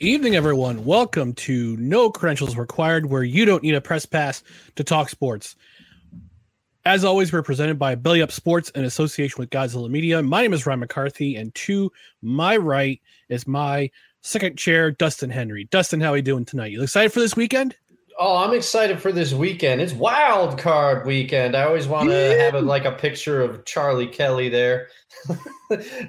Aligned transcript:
Evening, 0.00 0.34
everyone. 0.34 0.86
Welcome 0.86 1.34
to 1.34 1.76
No 1.76 2.10
Credentials 2.10 2.56
Required, 2.56 3.04
where 3.04 3.22
you 3.22 3.44
don't 3.44 3.62
need 3.62 3.74
a 3.74 3.82
press 3.82 4.06
pass 4.06 4.42
to 4.76 4.82
talk 4.82 5.10
sports. 5.10 5.56
As 6.86 7.04
always, 7.04 7.30
we're 7.30 7.42
presented 7.42 7.78
by 7.78 7.94
Belly 7.96 8.22
Up 8.22 8.32
Sports 8.32 8.70
in 8.70 8.86
association 8.86 9.36
with 9.38 9.50
Godzilla 9.50 9.90
Media. 9.90 10.22
My 10.22 10.40
name 10.40 10.54
is 10.54 10.64
Ryan 10.64 10.80
McCarthy, 10.80 11.36
and 11.36 11.54
to 11.54 11.92
my 12.22 12.56
right 12.56 12.98
is 13.28 13.46
my 13.46 13.90
second 14.22 14.56
chair, 14.56 14.90
Dustin 14.90 15.28
Henry. 15.28 15.64
Dustin, 15.64 16.00
how 16.00 16.14
are 16.14 16.16
you 16.16 16.22
doing 16.22 16.46
tonight? 16.46 16.72
You 16.72 16.82
excited 16.82 17.12
for 17.12 17.20
this 17.20 17.36
weekend? 17.36 17.76
Oh, 18.22 18.36
I'm 18.36 18.52
excited 18.52 19.00
for 19.00 19.12
this 19.12 19.32
weekend. 19.32 19.80
It's 19.80 19.94
wild 19.94 20.58
card 20.58 21.06
weekend. 21.06 21.56
I 21.56 21.64
always 21.64 21.88
want 21.88 22.10
to 22.10 22.38
have 22.38 22.54
a, 22.54 22.60
like 22.60 22.84
a 22.84 22.92
picture 22.92 23.40
of 23.40 23.64
Charlie 23.64 24.06
Kelly 24.06 24.50
there, 24.50 24.88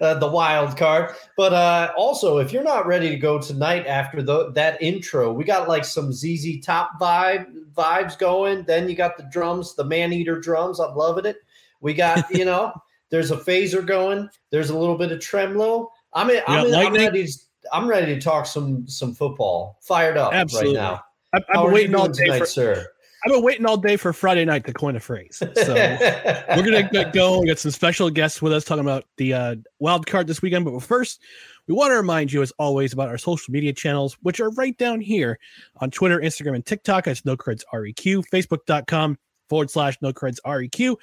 uh, 0.02 0.16
the 0.16 0.30
wild 0.30 0.76
card. 0.76 1.16
But 1.38 1.54
uh, 1.54 1.94
also, 1.96 2.40
if 2.40 2.52
you're 2.52 2.66
not 2.66 2.86
ready 2.86 3.08
to 3.12 3.16
go 3.16 3.40
tonight 3.40 3.88
after 3.88 4.22
the, 4.22 4.52
that 4.52 4.82
intro, 4.82 5.32
we 5.32 5.46
got 5.46 5.70
like 5.70 5.86
some 5.86 6.12
ZZ 6.12 6.60
Top 6.62 7.00
vibe 7.00 7.46
vibes 7.74 8.20
going. 8.20 8.64
Then 8.64 8.90
you 8.90 8.96
got 8.98 9.16
the 9.16 9.30
drums, 9.32 9.74
the 9.76 9.86
man 9.86 10.12
eater 10.12 10.38
drums. 10.38 10.82
I'm 10.82 10.94
loving 10.94 11.26
it. 11.26 11.38
We 11.80 11.94
got 11.94 12.30
you 12.36 12.44
know, 12.44 12.74
there's 13.10 13.32
a 13.32 13.38
phaser 13.38 13.86
going. 13.86 14.30
There's 14.50 14.70
a 14.70 14.78
little 14.78 14.98
bit 14.98 15.14
of 15.14 15.22
tremolo. 15.22 15.90
I'm 16.12 16.30
in, 16.30 16.42
I'm, 16.46 16.66
in, 16.66 16.76
I'm 16.76 16.94
ready. 16.94 17.26
To, 17.26 17.40
I'm 17.72 17.88
ready 17.88 18.16
to 18.16 18.20
talk 18.20 18.48
some 18.48 18.86
some 18.86 19.16
football. 19.16 19.80
Fired 19.82 20.18
up 20.18 20.34
Absolutely. 20.34 20.76
right 20.76 20.82
now. 20.82 21.04
I've, 21.34 21.44
I've 21.50 21.64
been 21.64 21.74
waiting 21.74 21.96
all 21.96 22.10
day 22.10 22.26
tonight, 22.26 22.40
for 22.40 22.46
sir? 22.46 22.88
I've 23.24 23.32
been 23.32 23.44
waiting 23.44 23.66
all 23.66 23.78
day 23.78 23.98
for 23.98 24.14
Friday 24.14 24.46
night 24.46 24.66
to 24.66 24.74
coin 24.74 24.96
a 24.96 25.00
phrase. 25.00 25.42
So 25.56 25.76
we're 25.76 26.64
gonna 26.64 26.90
get 26.92 27.14
going. 27.14 27.42
We 27.42 27.48
got 27.48 27.60
some 27.60 27.72
special 27.72 28.10
guests 28.10 28.42
with 28.42 28.52
us 28.52 28.66
talking 28.66 28.82
about 28.82 29.06
the 29.18 29.34
uh, 29.34 29.56
wild 29.80 30.08
card 30.08 30.28
this 30.28 30.42
weekend. 30.42 30.66
But 30.66 30.80
first, 30.82 31.22
we 31.68 31.76
want 31.76 31.92
to 31.92 31.96
remind 31.96 32.32
you, 32.32 32.42
as 32.42 32.52
always, 32.58 32.94
about 32.94 33.10
our 33.10 33.18
social 33.18 33.52
media 33.52 33.74
channels, 33.74 34.18
which 34.22 34.40
are 34.40 34.50
right 34.52 34.76
down 34.78 35.02
here 35.02 35.38
on 35.78 35.92
Twitter, 35.92 36.20
Instagram, 36.20 36.56
and 36.56 36.66
TikTok. 36.66 37.08
It's 37.08 37.24
No 37.24 37.38
Creds 37.38 37.62
REQ, 37.74 38.24
Facebook.com 38.34 39.18
forward 39.50 39.70
slash 39.70 39.98
No 40.02 40.12
Creds 40.12 40.40
REQ, 40.46 40.96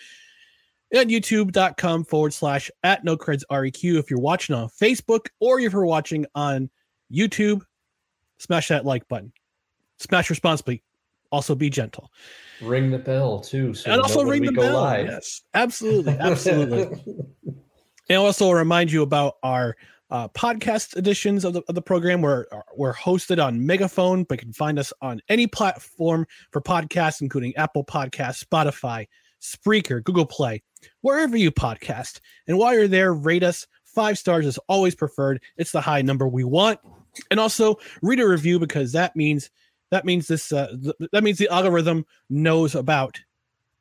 and 0.93 1.11
YouTube.com 1.11 2.05
forward 2.05 2.33
slash 2.33 2.71
at 2.83 3.05
No 3.05 3.17
Creds 3.17 3.45
REQ. 3.51 3.99
If 3.99 4.11
you're 4.11 4.21
watching 4.21 4.57
on 4.57 4.69
Facebook 4.69 5.29
or 5.41 5.61
if 5.61 5.73
you're 5.73 5.87
watching 5.87 6.27
on 6.35 6.69
YouTube, 7.13 7.63
smash 8.39 8.69
that 8.69 8.85
like 8.85 9.07
button. 9.09 9.33
Smash 9.99 10.31
responsibly. 10.31 10.83
Also, 11.31 11.55
be 11.55 11.69
gentle. 11.69 12.11
Ring 12.63 12.91
the 12.91 12.99
bell 12.99 13.41
too, 13.41 13.75
so 13.75 13.93
and 13.93 14.01
also 14.01 14.23
ring 14.23 14.45
the 14.45 14.53
bell. 14.53 14.75
live. 14.75 15.07
Yes, 15.07 15.43
absolutely, 15.53 16.17
absolutely. 16.19 17.03
and 18.09 18.19
also 18.19 18.51
remind 18.51 18.91
you 18.91 19.03
about 19.03 19.35
our 19.43 19.77
uh, 20.11 20.29
podcast 20.29 20.97
editions 20.97 21.45
of 21.45 21.53
the, 21.53 21.63
of 21.69 21.75
the 21.75 21.83
program. 21.83 22.23
We're 22.23 22.47
we're 22.77 22.95
hosted 22.95 23.45
on 23.45 23.65
Megaphone, 23.65 24.25
but 24.25 24.41
you 24.41 24.47
can 24.47 24.53
find 24.53 24.79
us 24.79 24.93
on 25.03 25.21
any 25.29 25.47
platform 25.47 26.27
for 26.51 26.63
podcasts, 26.63 27.21
including 27.21 27.55
Apple 27.57 27.85
Podcasts, 27.85 28.43
Spotify, 28.43 29.07
Spreaker, 29.41 30.03
Google 30.03 30.27
Play, 30.27 30.63
wherever 31.03 31.37
you 31.37 31.51
podcast. 31.51 32.21
And 32.47 32.59
while 32.59 32.75
you're 32.75 32.89
there, 32.89 33.13
rate 33.13 33.43
us. 33.43 33.67
Five 33.85 34.19
stars 34.19 34.47
is 34.47 34.59
always 34.69 34.95
preferred. 34.95 35.43
It's 35.57 35.73
the 35.73 35.81
high 35.81 36.03
number 36.03 36.29
we 36.29 36.45
want. 36.45 36.79
And 37.31 37.41
also 37.41 37.79
read 38.01 38.21
a 38.21 38.29
review 38.29 38.59
because 38.59 38.93
that 38.93 39.17
means 39.17 39.51
that 39.91 40.05
means 40.05 40.27
this 40.29 40.53
uh, 40.53 40.75
th- 40.83 41.11
that 41.13 41.23
means 41.25 41.39
the 41.39 41.49
algorithm 41.49 42.05
knows 42.31 42.75
about 42.75 43.19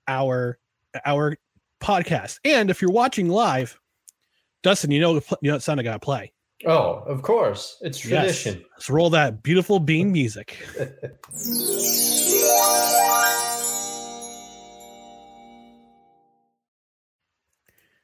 our 0.07 0.57
our 1.06 1.35
podcast. 1.81 2.40
And 2.45 2.69
if 2.69 2.81
you're 2.81 2.91
watching 2.91 3.29
live, 3.29 3.79
Dustin, 4.63 4.91
you 4.91 5.00
know 5.00 5.16
you 5.16 5.22
know 5.44 5.53
what 5.53 5.63
sound 5.63 5.79
I 5.79 5.84
gotta 5.84 6.00
play. 6.00 6.31
Oh, 6.66 7.03
of 7.06 7.22
course, 7.22 7.78
it's 7.81 8.03
Yes. 8.03 8.41
tradition. 8.41 8.66
Let's 8.72 8.90
roll 8.90 9.12
that 9.12 9.44
beautiful 9.44 9.79
bean 9.79 10.12
music. 10.12 10.57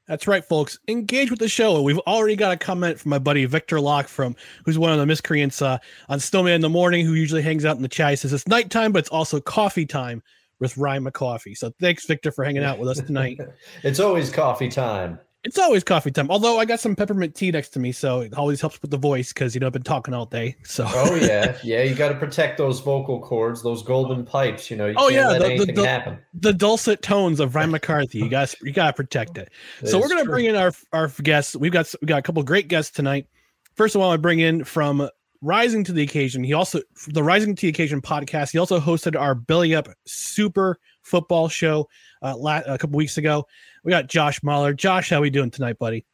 That's 0.08 0.28
right, 0.28 0.44
folks. 0.44 0.80
Engage 0.88 1.32
with 1.32 1.40
the 1.40 1.48
show. 1.48 1.82
We've 1.82 2.00
already 2.00 2.36
got 2.36 2.52
a 2.52 2.58
comment 2.58 3.00
from 3.00 3.10
my 3.10 3.20
buddy 3.20 3.46
Victor 3.46 3.80
Locke 3.80 4.08
from 4.08 4.36
who's 4.66 4.78
one 4.78 4.92
of 4.92 4.98
the 4.98 5.06
miscreants 5.06 5.62
uh, 5.62 5.78
on 6.10 6.20
Snowman 6.20 6.54
in 6.54 6.62
the 6.62 6.70
morning, 6.70 7.06
who 7.06 7.14
usually 7.14 7.42
hangs 7.42 7.64
out 7.64 7.78
in 7.78 7.82
the 7.82 7.88
chat. 7.88 8.10
He 8.12 8.16
says 8.18 8.34
it's 8.34 8.48
nighttime, 8.48 8.92
but 8.92 9.00
it's 9.00 9.10
also 9.10 9.40
coffee 9.40 9.86
time 9.86 10.22
with 10.60 10.78
Ryan 10.78 11.06
McCoffee. 11.06 11.56
So 11.56 11.72
thanks, 11.80 12.06
Victor, 12.06 12.32
for 12.32 12.44
hanging 12.44 12.64
out 12.64 12.80
with 12.80 12.90
us 12.90 13.00
tonight. 13.00 13.40
It's 13.84 14.00
always 14.00 14.30
coffee 14.30 14.70
time. 14.70 15.20
It's 15.46 15.58
always 15.60 15.84
coffee 15.84 16.10
time. 16.10 16.32
Although 16.32 16.58
I 16.58 16.66
got 16.66 16.80
some 16.80 16.96
peppermint 16.96 17.36
tea 17.36 17.52
next 17.52 17.70
to 17.70 17.80
me, 17.80 17.92
so 17.92 18.22
it 18.22 18.34
always 18.34 18.62
helps 18.62 18.82
with 18.82 18.92
the 18.92 18.98
voice 18.98 19.34
because 19.34 19.54
you 19.54 19.60
know 19.60 19.68
I've 19.68 19.74
been 19.74 19.84
talking 19.84 20.14
all 20.14 20.26
day. 20.26 20.56
So 20.64 20.86
Oh 20.88 21.16
yeah, 21.22 21.58
yeah. 21.64 21.84
You 21.84 21.96
got 21.96 22.10
to 22.10 22.16
protect 22.16 22.58
those 22.58 22.80
vocal 22.80 23.20
cords, 23.20 23.62
those 23.62 23.84
golden 23.84 24.24
pipes. 24.26 24.72
You 24.72 24.78
know, 24.78 24.88
you 24.88 24.96
Oh, 24.98 25.10
yeah, 25.10 25.34
the- 25.38 25.66
the- 25.66 26.20
the- 26.34 26.54
dulcet 26.54 27.02
tones 27.02 27.40
of 27.42 27.56
Ryan 27.56 27.72
McCarthy. 27.72 28.20
You 28.20 28.30
guys, 28.30 28.56
you 28.62 28.72
gotta 28.72 28.94
protect 28.94 29.38
it. 29.38 29.52
That 29.82 29.90
so 29.90 30.00
we're 30.00 30.08
gonna 30.08 30.24
true. 30.24 30.32
bring 30.34 30.46
in 30.46 30.56
our 30.56 30.72
our 30.94 31.10
guests. 31.22 31.56
We've 31.58 31.74
got 31.74 31.94
we 32.02 32.06
got 32.08 32.20
a 32.20 32.22
couple 32.24 32.42
great 32.44 32.70
guests 32.70 32.92
tonight. 32.96 33.28
First 33.76 33.96
of 33.96 34.02
all, 34.02 34.12
I 34.12 34.18
bring 34.18 34.40
in 34.40 34.64
from 34.64 35.10
Rising 35.42 35.84
to 35.84 35.92
the 35.92 36.04
Occasion. 36.04 36.44
He 36.46 36.54
also 36.54 36.80
the 37.08 37.22
Rising 37.22 37.54
to 37.54 37.62
the 37.64 37.68
Occasion 37.68 38.02
podcast. 38.02 38.52
He 38.52 38.60
also 38.60 38.80
hosted 38.80 39.20
our 39.20 39.36
Belly 39.36 39.76
Up 39.76 39.90
Super 40.06 40.78
Football 41.02 41.50
show 41.50 41.90
uh, 42.22 42.38
la- 42.38 42.62
a 42.66 42.78
couple 42.78 42.96
weeks 42.96 43.18
ago. 43.18 43.46
We 43.84 43.90
got 43.90 44.08
Josh 44.08 44.42
Mahler. 44.44 44.74
Josh, 44.74 45.10
how 45.10 45.18
are 45.18 45.22
we 45.22 45.30
doing 45.30 45.52
tonight, 45.52 45.78
buddy? 45.78 46.06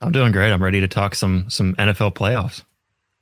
I'm 0.00 0.12
doing 0.12 0.32
great. 0.32 0.52
I'm 0.52 0.62
ready 0.62 0.80
to 0.80 0.88
talk 0.88 1.14
some 1.14 1.48
some 1.48 1.74
NFL 1.76 2.14
playoffs. 2.14 2.62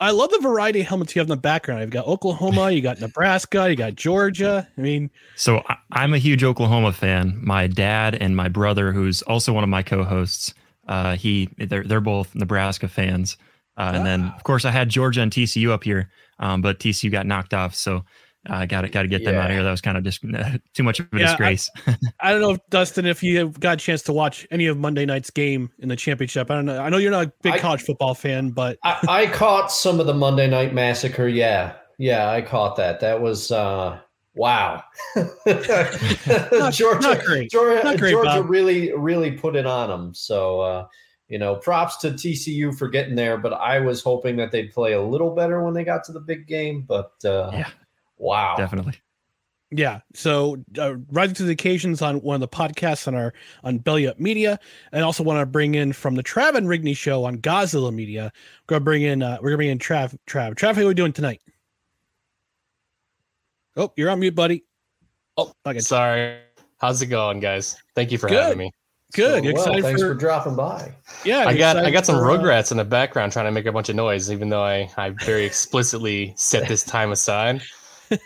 I 0.00 0.12
love 0.12 0.30
the 0.30 0.38
variety 0.38 0.80
of 0.80 0.86
helmets 0.86 1.14
you 1.16 1.20
have 1.20 1.26
in 1.26 1.30
the 1.30 1.36
background. 1.36 1.80
You've 1.80 1.90
got 1.90 2.06
Oklahoma, 2.06 2.70
you 2.70 2.80
got 2.80 3.00
Nebraska, 3.00 3.68
you 3.68 3.74
got 3.74 3.96
Georgia. 3.96 4.68
I 4.76 4.80
mean, 4.80 5.10
So 5.34 5.64
I, 5.68 5.76
I'm 5.90 6.14
a 6.14 6.18
huge 6.18 6.44
Oklahoma 6.44 6.92
fan. 6.92 7.36
My 7.42 7.66
dad 7.66 8.14
and 8.14 8.36
my 8.36 8.48
brother, 8.48 8.92
who's 8.92 9.22
also 9.22 9.52
one 9.52 9.64
of 9.64 9.70
my 9.70 9.82
co-hosts, 9.82 10.54
uh, 10.86 11.16
he 11.16 11.48
they're 11.58 11.84
they're 11.84 12.00
both 12.00 12.34
Nebraska 12.34 12.88
fans. 12.88 13.36
Uh, 13.76 13.92
and 13.94 14.06
then 14.06 14.24
of 14.36 14.42
course 14.44 14.64
I 14.64 14.70
had 14.70 14.88
Georgia 14.88 15.20
and 15.22 15.32
TCU 15.32 15.70
up 15.70 15.84
here, 15.84 16.10
um, 16.38 16.62
but 16.62 16.78
TCU 16.78 17.10
got 17.10 17.26
knocked 17.26 17.54
off. 17.54 17.74
So 17.74 18.04
uh, 18.48 18.64
got 18.66 18.82
to 18.82 18.88
got 18.88 19.02
to 19.02 19.08
get 19.08 19.24
them 19.24 19.34
Yeah. 19.34 19.40
out 19.42 19.50
of 19.50 19.56
here. 19.56 19.62
That 19.62 19.70
was 19.70 19.80
kind 19.80 19.96
of 19.98 20.04
just 20.04 20.22
too 20.74 20.82
much 20.82 21.00
of 21.00 21.08
a 21.12 21.18
Yeah, 21.18 21.26
disgrace. 21.28 21.68
I 22.20 22.30
don't 22.32 22.40
know, 22.40 22.50
if, 22.52 22.60
Dustin, 22.70 23.06
if 23.06 23.22
you 23.22 23.38
have 23.38 23.58
got 23.60 23.74
a 23.74 23.76
chance 23.76 24.02
to 24.02 24.12
watch 24.12 24.46
any 24.50 24.66
of 24.66 24.78
Monday 24.78 25.04
night's 25.06 25.30
game 25.30 25.70
in 25.78 25.88
the 25.88 25.96
championship. 25.96 26.50
I 26.50 26.54
don't 26.54 26.66
know. 26.66 26.78
I 26.80 26.88
know 26.88 26.98
you're 26.98 27.10
not 27.10 27.26
a 27.26 27.32
big 27.42 27.54
I- 27.54 27.58
college 27.58 27.82
football 27.82 28.14
fan, 28.14 28.50
but 28.50 28.78
I, 28.84 28.98
I 29.08 29.26
caught 29.26 29.72
some 29.72 30.00
of 30.00 30.06
the 30.06 30.14
Monday 30.14 30.48
Night 30.48 30.72
Massacre. 30.74 31.28
Yeah, 31.28 31.74
yeah, 31.98 32.30
I 32.30 32.40
caught 32.42 32.76
that. 32.76 33.00
That 33.00 33.20
was 33.20 33.50
uh, 33.50 33.98
wow. 34.34 34.82
Georgia, 36.70 37.00
not 37.00 37.24
great. 37.24 37.50
Georgia, 37.50 37.82
Not 37.84 37.98
great, 37.98 38.12
Georgia 38.12 38.42
really, 38.42 38.92
really 38.94 39.32
put 39.32 39.56
it 39.56 39.66
on 39.66 39.88
them. 39.88 40.14
So, 40.14 40.60
uh, 40.60 40.86
you 41.28 41.38
know, 41.38 41.56
props 41.56 41.96
to 41.98 42.10
TCU 42.12 42.76
for 42.76 42.88
getting 42.88 43.14
there. 43.14 43.36
But 43.36 43.52
I 43.54 43.80
was 43.80 44.02
hoping 44.02 44.36
that 44.36 44.50
they'd 44.52 44.72
play 44.72 44.92
a 44.92 45.02
little 45.02 45.34
better 45.34 45.62
when 45.64 45.74
they 45.74 45.84
got 45.84 46.04
to 46.04 46.12
the 46.12 46.20
big 46.20 46.46
game. 46.46 46.82
But 46.82 47.12
uh, 47.24 47.50
Yeah. 47.52 47.68
Wow, 48.18 48.54
Definitely. 48.56 48.94
Yeah. 49.70 50.00
So 50.14 50.56
uh, 50.78 50.94
rising 51.10 51.34
to 51.36 51.42
the 51.42 51.52
occasions 51.52 52.00
on 52.00 52.22
one 52.22 52.34
of 52.34 52.40
the 52.40 52.48
podcasts 52.48 53.06
on 53.06 53.14
our 53.14 53.34
on 53.62 53.76
Belly 53.78 54.06
Up 54.08 54.18
Media, 54.18 54.58
and 54.92 55.04
also 55.04 55.22
want 55.22 55.40
to 55.40 55.46
bring 55.46 55.74
in 55.74 55.92
from 55.92 56.14
the 56.14 56.22
Trav 56.22 56.54
and 56.54 56.66
Rigney 56.66 56.96
show 56.96 57.24
on 57.24 57.36
Godzilla 57.36 57.92
Media. 57.92 58.32
We're 58.62 58.74
gonna 58.76 58.84
bring 58.84 59.02
in 59.02 59.22
uh, 59.22 59.36
we're 59.42 59.50
gonna 59.50 59.58
bring 59.58 59.68
in 59.68 59.78
Trav. 59.78 60.16
Trav, 60.26 60.54
Trav, 60.54 60.74
how 60.76 60.82
are 60.82 60.86
we 60.86 60.94
doing 60.94 61.12
tonight? 61.12 61.42
Oh, 63.76 63.92
you're 63.96 64.10
on 64.10 64.20
mute, 64.20 64.34
buddy. 64.34 64.64
Oh, 65.36 65.52
Okay. 65.66 65.78
sorry. 65.80 66.38
How's 66.78 67.02
it 67.02 67.06
going, 67.06 67.38
guys? 67.40 67.76
Thank 67.94 68.10
you 68.10 68.18
for 68.18 68.28
Good. 68.28 68.42
having 68.42 68.58
me. 68.58 68.72
Good. 69.14 69.42
So, 69.42 69.48
You 69.48 69.54
well, 69.54 69.82
thanks 69.82 70.02
for, 70.02 70.08
for 70.08 70.14
dropping 70.14 70.56
by. 70.56 70.92
yeah? 71.24 71.44
I 71.46 71.56
got 71.56 71.76
I 71.76 71.90
got 71.90 72.04
some 72.04 72.16
for, 72.16 72.30
uh, 72.30 72.38
Rugrats 72.38 72.70
in 72.70 72.76
the 72.76 72.84
background 72.84 73.32
trying 73.32 73.46
to 73.46 73.52
make 73.52 73.66
a 73.66 73.72
bunch 73.72 73.88
of 73.88 73.96
noise, 73.96 74.30
even 74.30 74.48
though 74.48 74.62
I 74.64 74.90
I 74.96 75.10
very 75.10 75.44
explicitly 75.44 76.34
set 76.36 76.68
this 76.68 76.82
time 76.82 77.12
aside. 77.12 77.62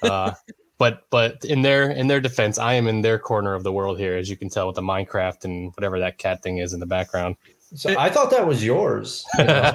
Uh, 0.02 0.32
but 0.78 1.04
but 1.10 1.44
in 1.44 1.62
their 1.62 1.90
in 1.90 2.08
their 2.08 2.20
defense, 2.20 2.58
I 2.58 2.74
am 2.74 2.88
in 2.88 3.02
their 3.02 3.18
corner 3.18 3.54
of 3.54 3.62
the 3.62 3.72
world 3.72 3.98
here, 3.98 4.16
as 4.16 4.28
you 4.28 4.36
can 4.36 4.48
tell 4.48 4.66
with 4.66 4.76
the 4.76 4.82
Minecraft 4.82 5.44
and 5.44 5.72
whatever 5.76 5.98
that 6.00 6.18
cat 6.18 6.42
thing 6.42 6.58
is 6.58 6.72
in 6.72 6.80
the 6.80 6.86
background. 6.86 7.36
So 7.74 7.94
I 7.98 8.10
thought 8.10 8.30
that 8.30 8.46
was 8.46 8.64
yours. 8.64 9.24
you 9.38 9.44
know? 9.44 9.72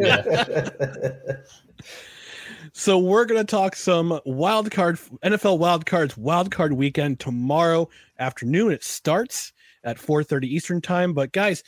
Yeah, 0.00 0.68
So 2.78 2.98
we're 2.98 3.24
gonna 3.24 3.42
talk 3.42 3.74
some 3.74 4.20
wild 4.24 4.70
card 4.70 4.98
NFL 5.24 5.58
wild 5.58 5.84
cards 5.84 6.16
wild 6.16 6.50
card 6.50 6.74
weekend 6.74 7.18
tomorrow 7.18 7.88
afternoon. 8.18 8.70
It 8.70 8.84
starts 8.84 9.52
at 9.82 9.98
4:30 9.98 10.44
Eastern 10.44 10.80
time. 10.80 11.12
But 11.12 11.32
guys, 11.32 11.64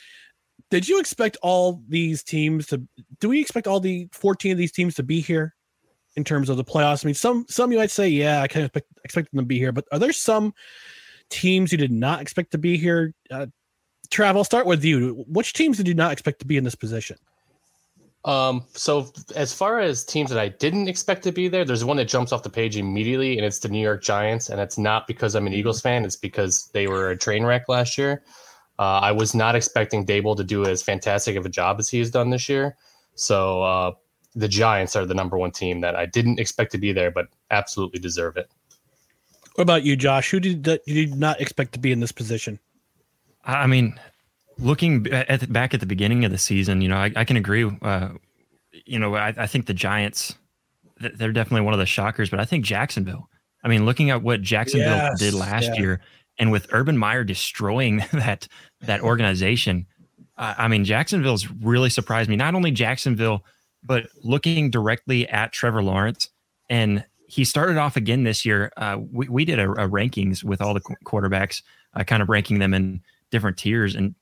did 0.69 0.87
you 0.87 0.99
expect 0.99 1.35
all 1.41 1.81
these 1.89 2.23
teams 2.23 2.67
to? 2.67 2.81
Do 3.19 3.27
we 3.27 3.41
expect 3.41 3.67
all 3.67 3.79
the 3.79 4.07
14 4.13 4.53
of 4.53 4.57
these 4.57 4.71
teams 4.71 4.95
to 4.95 5.03
be 5.03 5.19
here 5.19 5.53
in 6.15 6.23
terms 6.23 6.49
of 6.49 6.57
the 6.57 6.63
playoffs? 6.63 7.05
I 7.05 7.07
mean, 7.07 7.15
some 7.15 7.45
some 7.49 7.71
you 7.71 7.77
might 7.77 7.91
say, 7.91 8.07
yeah, 8.09 8.41
I 8.41 8.47
kind 8.47 8.65
of 8.65 8.83
expect, 9.03 9.31
them 9.31 9.39
to 9.39 9.45
be 9.45 9.57
here. 9.57 9.71
But 9.71 9.85
are 9.91 9.99
there 9.99 10.13
some 10.13 10.53
teams 11.29 11.71
you 11.71 11.77
did 11.77 11.91
not 11.91 12.21
expect 12.21 12.51
to 12.51 12.57
be 12.57 12.77
here? 12.77 13.13
Uh, 13.29 13.47
Trav, 14.09 14.35
I'll 14.35 14.43
start 14.43 14.65
with 14.65 14.83
you. 14.83 15.25
Which 15.27 15.53
teams 15.53 15.77
did 15.77 15.87
you 15.87 15.93
not 15.93 16.11
expect 16.11 16.39
to 16.39 16.45
be 16.45 16.57
in 16.57 16.63
this 16.63 16.75
position? 16.75 17.17
Um, 18.23 18.65
so 18.73 19.11
as 19.35 19.51
far 19.51 19.79
as 19.79 20.05
teams 20.05 20.29
that 20.29 20.37
I 20.37 20.49
didn't 20.49 20.87
expect 20.87 21.23
to 21.23 21.31
be 21.31 21.47
there, 21.47 21.65
there's 21.65 21.83
one 21.83 21.97
that 21.97 22.07
jumps 22.07 22.31
off 22.31 22.43
the 22.43 22.51
page 22.51 22.77
immediately, 22.77 23.37
and 23.37 23.45
it's 23.45 23.59
the 23.59 23.69
New 23.69 23.81
York 23.81 24.03
Giants. 24.03 24.49
And 24.49 24.59
it's 24.59 24.77
not 24.77 25.07
because 25.07 25.33
I'm 25.33 25.47
an 25.47 25.53
Eagles 25.53 25.81
fan; 25.81 26.05
it's 26.05 26.15
because 26.15 26.69
they 26.73 26.87
were 26.87 27.09
a 27.09 27.17
train 27.17 27.43
wreck 27.45 27.67
last 27.67 27.97
year. 27.97 28.23
Uh, 28.77 28.99
I 28.99 29.11
was 29.11 29.35
not 29.35 29.55
expecting 29.55 30.05
Daboll 30.05 30.35
to 30.37 30.43
do 30.43 30.65
as 30.65 30.81
fantastic 30.81 31.35
of 31.35 31.45
a 31.45 31.49
job 31.49 31.79
as 31.79 31.89
he 31.89 31.99
has 31.99 32.09
done 32.09 32.29
this 32.29 32.49
year. 32.49 32.77
So 33.15 33.61
uh, 33.61 33.91
the 34.35 34.47
Giants 34.47 34.95
are 34.95 35.05
the 35.05 35.13
number 35.13 35.37
one 35.37 35.51
team 35.51 35.81
that 35.81 35.95
I 35.95 36.05
didn't 36.05 36.39
expect 36.39 36.71
to 36.71 36.77
be 36.77 36.93
there, 36.93 37.11
but 37.11 37.27
absolutely 37.49 37.99
deserve 37.99 38.37
it. 38.37 38.49
What 39.55 39.63
about 39.63 39.83
you, 39.83 39.95
Josh? 39.95 40.31
Who 40.31 40.39
did 40.39 40.63
that 40.63 40.81
you 40.87 41.05
did 41.07 41.15
not 41.15 41.41
expect 41.41 41.73
to 41.73 41.79
be 41.79 41.91
in 41.91 41.99
this 41.99 42.11
position? 42.11 42.59
I 43.43 43.67
mean, 43.67 43.99
looking 44.57 45.07
at 45.11 45.41
the, 45.41 45.47
back 45.47 45.73
at 45.73 45.79
the 45.79 45.85
beginning 45.85 46.23
of 46.23 46.31
the 46.31 46.37
season, 46.37 46.81
you 46.81 46.87
know, 46.87 46.97
I, 46.97 47.11
I 47.15 47.25
can 47.25 47.37
agree. 47.37 47.69
Uh, 47.81 48.09
you 48.85 48.99
know, 48.99 49.15
I, 49.15 49.33
I 49.37 49.47
think 49.47 49.65
the 49.65 49.73
Giants, 49.73 50.35
they're 50.99 51.33
definitely 51.33 51.65
one 51.65 51.73
of 51.73 51.79
the 51.79 51.85
shockers, 51.85 52.29
but 52.29 52.39
I 52.39 52.45
think 52.45 52.63
Jacksonville. 52.63 53.27
I 53.63 53.67
mean, 53.67 53.85
looking 53.85 54.09
at 54.09 54.23
what 54.23 54.41
Jacksonville 54.41 54.95
Yes, 54.95 55.19
did 55.19 55.33
last 55.33 55.71
yeah. 55.73 55.79
year, 55.79 56.01
and 56.39 56.51
with 56.51 56.67
Urban 56.71 56.97
Meyer 56.97 57.23
destroying 57.23 57.97
that 58.13 58.47
that 58.81 59.01
organization, 59.01 59.85
uh, 60.37 60.55
I 60.57 60.67
mean, 60.67 60.85
Jacksonville's 60.85 61.49
really 61.51 61.89
surprised 61.89 62.29
me. 62.29 62.35
Not 62.35 62.55
only 62.55 62.71
Jacksonville, 62.71 63.43
but 63.83 64.07
looking 64.23 64.69
directly 64.69 65.27
at 65.27 65.51
Trevor 65.51 65.83
Lawrence, 65.83 66.29
and 66.69 67.03
he 67.27 67.45
started 67.45 67.77
off 67.77 67.95
again 67.95 68.23
this 68.23 68.45
year. 68.45 68.71
Uh, 68.75 68.97
we, 69.11 69.27
we 69.29 69.45
did 69.45 69.59
a, 69.59 69.71
a 69.71 69.89
rankings 69.89 70.43
with 70.43 70.61
all 70.61 70.73
the 70.73 70.81
qu- 70.81 70.95
quarterbacks, 71.05 71.61
uh, 71.95 72.03
kind 72.03 72.21
of 72.21 72.29
ranking 72.29 72.59
them 72.59 72.73
in 72.73 73.01
different 73.31 73.57
tiers, 73.57 73.95
and 73.95 74.15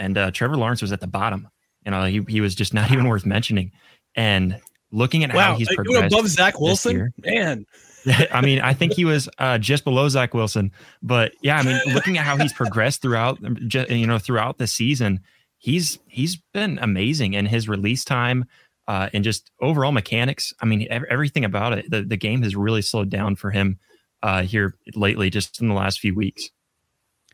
and 0.00 0.18
uh, 0.18 0.30
Trevor 0.30 0.56
Lawrence 0.56 0.82
was 0.82 0.92
at 0.92 1.00
the 1.00 1.06
bottom. 1.06 1.48
You 1.84 1.90
know, 1.90 2.04
he 2.04 2.22
he 2.28 2.40
was 2.40 2.54
just 2.54 2.74
not 2.74 2.90
even 2.92 3.08
worth 3.08 3.26
mentioning. 3.26 3.72
And 4.16 4.60
looking 4.90 5.24
at 5.24 5.30
how 5.30 5.36
Wow, 5.36 5.56
he's 5.56 5.68
you 5.68 5.76
progressed 5.76 6.14
above 6.14 6.28
Zach 6.28 6.60
Wilson, 6.60 7.12
man. 7.18 7.66
I 8.32 8.40
mean, 8.42 8.60
I 8.60 8.74
think 8.74 8.92
he 8.92 9.04
was 9.04 9.28
uh, 9.38 9.58
just 9.58 9.84
below 9.84 10.08
Zach 10.08 10.34
Wilson, 10.34 10.72
but 11.02 11.32
yeah, 11.42 11.58
I 11.58 11.62
mean, 11.62 11.80
looking 11.94 12.18
at 12.18 12.24
how 12.24 12.36
he's 12.36 12.52
progressed 12.52 13.00
throughout, 13.00 13.38
ju- 13.66 13.86
you 13.88 14.06
know, 14.06 14.18
throughout 14.18 14.58
the 14.58 14.66
season, 14.66 15.20
he's 15.58 15.98
he's 16.06 16.36
been 16.52 16.78
amazing, 16.80 17.34
and 17.34 17.48
his 17.48 17.68
release 17.68 18.04
time 18.04 18.44
uh, 18.88 19.08
and 19.12 19.24
just 19.24 19.50
overall 19.60 19.92
mechanics. 19.92 20.52
I 20.60 20.66
mean, 20.66 20.86
ev- 20.90 21.04
everything 21.10 21.44
about 21.44 21.72
it. 21.78 21.90
The 21.90 22.02
the 22.02 22.16
game 22.16 22.42
has 22.42 22.54
really 22.56 22.82
slowed 22.82 23.10
down 23.10 23.36
for 23.36 23.50
him 23.50 23.78
uh, 24.22 24.42
here 24.42 24.74
lately, 24.94 25.30
just 25.30 25.60
in 25.60 25.68
the 25.68 25.74
last 25.74 26.00
few 26.00 26.14
weeks. 26.14 26.50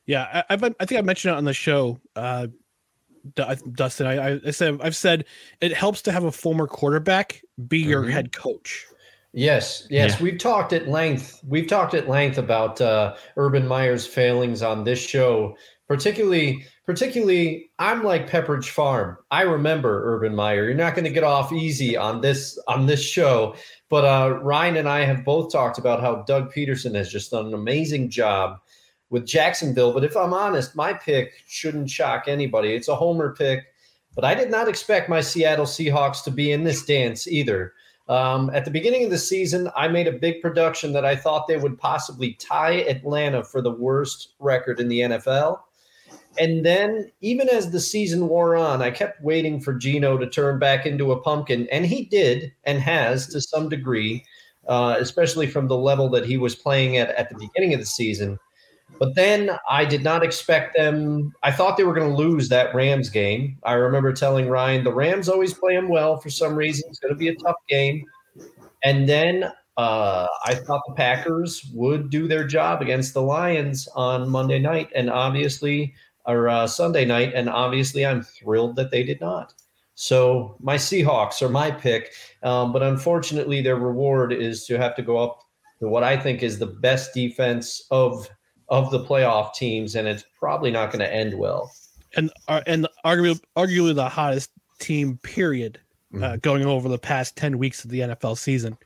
Yeah, 0.07 0.43
I, 0.49 0.55
I've 0.55 0.65
I 0.65 0.85
think 0.87 0.99
I 0.99 1.03
mentioned 1.03 1.35
it 1.35 1.39
on 1.39 1.45
the 1.45 1.53
show, 1.55 2.01
uh, 2.17 2.49
Du- 3.35 3.57
Dustin. 3.73 4.07
I, 4.07 4.33
I- 4.35 4.41
I 4.47 4.51
said 4.51 4.79
I've 4.83 4.97
said 4.97 5.25
it 5.61 5.73
helps 5.73 6.03
to 6.03 6.13
have 6.13 6.25
a 6.25 6.33
former 6.33 6.67
quarterback 6.67 7.43
be 7.69 7.79
your 7.79 8.03
Mhm. 8.05 8.11
head 8.13 8.33
coach. 8.33 8.87
Yes, 9.33 9.87
yes, 9.91 10.17
Yeah. 10.19 10.23
we've 10.25 10.39
talked 10.39 10.73
at 10.73 10.89
length. 10.89 11.41
We've 11.47 11.69
talked 11.69 11.95
at 11.95 12.09
length 12.09 12.37
about 12.39 12.81
uh, 12.81 13.15
Urban 13.37 13.69
Meyer's 13.69 14.05
failings 14.05 14.61
on 14.63 14.83
this 14.83 14.99
show. 14.99 15.57
Particularly, 15.91 16.65
particularly, 16.87 17.69
I'm 17.81 18.05
like 18.05 18.31
Pepperidge 18.31 18.69
Farm. 18.69 19.19
I 19.33 19.43
remember 19.43 20.15
Urban 20.15 20.37
Meyer. 20.37 20.67
You're 20.67 20.75
not 20.75 20.95
going 20.95 21.05
to 21.05 21.11
get 21.11 21.25
off 21.25 21.53
easy 21.53 21.97
on 21.97 22.21
this 22.21 22.57
on 22.69 22.87
this 22.87 23.03
show. 23.03 23.57
But 23.89 24.05
uh, 24.05 24.39
Ryan 24.41 24.77
and 24.77 24.89
I 24.89 25.01
have 25.01 25.25
both 25.25 25.51
talked 25.51 25.79
about 25.79 26.01
how 26.01 26.23
Doug 26.29 26.55
Pederson 26.55 26.95
has 26.95 27.11
just 27.11 27.33
done 27.33 27.47
an 27.47 27.55
amazing 27.55 28.09
job 28.09 28.61
with 29.11 29.27
Jacksonville. 29.27 29.93
But 29.93 30.05
if 30.05 30.17
I'm 30.17 30.33
honest, 30.33 30.77
my 30.77 30.93
pick 30.93 31.33
shouldn't 31.49 31.91
shock 31.91 32.29
anybody. 32.29 32.73
It's 32.73 32.87
a 32.87 32.95
homer 32.95 33.35
pick, 33.35 33.65
but 34.15 34.25
I 34.25 34.37
did 34.37 34.49
not 34.49 34.69
expect 34.69 35.09
my 35.09 35.21
Seattle 35.21 35.67
Seahawks 35.67 36.23
to 36.23 36.31
be 36.31 36.53
in 36.53 36.63
this 36.63 36.85
dance 36.85 37.27
either. 37.27 37.73
Um, 38.09 38.49
at 38.55 38.65
the 38.65 38.71
beginning 38.71 39.03
of 39.03 39.11
the 39.11 39.19
season, 39.19 39.69
I 39.75 39.89
made 39.89 40.07
a 40.07 40.13
big 40.13 40.41
production 40.41 40.93
that 40.93 41.05
I 41.05 41.17
thought 41.17 41.49
they 41.49 41.57
would 41.57 41.79
possibly 41.79 42.35
tie 42.35 42.83
Atlanta 42.83 43.43
for 43.43 43.61
the 43.61 43.73
worst 43.73 44.35
record 44.39 44.79
in 44.79 44.87
the 44.87 45.01
NFL. 45.01 45.59
And 46.39 46.65
then, 46.65 47.11
even 47.21 47.49
as 47.49 47.71
the 47.71 47.81
season 47.81 48.29
wore 48.29 48.57
on, 48.57 48.83
I 48.83 48.91
kept 48.91 49.23
waiting 49.23 49.61
for 49.61 49.75
Geno 49.75 50.17
to 50.17 50.29
turn 50.29 50.59
back 50.59 50.87
into 50.87 51.13
a 51.13 51.21
pumpkin, 51.21 51.69
and 51.73 51.85
he 51.85 52.05
did 52.05 52.53
and 52.65 52.81
has 52.81 53.27
to 53.29 53.41
some 53.41 53.69
degree, 53.69 54.25
uh, 54.69 54.97
especially 54.99 55.49
from 55.49 55.67
the 55.67 55.77
level 55.77 56.09
that 56.11 56.25
he 56.25 56.37
was 56.37 56.55
playing 56.55 56.97
at 56.97 57.11
at 57.11 57.29
the 57.29 57.35
beginning 57.37 57.75
of 57.75 57.81
the 57.81 57.87
season. 57.87 58.39
But 58.99 59.15
then 59.15 59.51
I 59.69 59.85
did 59.85 60.05
not 60.05 60.23
expect 60.23 60.77
them. 60.77 61.33
I 61.43 61.51
thought 61.51 61.77
they 61.77 61.85
were 61.85 61.95
going 61.95 62.11
to 62.11 62.17
lose 62.17 62.49
that 62.51 62.75
Rams 62.75 63.09
game. 63.09 63.59
I 63.65 63.73
remember 63.73 64.13
telling 64.13 64.49
Ryan, 64.49 64.85
the 64.85 64.93
Rams 64.93 65.29
always 65.29 65.55
play 65.55 65.75
them 65.75 65.89
well 65.89 66.19
for 66.19 66.29
some 66.31 66.55
reason. 66.55 66.85
It's 66.91 66.99
going 66.99 67.15
to 67.15 67.19
be 67.19 67.29
a 67.29 67.37
tough 67.37 67.57
game. 67.69 68.05
And 68.85 69.09
then 69.09 69.51
uh, 69.77 70.27
I 70.45 70.55
thought 70.55 70.83
the 70.87 70.95
Packers 70.95 71.65
would 71.73 72.11
do 72.11 72.29
their 72.29 72.47
job 72.47 72.83
against 72.83 73.15
the 73.15 73.23
Lions 73.23 73.89
on 73.95 74.29
Monday 74.29 74.59
night 74.59 74.91
and 74.95 75.09
obviously, 75.09 75.95
or 76.31 76.49
uh, 76.49 76.67
Sunday 76.67 77.05
night. 77.05 77.33
And 77.35 77.49
obviously, 77.49 78.07
I'm 78.07 78.23
thrilled 78.23 78.77
that 78.77 78.91
they 78.91 79.03
did 79.03 79.21
not. 79.21 79.55
So 79.95 80.57
my 80.61 80.77
Seahawks 80.77 81.43
are 81.43 81.49
my 81.49 81.71
pick. 81.71 82.13
Um, 82.43 82.73
but 82.73 82.83
unfortunately, 82.83 83.61
their 83.61 83.77
reward 83.77 84.33
is 84.33 84.65
to 84.67 84.79
have 84.79 84.97
to 84.97 85.03
go 85.03 85.19
up 85.19 85.41
to 85.81 85.89
what 85.89 86.05
I 86.05 86.17
think 86.17 86.43
is 86.43 86.59
the 86.59 86.67
best 86.67 87.15
defense 87.15 87.87
of 87.91 88.29
of 88.69 88.91
the 88.93 89.05
playoff 89.05 89.53
teams, 89.55 89.97
and 89.97 90.07
it's 90.07 90.25
probably 90.39 90.71
not 90.71 90.93
going 90.93 91.01
to 91.01 91.13
end 91.13 91.37
well. 91.37 91.73
and 92.17 92.31
are 92.49 92.63
and 92.67 92.87
arguably 93.05 93.41
arguably 93.57 93.95
the 93.95 94.09
hottest 94.09 94.51
team 94.79 95.19
period 95.19 95.79
uh, 96.23 96.37
going 96.37 96.65
over 96.65 96.89
the 96.89 96.99
past 96.99 97.37
10 97.37 97.59
weeks 97.59 97.85
of 97.85 97.91
the 97.91 98.01
NFL 98.01 98.37
season. 98.39 98.77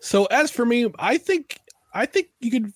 So 0.00 0.24
as 0.26 0.50
for 0.50 0.64
me, 0.64 0.90
I 0.98 1.18
think 1.18 1.58
I 1.94 2.06
think 2.06 2.28
you 2.40 2.50
could 2.50 2.72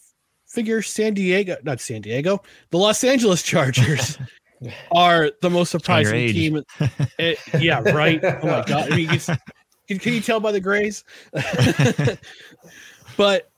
figure 0.55 0.81
San 0.83 1.15
Diego, 1.15 1.57
not 1.65 1.81
San 1.81 2.01
Diego, 2.01 2.41
the 2.71 2.79
Los 2.79 3.03
Angeles 3.05 3.43
Chargers 3.43 4.19
are 4.93 5.31
the 5.43 5.51
most 5.51 5.71
surprising 5.71 6.29
team. 6.29 6.63
Eh, 7.19 7.35
yeah, 7.59 7.81
right. 7.81 8.23
Oh 8.25 8.47
my 8.47 8.65
god. 8.67 8.93
I 8.93 8.97
mean, 8.97 9.09
Can, 9.87 9.99
can 9.99 10.15
you 10.15 10.21
tell 10.21 10.41
by 10.41 10.51
the 10.51 10.61
grays? 10.61 11.05
but 13.17 13.51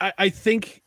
I, 0.00 0.12
I 0.16 0.28
think, 0.28 0.82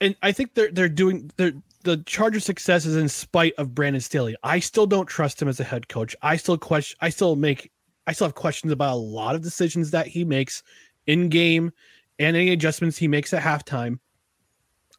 and 0.00 0.14
I 0.22 0.32
think 0.32 0.54
they're 0.54 0.70
they're 0.70 0.88
doing 0.88 1.30
they're 1.36 1.52
the 1.86 1.98
Chargers' 1.98 2.44
success 2.44 2.84
is 2.84 2.96
in 2.96 3.08
spite 3.08 3.54
of 3.58 3.74
Brandon 3.74 4.00
Staley. 4.00 4.36
I 4.42 4.58
still 4.58 4.86
don't 4.86 5.06
trust 5.06 5.40
him 5.40 5.48
as 5.48 5.60
a 5.60 5.64
head 5.64 5.88
coach. 5.88 6.14
I 6.20 6.36
still 6.36 6.58
question. 6.58 6.96
I 7.00 7.08
still 7.10 7.36
make. 7.36 7.70
I 8.06 8.12
still 8.12 8.26
have 8.26 8.34
questions 8.34 8.72
about 8.72 8.94
a 8.94 8.96
lot 8.96 9.34
of 9.34 9.42
decisions 9.42 9.90
that 9.92 10.06
he 10.06 10.24
makes 10.24 10.62
in 11.06 11.28
game 11.28 11.72
and 12.18 12.36
any 12.36 12.52
adjustments 12.52 12.98
he 12.98 13.08
makes 13.08 13.32
at 13.32 13.42
halftime. 13.42 13.98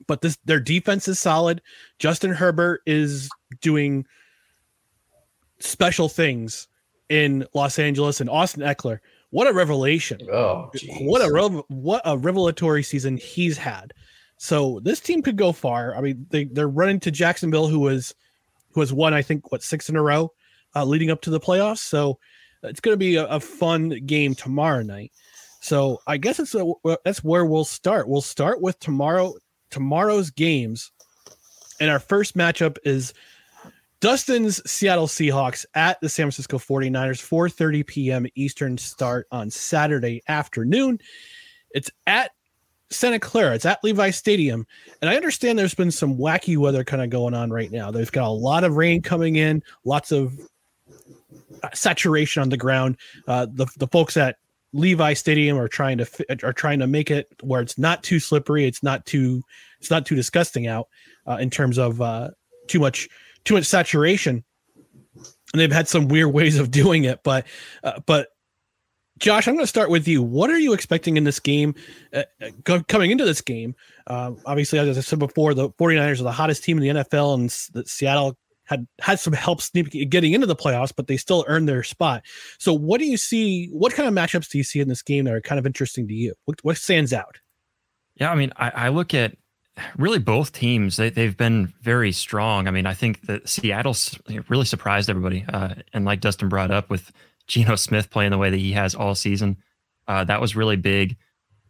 But 0.06 0.22
this 0.22 0.38
their 0.46 0.60
defense 0.60 1.08
is 1.08 1.20
solid. 1.20 1.62
Justin 2.00 2.32
Herbert 2.32 2.82
is 2.86 3.30
doing 3.62 4.06
special 5.60 6.08
things 6.08 6.68
in 7.10 7.46
Los 7.54 7.80
Angeles 7.80 8.22
and 8.22 8.30
Austin 8.30 8.62
Ekeler. 8.62 9.00
What 9.32 9.48
a 9.48 9.54
revelation! 9.54 10.20
Oh, 10.32 10.72
what 11.00 11.28
a 11.28 11.32
rev- 11.32 11.64
what 11.68 12.02
a 12.06 12.18
revelatory 12.18 12.84
season 12.84 13.18
he's 13.18 13.58
had. 13.58 13.94
So 14.38 14.80
this 14.84 15.00
team 15.00 15.22
could 15.22 15.36
go 15.36 15.52
far. 15.52 15.96
I 15.96 16.02
mean, 16.02 16.26
they 16.30 16.46
they're 16.46 16.70
running 16.70 17.00
to 17.02 17.12
Jacksonville, 17.12 17.68
who 17.68 17.80
was 17.80 18.14
who 18.72 18.82
has 18.82 18.94
won 18.94 19.14
I 19.14 19.22
think 19.22 19.52
what 19.52 19.64
six 19.64 19.90
in 19.90 19.96
a 19.96 20.02
row, 20.02 20.32
uh, 20.76 20.86
leading 20.86 21.10
up 21.10 21.22
to 21.24 21.30
the 21.30 21.40
playoffs. 21.40 21.80
So 21.80 22.20
it's 22.64 22.80
going 22.80 22.94
to 22.94 22.98
be 22.98 23.16
a, 23.16 23.26
a, 23.26 23.40
fun 23.40 23.90
game 24.06 24.36
tomorrow 24.36 24.82
night. 24.82 25.12
So 25.68 26.00
I 26.08 26.16
guess 26.16 26.40
it's 26.40 26.56
a, 26.56 26.66
that's 27.04 27.26
where 27.26 27.44
we'll 27.44 27.66
start. 27.66 28.08
We'll 28.08 28.22
start 28.22 28.62
with 28.62 28.80
tomorrow 28.80 29.34
tomorrow's 29.70 30.30
games, 30.30 30.94
and 31.82 31.92
our 31.92 32.00
first 32.00 32.38
matchup 32.38 32.78
is 32.86 33.14
Dustin's 34.00 34.62
Seattle 34.70 35.08
Seahawks 35.08 35.66
at 35.76 36.00
the 36.00 36.08
San 36.08 36.24
Francisco 36.24 36.58
49ers, 36.58 37.22
4:30 37.22 37.86
p.m. 37.86 38.26
Eastern 38.36 38.78
start 38.78 39.28
on 39.30 39.50
Saturday 39.50 40.22
afternoon. 40.30 41.00
It's 41.72 41.92
at 42.06 42.32
Santa 42.90 43.20
Clara. 43.20 43.54
It's 43.54 43.66
at 43.66 43.84
Levi 43.84 44.12
Stadium. 44.12 44.66
And 45.02 45.10
I 45.10 45.18
understand 45.18 45.60
there's 45.60 45.76
been 45.76 45.92
some 45.92 46.18
wacky 46.18 46.56
weather 46.56 46.86
kind 46.86 47.04
of 47.04 47.10
going 47.10 47.34
on 47.34 47.50
right 47.52 47.74
now. 47.74 47.92
They've 47.92 48.10
got 48.10 48.30
a 48.30 48.32
lot 48.32 48.64
of 48.64 48.78
rain 48.78 49.02
coming 49.02 49.36
in, 49.36 49.62
lots 49.84 50.14
of 50.14 50.40
saturation 51.74 52.42
on 52.42 52.48
the 52.48 52.56
ground. 52.56 52.96
Uh, 53.28 53.48
the, 53.52 53.68
the 53.76 53.88
folks 53.88 54.16
at 54.16 54.38
Levi 54.74 55.14
Stadium 55.14 55.58
are 55.58 55.68
trying 55.68 55.98
to 55.98 56.08
are 56.44 56.54
trying 56.54 56.80
to 56.80 56.88
make 56.88 57.10
it 57.10 57.28
where 57.42 57.62
it's 57.62 57.78
not 57.78 58.04
too 58.04 58.20
slippery, 58.20 58.66
it's 58.66 58.84
not 58.84 59.06
too 59.06 59.42
it's 59.80 59.90
not 59.90 60.06
too 60.06 60.16
disgusting 60.16 60.68
out 60.68 60.88
uh, 61.26 61.38
in 61.38 61.50
terms 61.50 61.78
of 61.78 62.02
uh, 62.02 62.30
too 62.68 62.80
much 62.80 63.08
too 63.46 63.54
much 63.54 63.66
saturation. 63.66 64.44
And 65.54 65.62
they've 65.62 65.72
had 65.72 65.88
some 65.88 66.10
weird 66.10 66.34
ways 66.34 66.60
of 66.60 66.72
doing 66.72 67.06
it, 67.06 67.22
but 67.24 67.48
uh, 67.84 68.00
but 68.06 68.30
Josh, 69.20 69.48
I'm 69.48 69.56
going 69.56 69.64
to 69.64 69.68
start 69.68 69.90
with 69.90 70.08
you. 70.08 70.22
What 70.22 70.50
are 70.50 70.60
you 70.60 70.74
expecting 70.74 71.18
in 71.18 71.24
this 71.24 71.40
game 71.40 71.74
uh, 72.14 72.24
uh 72.70 72.80
coming 72.88 73.12
into 73.12 73.26
this 73.26 73.42
game? 73.42 73.76
Uh, 74.06 74.34
obviously, 74.46 74.78
as 74.78 74.98
I 74.98 75.02
said 75.02 75.20
before, 75.20 75.54
the 75.54 75.70
49ers 75.72 76.20
are 76.20 76.24
the 76.24 76.32
hottest 76.32 76.64
team 76.64 76.78
in 76.78 76.84
the 76.84 77.04
NFL, 77.04 77.34
and 77.34 77.50
the 77.74 77.88
Seattle 77.88 78.38
had 78.68 78.88
had 79.00 79.20
some 79.20 79.34
help 79.34 79.62
sneaking 79.62 80.10
getting 80.10 80.34
into 80.34 80.48
the 80.48 80.56
playoffs, 80.56 80.94
but 80.96 81.08
they 81.08 81.18
still 81.18 81.46
earned 81.48 81.68
their 81.68 81.84
spot. 81.84 82.24
So, 82.60 82.74
what 82.74 83.00
do 83.00 83.06
you 83.06 83.18
see? 83.18 83.68
What 83.72 83.94
kind 83.94 84.08
of 84.08 84.14
matchups 84.14 84.50
do 84.50 84.58
you 84.58 84.64
see 84.64 84.80
in 84.80 84.88
this 84.88 85.02
game 85.02 85.26
that 85.26 85.34
are 85.34 85.42
kind 85.42 85.60
of 85.60 85.66
interesting 85.66 86.08
to 86.08 86.14
you? 86.14 86.34
What, 86.46 86.60
what 86.64 86.78
stands 86.78 87.14
out? 87.14 87.40
Yeah, 88.16 88.32
I 88.32 88.36
mean, 88.36 88.52
I, 88.58 88.70
I 88.70 88.90
look 88.90 89.14
at 89.14 89.36
really 89.98 90.20
both 90.20 90.52
teams. 90.52 90.98
They, 90.98 91.10
they've 91.10 91.38
been 91.38 91.74
very 91.82 92.12
strong. 92.12 92.68
I 92.68 92.72
mean, 92.72 92.86
I 92.86 92.94
think 92.94 93.22
that 93.28 93.48
Seattle's 93.48 94.20
really 94.50 94.66
surprised 94.66 95.10
everybody. 95.10 95.46
Uh, 95.48 95.76
and 95.94 96.06
like 96.06 96.20
Dustin 96.20 96.50
brought 96.50 96.72
up 96.72 96.90
with 96.90 97.12
Geno 97.48 97.76
Smith 97.76 98.10
playing 98.10 98.32
the 98.32 98.38
way 98.38 98.50
that 98.50 98.58
he 98.58 98.74
has 98.74 98.96
all 98.96 99.16
season. 99.16 99.58
Uh, 100.08 100.24
that 100.24 100.42
was 100.42 100.56
really 100.56 100.78
big. 100.78 101.16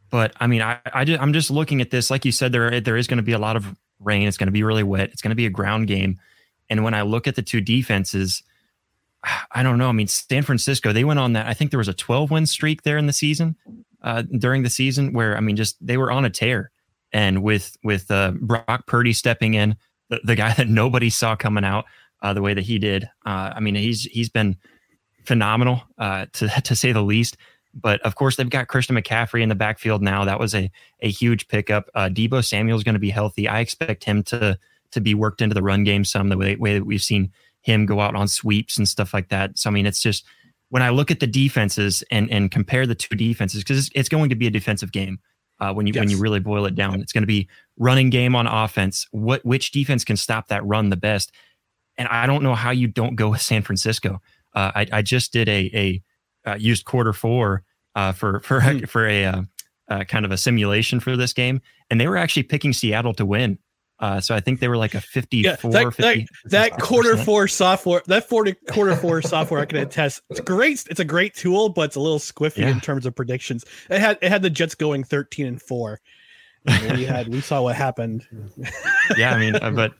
But 0.10 0.34
I 0.40 0.48
mean, 0.48 0.62
I, 0.62 0.80
I 0.94 1.04
just, 1.04 1.22
I'm 1.22 1.34
just 1.34 1.52
looking 1.52 1.82
at 1.82 1.92
this. 1.92 2.10
Like 2.10 2.24
you 2.24 2.32
said, 2.32 2.52
there 2.54 2.80
there 2.80 2.96
is 2.96 3.08
going 3.08 3.18
to 3.18 3.24
be 3.24 3.34
a 3.34 3.40
lot 3.40 3.58
of 3.58 3.76
rain. 4.00 4.28
It's 4.28 4.38
going 4.38 4.48
to 4.48 4.54
be 4.54 4.64
really 4.64 4.84
wet. 4.84 5.10
It's 5.12 5.22
going 5.22 5.32
to 5.32 5.36
be 5.36 5.46
a 5.46 5.50
ground 5.50 5.88
game. 5.88 6.18
And 6.70 6.84
when 6.84 6.94
I 6.94 7.02
look 7.04 7.28
at 7.28 7.36
the 7.36 7.42
two 7.42 7.62
defenses, 7.62 8.44
I 9.52 9.64
don't 9.64 9.78
know. 9.78 9.90
I 9.90 9.94
mean, 9.94 10.08
San 10.08 10.44
Francisco, 10.44 10.94
they 10.94 11.04
went 11.04 11.20
on 11.20 11.34
that. 11.34 11.48
I 11.48 11.54
think 11.54 11.72
there 11.72 11.78
was 11.78 11.88
a 11.88 11.94
12 11.94 12.32
win 12.32 12.46
streak 12.46 12.84
there 12.84 12.98
in 12.98 13.08
the 13.08 13.14
season, 13.14 13.56
uh, 14.02 14.24
during 14.38 14.64
the 14.64 14.70
season, 14.70 15.14
where 15.14 15.36
I 15.36 15.40
mean, 15.40 15.56
just 15.56 15.76
they 15.86 15.98
were 15.98 16.12
on 16.12 16.26
a 16.26 16.30
tear. 16.30 16.72
And 17.12 17.42
with 17.42 17.76
with 17.84 18.12
uh, 18.12 18.34
Brock 18.40 18.86
Purdy 18.86 19.14
stepping 19.14 19.54
in, 19.54 19.76
the, 20.10 20.20
the 20.24 20.36
guy 20.36 20.54
that 20.58 20.70
nobody 20.70 21.10
saw 21.10 21.36
coming 21.36 21.64
out 21.64 21.86
uh, 22.22 22.34
the 22.34 22.42
way 22.42 22.54
that 22.54 22.64
he 22.64 22.80
did, 22.80 23.10
uh, 23.26 23.54
I 23.56 23.60
mean, 23.60 23.76
he's 23.76 24.04
he's 24.04 24.30
been 24.30 24.58
phenomenal, 25.26 25.84
uh, 25.98 26.28
to 26.34 26.48
to 26.64 26.76
say 26.76 26.92
the 26.92 27.02
least. 27.02 27.38
But 27.74 28.02
of 28.02 28.16
course, 28.16 28.38
they've 28.38 28.50
got 28.50 28.68
Christian 28.68 28.96
McCaffrey 28.96 29.42
in 29.42 29.50
the 29.50 29.56
backfield 29.56 30.02
now. 30.02 30.26
That 30.26 30.40
was 30.40 30.54
a 30.54 30.72
a 31.02 31.10
huge 31.10 31.48
pickup. 31.48 31.90
Uh, 31.96 32.10
Deebo 32.10 32.46
Samuel 32.46 32.78
is 32.78 32.84
going 32.84 32.96
to 32.96 33.00
be 33.00 33.10
healthy. 33.10 33.48
I 33.48 33.60
expect 33.60 34.04
him 34.04 34.24
to 34.24 34.58
to 34.92 35.02
be 35.02 35.14
worked 35.14 35.42
into 35.42 35.54
the 35.54 35.64
run 35.64 35.84
game 35.84 36.04
some 36.04 36.30
the 36.30 36.38
way, 36.38 36.56
way 36.56 36.76
that 36.76 36.86
we've 36.86 37.02
seen 37.02 37.32
him 37.62 37.86
go 37.86 38.00
out 38.00 38.16
on 38.16 38.28
sweeps 38.28 38.78
and 38.78 38.88
stuff 38.88 39.14
like 39.14 39.30
that. 39.30 39.58
So 39.58 39.70
I 39.70 39.74
mean, 39.74 39.86
it's 39.86 40.02
just 40.02 40.26
when 40.70 40.84
I 40.84 40.90
look 40.90 41.12
at 41.12 41.20
the 41.20 41.28
defenses 41.28 42.04
and 42.12 42.30
and 42.32 42.52
compare 42.52 42.86
the 42.86 42.96
two 42.96 43.16
defenses 43.16 43.64
because 43.64 43.78
it's, 43.78 43.90
it's, 43.96 44.10
going 44.10 44.30
to 44.30 44.36
be 44.36 44.48
a 44.48 44.52
defensive 44.52 44.92
game. 44.92 45.20
Uh, 45.60 45.74
when 45.74 45.88
you 45.88 45.94
yes. 45.94 46.02
when 46.02 46.10
you 46.10 46.20
really 46.20 46.40
boil 46.40 46.66
it 46.66 46.76
down, 46.76 47.02
it's 47.02 47.12
going 47.12 47.24
to 47.24 47.28
be 47.28 47.48
running 47.78 48.10
game 48.10 48.36
on 48.36 48.46
offense. 48.46 49.08
What 49.12 49.44
which 49.44 49.72
defense 49.72 50.04
can 50.04 50.16
stop 50.16 50.50
that 50.50 50.66
run 50.66 50.90
the 50.90 50.98
best? 50.98 51.32
And 51.98 52.08
I 52.10 52.28
don't 52.28 52.44
know 52.44 52.54
how 52.54 52.72
you 52.72 52.88
don't 52.88 53.16
go 53.16 53.30
with 53.30 53.42
San 53.42 53.64
Francisco. 53.64 54.22
Uh, 54.54 54.72
I, 54.76 54.88
I, 54.94 55.02
just 55.02 55.34
did 55.34 55.50
a, 55.50 55.72
a 56.46 56.50
uh, 56.50 56.56
used 56.56 56.86
quarter 56.86 57.12
four 57.12 57.64
uh, 57.96 58.12
for 58.12 58.40
for 58.42 58.62
mm. 58.62 58.88
for 58.88 59.08
a 59.08 59.26
uh, 59.26 59.42
uh, 59.90 60.04
kind 60.04 60.26
of 60.26 60.32
a 60.32 60.38
simulation 60.38 61.00
for 61.00 61.18
this 61.18 61.34
game, 61.34 61.62
and 61.90 62.00
they 62.00 62.08
were 62.08 62.18
actually 62.18 62.44
picking 62.44 62.74
Seattle 62.74 63.14
to 63.16 63.26
win. 63.26 63.58
Uh, 64.00 64.22
so 64.22 64.36
I 64.36 64.40
think 64.40 64.60
they 64.60 64.68
were 64.68 64.78
like 64.78 64.94
a 64.94 65.02
54, 65.02 65.72
yeah, 65.72 65.84
that, 65.84 65.94
50, 65.94 66.02
that, 66.02 66.28
that 66.52 66.80
quarter 66.80 67.18
four 67.18 67.48
software, 67.48 68.04
that 68.06 68.30
40 68.30 68.54
quarter 68.72 68.96
four 68.96 69.22
software 69.22 69.62
I 69.62 69.66
can 69.66 69.80
attest. 69.80 70.22
It's 70.30 70.40
great. 70.40 70.86
It's 70.90 71.00
a 71.00 71.06
great 71.06 71.34
tool, 71.34 71.70
but 71.70 71.84
it's 71.84 71.96
a 71.96 72.00
little 72.00 72.20
squiffy 72.20 72.60
yeah. 72.60 72.70
in 72.70 72.80
terms 72.80 73.06
of 73.06 73.16
predictions. 73.16 73.66
It 73.90 74.00
had, 74.00 74.20
it 74.22 74.30
had 74.30 74.44
the 74.44 74.50
Jets 74.50 74.76
going 74.76 75.04
13 75.04 75.48
and 75.48 75.62
four. 75.62 76.00
And 76.68 76.98
we 76.98 77.06
had, 77.06 77.30
we 77.30 77.42
saw 77.42 77.62
what 77.62 77.76
happened. 77.76 78.28
yeah. 79.18 79.34
I 79.34 79.40
mean, 79.40 79.54
but 79.74 79.94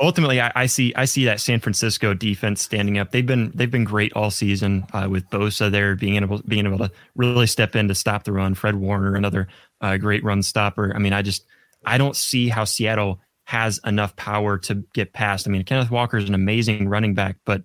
ultimately, 0.00 0.40
I, 0.40 0.52
I, 0.54 0.66
see 0.66 0.94
I 0.94 1.04
see 1.04 1.24
that 1.24 1.40
San 1.40 1.60
Francisco 1.60 2.14
defense 2.14 2.62
standing 2.62 2.98
up. 2.98 3.10
They've 3.10 3.26
been 3.26 3.52
they've 3.54 3.70
been 3.70 3.84
great 3.84 4.12
all 4.14 4.30
season 4.30 4.86
uh, 4.92 5.08
with 5.10 5.28
Bosa 5.30 5.70
there 5.70 5.94
being 5.96 6.16
able 6.16 6.40
being 6.46 6.66
able 6.66 6.78
to 6.78 6.90
really 7.14 7.46
step 7.46 7.76
in 7.76 7.88
to 7.88 7.94
stop 7.94 8.24
the 8.24 8.32
run. 8.32 8.54
Fred 8.54 8.76
Warner, 8.76 9.14
another 9.14 9.48
uh, 9.80 9.96
great 9.96 10.24
run 10.24 10.42
stopper. 10.42 10.92
I 10.94 10.98
mean, 10.98 11.12
I 11.12 11.22
just 11.22 11.44
I 11.84 11.98
don't 11.98 12.16
see 12.16 12.48
how 12.48 12.64
Seattle 12.64 13.20
has 13.44 13.78
enough 13.84 14.16
power 14.16 14.58
to 14.58 14.82
get 14.94 15.12
past. 15.12 15.46
I 15.46 15.50
mean, 15.50 15.64
Kenneth 15.64 15.90
Walker 15.90 16.16
is 16.16 16.28
an 16.28 16.34
amazing 16.34 16.88
running 16.88 17.14
back, 17.14 17.36
but 17.44 17.62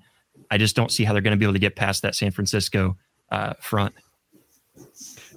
I 0.51 0.57
just 0.57 0.75
don't 0.75 0.91
see 0.91 1.03
how 1.03 1.13
they're 1.13 1.21
going 1.21 1.31
to 1.31 1.37
be 1.37 1.45
able 1.45 1.53
to 1.53 1.59
get 1.59 1.75
past 1.75 2.01
that 2.01 2.15
San 2.15 2.31
Francisco 2.31 2.97
uh, 3.31 3.53
front. 3.59 3.93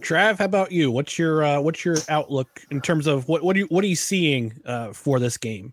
Trav, 0.00 0.38
how 0.38 0.44
about 0.44 0.72
you? 0.72 0.90
What's 0.90 1.18
your 1.18 1.44
uh, 1.44 1.60
what's 1.60 1.84
your 1.84 1.96
outlook 2.08 2.62
in 2.70 2.80
terms 2.80 3.06
of 3.06 3.28
what 3.28 3.42
what 3.42 3.54
are 3.54 3.60
you 3.60 3.66
what 3.66 3.84
are 3.84 3.88
you 3.88 3.96
seeing 3.96 4.52
uh, 4.66 4.92
for 4.92 5.20
this 5.20 5.36
game? 5.36 5.72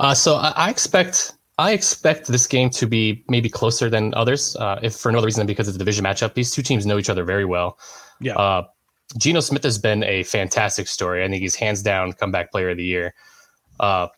Uh, 0.00 0.14
so 0.14 0.36
I, 0.36 0.52
I, 0.56 0.70
expect 0.70 1.34
I 1.58 1.72
expect 1.72 2.28
this 2.28 2.46
game 2.46 2.70
to 2.70 2.86
be 2.86 3.22
maybe 3.28 3.50
closer 3.50 3.90
than 3.90 4.14
others, 4.14 4.56
uh, 4.56 4.80
if 4.82 4.96
for 4.96 5.12
no 5.12 5.18
other 5.18 5.26
reason 5.26 5.40
than 5.40 5.46
because 5.46 5.68
it's 5.68 5.76
a 5.76 5.78
division 5.78 6.04
matchup. 6.04 6.32
These 6.32 6.52
two 6.52 6.62
teams 6.62 6.86
know 6.86 6.98
each 6.98 7.10
other 7.10 7.22
very 7.22 7.44
well. 7.44 7.78
Yeah. 8.20 8.36
Uh, 8.36 8.66
Geno 9.18 9.40
Smith 9.40 9.64
has 9.64 9.78
been 9.78 10.04
a 10.04 10.22
fantastic 10.24 10.86
story. 10.86 11.24
I 11.24 11.28
think 11.28 11.42
he's 11.42 11.56
hands 11.56 11.82
down 11.82 12.12
comeback 12.12 12.52
player 12.52 12.70
of 12.70 12.76
the 12.76 12.84
year. 12.84 13.14
Uh, 13.80 14.08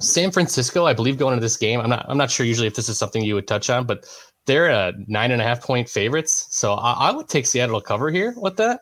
San 0.00 0.32
Francisco, 0.32 0.86
I 0.86 0.92
believe, 0.92 1.18
going 1.18 1.34
into 1.34 1.44
this 1.44 1.56
game, 1.56 1.80
I'm 1.80 1.90
not 1.90 2.04
I'm 2.08 2.18
not 2.18 2.30
sure 2.30 2.44
usually 2.44 2.66
if 2.66 2.74
this 2.74 2.88
is 2.88 2.98
something 2.98 3.22
you 3.22 3.34
would 3.34 3.46
touch 3.46 3.70
on, 3.70 3.86
but 3.86 4.04
they're 4.46 4.68
a 4.68 4.92
nine 5.06 5.30
and 5.30 5.40
a 5.40 5.44
half 5.44 5.62
point 5.62 5.88
favorites. 5.88 6.46
So 6.50 6.74
I, 6.74 7.08
I 7.08 7.12
would 7.12 7.28
take 7.28 7.46
Seattle 7.46 7.80
to 7.80 7.86
cover 7.86 8.10
here 8.10 8.34
with 8.36 8.56
that. 8.56 8.80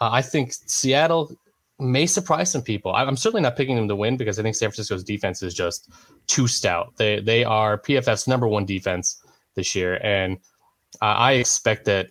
Uh, 0.00 0.10
I 0.12 0.22
think 0.22 0.52
Seattle 0.52 1.34
may 1.78 2.06
surprise 2.06 2.50
some 2.50 2.62
people. 2.62 2.94
I'm 2.94 3.16
certainly 3.16 3.42
not 3.42 3.56
picking 3.56 3.76
them 3.76 3.88
to 3.88 3.96
win 3.96 4.16
because 4.16 4.38
I 4.38 4.42
think 4.42 4.56
San 4.56 4.68
Francisco's 4.68 5.04
defense 5.04 5.42
is 5.42 5.54
just 5.54 5.90
too 6.26 6.46
stout. 6.46 6.94
They 6.96 7.20
they 7.20 7.44
are 7.44 7.78
PFF's 7.78 8.28
number 8.28 8.46
one 8.46 8.66
defense 8.66 9.22
this 9.54 9.74
year, 9.74 9.98
and 10.02 10.38
I 11.00 11.32
expect 11.32 11.86
that 11.86 12.08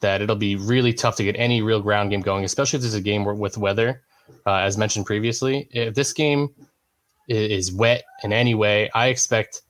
that 0.00 0.22
it'll 0.22 0.36
be 0.36 0.56
really 0.56 0.92
tough 0.92 1.16
to 1.16 1.24
get 1.24 1.36
any 1.38 1.62
real 1.62 1.80
ground 1.80 2.10
game 2.10 2.20
going, 2.20 2.44
especially 2.44 2.78
if 2.78 2.82
there's 2.82 2.94
a 2.94 3.00
game 3.00 3.24
with 3.24 3.58
weather, 3.58 4.02
uh, 4.46 4.56
as 4.56 4.78
mentioned 4.78 5.06
previously. 5.06 5.68
If 5.70 5.94
this 5.94 6.12
game 6.12 6.50
is 7.28 7.72
wet 7.72 8.04
in 8.22 8.32
any 8.32 8.54
way, 8.54 8.90
I 8.94 9.08
expect 9.08 9.62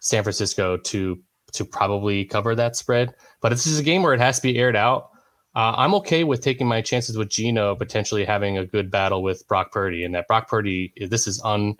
San 0.00 0.22
Francisco 0.22 0.76
to 0.76 1.18
to 1.52 1.64
probably 1.64 2.24
cover 2.24 2.54
that 2.54 2.76
spread. 2.76 3.12
But 3.40 3.48
this 3.48 3.66
is 3.66 3.80
a 3.80 3.82
game 3.82 4.02
where 4.02 4.14
it 4.14 4.20
has 4.20 4.36
to 4.36 4.42
be 4.42 4.56
aired 4.56 4.76
out, 4.76 5.10
uh, 5.56 5.74
I'm 5.76 5.94
okay 5.94 6.22
with 6.22 6.42
taking 6.42 6.68
my 6.68 6.80
chances 6.80 7.18
with 7.18 7.28
Geno 7.28 7.74
potentially 7.74 8.24
having 8.24 8.56
a 8.56 8.64
good 8.64 8.90
battle 8.90 9.22
with 9.22 9.46
Brock 9.48 9.72
Purdy, 9.72 10.04
and 10.04 10.14
that 10.14 10.28
Brock 10.28 10.48
Purdy, 10.48 10.92
this 11.08 11.26
is 11.26 11.40
un 11.44 11.76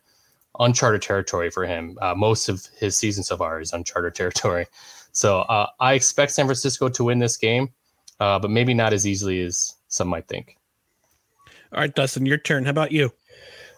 uncharted 0.59 1.03
territory 1.03 1.51
for 1.51 1.65
him. 1.65 1.97
Uh, 2.03 2.15
most 2.15 2.49
of 2.49 2.67
his 2.79 2.99
season 2.99 3.23
so 3.23 3.37
far 3.37 3.61
is 3.61 3.73
uncharted 3.73 4.15
territory. 4.17 4.67
So 5.13 5.41
uh, 5.43 5.69
I 5.79 5.95
expect 5.95 6.33
San 6.33 6.47
Francisco 6.47 6.89
to 6.89 7.05
win 7.05 7.21
this 7.21 7.37
game, 7.37 7.71
uh, 8.21 8.39
but 8.39 8.51
maybe 8.51 8.75
not 8.75 8.93
as 8.93 9.07
easily 9.07 9.41
as 9.41 9.75
some 9.89 10.09
might 10.09 10.29
think. 10.29 10.57
All 11.73 11.81
right, 11.81 11.95
Dustin, 11.95 12.27
your 12.27 12.39
turn. 12.39 12.65
How 12.65 12.71
about 12.71 12.93
you? 12.93 13.13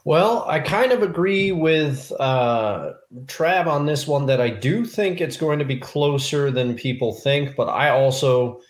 Well, 0.04 0.44
I 0.48 0.58
kind 0.58 0.90
of 0.90 1.02
agree 1.02 1.52
with 1.52 2.10
uh, 2.18 2.94
Trav 3.26 3.66
on 3.68 3.86
this 3.86 4.06
one 4.06 4.26
that 4.26 4.40
I 4.40 4.50
do 4.50 4.84
think 4.84 5.20
it's 5.20 5.36
going 5.36 5.60
to 5.60 5.64
be 5.64 5.78
closer 5.78 6.50
than 6.50 6.74
people 6.74 7.12
think, 7.12 7.54
but 7.54 7.68
I 7.68 7.90
also, 7.90 8.60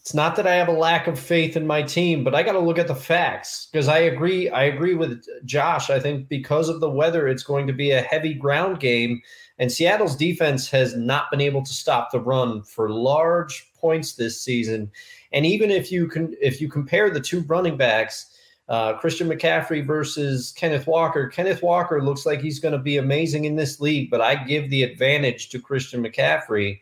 it's 0.00 0.12
not 0.12 0.36
that 0.36 0.46
I 0.46 0.54
have 0.56 0.68
a 0.68 0.72
lack 0.72 1.06
of 1.06 1.18
faith 1.18 1.56
in 1.56 1.66
my 1.66 1.82
team, 1.82 2.24
but 2.24 2.34
I 2.34 2.42
got 2.42 2.52
to 2.52 2.58
look 2.58 2.78
at 2.78 2.88
the 2.88 2.94
facts 2.94 3.68
because 3.72 3.88
I 3.88 4.00
agree. 4.00 4.50
I 4.50 4.64
agree 4.64 4.94
with 4.94 5.24
Josh. 5.46 5.88
I 5.88 5.98
think 5.98 6.28
because 6.28 6.68
of 6.68 6.80
the 6.80 6.90
weather, 6.90 7.26
it's 7.26 7.44
going 7.44 7.66
to 7.68 7.72
be 7.72 7.92
a 7.92 8.02
heavy 8.02 8.34
ground 8.34 8.78
game, 8.78 9.22
and 9.58 9.72
Seattle's 9.72 10.16
defense 10.16 10.68
has 10.70 10.94
not 10.94 11.30
been 11.30 11.40
able 11.40 11.62
to 11.62 11.72
stop 11.72 12.10
the 12.10 12.20
run 12.20 12.64
for 12.64 12.90
large 12.90 13.72
points 13.80 14.12
this 14.12 14.38
season. 14.38 14.90
And 15.32 15.46
even 15.46 15.70
if 15.70 15.90
you 15.90 16.08
can, 16.08 16.34
if 16.40 16.60
you 16.60 16.68
compare 16.68 17.10
the 17.10 17.20
two 17.20 17.40
running 17.42 17.76
backs, 17.76 18.32
uh, 18.68 18.94
Christian 18.94 19.28
McCaffrey 19.28 19.84
versus 19.84 20.52
Kenneth 20.52 20.86
Walker. 20.86 21.28
Kenneth 21.28 21.62
Walker 21.62 22.02
looks 22.02 22.24
like 22.24 22.40
he's 22.40 22.58
going 22.58 22.72
to 22.72 22.78
be 22.78 22.96
amazing 22.96 23.44
in 23.44 23.56
this 23.56 23.80
league, 23.80 24.10
but 24.10 24.20
I 24.20 24.34
give 24.34 24.70
the 24.70 24.82
advantage 24.82 25.50
to 25.50 25.60
Christian 25.60 26.02
McCaffrey. 26.02 26.80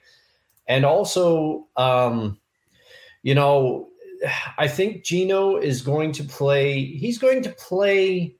And 0.69 0.85
also, 0.85 1.67
um, 1.77 2.39
you 3.23 3.35
know, 3.35 3.89
I 4.59 4.69
think 4.69 5.05
Geno 5.05 5.57
is 5.57 5.83
going 5.83 6.13
to 6.13 6.25
play, 6.25 6.85
he's 6.85 7.19
going 7.19 7.43
to 7.43 7.51
play 7.51 8.37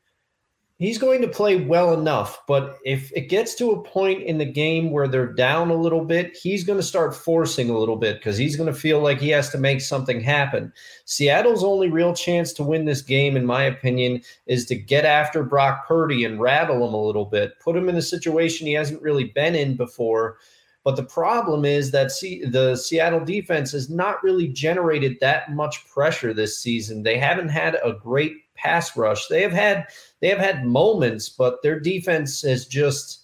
he's 0.81 0.97
going 0.97 1.21
to 1.21 1.29
play 1.29 1.57
well 1.57 1.93
enough. 1.93 2.41
But 2.49 2.79
if 2.85 3.13
it 3.13 3.29
gets 3.29 3.55
to 3.57 3.71
a 3.71 3.83
point 3.83 4.23
in 4.23 4.39
the 4.39 4.47
game 4.47 4.91
where 4.91 5.07
they're 5.07 5.33
down 5.33 5.71
a 5.71 5.75
little 5.75 6.05
bit, 6.05 6.37
he's 6.37 6.65
going 6.65 6.79
to 6.79 6.83
start 6.83 7.15
forcing 7.15 7.69
a 7.69 7.79
little 7.79 7.97
bit 7.97 8.17
because 8.17 8.39
he's 8.39 8.57
going 8.57 8.73
to 8.73 8.79
feel 8.79 9.01
like 9.01 9.21
he 9.21 9.29
has 9.29 9.51
to 9.51 9.59
make 9.59 9.83
something 9.83 10.21
happen. 10.21 10.73
Seattle's 11.05 11.63
only 11.63 11.91
real 11.91 12.15
chance 12.15 12.53
to 12.55 12.65
win 12.65 12.87
this 12.87 13.03
game, 13.03 13.37
in 13.37 13.45
my 13.47 13.63
opinion, 13.63 14.23
is 14.47 14.65
to 14.67 14.75
get 14.75 15.05
after 15.05 15.45
Brock 15.45 15.87
Purdy 15.87 16.25
and 16.25 16.41
rattle 16.41 16.89
him 16.89 16.95
a 16.95 17.05
little 17.05 17.27
bit, 17.27 17.61
put 17.61 17.77
him 17.77 17.89
in 17.89 17.97
a 17.97 18.03
situation 18.03 18.67
he 18.67 18.73
hasn't 18.73 19.03
really 19.03 19.25
been 19.25 19.55
in 19.55 19.77
before. 19.77 20.39
But 20.83 20.97
the 20.97 21.03
problem 21.03 21.67
is 21.67 21.91
that 21.91 22.09
the 22.09 22.75
Seattle 22.75 23.23
defense 23.23 23.73
has 23.73 23.91
not 23.91 24.25
really 24.25 24.49
generated 24.49 25.19
that 25.21 25.53
much 25.53 25.87
pressure 25.87 26.33
this 26.33 26.59
season. 26.59 27.03
They 27.03 27.19
haven't 27.19 27.51
had 27.51 27.75
a 27.85 27.93
great 27.93 28.33
pass 28.61 28.97
rush. 28.97 29.27
They 29.29 29.43
have 29.43 29.53
had 29.53 29.87
they 30.21 30.29
have 30.29 30.39
had 30.39 30.67
moments, 30.67 31.29
but 31.29 31.63
their 31.63 31.81
defense 31.81 32.43
has 32.43 32.67
just 32.67 33.21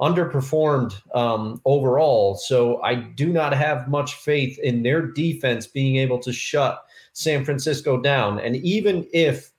underperformed 0.00 0.94
um, 1.14 1.60
overall. 1.64 2.34
So 2.34 2.82
I 2.82 2.94
do 2.96 3.32
not 3.32 3.54
have 3.54 3.88
much 3.88 4.14
faith 4.16 4.58
in 4.58 4.82
their 4.82 5.06
defense 5.06 5.66
being 5.66 5.96
able 5.96 6.18
to 6.20 6.32
shut 6.32 6.84
San 7.12 7.44
Francisco 7.44 8.00
down. 8.00 8.40
And 8.40 8.56
even 8.56 9.06
if 9.12 9.52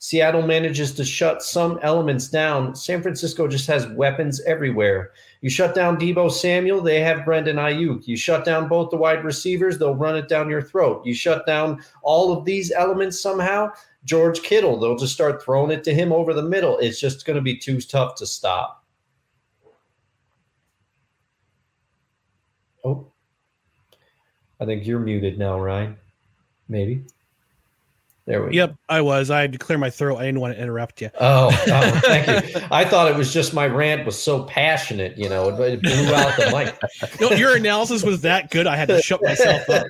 Seattle 0.00 0.42
manages 0.42 0.94
to 0.94 1.04
shut 1.04 1.42
some 1.42 1.80
elements 1.82 2.28
down, 2.28 2.76
San 2.76 3.02
Francisco 3.02 3.48
just 3.48 3.66
has 3.66 3.88
weapons 3.88 4.40
everywhere. 4.42 5.10
You 5.40 5.50
shut 5.50 5.74
down 5.74 5.98
Deebo 5.98 6.30
Samuel, 6.30 6.82
they 6.82 7.00
have 7.00 7.24
Brandon 7.24 7.56
Aiyuk. 7.56 8.06
You 8.06 8.16
shut 8.16 8.44
down 8.44 8.68
both 8.68 8.90
the 8.90 8.96
wide 8.96 9.24
receivers, 9.24 9.78
they'll 9.78 9.96
run 9.96 10.16
it 10.16 10.28
down 10.28 10.50
your 10.50 10.62
throat. 10.62 11.04
You 11.04 11.14
shut 11.14 11.46
down 11.46 11.82
all 12.02 12.32
of 12.32 12.44
these 12.44 12.70
elements 12.70 13.20
somehow, 13.20 13.72
George 14.04 14.42
Kittle. 14.42 14.78
They'll 14.78 14.96
just 14.96 15.14
start 15.14 15.42
throwing 15.42 15.70
it 15.70 15.84
to 15.84 15.94
him 15.94 16.12
over 16.12 16.32
the 16.32 16.42
middle. 16.42 16.78
It's 16.78 17.00
just 17.00 17.26
going 17.26 17.36
to 17.36 17.42
be 17.42 17.56
too 17.56 17.80
tough 17.80 18.14
to 18.16 18.26
stop. 18.26 18.84
Oh, 22.84 23.12
I 24.60 24.64
think 24.64 24.86
you're 24.86 25.00
muted 25.00 25.38
now, 25.38 25.58
Ryan. 25.60 25.96
Maybe. 26.68 27.04
There 28.28 28.44
we 28.44 28.52
yep, 28.52 28.72
go. 28.72 28.76
I 28.90 29.00
was. 29.00 29.30
I 29.30 29.40
had 29.40 29.52
to 29.52 29.58
clear 29.58 29.78
my 29.78 29.88
throat. 29.88 30.18
I 30.18 30.26
didn't 30.26 30.40
want 30.40 30.54
to 30.54 30.60
interrupt 30.60 31.00
you. 31.00 31.08
Oh, 31.18 31.46
oh 31.46 32.00
thank 32.04 32.54
you. 32.54 32.60
I 32.70 32.84
thought 32.84 33.10
it 33.10 33.16
was 33.16 33.32
just 33.32 33.54
my 33.54 33.66
rant 33.66 34.04
was 34.04 34.22
so 34.22 34.42
passionate, 34.42 35.16
you 35.16 35.30
know, 35.30 35.48
it, 35.48 35.58
it 35.58 35.82
blew 35.82 36.14
out 36.14 36.36
the 36.36 36.50
mic. 36.52 37.20
no, 37.22 37.30
your 37.30 37.56
analysis 37.56 38.02
was 38.02 38.20
that 38.20 38.50
good. 38.50 38.66
I 38.66 38.76
had 38.76 38.88
to 38.88 39.00
shut 39.00 39.22
myself 39.22 39.62
up. 39.70 39.86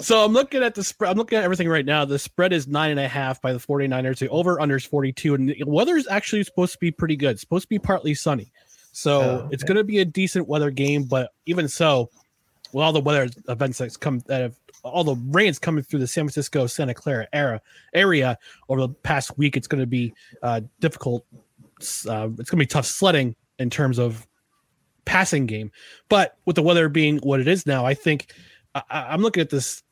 so 0.00 0.24
I'm 0.24 0.32
looking 0.32 0.64
at 0.64 0.74
the 0.74 0.82
spread. 0.82 1.12
I'm 1.12 1.18
looking 1.18 1.38
at 1.38 1.44
everything 1.44 1.68
right 1.68 1.86
now. 1.86 2.04
The 2.04 2.18
spread 2.18 2.52
is 2.52 2.66
nine 2.66 2.90
and 2.90 2.98
a 2.98 3.06
half 3.06 3.40
by 3.40 3.52
the 3.52 3.60
49ers. 3.60 4.18
The 4.18 4.28
over 4.30 4.60
under 4.60 4.74
is 4.74 4.84
42. 4.84 5.34
And 5.34 5.50
the 5.50 5.62
weather 5.68 5.96
is 5.96 6.08
actually 6.08 6.42
supposed 6.42 6.72
to 6.72 6.78
be 6.80 6.90
pretty 6.90 7.14
good. 7.14 7.30
It's 7.30 7.42
supposed 7.42 7.66
to 7.66 7.68
be 7.68 7.78
partly 7.78 8.14
sunny. 8.14 8.50
So 8.90 9.20
oh, 9.20 9.24
okay. 9.24 9.48
it's 9.52 9.62
going 9.62 9.76
to 9.76 9.84
be 9.84 10.00
a 10.00 10.04
decent 10.04 10.48
weather 10.48 10.72
game. 10.72 11.04
But 11.04 11.30
even 11.46 11.68
so, 11.68 12.10
with 12.72 12.84
all 12.84 12.92
the 12.92 13.00
weather 13.00 13.28
events 13.48 13.78
that's 13.78 13.96
come 13.96 14.20
that 14.26 14.42
have 14.42 14.59
all 14.82 15.04
the 15.04 15.16
rains 15.28 15.58
coming 15.58 15.82
through 15.82 16.00
the 16.00 16.06
San 16.06 16.24
Francisco 16.24 16.66
Santa 16.66 16.94
Clara 16.94 17.26
era 17.32 17.60
area 17.94 18.38
over 18.68 18.80
the 18.80 18.88
past 18.88 19.36
week, 19.38 19.56
it's 19.56 19.66
going 19.66 19.80
to 19.80 19.86
be 19.86 20.12
uh, 20.42 20.60
difficult. 20.80 21.24
Uh, 21.80 21.82
it's 21.84 22.04
going 22.04 22.44
to 22.44 22.56
be 22.56 22.66
tough 22.66 22.86
sledding 22.86 23.34
in 23.58 23.70
terms 23.70 23.98
of 23.98 24.26
passing 25.04 25.46
game. 25.46 25.72
But 26.08 26.36
with 26.44 26.56
the 26.56 26.62
weather 26.62 26.88
being 26.88 27.18
what 27.18 27.40
it 27.40 27.48
is 27.48 27.66
now, 27.66 27.84
I 27.86 27.94
think 27.94 28.32
I, 28.74 29.14
am 29.14 29.22
looking 29.22 29.40
at 29.40 29.50
this. 29.50 29.82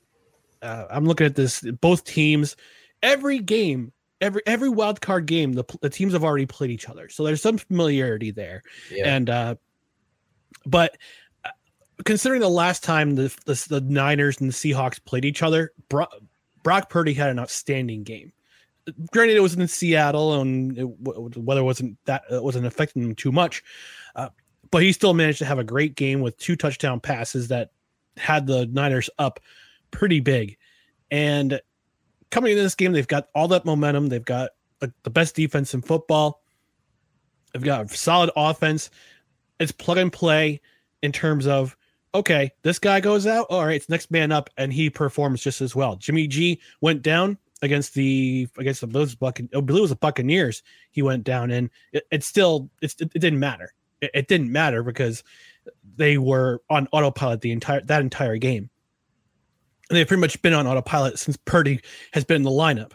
Uh, 0.62 0.87
I'm 0.90 1.05
looking 1.05 1.27
at 1.27 1.35
this. 1.35 1.61
Both 1.61 2.05
teams, 2.05 2.57
every 3.03 3.38
game, 3.40 3.92
every 4.20 4.42
every 4.46 4.68
wild 4.68 5.01
card 5.01 5.27
game, 5.27 5.53
the, 5.53 5.64
the 5.81 5.90
teams 5.90 6.12
have 6.12 6.24
already 6.24 6.46
played 6.46 6.70
each 6.70 6.88
other, 6.88 7.09
so 7.09 7.24
there's 7.24 7.42
some 7.42 7.59
familiarity 7.59 8.31
there. 8.31 8.62
Yeah. 8.90 9.14
And 9.14 9.31
uh, 9.31 9.55
but 10.66 10.96
considering 12.05 12.41
the 12.41 12.49
last 12.49 12.83
time 12.83 13.15
the, 13.15 13.35
the, 13.45 13.67
the 13.69 13.81
Niners 13.81 14.41
and 14.41 14.51
the 14.51 14.55
Seahawks 14.55 15.05
played 15.05 15.25
each 15.25 15.43
other, 15.43 15.73
Brock, 15.89 16.13
Brock 16.63 16.91
Purdy 16.91 17.15
had 17.15 17.31
an 17.31 17.39
outstanding 17.39 18.03
game. 18.03 18.33
Granted, 19.13 19.37
it 19.37 19.41
was 19.41 19.55
in 19.55 19.69
Seattle, 19.69 20.41
and 20.41 20.79
it, 20.79 20.89
weather 21.37 21.63
wasn't 21.63 21.99
that 22.07 22.23
it 22.31 22.43
wasn't 22.43 22.67
affecting 22.67 23.03
him 23.03 23.15
too 23.15 23.31
much, 23.31 23.63
uh, 24.17 24.31
but 24.71 24.83
he 24.83 24.93
still 24.93 25.13
managed 25.13 25.41
to 25.41 25.45
have 25.45 25.59
a 25.59 25.65
great 25.65 25.95
game 25.95 26.21
with 26.21 26.39
two 26.39 26.57
touchdown 26.57 26.99
passes 26.99 27.49
that 27.49 27.71
had 28.17 28.47
the 28.47 28.67
Niners 28.67 29.11
up 29.19 29.41
pretty 29.91 30.21
big. 30.21 30.57
And 31.11 31.61
coming 32.31 32.53
into 32.53 32.63
this 32.63 32.75
game, 32.75 32.93
they've 32.93 33.07
got 33.07 33.29
all 33.35 33.49
that 33.49 33.65
momentum. 33.65 34.09
They've 34.09 34.25
got 34.25 34.51
the, 34.79 34.93
the 35.03 35.11
best 35.11 35.37
defense 35.37 35.75
in 35.75 35.83
football. 35.83 36.43
They've 37.53 37.63
got 37.63 37.91
solid 37.91 38.31
offense. 38.37 38.91
It's 39.61 39.73
plug 39.73 39.99
and 39.99 40.13
play 40.13 40.61
in 41.03 41.13
terms 41.13 41.47
of 41.47 41.77
okay, 42.14 42.51
this 42.62 42.79
guy 42.79 43.01
goes 43.01 43.27
out. 43.27 43.47
All 43.51 43.64
right, 43.64 43.77
it's 43.77 43.88
next 43.88 44.11
man 44.11 44.33
up, 44.33 44.51
and 44.57 44.73
he 44.73 44.90
performs 44.90 45.42
just 45.42 45.61
as 45.61 45.75
well. 45.75 45.97
Jimmy 45.97 46.27
G 46.27 46.61
went 46.81 47.03
down 47.03 47.38
against 47.62 47.94
the 47.94 48.49
against 48.57 48.81
the 48.81 48.87
Blues 48.87 49.14
Buccan- 49.14 49.49
oh, 49.53 49.61
believe 49.61 49.81
it 49.81 49.83
was 49.83 49.90
the 49.90 49.97
Buccaneers. 49.97 50.62
He 50.90 51.03
went 51.03 51.25
down, 51.25 51.51
and 51.51 51.71
it, 51.92 52.05
it 52.11 52.25
still 52.25 52.71
it, 52.83 52.94
it 53.01 53.12
didn't 53.12 53.40
matter. 53.40 53.75
It, 54.01 54.11
it, 54.14 54.29
didn't 54.29 54.53
matter 54.53 54.83
because 54.83 55.25
they 55.97 56.18
were 56.18 56.62
on 56.71 56.88
autopilot 56.92 57.40
the 57.40 57.53
entire 57.53 57.81
that 57.83 58.01
entire 58.01 58.38
game. 58.38 58.71
And 59.90 59.97
they've 59.97 60.07
pretty 60.07 60.21
much 60.21 60.40
been 60.42 60.53
on 60.53 60.66
autopilot 60.66 61.18
since 61.18 61.37
Purdy 61.37 61.81
has 62.12 62.25
been 62.25 62.37
in 62.37 62.42
the 62.42 62.51
lineup. 62.51 62.92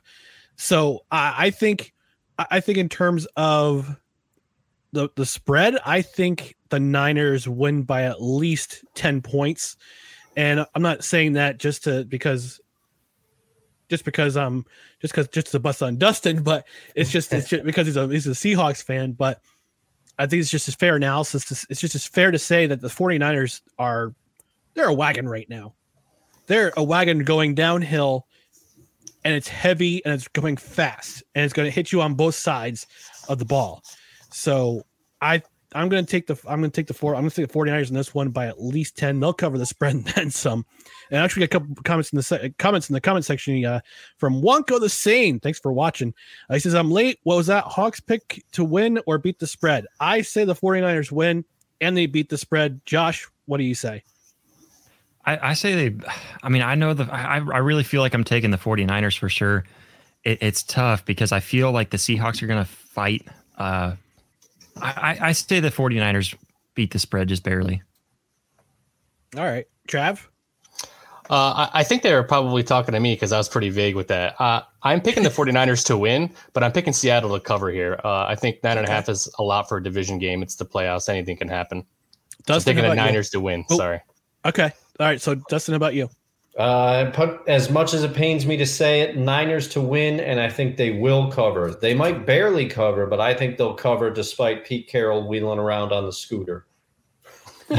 So 0.56 1.02
I, 1.12 1.48
I 1.48 1.50
think 1.50 1.94
I 2.38 2.60
think 2.60 2.78
in 2.78 2.90
terms 2.90 3.28
of 3.36 4.00
the 4.94 5.10
the 5.16 5.26
spread, 5.26 5.78
I 5.86 6.02
think 6.02 6.56
the 6.70 6.80
Niners 6.80 7.48
win 7.48 7.84
by 7.84 8.04
at 8.04 8.22
least 8.22 8.86
10 8.96 9.22
points. 9.22 9.76
And 10.38 10.66
I'm 10.74 10.82
not 10.82 11.04
saying 11.04 11.34
that 11.34 11.58
just 11.58 11.84
to 11.84 12.06
because 12.06 12.62
just 13.90 14.06
because 14.06 14.38
um 14.38 14.66
just 15.02 15.14
because 15.14 15.28
just 15.28 15.48
to 15.48 15.60
bust 15.60 15.84
on 15.84 15.98
Dustin, 15.98 16.44
but 16.44 16.66
it's 16.96 17.12
just 17.12 17.34
it's 17.34 17.50
just 17.50 17.66
because 17.66 17.88
he's 17.88 17.98
a 17.98 18.08
he's 18.08 18.28
a 18.28 18.32
Seahawks 18.32 18.82
fan, 18.82 19.12
but 19.12 19.42
I 20.18 20.28
think 20.28 20.42
it's 20.42 20.50
just 20.50 20.68
a 20.68 20.72
fair 20.72 20.96
analysis. 20.96 21.46
To, 21.46 21.68
it's 21.70 21.82
just 21.82 21.96
as 21.96 22.06
fair 22.06 22.32
to 22.32 22.40
say 22.40 22.68
that 22.68 22.80
the 22.82 22.88
49ers 22.88 23.62
are 23.78 24.14
they're 24.74 24.88
a 24.88 24.94
wagon 24.94 25.28
right 25.28 25.50
now. 25.50 25.74
They're 26.48 26.74
a 26.78 26.84
wagon 26.84 27.24
going 27.24 27.56
downhill 27.56 28.28
and 29.24 29.34
it's 29.34 29.48
heavy 29.48 30.04
and 30.06 30.14
it's 30.14 30.28
going 30.28 30.58
fast 30.58 31.24
and 31.36 31.46
it's 31.46 31.54
going 31.54 31.68
to 31.68 31.72
hit 31.72 31.92
you 31.92 32.02
on 32.02 32.16
both 32.16 32.36
sides 32.36 32.86
of 33.28 33.40
the 33.40 33.46
ball. 33.46 33.82
So 34.34 34.86
I 35.22 35.42
I'm 35.76 35.90
to 35.90 36.04
take 36.04 36.28
the 36.28 36.38
I'm 36.48 36.62
to 36.62 36.70
take 36.70 36.88
the 36.88 36.94
four. 36.94 37.16
I'm 37.16 37.28
to 37.30 37.36
take 37.36 37.48
the 37.48 37.54
49ers 37.54 37.90
in 37.90 37.96
this 37.96 38.14
one 38.14 38.30
by 38.30 38.48
at 38.48 38.62
least 38.62 38.98
10. 38.98 39.20
They'll 39.20 39.34
cover 39.34 39.58
the 39.58 39.66
spread 39.66 39.96
and 39.96 40.06
then 40.16 40.32
some. 40.32 40.66
And 41.12 41.20
actually 41.20 41.48
got 41.48 41.58
a 41.58 41.60
couple 41.60 41.84
comments 41.84 42.12
in 42.12 42.18
the 42.18 42.24
se- 42.24 42.54
comments 42.58 42.90
in 42.90 42.94
the 42.94 43.02
comment 43.02 43.26
section 43.26 43.64
uh, 43.66 43.82
from 44.18 44.42
Wonko 44.42 44.80
the 44.80 44.90
Sane. 44.90 45.40
Thanks 45.40 45.60
for 45.60 45.72
watching. 45.72 46.14
Uh, 46.50 46.56
he 46.56 46.60
says, 46.60 46.76
I'm 46.76 46.92
late. 46.92 47.20
What 47.24 47.36
was 47.36 47.48
that? 47.48 47.66
Hawks 47.66 48.00
pick 48.00 48.44
to 48.54 48.64
win 48.64 49.00
or 49.06 49.18
beat 49.18 49.40
the 49.40 49.48
spread? 49.48 49.86
I 50.00 50.22
say 50.22 50.46
the 50.46 50.56
49ers 50.56 51.12
win 51.12 51.46
and 51.82 51.96
they 51.96 52.06
beat 52.06 52.30
the 52.30 52.38
spread. 52.38 52.82
Josh, 52.86 53.28
what 53.46 53.58
do 53.58 53.64
you 53.64 53.76
say? 53.76 54.04
I, 55.26 55.50
I 55.50 55.54
say 55.54 55.90
they, 55.90 56.06
I 56.42 56.50
mean, 56.50 56.62
I 56.62 56.76
know 56.76 56.94
the, 56.94 57.12
I, 57.12 57.36
I 57.36 57.60
really 57.60 57.84
feel 57.84 58.02
like 58.02 58.14
I'm 58.14 58.24
taking 58.24 58.52
the 58.52 58.58
49ers 58.58 59.18
for 59.18 59.30
sure. 59.30 59.64
It, 60.24 60.40
it's 60.42 60.64
tough 60.64 61.06
because 61.06 61.32
I 61.32 61.40
feel 61.40 61.72
like 61.72 61.92
the 61.92 61.98
Seahawks 61.98 62.42
are 62.42 62.48
to 62.48 62.66
fight 62.66 63.28
Uh, 63.58 63.96
I, 64.82 65.18
I 65.22 65.32
say 65.32 65.60
the 65.60 65.70
49ers 65.70 66.36
beat 66.76 66.92
the 66.92 67.00
spread 67.00 67.30
just 67.30 67.44
barely. 67.44 67.82
All 69.36 69.44
right, 69.44 69.66
Trav. 69.88 70.28
Uh, 71.30 71.68
I, 71.74 71.80
I 71.80 71.84
think 71.84 72.04
they 72.04 72.14
were 72.14 72.24
probably 72.24 72.64
talking 72.64 72.94
to 72.94 73.00
me 73.00 73.16
because 73.16 73.32
I 73.32 73.38
was 73.38 73.48
pretty 73.48 73.70
vague 73.70 73.96
with 73.96 74.10
that. 74.10 74.40
Uh, 74.40 74.62
I'm 74.84 75.02
picking 75.02 75.24
the 75.24 75.30
49ers 75.32 75.86
to 75.86 75.98
win, 75.98 76.32
but 76.52 76.64
I'm 76.64 76.72
picking 76.72 76.94
Seattle 76.94 77.34
to 77.34 77.40
cover 77.40 77.72
here. 77.72 78.00
Uh, 78.04 78.26
I 78.26 78.36
think 78.36 78.64
nine 78.64 78.78
and 78.78 78.88
a 78.88 78.92
half 78.92 79.08
is 79.10 79.34
a 79.40 79.44
lot 79.44 79.70
for 79.70 79.78
a 79.78 79.84
division 79.84 80.20
game. 80.20 80.44
It's 80.44 80.56
the 80.56 80.66
playoffs. 80.66 81.08
Anything 81.10 81.38
can 81.38 81.48
happen. 81.48 81.86
Dustin, 82.46 82.72
I'm 82.72 82.76
picking 82.76 82.88
the 82.88 82.94
about 82.94 83.02
you? 83.02 83.12
Niners 83.12 83.30
to 83.32 83.40
win. 83.40 83.66
Oh. 83.70 83.78
Sorry. 83.78 84.02
Okay. 84.46 84.72
All 85.00 85.08
right. 85.08 85.22
So 85.22 85.36
Dustin, 85.36 85.74
how 85.74 85.78
about 85.78 85.94
you? 85.94 86.10
Uh, 86.58 87.10
put, 87.12 87.42
as 87.48 87.72
much 87.72 87.96
as 87.96 88.04
it 88.04 88.14
pains 88.14 88.46
me 88.46 88.56
to 88.58 88.66
say 88.66 89.02
it, 89.02 89.18
Niners 89.18 89.68
to 89.70 89.82
win, 89.82 90.20
and 90.20 90.40
I 90.40 90.50
think 90.50 90.78
they 90.78 90.92
will 90.92 91.32
cover. 91.32 91.72
They 91.72 91.96
might 91.96 92.28
barely 92.28 92.68
cover, 92.68 93.08
but 93.08 93.20
I 93.20 93.34
think 93.34 93.58
they'll 93.58 93.74
cover 93.74 94.12
despite 94.12 94.64
Pete 94.64 94.88
Carroll 94.88 95.28
wheeling 95.28 95.58
around 95.58 95.92
on 95.92 96.06
the 96.06 96.14
scooter. 96.14 96.68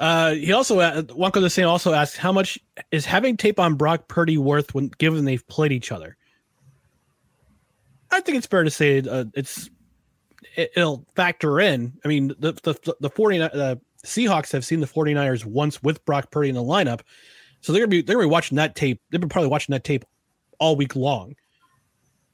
Uh, 0.00 0.34
he 0.34 0.52
also 0.52 0.80
uh, 0.80 1.02
Wonko 1.02 1.40
the 1.40 1.50
Sane 1.50 1.64
also 1.64 1.92
asked 1.92 2.16
how 2.16 2.32
much 2.32 2.58
is 2.90 3.04
having 3.04 3.36
tape 3.36 3.58
on 3.58 3.74
Brock 3.74 4.08
Purdy 4.08 4.38
worth 4.38 4.74
when 4.74 4.88
given 4.98 5.24
they've 5.24 5.46
played 5.48 5.72
each 5.72 5.92
other. 5.92 6.16
I 8.10 8.20
think 8.20 8.38
it's 8.38 8.46
fair 8.46 8.64
to 8.64 8.70
say 8.70 9.00
uh, 9.00 9.24
it's 9.34 9.70
it, 10.56 10.72
will 10.76 11.06
factor 11.14 11.60
in. 11.60 11.98
I 12.04 12.08
mean, 12.08 12.28
the 12.38 12.52
the 12.62 12.96
the 13.00 13.10
49 13.10 13.50
the 13.52 13.80
Seahawks 14.06 14.52
have 14.52 14.64
seen 14.64 14.80
the 14.80 14.86
49ers 14.86 15.44
once 15.44 15.82
with 15.82 16.04
Brock 16.04 16.30
Purdy 16.30 16.48
in 16.48 16.54
the 16.54 16.62
lineup, 16.62 17.00
so 17.60 17.72
they're 17.72 17.80
gonna 17.80 17.90
be 17.90 18.02
they're 18.02 18.16
gonna 18.16 18.28
be 18.28 18.32
watching 18.32 18.56
that 18.56 18.74
tape. 18.74 19.00
They've 19.10 19.20
been 19.20 19.28
probably 19.28 19.50
watching 19.50 19.72
that 19.72 19.84
tape 19.84 20.04
all 20.58 20.76
week 20.76 20.96
long, 20.96 21.34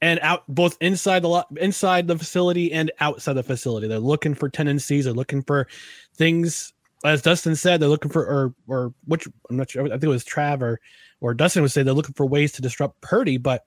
and 0.01 0.19
out 0.21 0.43
both 0.47 0.77
inside 0.79 1.23
the 1.23 1.29
lo- 1.29 1.43
inside 1.57 2.07
the 2.07 2.17
facility 2.17 2.71
and 2.71 2.91
outside 2.99 3.33
the 3.33 3.43
facility. 3.43 3.87
They're 3.87 3.99
looking 3.99 4.35
for 4.35 4.49
tendencies. 4.49 5.05
They're 5.05 5.13
looking 5.13 5.41
for 5.43 5.67
things. 6.15 6.73
As 7.03 7.21
Dustin 7.21 7.55
said, 7.55 7.81
they're 7.81 7.89
looking 7.89 8.11
for 8.11 8.25
or 8.25 8.53
or 8.67 8.93
which 9.05 9.27
I'm 9.49 9.57
not 9.57 9.71
sure. 9.71 9.85
I 9.85 9.89
think 9.89 10.03
it 10.03 10.07
was 10.07 10.23
Trav 10.23 10.61
or 10.61 10.79
or 11.19 11.33
Dustin 11.33 11.63
would 11.63 11.71
say 11.71 11.83
they're 11.83 11.93
looking 11.93 12.13
for 12.13 12.25
ways 12.25 12.51
to 12.53 12.61
disrupt 12.61 13.01
Purdy, 13.01 13.37
but 13.37 13.65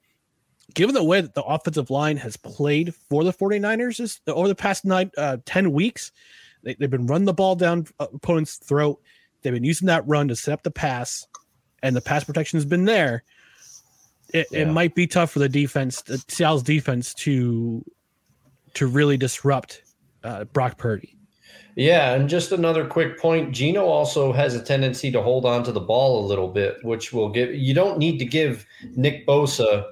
given 0.73 0.93
the 0.93 1.03
way 1.03 1.21
that 1.21 1.33
the 1.33 1.43
offensive 1.43 1.89
line 1.89 2.17
has 2.17 2.37
played 2.37 2.93
for 3.09 3.23
the 3.23 3.33
49ers 3.33 3.99
is, 3.99 4.19
over 4.27 4.47
the 4.47 4.55
past 4.55 4.85
nine, 4.85 5.11
uh, 5.17 5.37
10 5.45 5.71
weeks, 5.71 6.11
they, 6.67 6.75
they've 6.75 6.89
been 6.89 7.07
running 7.07 7.25
the 7.25 7.33
ball 7.33 7.55
down 7.55 7.87
uh, 7.97 8.07
opponent's 8.13 8.57
throat. 8.57 8.99
They've 9.41 9.53
been 9.53 9.63
using 9.63 9.85
that 9.87 10.05
run 10.05 10.27
to 10.27 10.35
set 10.35 10.53
up 10.53 10.63
the 10.63 10.71
pass, 10.71 11.25
and 11.81 11.95
the 11.95 12.01
pass 12.01 12.25
protection 12.25 12.57
has 12.57 12.65
been 12.65 12.83
there. 12.83 13.23
It, 14.33 14.47
it 14.51 14.65
might 14.65 14.93
be 14.93 15.07
tough 15.07 15.31
for 15.31 15.39
the 15.39 15.47
defense, 15.47 16.01
the 16.01 16.21
Seattle's 16.27 16.63
defense, 16.63 17.13
to 17.15 17.83
to 18.73 18.87
really 18.87 19.15
disrupt 19.15 19.83
uh, 20.25 20.43
Brock 20.43 20.77
Purdy. 20.77 21.15
Yeah, 21.77 22.13
and 22.13 22.27
just 22.27 22.51
another 22.51 22.85
quick 22.85 23.17
point. 23.17 23.53
Geno 23.53 23.85
also 23.85 24.33
has 24.33 24.53
a 24.53 24.61
tendency 24.61 25.09
to 25.11 25.21
hold 25.21 25.45
on 25.45 25.63
to 25.63 25.71
the 25.71 25.79
ball 25.79 26.25
a 26.25 26.27
little 26.27 26.49
bit, 26.49 26.83
which 26.83 27.13
will 27.13 27.29
give 27.29 27.55
you 27.55 27.73
don't 27.73 27.97
need 27.97 28.17
to 28.19 28.25
give 28.25 28.65
Nick 28.95 29.25
Bosa 29.25 29.85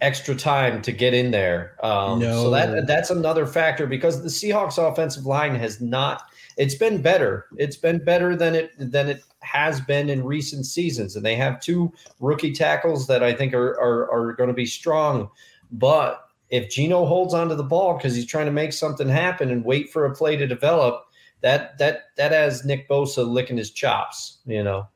extra 0.00 0.34
time 0.34 0.80
to 0.82 0.92
get 0.92 1.14
in 1.14 1.30
there. 1.30 1.76
Um, 1.82 2.18
No. 2.18 2.44
So 2.44 2.50
that 2.50 2.86
that's 2.86 3.10
another 3.10 3.46
factor 3.46 3.86
because 3.86 4.22
the 4.22 4.28
Seahawks 4.28 4.78
offensive 4.78 5.26
line 5.26 5.54
has 5.54 5.80
not. 5.80 6.22
It's 6.56 6.74
been 6.74 7.00
better. 7.00 7.46
It's 7.56 7.76
been 7.76 8.04
better 8.04 8.36
than 8.36 8.54
it 8.54 8.72
than 8.78 9.08
it 9.08 9.22
has 9.40 9.80
been 9.80 10.10
in 10.10 10.24
recent 10.24 10.66
seasons, 10.66 11.16
and 11.16 11.24
they 11.24 11.36
have 11.36 11.60
two 11.60 11.92
rookie 12.20 12.52
tackles 12.52 13.06
that 13.06 13.22
I 13.22 13.32
think 13.32 13.54
are 13.54 13.78
are, 13.80 14.10
are 14.10 14.32
going 14.34 14.48
to 14.48 14.54
be 14.54 14.66
strong. 14.66 15.30
But 15.72 16.24
if 16.50 16.70
Geno 16.70 17.06
holds 17.06 17.32
onto 17.32 17.54
the 17.54 17.62
ball 17.62 17.96
because 17.96 18.14
he's 18.14 18.26
trying 18.26 18.46
to 18.46 18.52
make 18.52 18.72
something 18.72 19.08
happen 19.08 19.50
and 19.50 19.64
wait 19.64 19.90
for 19.90 20.04
a 20.04 20.14
play 20.14 20.36
to 20.36 20.46
develop, 20.46 21.04
that 21.40 21.78
that 21.78 22.04
that 22.16 22.32
has 22.32 22.64
Nick 22.64 22.88
Bosa 22.88 23.26
licking 23.26 23.56
his 23.56 23.70
chops. 23.70 24.38
You 24.46 24.62
know. 24.62 24.88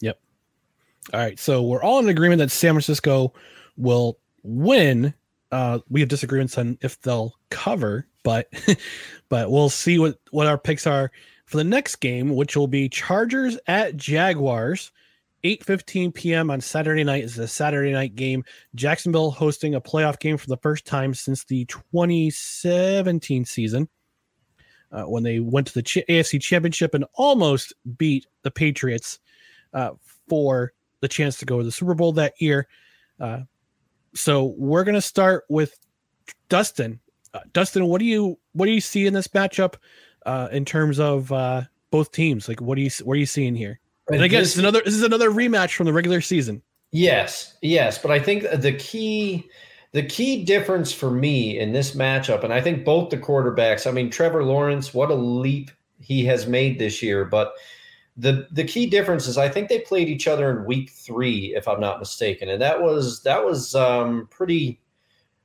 Yep. 0.00 0.18
All 1.14 1.20
right, 1.20 1.38
so 1.38 1.62
we're 1.62 1.82
all 1.82 1.98
in 2.00 2.08
agreement 2.08 2.40
that 2.40 2.50
San 2.50 2.72
Francisco 2.72 3.32
will 3.76 4.18
win. 4.46 5.14
Uh, 5.52 5.80
we 5.88 6.00
have 6.00 6.08
disagreements 6.08 6.58
on 6.58 6.78
if 6.80 7.00
they'll 7.00 7.34
cover, 7.50 8.06
but 8.22 8.48
but 9.28 9.50
we'll 9.50 9.70
see 9.70 9.98
what 9.98 10.18
what 10.30 10.46
our 10.46 10.58
picks 10.58 10.86
are 10.86 11.10
for 11.46 11.56
the 11.56 11.64
next 11.64 11.96
game, 11.96 12.34
which 12.34 12.56
will 12.56 12.68
be 12.68 12.88
Chargers 12.88 13.58
at 13.66 13.96
Jaguars. 13.96 14.92
8:15 15.44 16.12
p.m. 16.12 16.50
on 16.50 16.60
Saturday 16.60 17.04
night 17.04 17.22
is 17.22 17.38
a 17.38 17.46
Saturday 17.46 17.92
night 17.92 18.16
game. 18.16 18.44
Jacksonville 18.74 19.30
hosting 19.30 19.74
a 19.74 19.80
playoff 19.80 20.18
game 20.18 20.36
for 20.36 20.48
the 20.48 20.56
first 20.56 20.86
time 20.86 21.14
since 21.14 21.44
the 21.44 21.64
2017 21.66 23.44
season, 23.44 23.88
uh, 24.90 25.04
when 25.04 25.22
they 25.22 25.38
went 25.38 25.68
to 25.68 25.74
the 25.74 25.82
Ch- 25.82 25.98
AFC 26.08 26.40
Championship 26.40 26.94
and 26.94 27.04
almost 27.14 27.74
beat 27.96 28.26
the 28.42 28.50
Patriots 28.50 29.20
uh, 29.72 29.90
for 30.28 30.72
the 31.00 31.08
chance 31.08 31.38
to 31.38 31.44
go 31.44 31.58
to 31.58 31.64
the 31.64 31.70
Super 31.70 31.94
Bowl 31.94 32.12
that 32.12 32.34
year. 32.40 32.66
Uh, 33.20 33.42
so 34.16 34.54
we're 34.56 34.84
gonna 34.84 35.00
start 35.00 35.44
with 35.48 35.78
Dustin. 36.48 37.00
Uh, 37.34 37.40
Dustin, 37.52 37.86
what 37.86 37.98
do 37.98 38.04
you 38.04 38.38
what 38.52 38.66
do 38.66 38.72
you 38.72 38.80
see 38.80 39.06
in 39.06 39.12
this 39.12 39.28
matchup 39.28 39.74
uh, 40.24 40.48
in 40.50 40.64
terms 40.64 40.98
of 40.98 41.30
uh, 41.30 41.62
both 41.90 42.12
teams? 42.12 42.48
Like, 42.48 42.60
what 42.60 42.76
do 42.76 42.82
you 42.82 42.90
what 43.04 43.14
are 43.14 43.20
you 43.20 43.26
seeing 43.26 43.54
here? 43.54 43.80
And 44.10 44.22
again, 44.22 44.42
This- 44.42 44.56
another 44.56 44.80
this 44.84 44.94
is 44.94 45.02
another 45.02 45.30
rematch 45.30 45.74
from 45.74 45.86
the 45.86 45.92
regular 45.92 46.20
season. 46.20 46.62
Yes, 46.92 47.56
yes, 47.62 47.98
but 47.98 48.10
I 48.10 48.18
think 48.20 48.44
the 48.50 48.72
key 48.72 49.48
the 49.92 50.02
key 50.02 50.44
difference 50.44 50.92
for 50.92 51.10
me 51.10 51.58
in 51.58 51.72
this 51.72 51.94
matchup, 51.94 52.44
and 52.44 52.52
I 52.52 52.60
think 52.60 52.84
both 52.84 53.10
the 53.10 53.18
quarterbacks, 53.18 53.86
I 53.86 53.90
mean 53.90 54.10
Trevor 54.10 54.44
Lawrence, 54.44 54.94
what 54.94 55.10
a 55.10 55.14
leap 55.14 55.70
he 56.00 56.24
has 56.26 56.46
made 56.46 56.78
this 56.78 57.02
year, 57.02 57.24
but 57.24 57.52
the 58.16 58.46
the 58.50 58.64
key 58.64 58.86
difference 58.86 59.26
is 59.26 59.36
I 59.36 59.48
think 59.48 59.68
they 59.68 59.80
played 59.80 60.08
each 60.08 60.26
other 60.26 60.50
in 60.50 60.64
week 60.64 60.90
three, 60.90 61.54
if 61.54 61.68
I'm 61.68 61.80
not 61.80 61.98
mistaken, 61.98 62.48
and 62.48 62.60
that 62.62 62.82
was 62.82 63.22
that 63.22 63.44
was 63.44 63.74
um, 63.74 64.26
pretty 64.30 64.80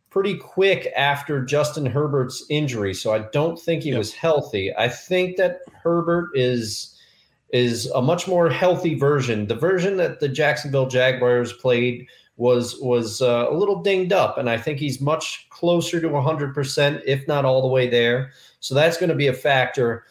pretty 0.10 0.36
quick 0.36 0.92
after 0.96 1.44
Justin 1.44 1.86
Herbert's 1.86 2.46
injury. 2.50 2.94
So 2.94 3.14
I 3.14 3.20
don't 3.32 3.60
think 3.60 3.84
he 3.84 3.90
Yep. 3.90 3.98
was 3.98 4.14
healthy. 4.14 4.74
I 4.76 4.90
think 4.90 5.38
that 5.38 5.60
Herbert 5.74 6.32
is 6.36 6.98
is 7.50 7.88
a 7.88 8.02
much 8.02 8.28
more 8.28 8.50
healthy 8.50 8.96
version. 8.96 9.48
The 9.48 9.56
version 9.56 9.98
that 9.98 10.22
the 10.22 10.30
Jacksonville 10.30 10.88
Jaguars 10.88 11.52
played 11.54 12.08
was 12.38 12.80
was 12.80 13.22
uh, 13.22 13.48
a 13.50 13.54
little 13.54 13.82
dinged 13.82 14.14
up, 14.14 14.38
and 14.38 14.50
I 14.50 14.58
think 14.58 14.80
he's 14.80 15.02
much 15.02 15.48
closer 15.50 16.00
to 16.00 16.08
100%, 16.08 17.02
if 17.06 17.28
not 17.28 17.46
all 17.46 17.62
the 17.62 17.68
way 17.68 17.90
there. 17.90 18.32
So 18.62 18.74
that's 18.74 18.98
going 18.98 19.10
to 19.10 19.16
be 19.16 19.28
a 19.28 19.34
factor. 19.34 20.06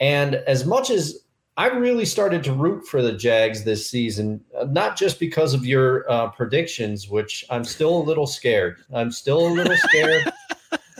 And 0.00 0.36
as 0.46 0.66
much 0.66 0.90
as 0.90 1.20
I 1.56 1.66
really 1.66 2.06
started 2.06 2.42
to 2.44 2.52
root 2.52 2.86
for 2.86 3.02
the 3.02 3.12
Jags 3.12 3.64
this 3.64 3.88
season, 3.88 4.42
uh, 4.58 4.64
not 4.64 4.96
just 4.96 5.20
because 5.20 5.52
of 5.52 5.66
your 5.66 6.10
uh, 6.10 6.30
predictions, 6.30 7.08
which 7.08 7.44
I'm 7.50 7.64
still 7.64 7.98
a 7.98 8.02
little 8.04 8.26
scared. 8.26 8.78
I'm 8.94 9.10
still 9.10 9.46
a 9.46 9.52
little 9.52 9.76
scared. 9.88 10.32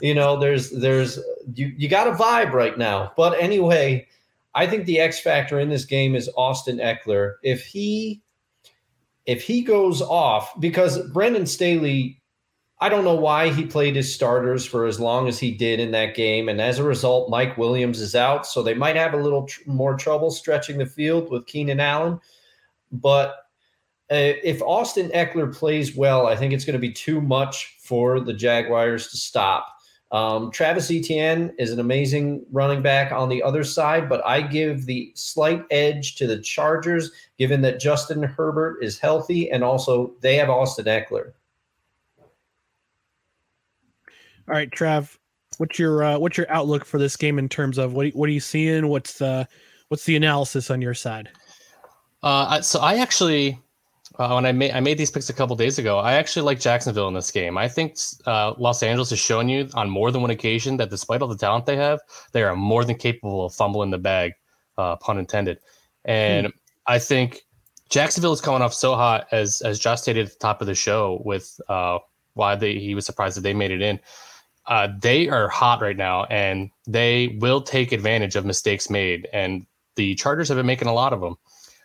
you 0.02 0.14
know, 0.14 0.38
there's 0.38 0.70
there's 0.70 1.18
you 1.54 1.72
you 1.76 1.88
got 1.88 2.08
a 2.08 2.12
vibe 2.12 2.52
right 2.52 2.76
now. 2.76 3.12
But 3.16 3.40
anyway, 3.40 4.06
I 4.54 4.66
think 4.66 4.86
the 4.86 4.98
X 4.98 5.20
factor 5.20 5.60
in 5.60 5.68
this 5.68 5.84
game 5.84 6.14
is 6.14 6.28
Austin 6.36 6.78
Ekeler. 6.78 7.34
If 7.42 7.64
he 7.64 8.22
if 9.26 9.42
he 9.42 9.62
goes 9.62 10.02
off 10.02 10.58
because 10.60 10.98
Brendan 11.10 11.46
Staley, 11.46 12.19
I 12.82 12.88
don't 12.88 13.04
know 13.04 13.14
why 13.14 13.50
he 13.50 13.66
played 13.66 13.94
his 13.94 14.14
starters 14.14 14.64
for 14.64 14.86
as 14.86 14.98
long 14.98 15.28
as 15.28 15.38
he 15.38 15.50
did 15.50 15.80
in 15.80 15.90
that 15.90 16.14
game, 16.14 16.48
and 16.48 16.60
as 16.60 16.78
a 16.78 16.84
result, 16.84 17.28
Mike 17.28 17.58
Williams 17.58 18.00
is 18.00 18.14
out, 18.14 18.46
so 18.46 18.62
they 18.62 18.72
might 18.72 18.96
have 18.96 19.12
a 19.12 19.18
little 19.18 19.44
tr- 19.44 19.60
more 19.66 19.94
trouble 19.96 20.30
stretching 20.30 20.78
the 20.78 20.86
field 20.86 21.30
with 21.30 21.46
Keenan 21.46 21.78
Allen. 21.78 22.18
But 22.90 23.36
uh, 24.10 24.34
if 24.42 24.62
Austin 24.62 25.10
Ekeler 25.10 25.54
plays 25.54 25.94
well, 25.94 26.26
I 26.26 26.36
think 26.36 26.54
it's 26.54 26.64
going 26.64 26.74
to 26.74 26.80
be 26.80 26.92
too 26.92 27.20
much 27.20 27.76
for 27.80 28.18
the 28.18 28.32
Jaguars 28.32 29.08
to 29.08 29.16
stop. 29.18 29.68
Um, 30.10 30.50
Travis 30.50 30.90
Etienne 30.90 31.54
is 31.58 31.70
an 31.70 31.78
amazing 31.78 32.44
running 32.50 32.82
back 32.82 33.12
on 33.12 33.28
the 33.28 33.42
other 33.42 33.62
side, 33.62 34.08
but 34.08 34.26
I 34.26 34.40
give 34.40 34.86
the 34.86 35.12
slight 35.14 35.64
edge 35.70 36.16
to 36.16 36.26
the 36.26 36.40
Chargers, 36.40 37.12
given 37.38 37.60
that 37.60 37.78
Justin 37.78 38.22
Herbert 38.22 38.82
is 38.82 38.98
healthy 38.98 39.50
and 39.50 39.62
also 39.62 40.14
they 40.20 40.34
have 40.36 40.50
Austin 40.50 40.86
Ekeler. 40.86 41.32
All 44.50 44.56
right, 44.56 44.68
Trav, 44.68 45.16
what's 45.58 45.78
your 45.78 46.02
uh, 46.02 46.18
what's 46.18 46.36
your 46.36 46.50
outlook 46.50 46.84
for 46.84 46.98
this 46.98 47.16
game 47.16 47.38
in 47.38 47.48
terms 47.48 47.78
of 47.78 47.92
what 47.92 48.08
what 48.16 48.28
are 48.28 48.32
you 48.32 48.40
seeing? 48.40 48.88
What's 48.88 49.18
the 49.18 49.46
what's 49.86 50.04
the 50.06 50.16
analysis 50.16 50.72
on 50.72 50.82
your 50.82 50.92
side? 50.92 51.28
Uh, 52.24 52.60
so 52.60 52.80
I 52.80 52.96
actually, 52.96 53.60
uh, 54.18 54.32
when 54.32 54.44
I 54.44 54.50
made 54.50 54.72
I 54.72 54.80
made 54.80 54.98
these 54.98 55.12
picks 55.12 55.30
a 55.30 55.32
couple 55.32 55.54
days 55.54 55.78
ago, 55.78 56.00
I 56.00 56.14
actually 56.14 56.42
like 56.42 56.58
Jacksonville 56.58 57.06
in 57.06 57.14
this 57.14 57.30
game. 57.30 57.56
I 57.56 57.68
think 57.68 57.96
uh, 58.26 58.54
Los 58.58 58.82
Angeles 58.82 59.10
has 59.10 59.20
shown 59.20 59.48
you 59.48 59.68
on 59.74 59.88
more 59.88 60.10
than 60.10 60.20
one 60.20 60.32
occasion 60.32 60.78
that 60.78 60.90
despite 60.90 61.22
all 61.22 61.28
the 61.28 61.36
talent 61.36 61.66
they 61.66 61.76
have, 61.76 62.00
they 62.32 62.42
are 62.42 62.56
more 62.56 62.84
than 62.84 62.96
capable 62.96 63.44
of 63.44 63.54
fumbling 63.54 63.90
the 63.90 63.98
bag, 63.98 64.32
uh, 64.78 64.96
pun 64.96 65.16
intended. 65.16 65.58
And 66.04 66.52
I 66.88 66.98
think 66.98 67.42
Jacksonville 67.88 68.32
is 68.32 68.40
coming 68.40 68.62
off 68.62 68.74
so 68.74 68.96
hot, 68.96 69.28
as 69.30 69.60
as 69.60 69.78
Josh 69.78 70.00
stated 70.00 70.26
at 70.26 70.32
the 70.32 70.38
top 70.40 70.60
of 70.60 70.66
the 70.66 70.74
show, 70.74 71.22
with 71.24 71.60
uh, 71.68 72.00
why 72.34 72.56
they 72.56 72.80
he 72.80 72.96
was 72.96 73.06
surprised 73.06 73.36
that 73.36 73.42
they 73.42 73.54
made 73.54 73.70
it 73.70 73.80
in. 73.80 74.00
Uh, 74.66 74.88
they 75.00 75.28
are 75.28 75.48
hot 75.48 75.80
right 75.80 75.96
now, 75.96 76.24
and 76.24 76.70
they 76.86 77.38
will 77.40 77.60
take 77.60 77.92
advantage 77.92 78.36
of 78.36 78.44
mistakes 78.44 78.90
made. 78.90 79.28
And 79.32 79.66
the 79.96 80.14
Chargers 80.14 80.48
have 80.48 80.56
been 80.56 80.66
making 80.66 80.88
a 80.88 80.92
lot 80.92 81.12
of 81.12 81.20
them. 81.20 81.36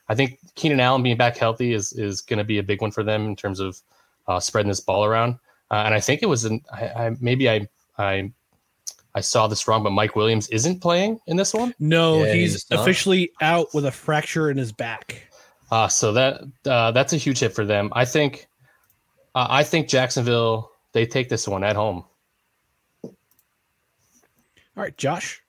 I 0.07 0.15
think 0.15 0.39
Keenan 0.55 0.79
Allen 0.79 1.03
being 1.03 1.17
back 1.17 1.37
healthy 1.37 1.73
is 1.73 1.93
is 1.93 2.21
going 2.21 2.37
to 2.37 2.43
be 2.43 2.59
a 2.59 2.63
big 2.63 2.81
one 2.81 2.91
for 2.91 3.03
them 3.03 3.25
in 3.25 3.35
terms 3.35 3.59
of 3.59 3.81
uh, 4.27 4.39
spreading 4.39 4.69
this 4.69 4.79
ball 4.79 5.03
around. 5.05 5.39
Uh, 5.71 5.83
and 5.85 5.93
I 5.93 5.99
think 5.99 6.21
it 6.21 6.27
was 6.27 6.45
an 6.45 6.61
I, 6.71 6.87
I, 6.87 7.15
maybe 7.19 7.49
I 7.49 7.67
I 7.97 8.31
I 9.15 9.21
saw 9.21 9.47
this 9.47 9.67
wrong, 9.67 9.81
but 9.81 9.91
Mike 9.91 10.15
Williams 10.15 10.47
isn't 10.49 10.81
playing 10.81 11.19
in 11.25 11.37
this 11.37 11.53
one. 11.53 11.73
No, 11.79 12.23
Yeah, 12.23 12.33
he's 12.33 12.53
he's 12.53 12.65
officially 12.71 13.31
out 13.41 13.73
with 13.73 13.85
a 13.85 13.91
fracture 13.91 14.51
in 14.51 14.57
his 14.57 14.71
back. 14.71 15.27
Uh, 15.71 15.87
so 15.87 16.13
that 16.13 16.41
uh, 16.65 16.91
that's 16.91 17.13
a 17.13 17.17
huge 17.17 17.39
hit 17.39 17.53
for 17.53 17.65
them. 17.65 17.91
I 17.93 18.05
think 18.05 18.47
uh, 19.33 19.47
I 19.49 19.63
think 19.63 19.87
Jacksonville 19.87 20.71
they 20.93 21.05
take 21.05 21.29
this 21.29 21.47
one 21.47 21.63
at 21.63 21.75
home. 21.75 22.05
All 24.77 24.83
right, 24.83 24.97
Josh. 24.97 25.41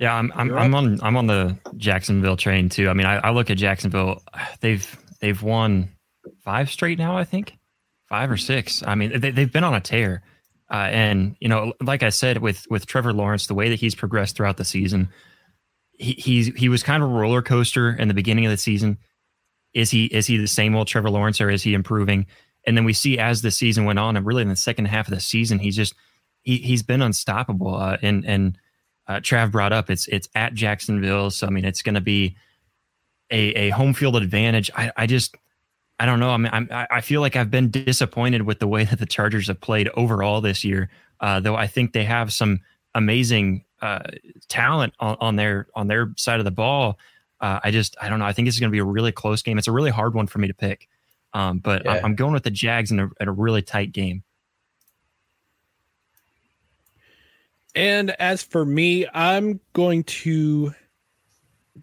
Yeah, 0.00 0.14
I'm 0.14 0.32
I'm, 0.34 0.52
I'm 0.54 0.74
on 0.74 1.00
I'm 1.02 1.16
on 1.16 1.26
the 1.26 1.56
Jacksonville 1.76 2.36
train 2.36 2.68
too. 2.68 2.88
I 2.88 2.92
mean, 2.92 3.06
I, 3.06 3.16
I 3.16 3.30
look 3.30 3.50
at 3.50 3.56
Jacksonville. 3.56 4.22
They've 4.60 4.96
they've 5.20 5.42
won 5.42 5.90
five 6.44 6.70
straight 6.70 6.98
now. 6.98 7.16
I 7.16 7.24
think 7.24 7.56
five 8.08 8.30
or 8.30 8.36
six. 8.36 8.82
I 8.86 8.94
mean, 8.94 9.20
they, 9.20 9.30
they've 9.30 9.52
been 9.52 9.64
on 9.64 9.74
a 9.74 9.80
tear. 9.80 10.22
Uh, 10.70 10.88
and 10.90 11.36
you 11.40 11.48
know, 11.48 11.72
like 11.80 12.02
I 12.02 12.10
said, 12.10 12.38
with 12.38 12.66
with 12.68 12.86
Trevor 12.86 13.12
Lawrence, 13.12 13.46
the 13.46 13.54
way 13.54 13.68
that 13.70 13.80
he's 13.80 13.94
progressed 13.94 14.36
throughout 14.36 14.56
the 14.56 14.64
season, 14.64 15.08
he 15.92 16.12
he's, 16.12 16.46
he 16.48 16.68
was 16.68 16.82
kind 16.82 17.02
of 17.02 17.10
a 17.10 17.12
roller 17.12 17.42
coaster 17.42 17.90
in 17.90 18.08
the 18.08 18.14
beginning 18.14 18.46
of 18.46 18.50
the 18.50 18.56
season. 18.56 18.98
Is 19.74 19.90
he 19.90 20.06
is 20.06 20.26
he 20.26 20.36
the 20.36 20.48
same 20.48 20.74
old 20.74 20.88
Trevor 20.88 21.10
Lawrence, 21.10 21.40
or 21.40 21.50
is 21.50 21.62
he 21.62 21.74
improving? 21.74 22.26
And 22.66 22.76
then 22.76 22.84
we 22.84 22.92
see 22.92 23.18
as 23.18 23.42
the 23.42 23.52
season 23.52 23.84
went 23.84 24.00
on, 24.00 24.16
and 24.16 24.26
really 24.26 24.42
in 24.42 24.48
the 24.48 24.56
second 24.56 24.86
half 24.86 25.06
of 25.06 25.14
the 25.14 25.20
season, 25.20 25.60
he's 25.60 25.76
just 25.76 25.94
he 26.46 26.58
he's 26.58 26.82
been 26.82 27.02
unstoppable. 27.02 27.74
Uh, 27.74 27.98
and 28.00 28.24
and 28.24 28.58
uh, 29.08 29.16
Trav 29.16 29.50
brought 29.50 29.72
up 29.72 29.90
it's 29.90 30.06
it's 30.06 30.28
at 30.34 30.54
Jacksonville, 30.54 31.30
so 31.30 31.46
I 31.46 31.50
mean 31.50 31.64
it's 31.66 31.82
going 31.82 31.96
to 31.96 32.00
be 32.00 32.36
a 33.30 33.50
a 33.50 33.70
home 33.70 33.92
field 33.92 34.16
advantage. 34.16 34.70
I 34.74 34.90
I 34.96 35.06
just 35.06 35.34
I 35.98 36.06
don't 36.06 36.20
know. 36.20 36.30
I 36.30 36.36
mean 36.38 36.50
I'm, 36.52 36.68
I 36.70 36.86
I 36.90 37.00
feel 37.02 37.20
like 37.20 37.36
I've 37.36 37.50
been 37.50 37.70
disappointed 37.70 38.42
with 38.42 38.60
the 38.60 38.68
way 38.68 38.84
that 38.84 38.98
the 38.98 39.06
Chargers 39.06 39.48
have 39.48 39.60
played 39.60 39.90
overall 39.94 40.40
this 40.40 40.64
year. 40.64 40.88
Uh, 41.20 41.40
though 41.40 41.56
I 41.56 41.66
think 41.66 41.92
they 41.92 42.04
have 42.04 42.32
some 42.32 42.60
amazing 42.94 43.64
uh, 43.82 44.00
talent 44.48 44.94
on, 45.00 45.16
on 45.20 45.36
their 45.36 45.66
on 45.74 45.88
their 45.88 46.12
side 46.16 46.38
of 46.38 46.44
the 46.44 46.50
ball. 46.50 46.98
Uh, 47.40 47.58
I 47.64 47.70
just 47.70 47.96
I 48.00 48.08
don't 48.08 48.20
know. 48.20 48.24
I 48.24 48.32
think 48.32 48.46
this 48.46 48.54
is 48.54 48.60
going 48.60 48.70
to 48.70 48.72
be 48.72 48.78
a 48.78 48.84
really 48.84 49.12
close 49.12 49.42
game. 49.42 49.58
It's 49.58 49.68
a 49.68 49.72
really 49.72 49.90
hard 49.90 50.14
one 50.14 50.26
for 50.26 50.38
me 50.38 50.48
to 50.48 50.54
pick, 50.54 50.88
um, 51.34 51.58
but 51.58 51.84
Yeah. 51.84 51.92
I'm, 51.94 52.04
I'm 52.04 52.14
going 52.14 52.32
with 52.32 52.44
the 52.44 52.50
Jags 52.50 52.90
in 52.92 53.00
a, 53.00 53.08
in 53.20 53.28
a 53.28 53.32
really 53.32 53.62
tight 53.62 53.92
game. 53.92 54.22
And 57.76 58.10
as 58.18 58.42
for 58.42 58.64
me, 58.64 59.06
I'm 59.12 59.60
going 59.74 60.04
to 60.04 60.74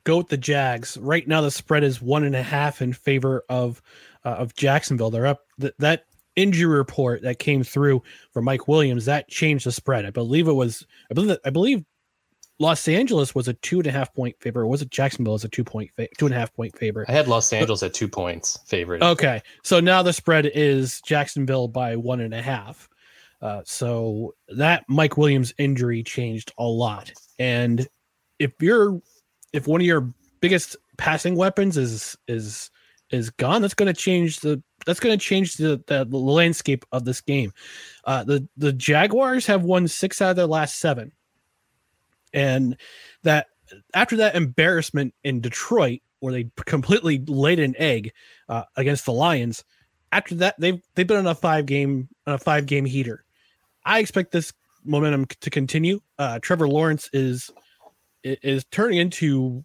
go 0.03 0.17
with 0.17 0.29
the 0.29 0.37
Jags. 0.37 0.97
Right 0.97 1.27
now, 1.27 1.41
the 1.41 1.51
spread 1.51 1.83
is 1.83 2.01
one 2.01 2.23
and 2.23 2.35
a 2.35 2.43
half 2.43 2.81
in 2.81 2.93
favor 2.93 3.45
of 3.47 3.81
uh, 4.25 4.29
of 4.29 4.55
Jacksonville. 4.55 5.11
They're 5.11 5.27
up. 5.27 5.45
Th- 5.61 5.73
that 5.79 6.05
injury 6.35 6.75
report 6.75 7.21
that 7.21 7.37
came 7.37 7.63
through 7.63 8.01
for 8.31 8.41
Mike 8.41 8.67
Williams 8.67 9.05
that 9.05 9.29
changed 9.29 9.67
the 9.67 9.71
spread. 9.71 10.05
I 10.05 10.09
believe 10.09 10.47
it 10.47 10.53
was. 10.53 10.85
I 11.11 11.13
believe. 11.13 11.37
I 11.45 11.51
believe 11.51 11.85
Los 12.59 12.87
Angeles 12.87 13.35
was 13.35 13.47
a 13.47 13.53
two 13.53 13.79
and 13.79 13.87
a 13.87 13.91
half 13.91 14.13
point 14.13 14.35
favorite. 14.39 14.67
Was 14.67 14.81
it 14.81 14.89
Jacksonville 14.89 15.35
as 15.35 15.43
a 15.43 15.49
two 15.49 15.63
point 15.63 15.91
fa- 15.95 16.07
two 16.17 16.25
and 16.25 16.33
a 16.33 16.37
half 16.37 16.53
point 16.55 16.77
favorite? 16.77 17.09
I 17.09 17.11
had 17.11 17.27
Los 17.27 17.53
Angeles 17.53 17.83
at 17.83 17.93
two 17.93 18.07
points 18.07 18.59
favorite. 18.65 19.03
Okay, 19.03 19.41
so 19.63 19.79
now 19.79 20.01
the 20.01 20.13
spread 20.13 20.49
is 20.53 21.01
Jacksonville 21.01 21.67
by 21.67 21.95
one 21.95 22.19
and 22.19 22.33
a 22.33 22.41
half. 22.41 22.89
Uh, 23.43 23.61
so 23.65 24.33
that 24.47 24.85
Mike 24.87 25.17
Williams 25.17 25.53
injury 25.57 26.01
changed 26.01 26.53
a 26.57 26.63
lot, 26.63 27.11
and 27.39 27.85
if 28.39 28.53
you're 28.61 29.01
if 29.51 29.67
one 29.67 29.81
of 29.81 29.85
your 29.85 30.09
biggest 30.39 30.77
passing 30.97 31.35
weapons 31.35 31.75
is 31.77 32.17
is 32.29 32.71
is 33.11 33.29
gone, 33.31 33.61
that's 33.61 33.73
going 33.73 33.93
to 33.93 34.01
change 34.01 34.39
the 34.39 34.63
that's 34.85 35.01
going 35.01 35.17
to 35.17 35.21
change 35.21 35.55
the, 35.55 35.83
the 35.87 36.05
the 36.05 36.17
landscape 36.17 36.85
of 36.93 37.03
this 37.03 37.19
game. 37.19 37.51
Uh, 38.05 38.23
the 38.23 38.47
the 38.55 38.71
Jaguars 38.71 39.45
have 39.45 39.63
won 39.63 39.89
six 39.89 40.21
out 40.21 40.29
of 40.29 40.35
their 40.37 40.47
last 40.47 40.79
seven, 40.79 41.11
and 42.33 42.77
that 43.23 43.47
after 43.93 44.15
that 44.15 44.35
embarrassment 44.35 45.13
in 45.25 45.41
Detroit, 45.41 45.99
where 46.21 46.31
they 46.31 46.49
completely 46.65 47.19
laid 47.27 47.59
an 47.59 47.75
egg 47.77 48.13
uh, 48.47 48.63
against 48.77 49.03
the 49.05 49.11
Lions, 49.11 49.65
after 50.13 50.35
that 50.35 50.55
they've 50.59 50.81
they've 50.95 51.07
been 51.07 51.17
on 51.17 51.27
a 51.27 51.35
five 51.35 51.65
game 51.65 52.07
on 52.25 52.35
a 52.35 52.37
five 52.37 52.67
game 52.67 52.85
heater. 52.85 53.22
I 53.85 53.99
expect 53.99 54.31
this 54.31 54.53
momentum 54.85 55.25
to 55.41 55.49
continue. 55.49 56.01
Uh, 56.17 56.39
Trevor 56.39 56.67
Lawrence 56.67 57.09
is 57.13 57.51
is 58.23 58.65
turning 58.71 58.99
into 58.99 59.63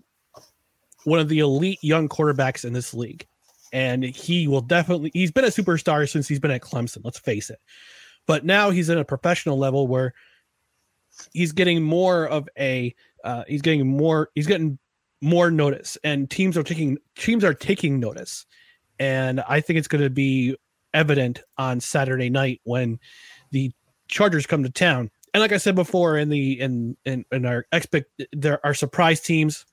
one 1.05 1.21
of 1.21 1.29
the 1.29 1.39
elite 1.39 1.79
young 1.83 2.09
quarterbacks 2.09 2.65
in 2.65 2.73
this 2.73 2.93
league, 2.93 3.27
and 3.73 4.03
he 4.03 4.49
will 4.49 4.61
definitely. 4.61 5.11
He's 5.15 5.31
been 5.31 5.45
a 5.45 5.49
superstar 5.49 6.09
since 6.09 6.29
he's 6.29 6.41
been 6.41 6.51
at 6.51 6.63
Clemson. 6.63 7.01
Let's 7.05 7.19
face 7.19 7.51
it, 7.51 7.61
but 8.27 8.45
now 8.45 8.71
he's 8.71 8.91
at 8.91 8.99
a 8.99 9.05
professional 9.05 9.59
level 9.59 9.87
where 9.87 10.15
he's 11.33 11.53
getting 11.53 11.83
more 11.83 12.27
of 12.27 12.49
a. 12.59 12.95
Uh, 13.25 13.45
he's 13.49 13.63
getting 13.63 13.87
more. 13.87 14.31
He's 14.35 14.47
getting 14.47 14.79
more 15.21 15.51
notice, 15.51 15.99
and 16.05 16.31
teams 16.31 16.57
are 16.57 16.63
taking 16.63 16.99
teams 17.17 17.45
are 17.45 17.55
taking 17.55 18.01
notice, 18.01 18.47
and 18.99 19.41
I 19.41 19.61
think 19.61 19.79
it's 19.79 19.89
going 19.89 20.05
to 20.05 20.11
be 20.11 20.57
evident 20.95 21.43
on 21.57 21.81
Saturday 21.81 22.31
night 22.31 22.61
when 22.65 22.99
the 23.51 23.73
Chargers 24.09 24.47
come 24.47 24.63
to 24.63 24.71
town. 24.71 25.11
And 25.35 25.41
like 25.41 25.53
I 25.53 25.59
said 25.59 25.75
before, 25.75 26.17
in 26.17 26.29
the 26.29 26.61
in 26.61 26.97
in, 27.05 27.25
in 27.31 27.47
our 27.47 27.67
expect 27.73 28.11
there 28.33 28.65
are 28.65 28.75
surprise 28.75 29.21
teams. 29.21 29.67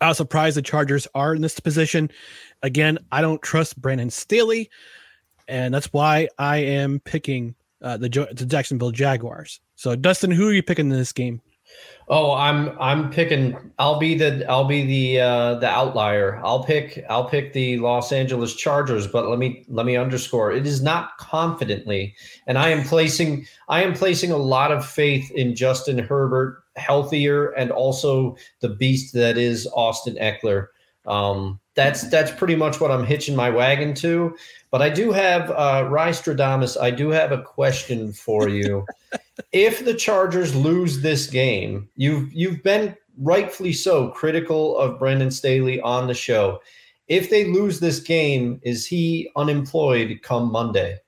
I 0.00 0.08
was 0.08 0.16
surprised 0.16 0.56
the 0.56 0.62
Chargers 0.62 1.06
are 1.14 1.34
in 1.34 1.42
this 1.42 1.60
position. 1.60 2.10
Again, 2.62 2.98
I 3.12 3.20
don't 3.20 3.42
trust 3.42 3.80
Brandon 3.80 4.10
Staley, 4.10 4.70
and 5.46 5.72
that's 5.72 5.92
why 5.92 6.28
I 6.38 6.58
am 6.58 7.00
picking 7.00 7.54
uh, 7.82 7.96
the 7.96 8.08
the 8.32 8.46
Jacksonville 8.46 8.90
Jaguars. 8.90 9.60
So, 9.76 9.94
Dustin, 9.96 10.30
who 10.30 10.48
are 10.48 10.52
you 10.52 10.62
picking 10.62 10.90
in 10.90 10.96
this 10.96 11.12
game? 11.12 11.40
Oh, 12.12 12.32
I'm 12.32 12.76
I'm 12.80 13.08
picking. 13.10 13.56
I'll 13.78 14.00
be 14.00 14.16
the 14.16 14.44
I'll 14.50 14.64
be 14.64 14.84
the 14.84 15.20
uh, 15.20 15.54
the 15.54 15.68
outlier. 15.68 16.40
I'll 16.44 16.64
pick 16.64 17.04
I'll 17.08 17.28
pick 17.28 17.52
the 17.52 17.78
Los 17.78 18.10
Angeles 18.10 18.56
Chargers. 18.56 19.06
But 19.06 19.28
let 19.28 19.38
me 19.38 19.64
let 19.68 19.86
me 19.86 19.96
underscore. 19.96 20.50
It 20.50 20.66
is 20.66 20.82
not 20.82 21.16
confidently, 21.18 22.16
and 22.48 22.58
I 22.58 22.70
am 22.70 22.82
placing 22.82 23.46
I 23.68 23.84
am 23.84 23.94
placing 23.94 24.32
a 24.32 24.36
lot 24.36 24.72
of 24.72 24.84
faith 24.84 25.30
in 25.30 25.54
Justin 25.54 25.98
Herbert, 26.00 26.64
healthier, 26.74 27.50
and 27.50 27.70
also 27.70 28.36
the 28.58 28.70
beast 28.70 29.14
that 29.14 29.38
is 29.38 29.68
Austin 29.72 30.16
Ekeler. 30.16 30.66
Um, 31.06 31.59
that's 31.80 32.02
that's 32.10 32.30
pretty 32.30 32.54
much 32.56 32.80
what 32.80 32.90
I'm 32.90 33.04
hitching 33.04 33.34
my 33.34 33.50
wagon 33.50 33.94
to. 33.96 34.36
But 34.70 34.82
I 34.82 34.90
do 34.90 35.10
have 35.10 35.50
uh, 35.50 35.84
Rystradamus. 35.90 36.80
I 36.80 36.90
do 36.92 37.08
have 37.08 37.32
a 37.32 37.42
question 37.42 38.12
for 38.12 38.48
you 38.48 38.86
if 39.52 39.84
the 39.84 39.94
Chargers 39.94 40.54
lose 40.54 41.00
this 41.00 41.26
game, 41.26 41.88
you've 41.96 42.32
you've 42.32 42.62
been 42.62 42.94
rightfully 43.18 43.72
so 43.72 44.08
critical 44.10 44.76
of 44.78 44.98
Brendan 44.98 45.30
Staley 45.30 45.80
on 45.80 46.06
the 46.06 46.14
show. 46.14 46.60
If 47.08 47.28
they 47.30 47.46
lose 47.46 47.80
this 47.80 47.98
game, 47.98 48.60
is 48.62 48.86
he 48.86 49.30
unemployed 49.34 50.20
come 50.22 50.52
Monday? 50.52 50.98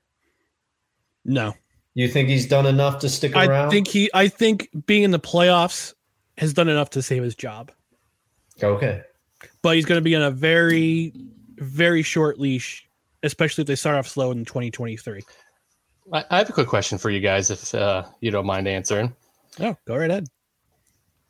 No, 1.24 1.54
You 1.94 2.08
think 2.08 2.28
he's 2.28 2.46
done 2.48 2.66
enough 2.66 2.98
to 3.00 3.08
stick 3.08 3.36
I 3.36 3.46
around? 3.46 3.70
think 3.70 3.86
he. 3.86 4.10
I 4.12 4.26
think 4.26 4.68
being 4.86 5.04
in 5.04 5.12
the 5.12 5.20
playoffs 5.20 5.94
has 6.38 6.52
done 6.52 6.68
enough 6.68 6.90
to 6.90 7.02
save 7.02 7.22
his 7.22 7.36
job. 7.36 7.70
okay. 8.62 9.02
But 9.62 9.76
he's 9.76 9.84
going 9.84 9.98
to 9.98 10.02
be 10.02 10.16
on 10.16 10.22
a 10.22 10.30
very, 10.30 11.12
very 11.56 12.02
short 12.02 12.38
leash, 12.38 12.88
especially 13.22 13.62
if 13.62 13.68
they 13.68 13.76
start 13.76 13.96
off 13.96 14.08
slow 14.08 14.30
in 14.32 14.44
2023. 14.44 15.22
I, 16.12 16.24
I 16.30 16.38
have 16.38 16.50
a 16.50 16.52
quick 16.52 16.68
question 16.68 16.98
for 16.98 17.10
you 17.10 17.20
guys, 17.20 17.50
if 17.50 17.74
uh, 17.74 18.04
you 18.20 18.30
don't 18.30 18.46
mind 18.46 18.66
answering. 18.66 19.14
Oh, 19.60 19.76
go 19.86 19.96
right 19.96 20.10
ahead. 20.10 20.26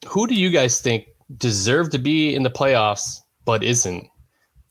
Who 0.06 0.26
do 0.26 0.34
you 0.34 0.50
guys 0.50 0.80
think 0.80 1.06
deserve 1.38 1.90
to 1.90 1.98
be 1.98 2.34
in 2.34 2.42
the 2.42 2.50
playoffs 2.50 3.20
but 3.44 3.62
isn't, 3.62 4.06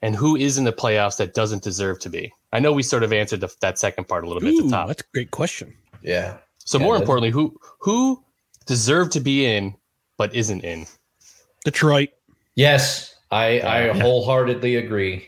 and 0.01 0.15
who 0.15 0.35
is 0.35 0.57
in 0.57 0.63
the 0.63 0.73
playoffs 0.73 1.17
that 1.17 1.33
doesn't 1.33 1.63
deserve 1.63 1.99
to 1.99 2.09
be? 2.09 2.31
I 2.53 2.59
know 2.59 2.73
we 2.73 2.83
sort 2.83 3.03
of 3.03 3.13
answered 3.13 3.41
the, 3.41 3.53
that 3.61 3.79
second 3.79 4.07
part 4.07 4.23
a 4.23 4.27
little 4.27 4.41
bit 4.41 4.49
at 4.49 4.55
Ooh, 4.55 4.63
the 4.63 4.69
top. 4.69 4.87
that's 4.87 5.03
a 5.03 5.05
great 5.13 5.31
question. 5.31 5.73
Yeah. 6.01 6.37
So 6.59 6.79
Yeah, 6.79 6.85
more 6.85 6.95
importantly, 6.95 7.29
who 7.29 7.55
who 7.79 8.23
deserved 8.65 9.11
to 9.13 9.19
be 9.19 9.45
in 9.45 9.75
but 10.17 10.33
isn't 10.35 10.63
in? 10.63 10.85
Detroit. 11.63 12.09
Yes, 12.55 13.10
I 13.31 13.61
I 13.61 13.87
wholeheartedly 13.99 14.75
agree. 14.75 15.27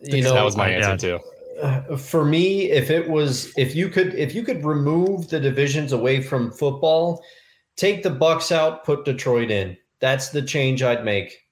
You 0.00 0.22
know, 0.22 0.34
that 0.34 0.44
was 0.44 0.56
my 0.56 0.70
yeah. 0.70 0.90
answer 0.90 1.18
too. 1.18 1.96
For 1.96 2.24
me 2.24 2.70
if 2.70 2.88
it 2.88 3.08
was 3.08 3.52
if 3.56 3.74
you 3.74 3.88
could 3.88 4.14
if 4.14 4.34
you 4.34 4.42
could 4.44 4.64
remove 4.64 5.28
the 5.28 5.40
divisions 5.40 5.92
away 5.92 6.22
from 6.22 6.52
football 6.52 7.20
take 7.74 8.04
the 8.04 8.10
bucks 8.10 8.52
out 8.52 8.84
put 8.84 9.04
detroit 9.04 9.50
in 9.50 9.76
that's 9.98 10.28
the 10.28 10.40
change 10.40 10.84
i'd 10.84 11.04
make 11.04 11.48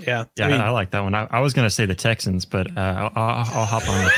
Yeah, 0.00 0.24
Yeah, 0.36 0.46
I 0.46 0.48
mean, 0.48 0.60
I, 0.60 0.70
like 0.70 0.90
that 0.90 1.00
one. 1.00 1.14
I, 1.14 1.26
I 1.30 1.40
was 1.40 1.52
going 1.52 1.66
to 1.66 1.70
say 1.70 1.86
the 1.86 1.94
Texans, 1.94 2.44
but 2.44 2.68
uh, 2.76 2.80
I'll, 2.80 3.12
I'll, 3.14 3.48
I'll 3.52 3.66
hop 3.66 3.88
on 3.88 4.04
with 4.04 4.14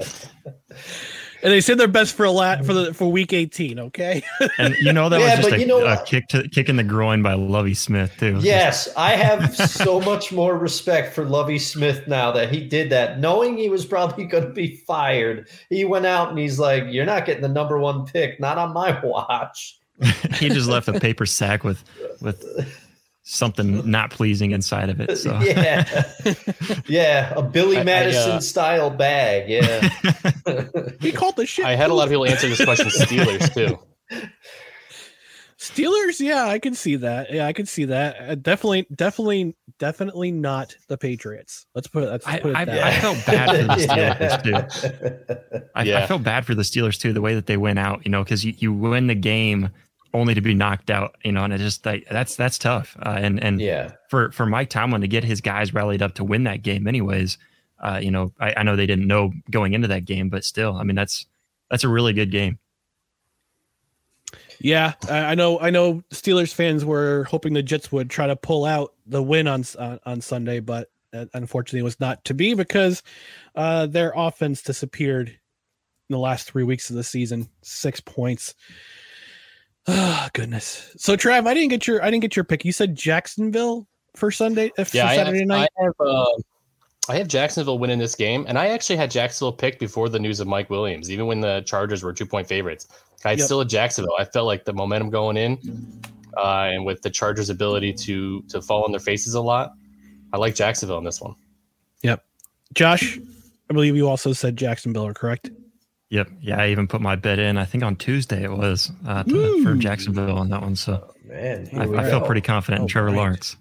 the 0.00 1.14
and 1.42 1.52
they 1.52 1.60
said 1.60 1.78
they're 1.78 1.88
best 1.88 2.14
for 2.14 2.24
a 2.24 2.30
lat 2.30 2.64
for 2.64 2.72
the 2.72 2.94
for 2.94 3.10
week 3.10 3.32
18. 3.32 3.78
Okay. 3.78 4.22
And 4.58 4.74
you 4.80 4.92
know 4.92 5.08
that 5.08 5.20
Yeah, 5.20 5.36
was 5.36 5.46
just 5.46 5.56
a, 5.56 5.60
you 5.60 5.66
know 5.66 5.84
a 5.86 6.02
kick 6.04 6.28
to 6.28 6.48
kick 6.48 6.68
in 6.68 6.76
the 6.76 6.84
groin 6.84 7.22
by 7.22 7.34
Lovie 7.34 7.74
Smith 7.74 8.12
too. 8.18 8.38
Yes, 8.40 8.88
I 8.96 9.12
have 9.12 9.54
so 9.54 10.00
much 10.00 10.32
more 10.32 10.56
respect 10.56 11.14
for 11.14 11.24
Lovie 11.24 11.58
Smith 11.58 12.08
now 12.08 12.32
that 12.32 12.50
he 12.50 12.66
did 12.66 12.90
that, 12.90 13.20
knowing 13.20 13.56
he 13.56 13.68
was 13.68 13.84
probably 13.86 14.24
going 14.24 14.44
to 14.44 14.52
be 14.52 14.76
fired. 14.76 15.48
He 15.70 15.84
went 15.84 16.06
out 16.06 16.30
and 16.30 16.38
he's 16.38 16.58
like, 16.58 16.84
"You're 16.88 17.06
not 17.06 17.24
getting 17.26 17.42
the 17.42 17.48
number 17.48 17.78
one 17.78 18.06
pick, 18.06 18.40
not 18.40 18.58
on 18.58 18.72
my 18.72 18.98
watch." 19.04 19.78
he 20.34 20.48
just 20.48 20.68
left 20.68 20.88
a 20.88 20.98
paper 20.98 21.26
sack 21.26 21.64
with 21.64 21.84
with 22.20 22.44
something 23.30 23.88
not 23.90 24.10
pleasing 24.10 24.52
inside 24.52 24.88
of 24.88 25.00
it. 25.00 25.16
So 25.18 25.38
Yeah, 25.42 25.84
yeah, 26.86 27.32
a 27.36 27.42
Billy 27.42 27.76
I- 27.76 27.80
I, 27.80 27.84
Madison 27.84 28.30
uh, 28.32 28.40
style 28.40 28.90
bag. 28.90 29.48
Yeah, 29.48 29.88
he 31.00 31.12
called 31.12 31.36
the 31.36 31.44
shit. 31.46 31.64
I 31.66 31.74
had 31.76 31.90
a 31.90 31.94
lot 31.94 32.04
of 32.04 32.08
people 32.10 32.26
answer 32.26 32.48
this 32.48 32.64
question 32.64 32.88
Steelers 32.88 33.52
too. 33.54 33.78
Steelers, 35.58 36.20
yeah, 36.20 36.44
I 36.46 36.60
can 36.60 36.74
see 36.76 36.94
that. 36.96 37.32
Yeah, 37.32 37.46
I 37.46 37.52
can 37.52 37.66
see 37.66 37.84
that. 37.86 38.16
Uh, 38.20 38.34
definitely, 38.36 38.86
definitely, 38.94 39.56
definitely 39.80 40.30
not 40.30 40.76
the 40.86 40.96
Patriots. 40.96 41.66
Let's 41.74 41.88
put 41.88 42.04
it. 42.04 42.10
Let's 42.10 42.26
I, 42.28 42.38
put 42.38 42.50
it 42.52 42.56
I, 42.56 42.64
that 42.64 42.78
I 42.80 42.88
way. 42.90 43.00
felt 43.00 43.26
bad 43.26 43.50
for 43.50 43.64
the 43.64 43.86
Steelers 43.86 44.42
too. 44.44 44.50
yeah. 45.60 45.60
I, 45.74 45.80
I 45.80 45.82
Yeah. 45.84 46.06
felt 46.06 46.22
bad 46.22 46.46
for 46.46 46.54
the 46.54 46.62
Steelers 46.62 47.00
too, 47.00 47.12
the 47.12 47.20
way 47.20 47.34
that 47.34 47.46
they 47.46 47.56
went 47.56 47.80
out, 47.80 48.04
you 48.06 48.10
know, 48.12 48.22
because 48.22 48.44
you, 48.44 48.54
you 48.58 48.72
win 48.72 49.08
the 49.08 49.16
game 49.16 49.70
only 50.14 50.34
to 50.34 50.40
be 50.40 50.54
knocked 50.54 50.90
out, 50.90 51.16
you 51.24 51.32
know, 51.32 51.44
and 51.44 51.52
it 51.52 51.58
just 51.58 51.84
like 51.84 52.06
that's 52.10 52.36
that's 52.36 52.58
tough. 52.58 52.96
Uh, 53.00 53.16
and 53.18 53.42
and 53.42 53.60
yeah. 53.60 53.92
for 54.08 54.30
for 54.32 54.46
Mike 54.46 54.70
Tomlin 54.70 55.00
to 55.02 55.08
get 55.08 55.24
his 55.24 55.40
guys 55.40 55.74
rallied 55.74 56.02
up 56.02 56.14
to 56.14 56.24
win 56.24 56.44
that 56.44 56.62
game, 56.62 56.86
anyways, 56.86 57.38
uh, 57.80 58.00
you 58.02 58.10
know, 58.10 58.32
I, 58.40 58.54
I 58.58 58.62
know 58.62 58.76
they 58.76 58.86
didn't 58.86 59.06
know 59.06 59.32
going 59.50 59.74
into 59.74 59.88
that 59.88 60.04
game, 60.04 60.28
but 60.28 60.44
still, 60.44 60.76
I 60.76 60.82
mean, 60.84 60.96
that's 60.96 61.26
that's 61.70 61.84
a 61.84 61.88
really 61.88 62.12
good 62.12 62.30
game. 62.30 62.58
Yeah, 64.60 64.94
I 65.08 65.18
I 65.18 65.34
know. 65.34 65.60
I 65.60 65.70
know. 65.70 66.02
Steelers 66.10 66.52
fans 66.52 66.84
were 66.84 67.24
hoping 67.24 67.52
the 67.52 67.62
Jets 67.62 67.92
would 67.92 68.10
try 68.10 68.26
to 68.26 68.36
pull 68.36 68.64
out 68.64 68.94
the 69.06 69.22
win 69.22 69.46
on 69.46 69.64
on, 69.78 70.00
on 70.04 70.20
Sunday, 70.20 70.60
but 70.60 70.90
uh, 71.12 71.26
unfortunately, 71.34 71.80
it 71.80 71.84
was 71.84 72.00
not 72.00 72.24
to 72.24 72.34
be 72.34 72.54
because 72.54 73.02
uh, 73.54 73.86
their 73.86 74.12
offense 74.16 74.62
disappeared 74.62 75.28
in 75.28 76.12
the 76.12 76.18
last 76.18 76.50
three 76.50 76.64
weeks 76.64 76.90
of 76.90 76.96
the 76.96 77.04
season. 77.04 77.48
Six 77.62 78.00
points. 78.00 78.54
Oh 79.88 80.28
goodness. 80.34 80.92
So 80.96 81.16
Trav, 81.16 81.46
I 81.46 81.54
didn't 81.54 81.70
get 81.70 81.86
your 81.86 82.02
I 82.02 82.10
didn't 82.10 82.22
get 82.22 82.36
your 82.36 82.44
pick. 82.44 82.64
You 82.64 82.72
said 82.72 82.94
Jacksonville 82.94 83.86
for 84.14 84.30
Sunday 84.30 84.70
uh, 84.78 84.84
for 84.84 84.96
Yeah, 84.96 85.06
I 85.06 85.14
have, 85.14 85.34
night. 85.34 85.70
I 85.80 85.84
have, 85.84 85.94
uh, 86.00 86.26
I 87.08 87.16
have 87.16 87.28
Jacksonville 87.28 87.78
winning 87.78 87.98
this 87.98 88.14
game, 88.14 88.44
and 88.48 88.58
I 88.58 88.68
actually 88.68 88.96
had 88.96 89.10
Jacksonville 89.10 89.52
picked 89.52 89.80
before 89.80 90.08
the 90.08 90.18
news 90.18 90.40
of 90.40 90.46
Mike 90.46 90.68
Williams, 90.68 91.10
even 91.10 91.26
when 91.26 91.40
the 91.40 91.62
Chargers 91.62 92.02
were 92.02 92.12
two 92.12 92.26
point 92.26 92.46
favorites. 92.46 92.86
I 93.24 93.32
Yep. 93.32 93.40
still 93.40 93.58
had 93.60 93.68
Jacksonville. 93.68 94.14
I 94.18 94.24
felt 94.24 94.46
like 94.46 94.64
the 94.64 94.72
momentum 94.72 95.10
going 95.10 95.36
in, 95.36 95.58
uh, 96.36 96.68
and 96.70 96.84
with 96.84 97.00
the 97.02 97.10
Chargers' 97.10 97.48
ability 97.50 97.92
to 97.94 98.42
to 98.42 98.60
fall 98.60 98.84
on 98.84 98.90
their 98.92 99.00
faces 99.00 99.34
a 99.34 99.40
lot, 99.40 99.72
I 100.32 100.36
like 100.36 100.54
Jacksonville 100.54 100.98
in 100.98 101.04
this 101.04 101.20
one. 101.20 101.34
Yep, 102.02 102.24
Josh, 102.74 103.18
I 103.70 103.72
believe 103.72 103.96
you 103.96 104.08
also 104.08 104.32
said 104.32 104.56
Jacksonville, 104.56 105.06
are 105.06 105.14
correct? 105.14 105.50
Yep. 106.10 106.30
Yeah, 106.40 106.60
I 106.60 106.68
even 106.68 106.88
put 106.88 107.00
my 107.00 107.16
bet 107.16 107.38
in. 107.38 107.58
I 107.58 107.64
think 107.64 107.84
on 107.84 107.96
Tuesday 107.96 108.42
it 108.42 108.50
was 108.50 108.90
uh, 109.06 109.24
to, 109.24 109.62
for 109.62 109.74
Jacksonville 109.74 110.38
on 110.38 110.48
that 110.50 110.62
one. 110.62 110.74
So 110.74 111.14
Man, 111.24 111.68
I, 111.74 111.82
I 111.82 112.10
go. 112.10 112.20
pretty 112.24 112.40
confident 112.40 112.82
in 112.82 112.88
Trevor 112.88 113.08
right. 113.08 113.16
Lawrence. 113.16 113.56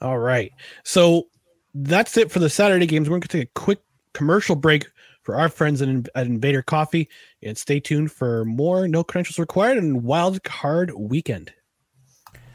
All 0.00 0.18
right. 0.18 0.52
So 0.82 1.28
that's 1.74 2.16
it 2.16 2.32
for 2.32 2.40
the 2.40 2.50
Saturday 2.50 2.86
games. 2.86 3.08
We're 3.08 3.14
going 3.14 3.22
to 3.22 3.28
take 3.28 3.48
a 3.48 3.52
quick 3.60 3.80
commercial 4.12 4.56
break 4.56 4.86
for 5.22 5.36
our 5.36 5.48
friends 5.48 5.80
at, 5.82 5.88
at 6.14 6.26
Invader 6.26 6.62
Coffee 6.62 7.08
and 7.42 7.56
stay 7.56 7.78
tuned 7.78 8.10
for 8.10 8.44
more 8.44 8.88
No 8.88 9.04
Credentials 9.04 9.38
Required 9.38 9.78
and 9.78 10.02
Wild 10.02 10.42
Card 10.42 10.92
Weekend. 10.96 11.52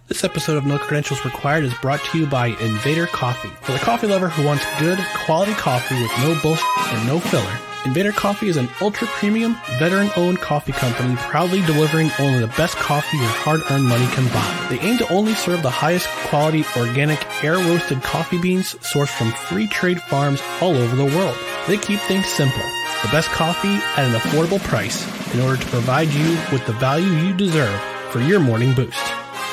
This 0.08 0.24
episode 0.24 0.58
of 0.58 0.66
No 0.66 0.78
Credentials 0.78 1.24
Required 1.24 1.64
is 1.64 1.74
brought 1.76 2.04
to 2.06 2.20
you 2.20 2.28
by 2.28 2.48
Invader 2.48 3.08
Coffee. 3.08 3.50
For 3.62 3.72
the 3.72 3.80
coffee 3.80 4.08
lover 4.08 4.28
who 4.28 4.46
wants 4.46 4.66
good, 4.80 5.00
quality 5.26 5.54
coffee 5.54 6.00
with 6.00 6.12
no 6.20 6.38
bullshit 6.42 6.66
and 6.94 7.08
no 7.08 7.20
filler, 7.20 7.60
Invader 7.86 8.12
Coffee 8.12 8.48
is 8.48 8.58
an 8.58 8.68
ultra 8.82 9.06
premium, 9.06 9.56
veteran 9.78 10.10
owned 10.16 10.40
coffee 10.40 10.72
company 10.72 11.16
proudly 11.18 11.62
delivering 11.68 12.10
only 12.18 12.40
the 12.40 12.54
best 12.58 12.76
coffee 12.78 13.16
your 13.16 13.28
hard 13.28 13.62
earned 13.70 13.86
money 13.86 14.08
can 14.08 14.26
buy. 14.34 14.68
They 14.72 14.80
aim 14.80 14.98
to 14.98 15.14
only 15.14 15.36
serve 15.36 15.62
the 15.62 15.70
highest 15.70 16.08
quality, 16.28 16.66
organic, 16.76 17.24
air 17.44 17.58
roasted 17.58 18.02
coffee 18.02 18.40
beans 18.40 18.74
sourced 18.82 19.16
from 19.16 19.32
free 19.32 19.68
trade 19.68 20.02
farms 20.02 20.42
all 20.62 20.76
over 20.76 20.96
the 20.96 21.16
world. 21.16 21.38
They 21.68 21.78
keep 21.78 22.00
things 22.02 22.26
simple 22.26 22.64
the 23.04 23.12
best 23.12 23.30
coffee 23.30 23.76
at 23.98 24.00
an 24.00 24.14
affordable 24.14 24.60
price 24.64 25.06
in 25.36 25.40
order 25.42 25.62
to 25.62 25.68
provide 25.68 26.10
you 26.10 26.32
with 26.52 26.66
the 26.66 26.74
value 26.74 27.12
you 27.12 27.36
deserve 27.36 27.80
for 28.10 28.20
your 28.20 28.40
morning 28.40 28.74
boost. 28.74 28.98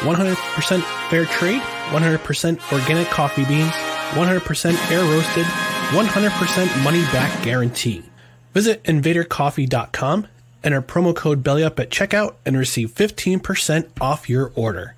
100% 0.01 0.83
fair 1.11 1.27
trade, 1.27 1.61
100% 1.61 2.73
organic 2.73 3.09
coffee 3.09 3.45
beans, 3.45 3.73
100% 4.13 4.91
air 4.91 5.05
roasted, 5.05 5.45
100% 5.45 6.83
money 6.83 7.03
back 7.13 7.43
guarantee. 7.45 8.03
Visit 8.53 8.83
invadercoffee.com, 8.85 10.29
enter 10.63 10.83
promo 10.83 11.17
code 11.17 11.43
BELLYUP 11.43 11.81
at 11.81 11.91
checkout, 11.91 12.35
and 12.45 12.57
receive 12.57 12.91
15% 12.93 13.89
off 14.01 14.29
your 14.29 14.53
order. 14.55 14.95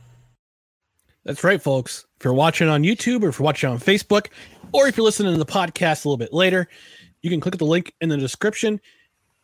That's 1.24 1.44
right, 1.44 1.62
folks. 1.62 2.04
If 2.18 2.24
you're 2.24 2.34
watching 2.34 2.68
on 2.68 2.82
YouTube 2.82 3.22
or 3.22 3.28
if 3.28 3.38
you're 3.38 3.44
watching 3.44 3.70
on 3.70 3.78
Facebook, 3.78 4.26
or 4.72 4.88
if 4.88 4.96
you're 4.96 5.04
listening 5.04 5.32
to 5.32 5.38
the 5.38 5.46
podcast 5.46 6.04
a 6.04 6.08
little 6.08 6.16
bit 6.16 6.32
later, 6.32 6.68
you 7.22 7.30
can 7.30 7.40
click 7.40 7.56
the 7.56 7.64
link 7.64 7.94
in 8.00 8.08
the 8.08 8.16
description. 8.16 8.80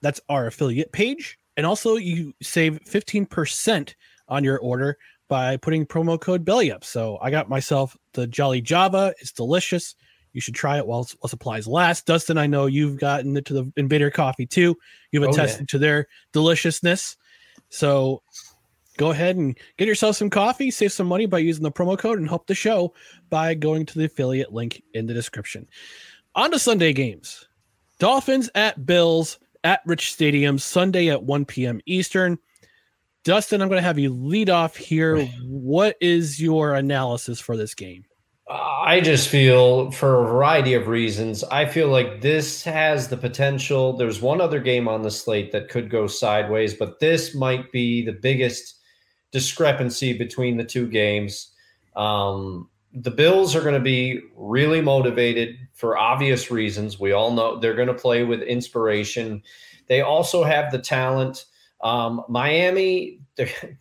That's 0.03 0.20
our 0.29 0.49
affiliate 0.49 0.92
page. 0.92 1.38
And 1.57 1.64
also, 1.64 1.96
you 1.96 2.35
save 2.42 2.81
15% 2.85 3.94
on 4.29 4.44
your 4.44 4.59
order 4.59 4.99
by 5.29 5.57
putting 5.57 5.87
promo 5.87 6.20
code 6.20 6.44
BELLYUP. 6.44 6.83
So 6.83 7.18
I 7.23 7.31
got 7.31 7.49
myself 7.49 7.96
the 8.14 8.27
Jolly 8.27 8.61
Java. 8.61 9.14
It's 9.20 9.33
delicious. 9.33 9.94
You 10.33 10.40
should 10.40 10.55
try 10.55 10.77
it 10.79 10.87
while, 10.87 11.09
while 11.21 11.29
supplies 11.29 11.66
last. 11.66 12.07
Dustin, 12.07 12.38
I 12.38 12.47
know 12.47 12.66
you've 12.66 12.99
gotten 12.99 13.37
into 13.37 13.53
the 13.53 13.73
Invader 13.77 14.11
Coffee 14.11 14.47
too. 14.47 14.77
You've 15.11 15.25
Oh, 15.25 15.31
attested 15.31 15.62
yeah. 15.62 15.66
to 15.73 15.79
their 15.79 16.07
deliciousness. 16.33 17.16
So 17.69 18.23
go 18.97 19.11
ahead 19.11 19.37
and 19.37 19.57
get 19.79 19.88
yourself 19.88 20.16
some 20.16 20.31
coffee, 20.31 20.71
save 20.71 20.93
some 20.93 21.07
money 21.07 21.27
by 21.27 21.38
using 21.38 21.62
the 21.62 21.73
promo 21.73 21.99
code, 21.99 22.19
and 22.19 22.29
help 22.29 22.47
the 22.47 22.55
show 22.55 22.95
by 23.29 23.55
going 23.55 23.87
to 23.87 23.99
the 23.99 24.05
affiliate 24.05 24.53
link 24.53 24.83
in 24.95 25.07
the 25.07 25.14
description. 25.14 25.66
On 26.35 26.51
to 26.51 26.59
Sunday 26.59 26.93
games 26.93 27.49
Dolphins 27.99 28.49
at 28.55 28.87
Bills 28.87 29.38
at 29.64 29.81
Rich 29.87 30.12
Stadium, 30.12 30.59
Sunday 30.59 31.09
at 31.09 31.23
1 31.23 31.45
p.m. 31.45 31.81
Eastern. 31.87 32.38
Dustin, 33.25 33.61
I'm 33.61 33.69
going 33.69 33.79
to 33.79 33.87
have 33.87 33.99
you 33.99 34.11
lead 34.14 34.49
off 34.49 34.77
here. 34.77 35.27
What 35.45 35.97
is 36.01 36.40
your 36.40 36.75
analysis 36.75 37.38
for 37.38 37.55
this 37.57 37.75
game? 37.75 38.05
I 38.50 39.00
just 39.00 39.28
feel, 39.28 39.92
for 39.92 40.24
a 40.24 40.26
variety 40.26 40.74
of 40.74 40.88
reasons, 40.88 41.44
I 41.44 41.66
feel 41.66 41.86
like 41.86 42.20
this 42.20 42.64
has 42.64 43.06
the 43.06 43.16
potential. 43.16 43.96
There's 43.96 44.20
one 44.20 44.40
other 44.40 44.58
game 44.58 44.88
on 44.88 45.02
the 45.02 45.10
slate 45.10 45.52
that 45.52 45.68
could 45.68 45.88
go 45.88 46.08
sideways, 46.08 46.74
but 46.74 46.98
this 46.98 47.32
might 47.32 47.70
be 47.70 48.04
the 48.04 48.12
biggest 48.12 48.80
discrepancy 49.30 50.14
between 50.14 50.56
the 50.56 50.64
two 50.64 50.88
games. 50.88 51.52
Um, 51.94 52.68
the 52.92 53.12
Bills 53.12 53.54
are 53.54 53.60
going 53.60 53.74
to 53.74 53.80
be 53.80 54.20
really 54.34 54.80
motivated 54.80 55.56
for 55.72 55.96
obvious 55.96 56.50
reasons. 56.50 56.98
We 56.98 57.12
all 57.12 57.30
know 57.30 57.60
they're 57.60 57.74
going 57.74 57.86
to 57.86 57.94
play 57.94 58.24
with 58.24 58.42
inspiration. 58.42 59.44
They 59.86 60.00
also 60.00 60.42
have 60.42 60.72
the 60.72 60.80
talent. 60.80 61.44
Um, 61.82 62.24
Miami, 62.28 63.20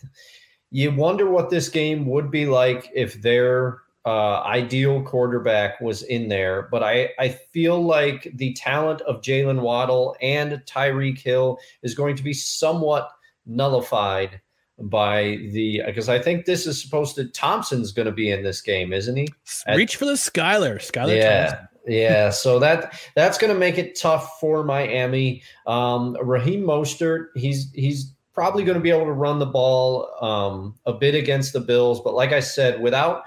you 0.70 0.92
wonder 0.92 1.28
what 1.28 1.50
this 1.50 1.70
game 1.70 2.06
would 2.06 2.30
be 2.30 2.46
like 2.46 2.92
if 2.94 3.20
their 3.24 3.80
uh, 4.06 4.42
ideal 4.44 5.04
quarterback 5.04 5.80
was 5.82 6.04
in 6.04 6.30
there. 6.30 6.68
But 6.72 6.84
I, 6.84 7.10
I 7.20 7.30
feel 7.30 7.84
like 7.84 8.32
the 8.34 8.54
talent 8.54 9.02
of 9.02 9.22
Jalen 9.22 9.62
Waddle 9.62 10.16
and 10.22 10.54
Tyreek 10.66 11.20
Hill 11.20 11.60
is 11.84 11.94
going 11.94 12.16
to 12.16 12.24
be 12.24 12.34
somewhat 12.34 13.12
nullified 13.46 14.42
by 14.82 15.40
the 15.52 15.82
because 15.86 16.08
I 16.08 16.20
think 16.20 16.46
this 16.46 16.66
is 16.66 16.82
supposed 16.82 17.16
to 17.16 17.26
Thompson's 17.26 17.92
going 17.92 18.06
to 18.06 18.12
be 18.12 18.32
in 18.32 18.44
this 18.44 18.62
game, 18.62 18.94
isn't 18.94 19.16
he? 19.16 19.28
At- 19.68 19.78
Reach 19.78 19.98
for 19.98 20.06
the 20.06 20.14
Skylar. 20.14 20.78
Skylar 20.78 21.18
yeah. 21.18 21.46
Thompson. 21.48 21.68
yeah, 21.88 22.30
so 22.30 22.60
that 22.60 22.98
that's 23.16 23.38
going 23.38 23.54
to 23.54 23.60
make 23.60 23.78
it 23.78 24.00
tough 24.00 24.40
for 24.40 24.64
Miami. 24.64 25.44
Um, 25.68 26.18
Raheem 26.22 26.64
Mostert, 26.64 27.28
he's 27.36 27.72
he's 27.74 28.14
probably 28.34 28.64
going 28.64 28.78
to 28.78 28.82
be 28.82 28.90
able 28.90 29.06
to 29.06 29.12
run 29.12 29.40
the 29.40 29.46
ball 29.46 30.10
um, 30.22 30.76
a 30.86 30.94
bit 30.94 31.14
against 31.14 31.52
the 31.52 31.60
Bills, 31.60 32.00
but 32.00 32.14
like 32.14 32.32
I 32.32 32.40
said, 32.40 32.82
without 32.82 33.26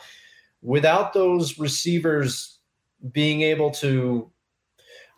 without 0.63 1.13
those 1.13 1.59
receivers 1.59 2.59
being 3.13 3.43
able 3.43 3.71
to 3.71 4.31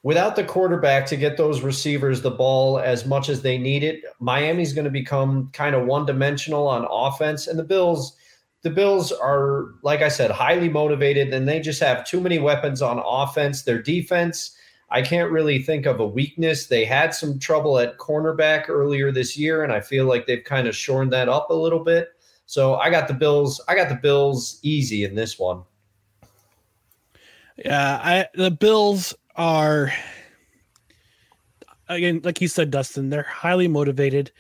without 0.03 0.37
the 0.37 0.45
quarterback 0.45 1.07
to 1.07 1.17
get 1.17 1.37
those 1.37 1.63
receivers 1.63 2.21
the 2.21 2.31
ball 2.31 2.79
as 2.79 3.07
much 3.07 3.31
as 3.31 3.41
they 3.41 3.57
need 3.57 3.83
it, 3.83 4.03
Miami's 4.21 4.75
going 4.75 4.85
to 4.85 4.91
become 4.91 5.49
kind 5.53 5.75
of 5.75 5.87
one 5.87 6.05
dimensional 6.05 6.67
on 6.67 6.87
offense, 6.91 7.47
and 7.47 7.59
the 7.59 7.65
Bills 7.65 8.17
the 8.65 8.71
Bills 8.71 9.13
are, 9.13 9.75
like 9.83 10.01
I 10.01 10.09
said, 10.09 10.31
highly 10.31 10.71
motivated, 10.71 11.35
and 11.35 11.47
they 11.47 11.61
just 11.61 11.83
have 11.83 12.07
too 12.07 12.19
many 12.19 12.39
weapons 12.39 12.81
on 12.81 12.99
offense. 13.05 13.63
Their 13.63 13.81
defense, 13.83 14.57
I 14.89 15.03
can't 15.03 15.31
really 15.31 15.63
think 15.63 15.85
of 15.85 16.01
a 16.01 16.07
weakness. 16.07 16.67
They 16.67 16.87
had 16.87 17.15
some 17.15 17.39
trouble 17.39 17.79
at 17.79 17.99
cornerback 17.99 18.71
earlier 18.71 19.13
this 19.13 19.37
year, 19.37 19.65
and 19.65 19.71
I 19.71 19.83
feel 19.83 20.07
like 20.07 20.27
they've 20.27 20.43
kind 20.43 20.67
of 20.67 20.75
shorn 20.75 21.11
that 21.11 21.29
up 21.29 21.51
a 21.51 21.55
little 21.55 21.85
bit. 21.85 22.14
So 22.47 22.75
I 22.77 22.91
got 22.91 23.09
the 23.09 23.15
Bills. 23.15 23.61
I 23.69 23.75
got 23.75 23.89
the 23.89 23.95
Bills 23.95 24.59
easy 24.63 25.05
in 25.05 25.15
this 25.15 25.39
one. 25.39 25.63
Yeah, 27.57 28.01
I 28.03 28.27
the 28.35 28.51
Bills 28.51 29.15
are 29.37 29.93
again, 31.89 32.21
like 32.25 32.41
you 32.41 32.49
said, 32.49 32.71
Dustin, 32.71 33.11
they're 33.11 33.23
highly 33.23 33.69
motivated. 33.69 34.33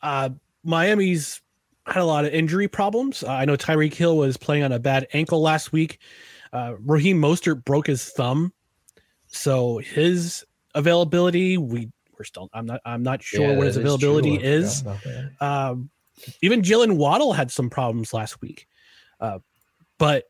Uh, 0.00 0.30
Miami's 0.64 1.40
had 1.86 2.02
a 2.02 2.04
lot 2.04 2.24
of 2.24 2.32
injury 2.32 2.68
problems. 2.68 3.22
Uh, 3.24 3.30
I 3.32 3.44
know 3.44 3.56
Tyreek 3.56 3.94
Hill 3.94 4.16
was 4.16 4.36
playing 4.36 4.62
on 4.62 4.72
a 4.72 4.78
bad 4.78 5.06
ankle 5.12 5.40
last 5.40 5.72
week. 5.72 5.98
Uh, 6.52 6.74
Raheem 6.80 7.20
Mostert 7.20 7.64
broke 7.64 7.86
his 7.86 8.04
thumb, 8.10 8.52
so 9.26 9.78
his 9.78 10.44
availability 10.74 11.58
we 11.58 11.90
we're 12.18 12.24
still 12.24 12.48
I'm 12.52 12.66
not 12.66 12.80
I'm 12.84 13.02
not 13.02 13.22
sure 13.22 13.48
Yeah, 13.50 13.56
what 13.56 13.66
his 13.66 13.76
availability. 13.76 14.36
Is. 14.36 14.82
forgot. 14.82 15.70
Um, 15.70 15.90
even 16.40 16.62
Jalen 16.62 16.96
Waddle 16.96 17.32
had 17.32 17.50
some 17.50 17.70
problems 17.70 18.12
last 18.12 18.40
week, 18.40 18.66
uh, 19.20 19.38
but 19.98 20.24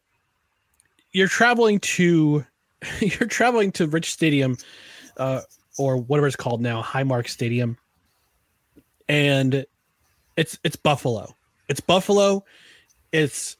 you're 1.13 1.29
traveling 1.29 1.79
to 1.81 2.45
you're 3.01 3.29
traveling 3.29 3.73
to 3.73 3.87
Rich 3.87 4.13
Stadium, 4.13 4.57
uh, 5.17 5.43
or 5.79 5.97
whatever 5.97 6.27
it's 6.27 6.37
called 6.37 6.61
now, 6.61 6.83
Highmark 6.83 7.29
Stadium, 7.29 7.77
and 9.09 9.65
it's 10.37 10.59
it's 10.65 10.77
Buffalo. 10.77 11.35
It's 11.69 11.81
Buffalo. 11.81 12.45
It's 13.13 13.57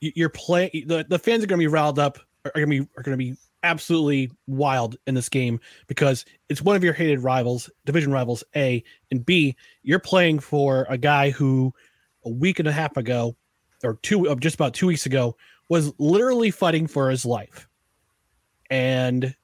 you're 0.00 0.28
playing. 0.28 0.70
The, 0.86 1.04
the 1.08 1.18
fans 1.18 1.44
are 1.44 1.46
going 1.46 1.58
to 1.58 1.62
be 1.62 1.66
riled 1.66 1.98
up. 1.98 2.18
Are 2.44 2.52
going 2.54 2.70
to 2.70 2.84
be 2.84 2.88
are 2.96 3.02
going 3.02 3.18
to 3.18 3.24
be 3.24 3.36
absolutely 3.62 4.30
wild 4.46 4.96
in 5.06 5.14
this 5.14 5.28
game 5.28 5.60
because 5.86 6.24
it's 6.48 6.62
one 6.62 6.76
of 6.76 6.84
your 6.84 6.92
hated 6.92 7.20
rivals, 7.20 7.70
division 7.84 8.12
rivals 8.12 8.42
A 8.56 8.82
and 9.10 9.24
B. 9.24 9.56
You're 9.82 9.98
playing 9.98 10.38
for 10.40 10.86
a 10.88 10.98
guy 10.98 11.30
who 11.30 11.72
a 12.24 12.30
week 12.30 12.58
and 12.58 12.68
a 12.68 12.72
half 12.72 12.96
ago, 12.96 13.36
or 13.82 13.98
two, 14.02 14.26
of 14.28 14.40
just 14.40 14.54
about 14.54 14.74
two 14.74 14.86
weeks 14.86 15.06
ago, 15.06 15.36
was 15.68 15.92
literally 15.98 16.50
fighting 16.50 16.86
for 16.86 17.10
his 17.10 17.24
life. 17.24 17.66
And 18.70 19.34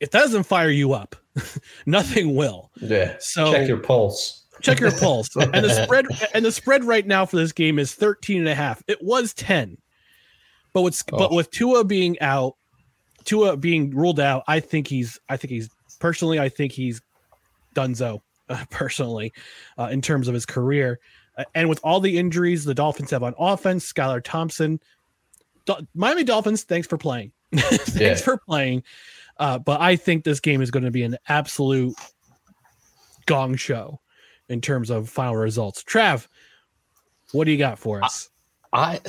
if 0.00 0.10
that 0.10 0.20
doesn't 0.20 0.44
fire 0.44 0.70
you 0.70 0.92
up, 0.92 1.16
nothing 1.86 2.34
will. 2.34 2.70
Yeah. 2.80 3.16
So 3.18 3.52
Check 3.52 3.68
your 3.68 3.78
pulse. 3.78 4.44
check 4.60 4.80
your 4.80 4.92
pulse 4.92 5.28
and 5.36 5.64
the 5.64 5.84
spread 5.84 6.06
and 6.32 6.44
the 6.44 6.52
spread 6.52 6.84
right 6.84 7.06
now 7.06 7.26
for 7.26 7.36
this 7.36 7.52
game 7.52 7.78
is 7.78 7.92
13 7.94 8.38
and 8.38 8.48
a 8.48 8.54
half 8.54 8.82
it 8.86 9.02
was 9.02 9.34
10 9.34 9.76
but 10.72 10.82
with 10.82 11.02
oh. 11.12 11.18
but 11.18 11.32
Oh. 11.32 11.34
with 11.34 11.50
tua 11.50 11.82
being 11.82 12.18
out 12.20 12.54
tua 13.24 13.56
being 13.56 13.90
ruled 13.90 14.20
out 14.20 14.42
i 14.48 14.60
think 14.60 14.86
he's 14.86 15.18
i 15.28 15.36
think 15.36 15.50
he's 15.50 15.68
personally 15.98 16.38
i 16.38 16.48
think 16.48 16.72
he's 16.72 17.00
dunzo 17.74 18.20
uh, 18.48 18.64
personally 18.70 19.32
uh, 19.78 19.88
in 19.90 20.00
terms 20.02 20.28
of 20.28 20.34
his 20.34 20.44
career 20.46 20.98
Uh, 21.38 21.44
and 21.54 21.68
with 21.68 21.80
all 21.82 22.00
the 22.00 22.18
injuries 22.18 22.64
the 22.64 22.74
dolphins 22.74 23.10
have 23.10 23.22
on 23.22 23.34
offense 23.38 23.90
skylar 23.90 24.22
thompson 24.22 24.78
Dol- 25.64 25.86
miami 25.94 26.24
dolphins 26.24 26.62
thanks 26.64 26.86
for 26.86 26.98
playing 26.98 27.32
thanks 27.54 27.96
Yeah. 27.98 28.14
for 28.16 28.36
playing 28.36 28.82
uh, 29.38 29.58
but 29.58 29.80
i 29.80 29.96
think 29.96 30.24
this 30.24 30.40
game 30.40 30.60
is 30.62 30.70
going 30.70 30.84
to 30.84 30.90
be 30.90 31.02
an 31.02 31.16
absolute 31.28 31.94
gong 33.26 33.56
show 33.56 34.00
in 34.50 34.60
terms 34.60 34.90
of 34.90 35.08
final 35.08 35.36
results. 35.36 35.82
Trav, 35.82 36.26
what 37.32 37.44
do 37.44 37.50
you 37.50 37.56
got 37.56 37.78
for 37.78 38.04
us? 38.04 38.28
I 38.74 39.00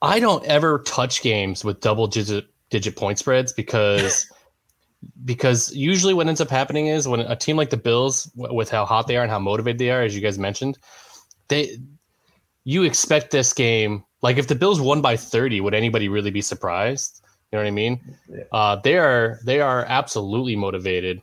I 0.00 0.18
don't 0.20 0.42
ever 0.46 0.78
touch 0.86 1.20
games 1.20 1.62
with 1.64 1.80
double 1.80 2.06
digit 2.06 2.46
digit 2.70 2.96
point 2.96 3.18
spreads 3.18 3.52
because 3.52 4.30
because 5.24 5.74
usually 5.74 6.14
what 6.14 6.28
ends 6.28 6.40
up 6.40 6.50
happening 6.50 6.86
is 6.88 7.08
when 7.08 7.20
a 7.20 7.36
team 7.36 7.56
like 7.56 7.70
the 7.70 7.76
Bills, 7.76 8.30
with 8.34 8.70
how 8.70 8.84
hot 8.84 9.06
they 9.06 9.16
are 9.16 9.22
and 9.22 9.30
how 9.30 9.38
motivated 9.38 9.78
they 9.78 9.90
are, 9.90 10.02
as 10.02 10.14
you 10.14 10.20
guys 10.20 10.38
mentioned, 10.38 10.78
they 11.48 11.78
you 12.64 12.82
expect 12.82 13.30
this 13.30 13.52
game. 13.52 14.04
Like 14.22 14.36
if 14.36 14.48
the 14.48 14.54
Bills 14.54 14.80
won 14.80 15.00
by 15.00 15.16
thirty, 15.16 15.60
would 15.60 15.74
anybody 15.74 16.08
really 16.08 16.30
be 16.30 16.42
surprised? 16.42 17.22
You 17.50 17.58
know 17.58 17.64
what 17.64 17.68
I 17.68 17.72
mean? 17.72 18.16
Uh, 18.52 18.76
they 18.76 18.98
are 18.98 19.40
they 19.44 19.60
are 19.60 19.84
absolutely 19.86 20.56
motivated. 20.56 21.22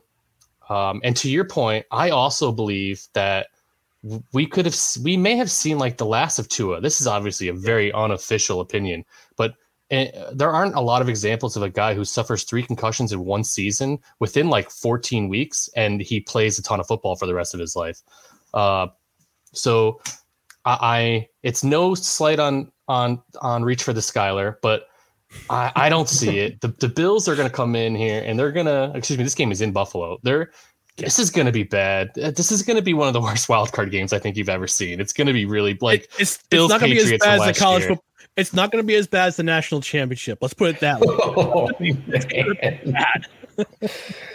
Um, 0.68 1.00
and 1.02 1.16
to 1.16 1.30
your 1.30 1.44
point, 1.44 1.86
I 1.90 2.10
also 2.10 2.52
believe 2.52 3.06
that 3.14 3.46
we 4.32 4.46
could 4.46 4.66
have 4.66 4.76
we 5.02 5.16
may 5.16 5.36
have 5.36 5.50
seen 5.50 5.78
like 5.78 5.96
the 5.96 6.06
last 6.06 6.38
of 6.38 6.48
Tua. 6.48 6.80
This 6.80 7.00
is 7.00 7.06
obviously 7.06 7.48
a 7.48 7.54
very 7.54 7.92
unofficial 7.92 8.60
opinion, 8.60 9.04
but 9.90 10.14
uh, 10.14 10.30
there 10.32 10.50
aren't 10.50 10.74
a 10.74 10.80
lot 10.80 11.02
of 11.02 11.08
examples 11.08 11.56
of 11.56 11.62
a 11.62 11.70
guy 11.70 11.94
who 11.94 12.04
suffers 12.04 12.44
three 12.44 12.62
concussions 12.62 13.12
in 13.12 13.24
one 13.24 13.44
season 13.44 13.98
within 14.18 14.48
like 14.48 14.70
14 14.70 15.28
weeks 15.28 15.68
and 15.76 16.00
he 16.00 16.20
plays 16.20 16.58
a 16.58 16.62
ton 16.62 16.80
of 16.80 16.86
football 16.86 17.16
for 17.16 17.26
the 17.26 17.34
rest 17.34 17.54
of 17.54 17.60
his 17.60 17.74
life. 17.74 18.02
Uh, 18.54 18.88
so 19.52 20.00
I, 20.64 20.78
I 20.80 21.28
it's 21.42 21.64
no 21.64 21.94
slight 21.94 22.38
on 22.38 22.70
on 22.86 23.22
on 23.40 23.64
reach 23.64 23.82
for 23.82 23.92
the 23.92 24.00
Skylar, 24.00 24.56
but 24.62 24.88
I, 25.50 25.72
I 25.76 25.88
don't 25.88 26.08
see 26.08 26.38
it. 26.38 26.60
The 26.60 26.68
the 26.68 26.88
Bills 26.88 27.28
are 27.28 27.34
going 27.36 27.48
to 27.48 27.54
come 27.54 27.76
in 27.76 27.94
here 27.94 28.22
and 28.24 28.38
they're 28.38 28.52
going 28.52 28.66
to 28.66 28.92
excuse 28.94 29.18
me. 29.18 29.24
This 29.24 29.34
game 29.34 29.52
is 29.52 29.60
in 29.60 29.72
Buffalo. 29.72 30.18
They're 30.22 30.50
this 30.96 31.18
is 31.18 31.30
going 31.30 31.46
to 31.46 31.52
be 31.52 31.62
bad. 31.62 32.10
Uh, 32.18 32.32
This 32.32 32.50
is 32.50 32.62
going 32.62 32.76
to 32.76 32.82
be 32.82 32.92
one 32.92 33.06
of 33.06 33.14
the 33.14 33.20
worst 33.20 33.48
wild 33.48 33.72
card 33.72 33.90
games 33.90 34.12
I 34.12 34.18
think 34.18 34.36
you've 34.36 34.48
ever 34.48 34.66
seen. 34.66 35.00
It's 35.00 35.12
going 35.12 35.26
to 35.28 35.32
be 35.32 35.46
really 35.46 35.78
like 35.80 36.10
it's 36.18 36.42
Bills 36.50 36.70
it's 36.70 36.72
not 36.72 36.80
going 36.80 36.90
to 36.90 36.96
be 36.96 37.00
as 37.00 37.04
Patriots 37.04 37.24
bad 37.24 37.40
as 37.40 37.56
the 37.56 37.60
college 37.60 37.84
year. 37.84 37.98
Football. 38.38 38.52
It's 38.52 38.54
not 38.54 38.72
going 38.72 38.82
to 38.82 38.86
be 38.86 38.94
as 38.94 39.06
bad 39.06 39.28
as 39.28 39.36
the 39.36 39.42
national 39.42 39.80
championship. 39.80 40.38
Let's 40.40 40.54
put 40.54 40.70
it 40.70 40.80
that 40.80 41.00
way. 41.00 41.06
Oh, 41.38 41.68
man. 41.78 43.24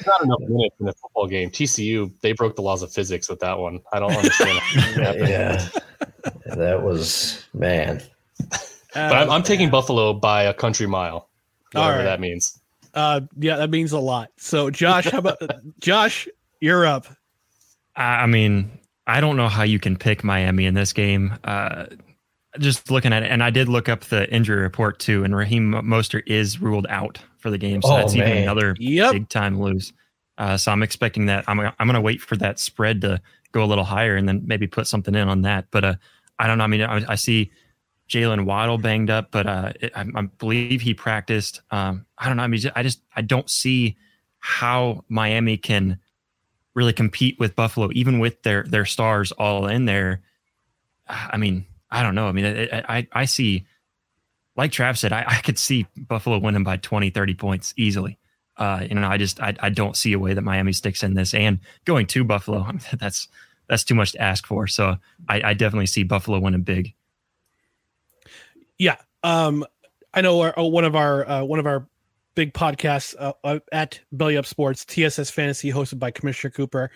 not 0.06 0.24
enough 0.24 0.40
minutes 0.42 0.76
in 0.80 0.88
a 0.88 0.94
football 0.94 1.28
game. 1.28 1.50
TCU 1.50 2.12
they 2.22 2.34
broke 2.34 2.56
the 2.56 2.62
laws 2.62 2.82
of 2.82 2.92
physics 2.92 3.30
with 3.30 3.40
that 3.40 3.58
one. 3.58 3.80
I 3.94 4.00
don't 4.00 4.12
understand. 4.12 4.60
yeah. 4.98 5.68
That 6.46 6.84
was 6.84 7.46
man. 7.54 8.02
but 8.94 9.14
I'm, 9.14 9.30
I'm 9.30 9.44
taking 9.44 9.70
Buffalo 9.70 10.14
by 10.14 10.44
a 10.44 10.54
country 10.54 10.88
mile, 10.88 11.30
whatever 11.72 11.98
right. 11.98 12.04
that 12.04 12.20
means. 12.20 12.60
Uh, 12.94 13.22
yeah, 13.38 13.56
that 13.58 13.70
means 13.70 13.92
a 13.92 14.00
lot. 14.00 14.32
So, 14.38 14.70
Josh, 14.70 15.06
how 15.06 15.20
about 15.20 15.42
Josh? 15.80 16.28
You're 16.60 16.86
up. 16.86 17.08
I 17.96 18.24
I 18.24 18.26
mean, 18.26 18.78
I 19.08 19.22
don't 19.22 19.38
know 19.38 19.50
how 19.50 19.64
you 19.64 19.80
can 19.80 19.98
pick 19.98 20.24
Miami 20.24 20.66
in 20.66 20.74
this 20.74 20.94
game. 20.94 21.34
Uh, 21.44 21.86
just 22.60 22.92
looking 22.92 23.14
at 23.14 23.24
it, 23.24 23.32
and 23.32 23.44
I 23.44 23.50
did 23.50 23.68
look 23.70 23.90
up 23.90 24.02
the 24.06 24.32
injury 24.34 24.62
report 24.62 25.00
too, 25.00 25.24
and 25.24 25.36
Raheem 25.36 25.72
Mostert 25.72 26.24
is 26.28 26.62
ruled 26.62 26.86
out 26.90 27.20
for 27.40 27.50
the 27.50 27.58
game, 27.58 27.82
so 27.82 27.90
Oh, 27.90 27.98
that's 27.98 28.16
even 28.16 28.34
another 28.34 28.76
Yep. 28.80 29.12
big 29.12 29.30
time 29.30 29.60
lose. 29.60 29.94
Uh, 30.38 30.58
so 30.58 30.72
I'm 30.72 30.84
expecting 30.84 31.26
that. 31.28 31.46
I'm 31.48 31.60
I'm 31.60 31.74
going 31.88 31.94
to 31.94 32.02
wait 32.02 32.22
for 32.22 32.36
that 32.38 32.60
spread 32.60 33.02
to 33.02 33.22
go 33.52 33.64
a 33.64 33.66
little 33.68 33.84
higher, 33.84 34.16
and 34.16 34.28
then 34.28 34.42
maybe 34.46 34.68
put 34.68 34.88
something 34.88 35.14
in 35.16 35.28
on 35.28 35.42
that. 35.44 35.66
But 35.72 35.84
uh, 35.84 35.96
I 36.40 36.48
don't 36.48 36.58
know. 36.58 36.64
I 36.64 36.68
mean, 36.68 36.82
I, 36.82 37.04
I 37.12 37.16
see 37.16 37.52
Jalen 38.10 38.46
Waddle 38.46 38.78
banged 38.78 39.10
up, 39.10 39.32
but 39.32 39.48
uh, 39.48 39.74
it, 39.80 39.92
I, 39.96 40.06
I 40.16 40.22
believe 40.24 40.82
he 40.82 40.94
practiced. 40.94 41.62
Um, 41.72 42.06
I 42.18 42.28
don't 42.28 42.38
know. 42.38 42.44
I 42.44 42.48
mean, 42.48 42.62
I 42.76 42.84
just 42.84 43.02
I 43.16 43.22
don't 43.22 43.50
see 43.50 43.96
how 44.40 45.04
Miami 45.10 45.58
can 45.58 46.00
really 46.76 46.94
compete 46.94 47.40
with 47.40 47.56
Buffalo, 47.56 47.90
even 47.94 48.20
with 48.20 48.42
their 48.44 48.64
their 48.64 48.86
stars 48.86 49.32
all 49.34 49.68
in 49.68 49.86
there. 49.86 50.22
I 51.08 51.38
mean, 51.38 51.66
I 51.94 52.04
don't 52.04 52.16
know. 52.16 52.28
I 52.28 52.32
mean, 52.32 52.46
I 52.46 52.84
I, 52.90 53.08
I 53.14 53.26
see, 53.26 53.66
like 54.58 54.72
Trav 54.72 54.98
said, 54.98 55.14
I, 55.14 55.24
I 55.28 55.36
could 55.42 55.60
see 55.60 55.86
Buffalo 55.96 56.40
winning 56.40 56.64
by 56.64 56.78
20, 56.78 57.12
30 57.12 57.34
points 57.36 57.74
easily. 57.78 58.18
Uh, 58.58 58.86
you 58.88 58.96
know, 58.96 59.08
I 59.08 59.18
just 59.18 59.40
I, 59.40 59.56
I 59.60 59.70
don't 59.70 59.96
see 59.96 60.14
a 60.14 60.20
way 60.20 60.34
that 60.34 60.42
Miami 60.42 60.74
sticks 60.74 61.04
in 61.04 61.14
this, 61.14 61.34
and 61.34 61.60
going 61.86 62.08
to 62.08 62.24
Buffalo, 62.24 62.62
I 62.62 62.72
mean, 62.72 62.82
that's 63.00 63.28
that's 63.68 63.84
too 63.84 63.96
much 63.96 64.14
to 64.14 64.22
ask 64.22 64.46
for. 64.46 64.68
So 64.68 64.98
I, 65.30 65.42
I 65.44 65.54
definitely 65.54 65.88
see 65.88 66.04
Buffalo 66.04 66.40
winning 66.40 66.64
big. 66.64 66.94
Yeah. 68.78 68.98
Um, 69.24 69.66
I 70.14 70.22
know 70.22 70.42
our, 70.42 70.60
uh, 70.60 70.64
one 70.64 70.84
of 70.84 70.96
our 70.96 71.28
uh, 71.28 71.44
one 71.44 71.60
of 71.60 71.66
our 71.66 71.88
big 72.36 72.54
podcasts 72.54 73.16
uh, 73.18 73.34
uh, 73.44 73.60
at 73.72 74.00
Belly 74.12 74.38
Up 74.38 74.46
Sports, 74.46 74.86
TSS 74.86 75.30
Fantasy, 75.30 75.72
hosted 75.72 76.00
by 76.00 76.12
Commissioner 76.12 76.52
Cooper. 76.52 76.92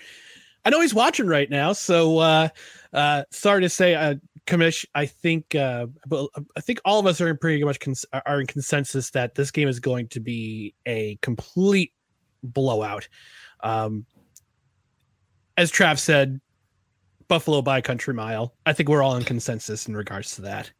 I 0.65 0.69
know 0.69 0.81
he's 0.81 0.93
watching 0.93 1.27
right 1.27 1.49
now, 1.49 1.73
so 1.73 2.17
uh, 2.17 2.49
uh, 2.91 3.23
sorry 3.31 3.61
to 3.61 3.69
say, 3.69 3.95
uh, 3.95 4.15
Commish. 4.47 4.85
I 4.95 5.05
think, 5.05 5.53
uh, 5.53 5.87
I 6.11 6.61
think 6.61 6.79
all 6.85 6.99
of 6.99 7.05
us 7.05 7.21
are 7.21 7.27
in 7.27 7.37
pretty 7.37 7.63
much 7.63 7.79
cons- 7.79 8.05
are 8.25 8.41
in 8.41 8.47
consensus 8.47 9.11
that 9.11 9.35
this 9.35 9.51
game 9.51 9.67
is 9.67 9.79
going 9.79 10.07
to 10.09 10.19
be 10.19 10.73
a 10.85 11.17
complete 11.21 11.93
blowout. 12.43 13.07
Um, 13.61 14.05
as 15.57 15.71
Trav 15.71 15.99
said, 15.99 16.39
Buffalo 17.27 17.61
by 17.61 17.81
country 17.81 18.13
mile. 18.13 18.55
I 18.65 18.73
think 18.73 18.89
we're 18.89 19.03
all 19.03 19.15
in 19.15 19.23
consensus 19.23 19.87
in 19.87 19.95
regards 19.95 20.35
to 20.35 20.41
that. 20.43 20.71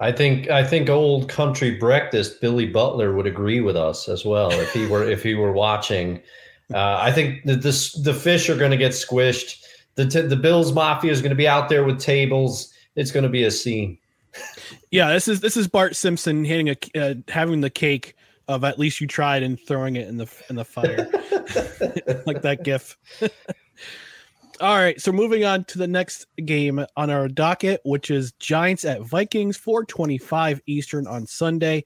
I 0.00 0.12
think 0.12 0.48
I 0.48 0.64
think 0.64 0.88
old 0.88 1.28
country 1.28 1.72
breakfast 1.72 2.40
Billy 2.40 2.66
Butler 2.66 3.12
would 3.14 3.26
agree 3.26 3.60
with 3.60 3.76
us 3.76 4.08
as 4.08 4.24
well 4.24 4.50
if 4.52 4.72
he 4.72 4.86
were 4.86 5.08
if 5.08 5.22
he 5.22 5.34
were 5.34 5.52
watching. 5.52 6.20
Uh, 6.72 6.98
I 7.00 7.12
think 7.12 7.44
that 7.44 7.62
this 7.62 7.92
the 7.92 8.14
fish 8.14 8.48
are 8.48 8.56
going 8.56 8.70
to 8.70 8.76
get 8.76 8.92
squished. 8.92 9.62
The 9.98 10.06
t- 10.06 10.20
the 10.20 10.36
Bills 10.36 10.72
Mafia 10.72 11.10
is 11.10 11.20
going 11.20 11.30
to 11.30 11.36
be 11.36 11.48
out 11.48 11.68
there 11.68 11.82
with 11.82 11.98
tables. 11.98 12.72
It's 12.94 13.10
going 13.10 13.24
to 13.24 13.28
be 13.28 13.42
a 13.42 13.50
scene. 13.50 13.98
Yeah, 14.92 15.12
this 15.12 15.26
is 15.26 15.40
this 15.40 15.56
is 15.56 15.66
Bart 15.66 15.96
Simpson 15.96 16.44
handing 16.44 16.68
a 16.94 17.00
uh, 17.00 17.14
having 17.26 17.62
the 17.62 17.68
cake 17.68 18.14
of 18.46 18.62
at 18.62 18.78
least 18.78 19.00
you 19.00 19.08
tried 19.08 19.42
and 19.42 19.58
throwing 19.58 19.96
it 19.96 20.06
in 20.06 20.16
the 20.16 20.32
in 20.48 20.54
the 20.54 20.64
fire, 20.64 21.08
like 22.26 22.42
that 22.42 22.60
GIF. 22.62 22.96
All 24.60 24.76
right, 24.76 25.00
so 25.00 25.10
moving 25.10 25.44
on 25.44 25.64
to 25.64 25.78
the 25.78 25.88
next 25.88 26.26
game 26.44 26.86
on 26.96 27.10
our 27.10 27.26
docket, 27.26 27.80
which 27.84 28.12
is 28.12 28.30
Giants 28.38 28.84
at 28.84 29.02
Vikings, 29.02 29.56
425 29.56 30.60
Eastern 30.66 31.08
on 31.08 31.26
Sunday. 31.26 31.82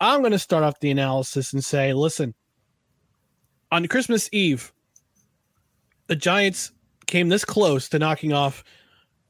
I'm 0.00 0.20
going 0.20 0.30
to 0.30 0.38
start 0.38 0.62
off 0.62 0.78
the 0.78 0.92
analysis 0.92 1.52
and 1.52 1.64
say, 1.64 1.92
listen, 1.92 2.34
on 3.72 3.88
Christmas 3.88 4.28
Eve, 4.32 4.72
the 6.06 6.16
Giants 6.16 6.70
came 7.08 7.28
this 7.28 7.44
close 7.44 7.88
to 7.88 7.98
knocking 7.98 8.32
off 8.32 8.62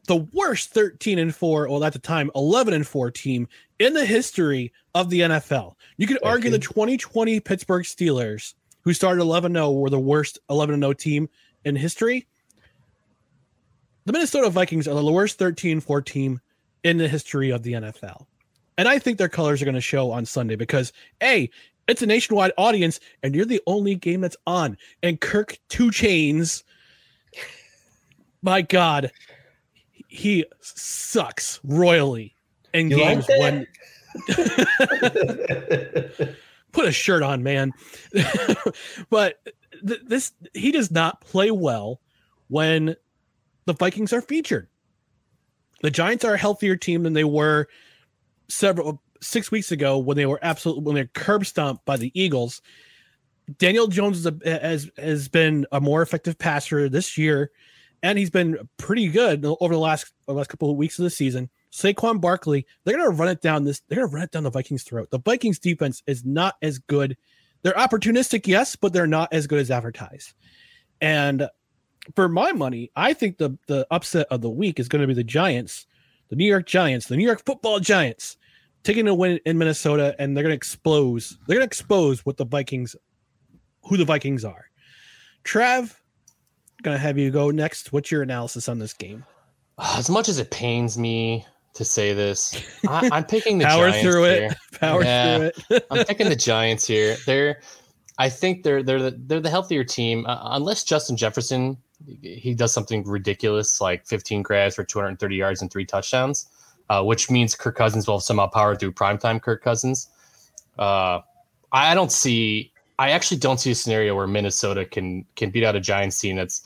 the 0.07 0.17
worst 0.17 0.71
13 0.71 1.19
and 1.19 1.35
4, 1.35 1.69
well, 1.69 1.85
at 1.85 1.93
the 1.93 1.99
time, 1.99 2.31
11 2.35 2.75
and 2.75 2.87
4 2.87 3.11
team 3.11 3.47
in 3.79 3.95
the 3.95 4.05
history 4.05 4.73
of 4.95 5.11
the 5.11 5.21
NFL. 5.21 5.75
You 5.97 6.07
could 6.07 6.19
Thank 6.21 6.33
argue 6.33 6.51
you. 6.51 6.57
the 6.57 6.63
2020 6.63 7.41
Pittsburgh 7.41 7.85
Steelers, 7.85 8.55
who 8.83 8.93
started 8.93 9.23
11 9.23 9.53
0, 9.53 9.73
were 9.73 9.91
the 9.91 9.99
worst 9.99 10.39
11 10.51 10.81
0 10.81 10.93
team 10.95 11.29
in 11.65 11.77
history. 11.77 12.27
The 14.07 14.13
Minnesota 14.13 14.51
Vikings 14.51 14.89
are 14.89 14.95
the 14.95 15.13
worst 15.13 15.39
13 15.39 15.81
4 15.81 16.03
team 16.03 16.41
in 16.83 16.97
the 16.99 17.09
history 17.09 17.51
of 17.51 17.63
the 17.63 17.75
NFL. 17.75 18.27
And 18.79 18.89
I 18.89 18.99
think 18.99 19.19
their 19.19 19.29
colors 19.29 19.61
are 19.61 19.67
going 19.67 19.75
to 19.75 19.81
show 19.81 20.11
on 20.11 20.25
Sunday 20.25 20.57
because, 20.57 20.93
A, 21.23 21.51
it's 21.89 22.03
a 22.03 22.07
nationwide 22.07 22.53
audience 22.57 23.01
and 23.23 23.35
you're 23.35 23.45
the 23.45 23.61
only 23.67 23.95
game 23.95 24.21
that's 24.21 24.37
on. 24.47 24.79
And 25.03 25.21
Kirk 25.21 25.59
Two 25.69 25.91
Chains, 25.91 26.65
my 28.43 28.63
God, 28.63 29.11
he 30.09 30.45
sucks 30.61 31.61
royally 31.65 32.35
in 32.73 32.91
You 32.91 32.97
games 32.97 33.27
when 33.29 33.67
put 36.73 36.87
a 36.87 36.93
shirt 36.93 37.23
on, 37.23 37.43
man. 37.43 37.73
but 39.11 39.41
th- 39.87 40.01
this 40.07 40.33
he 40.55 40.73
does 40.73 40.91
not 40.91 41.21
play 41.21 41.51
well 41.51 42.01
when 42.49 42.97
the 43.67 43.75
Vikings 43.75 44.13
are 44.13 44.23
featured. 44.23 44.69
The 45.83 45.91
Giants 45.91 46.25
are 46.25 46.35
a 46.35 46.39
healthier 46.39 46.77
team 46.77 47.03
than 47.05 47.13
they 47.13 47.25
were 47.25 47.69
several 48.49 49.03
six 49.21 49.51
weeks 49.51 49.73
ago 49.73 49.99
when 49.99 50.17
they 50.17 50.27
were 50.27 50.41
absolutely 50.43 50.85
when 50.85 50.95
they're 50.95 51.07
curb 51.07 51.47
stomped 51.47 51.85
by 51.85 51.97
the 51.97 52.11
Eagles. 52.21 52.63
Daniel 53.59 53.87
Jones 53.87 54.19
is 54.19 54.27
a, 54.27 54.37
has 54.45 54.91
has 54.99 55.29
been 55.29 55.67
a 55.73 55.81
more 55.81 56.03
effective 56.03 56.39
passer 56.39 56.89
this 56.89 57.17
year, 57.17 57.51
and 58.03 58.19
he's 58.19 58.31
been 58.31 58.59
pretty 58.77 59.09
good 59.09 59.45
over 59.45 59.75
the 59.75 59.81
last 59.81 60.13
the 60.27 60.35
last 60.35 60.49
couple 60.49 60.71
of 60.71 60.77
weeks 60.77 60.99
of 60.99 61.05
the 61.05 61.11
season. 61.11 61.51
Saquon 61.73 62.21
Barkley, 62.21 62.67
they're 62.85 62.97
gonna 62.97 63.11
run 63.11 63.29
it 63.29 63.43
down 63.43 63.65
this. 63.65 63.83
They're 63.89 63.97
gonna 63.97 64.13
run 64.13 64.23
it 64.25 64.31
down 64.31 64.45
the 64.45 64.51
Vikings' 64.51 64.85
throat. 64.85 65.11
The 65.11 65.21
Vikings 65.21 65.59
defense 65.59 66.03
is 66.07 66.25
not 66.25 66.57
as 66.63 66.79
good. 66.79 67.17
They're 67.63 67.75
opportunistic, 67.75 68.47
yes, 68.47 68.77
but 68.77 68.93
they're 68.93 69.07
not 69.07 69.33
as 69.33 69.47
good 69.47 69.59
as 69.59 69.71
advertised. 69.71 70.35
And 71.01 71.49
for 72.15 72.29
my 72.29 72.53
money, 72.53 72.91
I 72.97 73.13
think 73.13 73.39
the 73.39 73.59
the 73.67 73.87
upset 73.91 74.27
of 74.31 74.41
the 74.41 74.51
week 74.51 74.79
is 74.79 74.89
going 74.89 75.03
to 75.03 75.07
be 75.07 75.15
the 75.15 75.25
Giants, 75.25 75.87
the 76.29 76.37
New 76.37 76.47
York 76.47 76.67
Giants, 76.67 77.07
the 77.07 77.17
New 77.17 77.27
York 77.27 77.45
Football 77.45 77.81
Giants, 77.81 78.37
taking 78.83 79.09
a 79.09 79.15
win 79.15 79.41
in 79.45 79.59
Minnesota, 79.59 80.15
and 80.19 80.37
they're 80.37 80.45
going 80.45 80.53
to 80.53 80.57
expose. 80.57 81.39
They're 81.47 81.57
going 81.57 81.67
to 81.67 81.71
expose 81.71 82.25
what 82.25 82.37
the 82.37 82.47
Vikings, 82.47 82.97
who 83.85 83.97
the 83.97 84.05
Vikings 84.05 84.45
are. 84.45 84.71
Trav, 85.45 85.95
to 86.85 86.99
have 86.99 87.19
you 87.19 87.31
go 87.31 87.51
next. 87.51 87.93
What's 87.93 88.11
your 88.11 88.23
analysis 88.23 88.69
on 88.69 88.79
this 88.79 88.93
game? 88.93 89.25
As 89.79 90.09
much 90.11 90.29
as 90.29 90.39
it 90.39 90.51
pains 90.51 90.99
me 90.99 91.47
to 91.75 91.85
say 91.85 92.13
this, 92.13 92.61
I, 92.89 93.09
I'm 93.13 93.25
picking 93.25 93.59
the 93.59 93.65
Power 93.67 93.91
Giants 93.91 94.03
through 94.03 94.25
here. 94.25 94.49
it. 94.51 94.57
Power 94.81 95.05
Yeah. 95.05 95.37
through 95.39 95.77
it. 95.77 95.87
I'm 95.91 96.05
picking 96.07 96.29
the 96.29 96.37
Giants 96.37 96.85
here. 96.87 97.17
They're, 97.27 97.61
I 98.19 98.29
think 98.29 98.65
they're 98.65 98.83
they're 98.83 99.01
the, 99.03 99.17
they're 99.27 99.39
the 99.41 99.51
healthier 99.51 99.85
team, 99.85 100.27
uh, 100.27 100.39
unless 100.57 100.83
Justin 100.85 101.17
Jefferson 101.17 101.77
he 102.23 102.55
does 102.55 102.73
something 102.73 103.03
ridiculous 103.05 103.81
like 103.81 104.07
15 104.07 104.43
grabs 104.43 104.77
for 104.77 104.85
230 104.85 105.35
yards 105.37 105.63
and 105.63 105.71
three 105.71 105.85
touchdowns, 105.85 106.47
uh, 106.91 107.03
which 107.03 107.29
means 107.31 107.55
Kirk 107.57 107.77
Cousins 107.77 108.07
will 108.07 108.21
somehow 108.21 108.47
power 108.47 108.77
through 108.77 108.93
primetime 108.93 109.43
Kirk 109.43 109.63
Cousins. 109.65 110.09
Uh, 110.79 111.21
I 111.73 111.95
don't 111.95 112.11
see. 112.13 112.73
I 112.99 113.11
actually 113.11 113.39
don't 113.39 113.59
see 113.59 113.71
a 113.71 113.75
scenario 113.75 114.15
where 114.15 114.27
Minnesota 114.27 114.85
can 114.85 115.25
can 115.37 115.51
beat 115.51 115.65
out 115.65 115.77
a 115.77 115.81
Giants 115.81 116.19
team 116.19 116.37
that's 116.37 116.63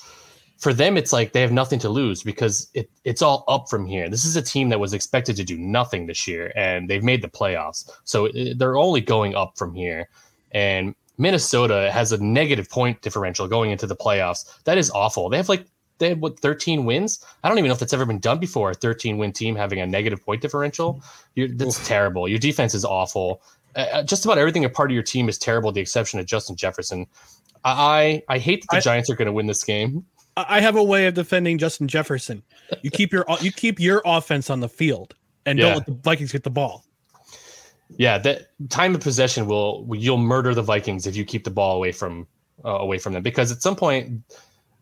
for 0.59 0.73
them. 0.73 0.97
It's 0.97 1.13
like 1.13 1.33
they 1.33 1.41
have 1.41 1.53
nothing 1.53 1.79
to 1.81 1.89
lose 1.89 2.23
because 2.23 2.69
it, 2.75 2.89
it's 3.05 3.21
all 3.21 3.45
up 3.49 3.69
from 3.69 3.85
here. 3.85 4.09
This 4.09 4.25
is 4.25 4.37
a 4.37 4.43
team 4.43 4.69
that 4.71 4.81
was 4.81 4.95
expected 4.95 5.37
to 5.37 5.45
do 5.45 5.59
nothing 5.59 6.07
this 6.07 6.27
year, 6.27 6.53
and 6.57 6.89
they've 6.89 7.03
made 7.03 7.23
the 7.23 7.29
playoffs, 7.29 7.91
so 8.05 8.27
it, 8.27 8.59
they're 8.59 8.77
only 8.77 9.01
going 9.01 9.35
up 9.35 9.59
from 9.59 9.75
here. 9.75 10.09
And 10.53 10.95
Minnesota 11.19 11.91
has 11.93 12.13
a 12.13 12.23
negative 12.23 12.71
point 12.71 13.01
differential 13.03 13.47
going 13.47 13.71
into 13.71 13.87
the 13.87 13.97
playoffs. 13.97 14.63
That 14.65 14.79
is 14.79 14.91
awful. 14.91 15.29
They 15.29 15.37
have 15.37 15.49
like 15.49 15.67
they 15.99 16.11
have 16.11 16.19
what 16.19 16.41
13 16.41 16.85
wins. 16.85 17.25
I 17.45 17.49
don't 17.49 17.59
even 17.59 17.69
know 17.69 17.75
if 17.75 17.81
that's 17.81 17.93
ever 17.93 18.07
been 18.07 18.19
done 18.19 18.39
before. 18.39 18.71
A 18.71 18.75
13 18.75 19.19
win 19.19 19.33
team 19.33 19.55
having 19.55 19.81
a 19.81 19.87
negative 19.87 20.25
point 20.25 20.43
differential. 20.43 21.03
You're, 21.35 21.49
that's 21.49 21.87
terrible. 21.87 22.29
Your 22.29 22.41
defense 22.41 22.75
is 22.75 22.85
awful. 22.85 23.41
Uh, 23.75 24.03
just 24.03 24.25
about 24.25 24.39
everything 24.39 24.65
a 24.65 24.69
part 24.69 24.91
of 24.91 24.95
your 24.95 25.03
team 25.03 25.29
is 25.29 25.39
terrible, 25.39 25.73
the 25.73 25.81
exception 25.81 26.21
of 26.21 26.27
Justin 26.27 26.57
Jefferson. 26.57 27.07
I 27.65 28.23
I, 28.29 28.35
I 28.35 28.39
hate 28.39 28.63
that 28.63 28.69
the 28.71 28.77
I- 28.79 28.81
Giants 28.81 29.09
are 29.11 29.15
going 29.17 29.27
to 29.27 29.33
win 29.33 29.47
this 29.47 29.65
game. 29.65 30.05
I 30.37 30.47
I 30.59 30.61
have 30.61 30.77
a 30.77 30.83
way 30.85 31.07
of 31.07 31.15
defending 31.15 31.59
Justin 31.59 31.89
Jefferson. 31.89 32.43
You 32.83 32.91
keep 32.91 33.13
your 33.13 33.25
you 33.41 33.53
keep 33.53 33.79
your 33.81 34.03
offense 34.05 34.51
on 34.51 34.61
the 34.61 34.69
field 34.69 35.15
and 35.47 35.59
Yeah. 35.59 35.67
don't 35.67 35.75
let 35.77 35.87
the 35.87 35.93
Vikings 36.03 36.33
get 36.33 36.43
the 36.45 36.51
ball. 36.51 36.85
Yeah, 37.99 38.17
that 38.19 38.49
time 38.71 38.95
of 38.95 39.03
possession 39.03 39.47
will 39.47 39.87
you'll 39.93 40.17
murder 40.17 40.55
the 40.55 40.63
Vikings 40.63 41.07
if 41.07 41.15
you 41.17 41.25
keep 41.25 41.45
the 41.45 41.51
ball 41.51 41.77
away 41.77 41.93
from 41.93 42.27
uh, 42.65 42.71
away 42.71 42.99
from 42.99 43.13
them 43.13 43.23
because 43.23 43.53
at 43.53 43.61
some 43.63 43.77
point 43.77 44.21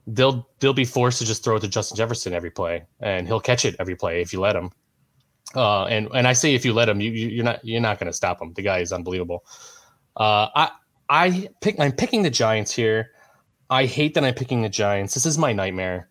they'll 0.07 0.49
they'll 0.61 0.73
be 0.73 0.85
forced 0.85 1.19
to 1.19 1.25
just 1.25 1.43
throw 1.43 1.57
it 1.57 1.61
to 1.61 1.69
Justin 1.69 1.97
Jefferson 1.97 2.33
every 2.33 2.51
play 2.51 2.85
and 3.01 3.27
he'll 3.27 3.41
catch 3.41 3.65
it 3.65 3.75
every 3.81 3.97
play 3.97 4.21
if 4.23 4.33
you 4.33 4.41
let 4.41 4.55
him. 4.55 4.71
Uh, 5.55 5.85
and 5.85 6.09
and 6.15 6.29
I 6.29 6.33
say 6.33 6.55
if 6.55 6.65
you 6.65 6.73
let 6.73 6.89
him, 6.89 7.01
you, 7.01 7.11
you 7.11 7.29
you're 7.29 7.45
not 7.45 7.65
you're 7.65 7.81
not 7.81 7.99
going 7.99 8.07
to 8.07 8.13
stop 8.13 8.41
him. 8.41 8.53
The 8.55 8.63
guy 8.63 8.79
is 8.79 8.93
unbelievable. 8.93 9.45
Uh, 10.17 10.49
I 10.55 10.71
I 11.09 11.49
pick 11.61 11.79
I'm 11.81 11.93
picking 11.93 12.23
the 12.23 12.31
Giants 12.31 12.73
here. 12.73 13.11
I 13.69 13.87
hate 13.87 14.15
that 14.15 14.25
I'm 14.25 14.35
picking 14.35 14.63
the 14.63 14.69
Giants. 14.69 15.15
This 15.15 15.27
is 15.27 15.39
my 15.39 15.53
nightmare, 15.53 16.09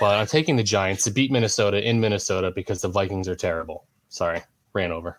but 0.00 0.18
I'm 0.18 0.26
taking 0.26 0.56
the 0.56 0.62
Giants 0.62 1.04
to 1.04 1.10
beat 1.10 1.30
Minnesota 1.30 1.86
in 1.86 2.00
Minnesota 2.00 2.50
because 2.54 2.80
the 2.82 2.88
Vikings 2.88 3.28
are 3.28 3.36
terrible. 3.36 3.86
Sorry, 4.08 4.42
ran 4.72 4.90
over. 4.90 5.18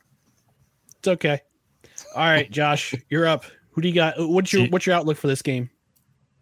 It's 0.99 1.07
okay. 1.07 1.41
All 2.15 2.25
right, 2.25 2.49
Josh, 2.51 2.95
you're 3.09 3.27
up. 3.27 3.45
Who 3.71 3.81
do 3.81 3.87
you 3.87 3.95
got? 3.95 4.15
What's 4.17 4.51
your 4.51 4.67
what's 4.67 4.85
your 4.85 4.95
outlook 4.95 5.17
for 5.17 5.27
this 5.27 5.41
game? 5.41 5.69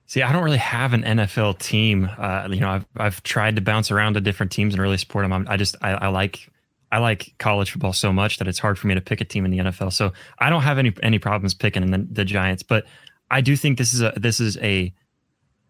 See, 0.08 0.24
I 0.24 0.34
don't 0.34 0.44
really 0.44 0.58
have 0.58 0.94
an 0.94 1.04
NFL 1.04 1.60
team. 1.60 2.10
Uh, 2.18 2.48
you 2.50 2.60
know, 2.60 2.70
I've 2.70 2.86
I've 2.98 3.24
tried 3.24 3.56
to 3.56 3.62
bounce 3.62 3.92
around 3.92 4.16
to 4.16 4.22
different 4.22 4.52
teams 4.52 4.74
and 4.74 4.82
really 4.82 4.98
support 4.98 5.24
them. 5.24 5.32
I'm, 5.32 5.48
I 5.48 5.56
just 5.56 5.76
I, 5.82 5.92
I 5.92 6.08
like 6.08 6.50
I 6.92 6.98
like 7.00 7.34
college 7.40 7.72
football 7.72 7.94
so 7.94 8.12
much 8.12 8.38
that 8.40 8.48
it's 8.48 8.60
hard 8.60 8.78
for 8.78 8.88
me 8.88 8.96
to 8.96 9.02
pick 9.02 9.22
a 9.22 9.26
team 9.26 9.46
in 9.46 9.52
the 9.52 9.60
NFL. 9.60 9.94
So 9.94 10.12
I 10.40 10.50
don't 10.50 10.62
have 10.64 10.78
any 10.78 10.94
any 11.02 11.20
problems 11.20 11.54
picking 11.54 11.90
the, 11.90 12.06
the 12.12 12.26
Giants, 12.26 12.64
but 12.64 12.86
I 13.30 13.42
do 13.42 13.56
think 13.56 13.78
this 13.78 13.94
is 13.94 14.02
a 14.02 14.14
this 14.18 14.40
is 14.40 14.58
a 14.58 14.94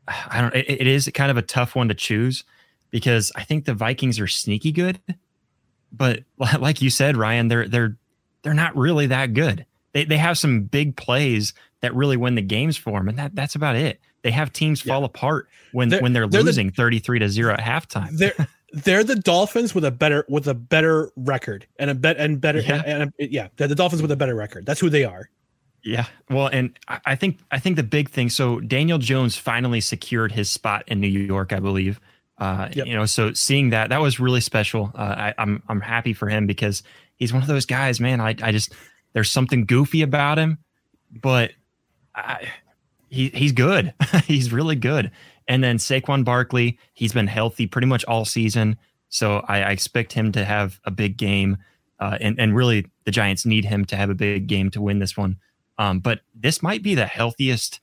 I 0.08 0.42
don't 0.42 0.56
it, 0.56 0.66
it 0.68 0.88
is 0.88 1.10
kind 1.14 1.30
of 1.32 1.38
a 1.38 1.42
tough 1.44 1.76
one 1.76 1.88
to 1.90 1.94
choose 1.94 2.44
because 2.90 3.32
I 3.36 3.44
think 3.44 3.66
the 3.66 3.74
Vikings 3.74 4.20
are 4.20 4.28
sneaky 4.28 4.72
good, 4.72 5.00
but 5.92 6.24
like 6.60 6.82
you 6.82 6.90
said, 6.90 7.16
Ryan, 7.18 7.48
they're 7.50 7.68
they're 7.68 7.98
they're 8.42 8.54
not 8.54 8.76
really 8.76 9.08
that 9.08 9.34
good. 9.34 9.66
They 9.94 10.06
they 10.06 10.18
have 10.18 10.38
some 10.38 10.64
big 10.64 10.96
plays 10.96 11.54
that 11.82 11.94
really 11.96 12.18
win 12.18 12.36
the 12.36 12.42
games 12.42 12.78
for 12.78 12.98
them, 13.00 13.08
and 13.10 13.18
that 13.20 13.36
that's 13.36 13.56
about 13.56 13.76
it. 13.76 14.00
They 14.24 14.32
have 14.32 14.54
teams 14.54 14.82
fall 14.82 15.04
apart 15.04 15.48
when 15.72 15.90
They're- 15.90 16.02
when 16.02 16.14
they're, 16.14 16.28
they're 16.28 16.42
the- 16.42 16.46
losing 16.48 16.72
thirty 16.72 17.00
three 17.00 17.20
to 17.20 17.30
zero 17.30 17.54
at 17.54 17.60
halftime. 17.60 18.18
They're 18.18 18.34
they're 18.74 19.04
the 19.04 19.16
Dolphins 19.16 19.76
with 19.76 19.86
a 19.86 19.92
better 19.92 20.26
with 20.30 20.48
a 20.48 20.54
better 20.54 21.12
record 21.16 21.66
and 21.78 21.90
a 21.90 21.96
bet 21.96 22.18
and 22.18 22.40
better 22.40 22.60
Yeah. 22.60 22.82
and, 22.86 23.04
and 23.20 23.32
yeah, 23.32 23.50
they're 23.58 23.68
the 23.68 23.76
Dolphins 23.76 24.02
with 24.02 24.12
a 24.12 24.16
better 24.16 24.36
record. 24.36 24.66
That's 24.66 24.80
who 24.80 24.90
they 24.90 25.04
are. 25.04 25.30
Yeah. 25.84 26.06
Well, 26.30 26.48
and 26.48 26.78
I 26.88 27.00
I 27.06 27.16
think 27.16 27.40
I 27.52 27.60
think 27.60 27.76
the 27.76 27.84
big 27.84 28.10
thing. 28.10 28.30
So 28.30 28.60
Daniel 28.60 28.98
Jones 28.98 29.36
finally 29.36 29.82
secured 29.82 30.32
his 30.32 30.50
spot 30.50 30.84
in 30.88 31.00
New 31.02 31.08
York, 31.08 31.54
I 31.54 31.60
believe. 31.60 32.00
Uh, 32.38 32.70
Yep. 32.74 32.88
You 32.88 32.94
know, 32.96 33.06
so 33.06 33.34
seeing 33.34 33.70
that 33.72 33.90
that 33.90 34.02
was 34.02 34.20
really 34.20 34.42
special. 34.42 34.92
Uh, 34.96 35.16
I, 35.18 35.34
I'm 35.38 35.62
I'm 35.68 35.82
happy 35.82 36.14
for 36.14 36.28
him 36.30 36.48
because 36.48 36.82
he's 37.16 37.34
one 37.34 37.42
of 37.42 37.48
those 37.48 37.66
guys, 37.66 38.00
man. 38.00 38.22
I 38.22 38.30
I 38.42 38.52
just 38.52 38.74
there's 39.14 39.30
something 39.30 39.66
goofy 39.66 40.02
about 40.02 40.38
him, 40.40 40.58
but 41.12 41.52
I, 42.16 42.48
he 43.10 43.30
he's 43.30 43.52
good. 43.52 43.94
he's 44.26 44.52
really 44.54 44.76
good. 44.76 45.12
And 45.52 45.62
then 45.62 45.80
Saquon 45.80 46.24
Barkley, 46.24 46.80
he's 46.94 47.12
been 47.12 47.28
healthy 47.28 47.68
pretty 47.68 47.86
much 47.86 48.06
all 48.06 48.24
season, 48.24 48.78
so 49.10 49.44
I, 49.50 49.64
I 49.64 49.72
expect 49.72 50.14
him 50.14 50.32
to 50.32 50.46
have 50.46 50.80
a 50.86 50.92
big 50.92 51.18
game. 51.18 51.58
Uh, 52.00 52.18
and 52.22 52.40
and 52.40 52.56
really, 52.56 52.88
the 53.04 53.12
Giants 53.12 53.46
need 53.46 53.66
him 53.66 53.84
to 53.88 53.98
have 53.98 54.10
a 54.10 54.16
big 54.16 54.48
game 54.48 54.72
to 54.72 54.82
win 54.82 55.00
this 55.00 55.18
one. 55.18 55.36
Um, 55.78 56.00
but 56.00 56.22
this 56.34 56.64
might 56.64 56.84
be 56.84 56.96
the 56.96 57.06
healthiest 57.06 57.82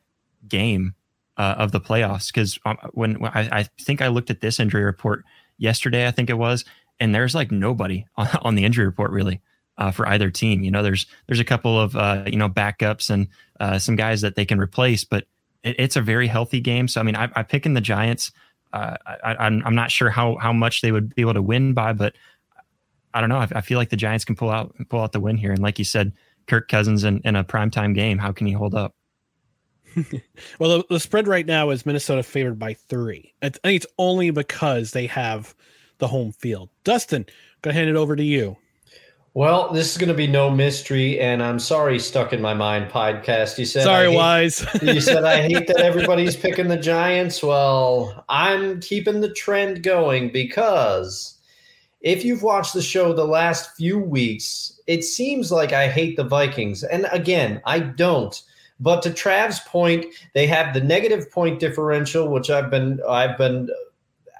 game 0.49 0.95
uh, 1.37 1.57
of 1.59 1.73
the 1.73 1.81
playoffs 1.81 2.29
because 2.29 2.59
um, 2.65 2.79
when, 2.93 3.21
when 3.21 3.33
I, 3.35 3.59
I 3.59 3.63
think 3.83 4.01
I 4.01 4.09
looked 4.09 4.31
at 4.31 4.41
this 4.41 4.59
injury 4.59 4.85
report 4.85 5.27
yesterday, 5.59 6.07
I 6.07 6.11
think 6.11 6.31
it 6.31 6.39
was, 6.39 6.65
and 6.99 7.15
there's 7.15 7.35
like 7.35 7.53
nobody 7.53 8.07
on, 8.17 8.29
on 8.41 8.55
the 8.55 8.65
injury 8.65 8.87
report 8.87 9.11
really 9.11 9.43
uh, 9.77 9.91
for 9.91 10.09
either 10.09 10.31
team. 10.31 10.63
You 10.63 10.71
know, 10.71 10.83
there's 10.83 11.05
there's 11.27 11.39
a 11.39 11.45
couple 11.45 11.79
of 11.79 11.95
uh, 11.97 12.25
you 12.27 12.39
know 12.39 12.49
backups 12.49 13.11
and 13.11 13.29
uh, 13.61 13.79
some 13.79 13.95
guys 13.95 14.23
that 14.23 14.37
they 14.37 14.47
can 14.47 14.59
replace, 14.59 15.05
but 15.05 15.27
it, 15.63 15.77
it's 15.79 15.97
a 15.97 16.03
very 16.03 16.27
healthy 16.27 16.61
game. 16.61 16.89
So 16.89 17.01
I 17.01 17.05
mean, 17.05 17.17
I, 17.17 17.31
I 17.35 17.43
pick 17.43 17.67
in 17.67 17.75
the 17.75 17.81
Giants. 17.81 18.33
Uh, 18.73 18.97
I, 19.07 19.37
I'm 19.39 19.63
I'm 19.65 19.75
not 19.75 19.91
sure 19.91 20.11
how 20.11 20.37
how 20.37 20.53
much 20.53 20.83
they 20.83 20.93
would 20.93 21.15
be 21.15 21.23
able 21.23 21.35
to 21.35 21.43
win 21.43 21.73
by, 21.73 21.93
but 21.93 22.15
I 23.15 23.21
don't 23.21 23.31
know. 23.31 23.39
I, 23.39 23.49
I 23.57 23.61
feel 23.61 23.79
like 23.79 23.91
the 23.91 23.97
Giants 23.97 24.25
can 24.25 24.37
pull 24.37 24.51
out 24.51 24.75
pull 24.89 25.01
out 25.01 25.13
the 25.13 25.21
win 25.21 25.37
here. 25.37 25.53
And 25.53 25.61
like 25.61 25.79
you 25.79 25.85
said, 25.85 26.13
Kirk 26.47 26.69
Cousins 26.69 27.05
in, 27.05 27.21
in 27.25 27.37
a 27.37 27.45
primetime 27.45 27.95
game, 27.95 28.19
how 28.19 28.33
can 28.33 28.47
he 28.47 28.53
hold 28.53 28.75
up? 28.75 28.95
well, 30.59 30.79
the, 30.79 30.85
the, 30.91 31.01
spread 31.01 31.27
right 31.27 31.47
now 31.47 31.71
is 31.71 31.87
Minnesota 31.87 32.23
favored 32.23 32.59
by 32.59 32.75
three. 32.75 33.35
I 33.43 33.49
think 33.49 33.77
it's 33.77 33.87
only 33.99 34.31
because 34.31 34.91
they 34.93 35.07
have 35.07 35.55
the 35.99 36.07
home 36.07 36.33
field. 36.33 36.69
Dustin, 36.85 37.27
gonna 37.63 37.75
hand 37.75 37.89
it 37.89 37.97
over 37.97 38.15
to 38.15 38.23
you. 38.23 38.57
Well, 39.35 39.73
this 39.73 39.93
is 39.93 39.99
going 39.99 40.09
to 40.09 40.15
be 40.15 40.27
no 40.27 40.51
mystery, 40.51 41.21
and 41.21 41.43
I'm 41.43 41.59
sorry, 41.59 41.99
stuck 41.99 42.33
in 42.33 42.41
my 42.41 42.55
mind 42.55 42.91
podcast. 42.91 43.59
You 43.59 43.67
said 43.67 43.85
sorry, 43.85 44.11
hate, 44.11 44.17
wise. 44.17 44.67
you 44.83 45.01
said 45.01 45.25
I 45.25 45.43
hate 45.43 45.67
that 45.67 45.81
everybody's 45.81 46.35
picking 46.35 46.69
the 46.69 46.77
Giants. 46.77 47.43
Well, 47.43 48.25
I'm 48.29 48.81
keeping 48.81 49.21
the 49.21 49.33
trend 49.33 49.83
going 49.83 50.33
because 50.33 51.39
if 52.01 52.25
you've 52.25 52.43
watched 52.43 52.75
the 52.75 52.83
show 52.83 53.13
the 53.13 53.27
last 53.27 53.77
few 53.77 53.99
weeks, 53.99 54.81
it 54.87 55.05
seems 55.05 55.53
like 55.53 55.73
I 55.73 55.89
hate 55.89 56.17
the 56.17 56.25
Vikings, 56.25 56.83
and 56.83 57.07
again, 57.13 57.61
I 57.65 57.81
don't. 57.81 58.41
But 58.81 59.03
to 59.03 59.11
Trav's 59.11 59.61
point, 59.61 60.07
they 60.35 60.47
have 60.47 60.73
the 60.73 60.81
negative 60.81 61.31
point 61.31 61.61
differential, 61.61 62.29
which 62.29 62.49
I've 62.49 62.71
been 62.71 63.01
I've 63.09 63.37
been 63.37 63.69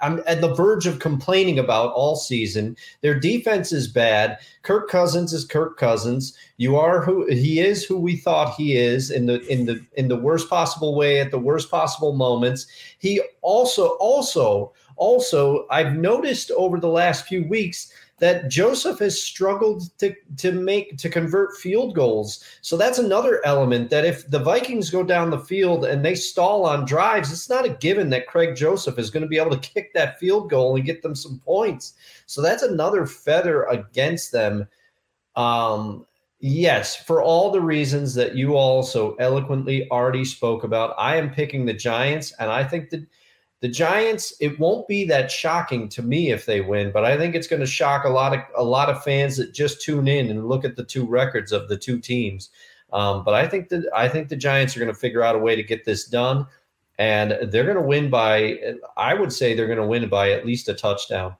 I'm 0.01 0.21
at 0.25 0.41
the 0.41 0.53
verge 0.53 0.87
of 0.87 0.99
complaining 0.99 1.59
about 1.59 1.93
all 1.93 2.15
season. 2.15 2.75
Their 3.01 3.19
defense 3.19 3.71
is 3.71 3.87
bad. 3.87 4.37
Kirk 4.61 4.89
Cousins 4.89 5.33
is 5.33 5.45
Kirk 5.45 5.77
Cousins. 5.77 6.35
You 6.57 6.75
are 6.75 7.03
who 7.03 7.25
he 7.27 7.59
is 7.59 7.83
who 7.83 7.97
we 7.97 8.15
thought 8.15 8.55
he 8.55 8.77
is 8.77 9.11
in 9.11 9.25
the 9.25 9.45
in 9.47 9.65
the 9.65 9.85
in 9.95 10.07
the 10.07 10.15
worst 10.15 10.49
possible 10.49 10.95
way 10.95 11.19
at 11.19 11.31
the 11.31 11.39
worst 11.39 11.69
possible 11.69 12.13
moments. 12.13 12.67
He 12.99 13.21
also 13.41 13.89
also 13.99 14.73
also 14.95 15.65
I've 15.69 15.95
noticed 15.95 16.51
over 16.51 16.79
the 16.79 16.87
last 16.89 17.25
few 17.25 17.47
weeks 17.47 17.91
that 18.19 18.49
Joseph 18.49 18.99
has 18.99 19.21
struggled 19.21 19.97
to 19.99 20.13
to 20.37 20.51
make 20.51 20.97
to 20.97 21.09
convert 21.09 21.57
field 21.57 21.95
goals. 21.95 22.43
So 22.61 22.77
that's 22.77 22.99
another 22.99 23.41
element 23.45 23.89
that 23.89 24.05
if 24.05 24.29
the 24.29 24.39
Vikings 24.39 24.89
go 24.89 25.03
down 25.03 25.29
the 25.29 25.39
field 25.39 25.85
and 25.85 26.03
they 26.03 26.15
stall 26.15 26.65
on 26.65 26.85
drives, 26.85 27.31
it's 27.31 27.49
not 27.49 27.65
a 27.65 27.69
given 27.69 28.09
that 28.11 28.27
Greg 28.27 28.55
Joseph 28.55 28.99
is 28.99 29.09
going 29.09 29.23
to 29.23 29.27
be 29.27 29.37
able 29.37 29.57
to 29.57 29.69
kick 29.69 29.93
that 29.93 30.19
field 30.19 30.49
goal 30.49 30.75
and 30.75 30.85
get 30.85 31.01
them 31.01 31.15
some 31.15 31.39
points. 31.45 31.93
So 32.25 32.41
that's 32.41 32.63
another 32.63 33.05
feather 33.05 33.63
against 33.63 34.31
them. 34.31 34.67
Um, 35.35 36.05
yes, 36.39 36.95
for 36.95 37.21
all 37.21 37.51
the 37.51 37.61
reasons 37.61 38.13
that 38.15 38.35
you 38.35 38.55
also 38.55 39.15
eloquently 39.15 39.89
already 39.89 40.25
spoke 40.25 40.63
about, 40.63 40.95
I 40.97 41.15
am 41.15 41.31
picking 41.31 41.65
the 41.65 41.73
Giants, 41.73 42.33
and 42.39 42.51
I 42.51 42.63
think 42.63 42.89
that 42.89 43.05
the 43.61 43.67
Giants, 43.67 44.33
it 44.39 44.57
won't 44.57 44.87
be 44.87 45.05
that 45.05 45.29
shocking 45.29 45.89
to 45.89 46.01
me 46.01 46.31
if 46.31 46.45
they 46.45 46.61
win, 46.61 46.91
but 46.91 47.03
I 47.03 47.17
think 47.17 47.35
it's 47.35 47.47
going 47.47 47.59
to 47.59 47.65
shock 47.65 48.05
a 48.05 48.09
lot 48.09 48.33
of 48.33 48.39
a 48.55 48.63
lot 48.63 48.89
of 48.89 49.03
fans 49.03 49.35
that 49.37 49.53
just 49.53 49.81
tune 49.81 50.07
in 50.07 50.29
and 50.29 50.47
look 50.47 50.63
at 50.63 50.77
the 50.77 50.85
two 50.85 51.05
records 51.05 51.51
of 51.51 51.67
the 51.67 51.77
two 51.77 51.99
teams. 51.99 52.49
Um, 52.93 53.23
but 53.23 53.33
I 53.33 53.47
think 53.47 53.69
that 53.69 53.89
I 53.93 54.07
think 54.07 54.29
the 54.29 54.37
Giants 54.37 54.75
are 54.75 54.79
going 54.79 54.93
to 54.93 54.99
figure 54.99 55.23
out 55.23 55.35
a 55.35 55.39
way 55.39 55.55
to 55.55 55.63
get 55.63 55.83
this 55.83 56.05
done, 56.05 56.47
and 56.97 57.37
they're 57.51 57.65
going 57.65 57.75
to 57.75 57.81
win 57.81 58.09
by. 58.09 58.59
I 58.95 59.13
would 59.13 59.33
say 59.33 59.53
they're 59.53 59.67
going 59.67 59.77
to 59.77 59.85
win 59.85 60.07
by 60.07 60.31
at 60.31 60.45
least 60.45 60.69
a 60.69 60.73
touchdown. 60.73 61.35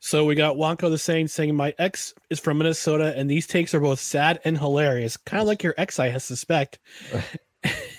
So 0.00 0.24
we 0.24 0.34
got 0.34 0.56
Wonko 0.56 0.90
the 0.90 0.98
Sane 0.98 1.28
saying 1.28 1.54
my 1.54 1.74
ex 1.78 2.14
is 2.28 2.40
from 2.40 2.58
Minnesota, 2.58 3.14
and 3.16 3.30
these 3.30 3.46
takes 3.46 3.74
are 3.74 3.80
both 3.80 4.00
sad 4.00 4.40
and 4.44 4.56
hilarious, 4.56 5.16
kind 5.16 5.40
of 5.40 5.46
like 5.46 5.62
your 5.62 5.74
ex, 5.78 5.98
I 5.98 6.16
suspect. 6.18 6.78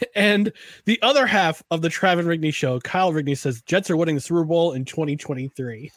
and 0.16 0.52
the 0.86 1.02
other 1.02 1.26
half 1.26 1.64
of 1.72 1.82
the 1.82 1.90
Travis 1.90 2.26
Rigney 2.26 2.54
show, 2.54 2.80
Kyle 2.80 3.12
Rigney 3.12 3.38
says 3.38 3.62
Jets 3.62 3.90
are 3.90 3.98
winning 3.98 4.16
the 4.16 4.22
Super 4.22 4.44
Bowl 4.44 4.74
in 4.74 4.86
2023. 4.86 5.92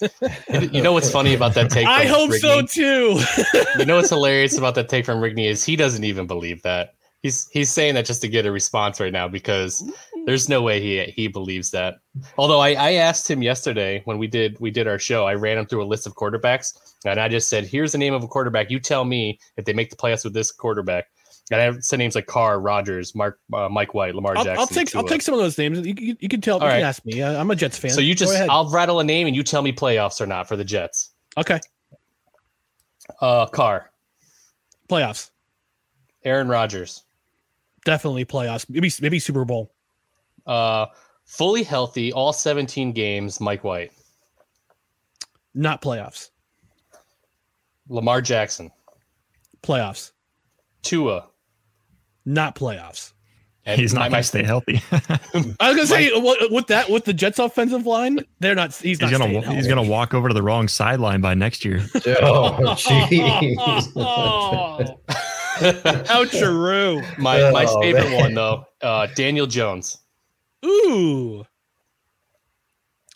you 0.72 0.82
know 0.82 0.92
what's 0.92 1.10
funny 1.10 1.34
about 1.34 1.54
that 1.54 1.70
take? 1.70 1.86
I 1.88 2.04
hope 2.06 2.30
Rigney? 2.30 2.38
so 2.38 2.62
too. 2.62 3.68
you 3.78 3.84
know 3.84 3.96
what's 3.96 4.10
hilarious 4.10 4.58
about 4.58 4.74
that 4.76 4.88
take 4.88 5.04
from 5.04 5.18
Rigney 5.20 5.46
is 5.46 5.64
he 5.64 5.76
doesn't 5.76 6.04
even 6.04 6.26
believe 6.26 6.62
that. 6.62 6.94
He's 7.22 7.48
he's 7.48 7.72
saying 7.72 7.94
that 7.94 8.04
just 8.04 8.20
to 8.20 8.28
get 8.28 8.44
a 8.44 8.52
response 8.52 9.00
right 9.00 9.12
now 9.12 9.28
because 9.28 9.82
there's 10.26 10.50
no 10.50 10.60
way 10.60 10.78
he 10.82 11.04
he 11.04 11.26
believes 11.26 11.70
that. 11.70 11.94
Although 12.36 12.60
I, 12.60 12.72
I 12.72 12.92
asked 12.92 13.30
him 13.30 13.42
yesterday 13.42 14.02
when 14.04 14.18
we 14.18 14.26
did 14.26 14.60
we 14.60 14.70
did 14.70 14.86
our 14.86 14.98
show, 14.98 15.24
I 15.24 15.32
ran 15.32 15.56
him 15.56 15.64
through 15.64 15.82
a 15.82 15.86
list 15.88 16.06
of 16.06 16.14
quarterbacks 16.16 16.76
and 17.06 17.18
I 17.18 17.28
just 17.28 17.48
said, 17.48 17.64
"Here's 17.64 17.92
the 17.92 17.98
name 17.98 18.12
of 18.12 18.22
a 18.22 18.28
quarterback. 18.28 18.70
You 18.70 18.78
tell 18.78 19.06
me 19.06 19.38
if 19.56 19.64
they 19.64 19.72
make 19.72 19.88
the 19.88 19.96
playoffs 19.96 20.22
with 20.22 20.34
this 20.34 20.52
quarterback." 20.52 21.06
And 21.50 21.60
I 21.60 21.64
have 21.64 21.84
said 21.84 21.98
names 21.98 22.14
like 22.14 22.26
Carr, 22.26 22.58
Rodgers, 22.58 23.14
Mark, 23.14 23.38
uh, 23.52 23.68
Mike 23.68 23.92
White, 23.92 24.14
Lamar 24.14 24.36
I'll, 24.36 24.44
Jackson. 24.44 24.60
I'll 24.60 24.66
take 24.66 24.88
Tua. 24.88 25.02
I'll 25.02 25.08
take 25.08 25.20
some 25.20 25.34
of 25.34 25.40
those 25.40 25.58
names. 25.58 25.86
You, 25.86 25.94
you, 25.98 26.16
you 26.20 26.28
can 26.28 26.40
tell. 26.40 26.56
All 26.58 26.62
you 26.62 26.68
right. 26.68 26.78
can 26.78 26.86
ask 26.86 27.04
me. 27.04 27.22
I, 27.22 27.34
am 27.34 27.50
a 27.50 27.56
Jets 27.56 27.76
fan. 27.76 27.90
So 27.90 28.00
you 28.00 28.14
just 28.14 28.34
I'll 28.34 28.70
rattle 28.70 29.00
a 29.00 29.04
name 29.04 29.26
and 29.26 29.36
you 29.36 29.42
tell 29.42 29.60
me 29.60 29.72
playoffs 29.72 30.20
or 30.22 30.26
not 30.26 30.48
for 30.48 30.56
the 30.56 30.64
Jets. 30.64 31.10
okay 31.36 31.60
Uh, 33.20 33.44
Carr, 33.46 33.90
playoffs. 34.88 35.30
Aaron 36.24 36.48
Rodgers, 36.48 37.02
Definitely 37.84 38.24
playoffs. 38.24 38.64
Maybe 38.70 38.90
maybe 39.02 39.18
Super 39.18 39.44
Bowl. 39.44 39.74
uh, 40.46 40.86
fully 41.26 41.62
healthy, 41.62 42.10
all 42.14 42.32
17 42.32 42.92
games. 42.92 43.38
Mike 43.38 43.62
White, 43.64 43.92
Not 45.54 45.82
playoffs. 45.82 46.30
Lamar 47.90 48.22
Jackson, 48.22 48.70
Playoffs. 49.62 50.12
Tua. 50.82 51.26
Not 52.24 52.54
playoffs. 52.56 53.12
And 53.66 53.80
He's 53.80 53.94
not 53.94 54.10
going 54.10 54.20
to 54.22 54.28
stay 54.28 54.42
healthy. 54.42 54.82
I 54.92 55.68
was 55.70 55.76
gonna 55.76 55.86
say 55.86 56.10
what, 56.20 56.52
with 56.52 56.66
that 56.66 56.90
with 56.90 57.06
the 57.06 57.14
Jets 57.14 57.38
offensive 57.38 57.86
line, 57.86 58.20
they're 58.38 58.54
not. 58.54 58.74
He's, 58.74 58.80
he's 58.80 59.00
not 59.00 59.10
gonna 59.10 59.40
staying 59.42 59.56
he's 59.56 59.66
gonna 59.66 59.82
walk 59.82 60.12
over 60.12 60.28
to 60.28 60.34
the 60.34 60.42
wrong 60.42 60.68
sideline 60.68 61.22
by 61.22 61.32
next 61.32 61.64
year. 61.64 61.78
Oh, 62.06 62.58
jeez. 62.76 63.90
oh, 63.96 65.00
how 66.06 66.24
true. 66.26 67.00
My 67.16 67.50
my 67.52 67.64
Oh, 67.66 67.80
favorite 67.80 68.10
man. 68.10 68.20
one 68.20 68.34
though, 68.34 68.64
uh, 68.82 69.06
Daniel 69.14 69.46
Jones. 69.46 69.96
Ooh, 70.62 71.46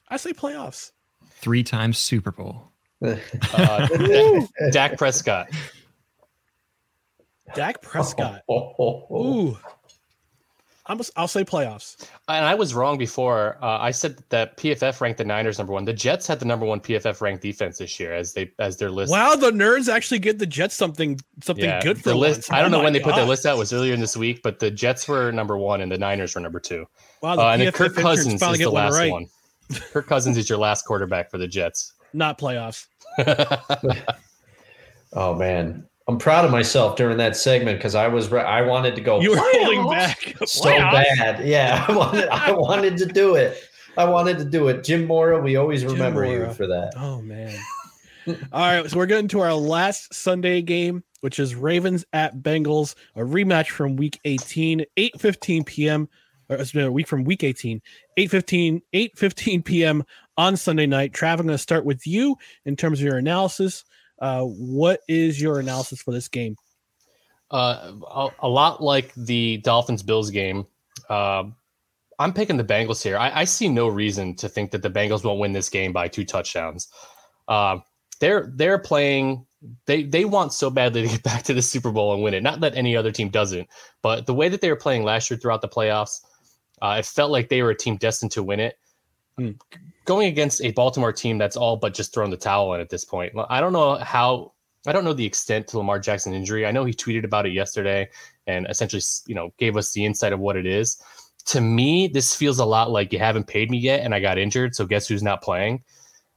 I 0.09 0.17
say 0.17 0.33
playoffs. 0.33 0.93
Three 1.31 1.63
times 1.63 1.99
Super 1.99 2.33
Bowl. 2.33 2.73
Uh, 3.05 3.17
Dak, 3.87 4.49
Dak 4.73 4.97
Prescott. 4.99 5.49
Dak 7.55 7.83
Prescott. 7.83 8.43
Oh, 8.49 9.07
Ooh, 9.13 9.59
I'm, 10.87 11.01
I'll 11.17 11.29
say 11.29 11.45
playoffs. 11.45 12.09
And 12.29 12.47
I 12.47 12.55
was 12.55 12.73
wrong 12.75 12.97
before. 12.97 13.59
Uh, 13.63 13.79
I 13.79 13.91
said 13.91 14.23
that 14.31 14.57
PFF 14.57 15.01
ranked 15.03 15.19
the 15.19 15.25
Niners 15.25 15.59
number 15.59 15.75
one. 15.75 15.85
The 15.85 15.93
Jets 15.93 16.27
had 16.27 16.41
the 16.41 16.47
number 16.47 16.65
one 16.65 16.81
PFF 16.81 17.21
ranked 17.21 17.43
defense 17.43 17.77
this 17.79 18.01
year 18.01 18.15
as 18.15 18.33
they 18.33 18.51
as 18.59 18.79
their 18.79 18.91
list. 18.91 19.13
Wow, 19.13 19.35
the 19.35 19.51
nerds 19.51 19.93
actually 19.93 20.19
get 20.19 20.39
the 20.39 20.47
Jets 20.47 20.75
something 20.75 21.21
something 21.43 21.65
Yeah, 21.65 21.83
good 21.83 22.03
for 22.03 22.11
the 22.11 22.15
list. 22.17 22.49
once. 22.49 22.51
I 22.53 22.63
don't 22.63 22.69
Oh 22.69 22.71
know 22.73 22.79
my 22.79 22.85
when 22.85 22.93
they 22.95 23.01
put 23.01 23.17
their 23.17 23.27
list 23.27 23.45
out. 23.45 23.57
It 23.57 23.59
was 23.59 23.73
earlier 23.73 23.93
in 23.93 24.01
this 24.01 24.17
week, 24.17 24.41
but 24.43 24.59
the 24.61 24.71
Jets 24.71 25.07
were 25.07 25.31
number 25.31 25.59
one 25.59 25.83
and 25.83 25.93
the 25.93 25.99
Niners 25.99 26.35
were 26.35 26.41
number 26.41 26.61
two. 26.61 26.87
Wow, 27.23 27.37
the 27.37 27.43
Uh, 27.43 27.53
and 27.53 27.63
then 27.63 27.73
Kirk 27.73 27.95
Cousins 27.95 28.41
is 28.43 28.59
get 28.59 28.65
the 28.65 28.71
one 28.71 28.85
last 28.85 28.95
right. 28.95 29.13
one. 29.13 29.27
Kirk 29.93 30.07
Cousins 30.07 30.39
is 30.39 30.49
your 30.49 30.59
last 30.59 30.87
quarterback 30.87 31.31
for 31.31 31.37
the 31.37 31.47
Jets. 31.47 31.93
Not 32.15 32.39
playoffs. 32.39 32.87
oh 35.13 35.35
man, 35.35 35.87
I'm 36.09 36.17
proud 36.17 36.47
of 36.47 36.51
myself 36.51 36.97
during 36.97 37.19
that 37.19 37.37
segment 37.37 37.79
because 37.79 37.95
I 37.95 38.09
was 38.09 38.31
re- 38.31 38.41
I 38.41 38.63
wanted 38.63 38.95
to 38.95 39.03
go. 39.03 39.21
You 39.21 39.33
were 39.33 39.37
holding 39.39 39.89
back. 39.91 40.35
so 40.47 40.71
bad. 40.71 41.47
Yeah, 41.47 41.85
I 41.87 41.93
wanted 41.93 42.29
I 42.31 42.51
wanted 42.57 42.97
to 42.97 43.07
do 43.07 43.35
it. 43.35 43.63
I 43.99 44.07
wanted 44.07 44.39
to 44.39 44.45
do 44.47 44.69
it. 44.69 44.85
Jim 44.85 45.07
Mora, 45.07 45.41
we 45.41 45.57
always 45.57 45.83
Jim 45.83 45.93
remember 45.93 46.25
you 46.25 46.51
for 46.55 46.67
that. 46.67 46.95
Oh 46.97 47.21
man. 47.21 47.55
All 48.27 48.37
right, 48.61 48.91
so 48.91 48.97
we're 48.97 49.07
getting 49.07 49.29
to 49.29 49.41
our 49.41 49.55
last 49.55 50.13
Sunday 50.13 50.63
game, 50.63 51.03
which 51.21 51.39
is 51.39 51.55
Ravens 51.55 52.05
at 52.13 52.39
Bengals, 52.39 52.95
a 53.17 53.21
rematch 53.21 53.69
from 53.69 53.97
week 53.97 54.19
18, 54.25 54.85
8:15 54.97 55.67
p.m. 55.67 56.09
Or 56.49 56.57
it's 56.57 56.73
been 56.73 56.87
a 56.87 56.93
week 56.93 57.07
from 57.07 57.25
week 57.25 57.45
18, 57.45 57.83
8:15, 58.19 58.81
8:15 58.95 59.65
p.m. 59.65 60.05
on 60.39 60.57
Sunday 60.57 60.87
night. 60.87 61.13
Trav, 61.13 61.33
I'm 61.33 61.47
going 61.47 61.49
to 61.49 61.59
start 61.59 61.85
with 61.85 62.07
you 62.07 62.37
in 62.65 62.77
terms 62.77 63.01
of 63.01 63.05
your 63.05 63.19
analysis. 63.19 63.85
Uh, 64.21 64.43
what 64.43 65.01
is 65.09 65.41
your 65.41 65.61
analysis 65.61 66.03
for 66.03 66.13
this 66.13 66.29
game? 66.29 66.57
Uh, 67.51 67.93
a, 68.11 68.29
a 68.41 68.49
lot 68.49 68.83
like 68.83 69.15
the 69.15 69.59
Dolphins 69.59 70.03
Bills 70.03 70.31
game. 70.31 70.67
Um, 71.09 71.55
I'm 72.19 72.33
picking 72.33 72.57
the 72.57 72.65
Bengals 72.65 73.03
here. 73.03 73.17
I, 73.17 73.41
I 73.41 73.45
see 73.45 73.69
no 73.69 73.89
reason 73.89 74.35
to 74.37 74.49
think 74.49 74.73
that 74.73 74.83
the 74.83 74.91
Bengals 74.91 75.25
won't 75.25 75.39
win 75.39 75.53
this 75.53 75.69
game 75.69 75.93
by 75.93 76.09
two 76.09 76.25
touchdowns. 76.25 76.89
Uh, 77.47 77.79
they're 78.21 78.53
they're 78.55 78.79
playing. 78.79 79.47
They 79.87 80.03
they 80.03 80.25
want 80.25 80.53
so 80.53 80.69
badly 80.69 81.03
to 81.03 81.09
get 81.09 81.23
back 81.23 81.45
to 81.45 81.55
the 81.55 81.63
Super 81.63 81.93
Bowl 81.93 82.13
and 82.13 82.23
win 82.23 82.35
it. 82.35 82.43
Not 82.43 82.61
that 82.61 82.77
any 82.77 82.97
other 82.97 83.13
team 83.13 83.29
doesn't, 83.29 83.69
but 84.03 84.27
the 84.27 84.35
way 84.35 84.49
that 84.49 84.61
they 84.61 84.71
were 84.71 84.77
playing 84.77 85.05
last 85.05 85.31
year 85.31 85.39
throughout 85.39 85.63
the 85.63 85.69
playoffs, 85.69 86.21
uh, 86.83 86.97
it 86.99 87.07
felt 87.07 87.31
like 87.31 87.49
they 87.49 87.63
were 87.63 87.71
a 87.71 87.77
team 87.77 87.97
destined 87.97 88.33
to 88.33 88.43
win 88.43 88.61
it. 88.61 88.79
Hmm. 89.37 89.53
Going 90.09 90.27
against 90.27 90.63
a 90.63 90.73
Baltimore 90.73 91.13
team 91.13 91.37
that's 91.37 91.55
all 91.55 91.77
but 91.77 91.93
just 91.93 92.15
thrown 92.15 92.31
the 92.31 92.37
towel 92.37 92.73
in 92.73 92.81
at 92.81 92.89
this 92.89 93.05
point. 93.05 93.31
I 93.51 93.61
don't 93.61 93.75
know 93.75 93.97
how 93.97 94.55
I 94.87 94.93
don't 94.93 95.05
know 95.05 95.13
the 95.13 95.27
extent 95.27 95.69
to 95.69 95.77
Lamar 95.77 95.99
Jackson 95.99 96.33
injury. 96.33 96.65
I 96.65 96.71
know 96.71 96.87
he 96.87 96.95
tweeted 96.95 97.25
about 97.25 97.45
it 97.45 97.53
yesterday 97.53 98.09
and 98.47 98.67
essentially, 98.71 99.03
you 99.27 99.35
know, 99.35 99.53
gave 99.59 99.77
us 99.77 99.93
the 99.93 100.07
insight 100.07 100.33
of 100.33 100.41
what 100.41 100.57
it 100.57 100.65
is. 100.65 101.03
To 101.47 101.61
me, 101.61 102.09
this 102.09 102.35
feels 102.35 102.59
a 102.59 102.65
lot 102.65 102.91
like 102.91 103.13
you 103.13 103.19
haven't 103.19 103.49
paid 103.49 103.71
me 103.71 103.77
yet, 103.77 104.01
and 104.01 104.15
I 104.15 104.21
got 104.21 104.39
injured. 104.39 104.75
So 104.75 104.87
guess 104.87 105.07
who's 105.07 105.23
not 105.23 105.43
playing? 105.43 105.83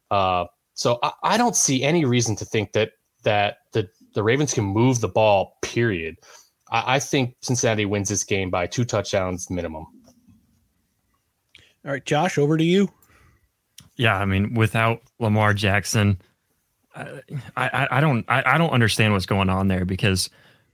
Uh, 0.09 0.45
so 0.73 0.99
I, 1.01 1.11
I 1.23 1.37
don't 1.37 1.55
see 1.55 1.81
any 1.81 2.03
reason 2.03 2.35
to 2.37 2.45
think 2.45 2.73
that 2.73 2.91
that 3.23 3.59
the 3.71 3.87
the 4.13 4.21
Ravens 4.21 4.53
can 4.53 4.65
move 4.65 4.99
the 4.99 5.07
ball. 5.07 5.57
Period. 5.61 6.17
I, 6.71 6.95
I 6.95 6.99
think 6.99 7.35
Cincinnati 7.41 7.85
wins 7.85 8.09
this 8.09 8.25
game 8.25 8.49
by 8.49 8.67
two 8.67 8.83
touchdowns 8.83 9.49
minimum. 9.49 9.85
All 11.85 11.91
right, 11.91 12.05
Josh, 12.05 12.37
over 12.37 12.57
to 12.57 12.63
you. 12.63 12.89
Yeah, 13.95 14.17
I 14.17 14.25
mean, 14.25 14.53
without 14.53 15.01
Lamar 15.19 15.53
Jackson, 15.53 16.19
I 16.95 17.21
I, 17.55 17.87
I 17.91 18.01
don't 18.01 18.25
I, 18.27 18.43
I 18.45 18.57
don't 18.57 18.71
understand 18.71 19.13
what's 19.13 19.25
going 19.25 19.49
on 19.49 19.67
there 19.67 19.85
because 19.85 20.29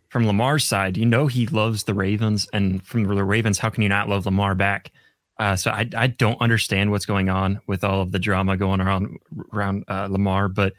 from 0.09 0.25
Lamar's 0.25 0.63
side, 0.63 0.97
you 0.97 1.05
know 1.05 1.27
he 1.27 1.47
loves 1.47 1.83
the 1.83 1.93
Ravens, 1.93 2.47
and 2.53 2.85
from 2.85 3.03
the 3.03 3.23
Ravens, 3.23 3.59
how 3.59 3.69
can 3.69 3.83
you 3.83 3.89
not 3.89 4.07
love 4.09 4.25
Lamar 4.25 4.55
back? 4.55 4.91
Uh, 5.39 5.55
so 5.55 5.71
I 5.71 5.87
I 5.95 6.07
don't 6.07 6.39
understand 6.41 6.91
what's 6.91 7.05
going 7.05 7.29
on 7.29 7.59
with 7.67 7.83
all 7.83 8.01
of 8.01 8.11
the 8.11 8.19
drama 8.19 8.57
going 8.57 8.81
around 8.81 9.17
around 9.53 9.83
uh, 9.87 10.07
Lamar, 10.09 10.49
but 10.49 10.73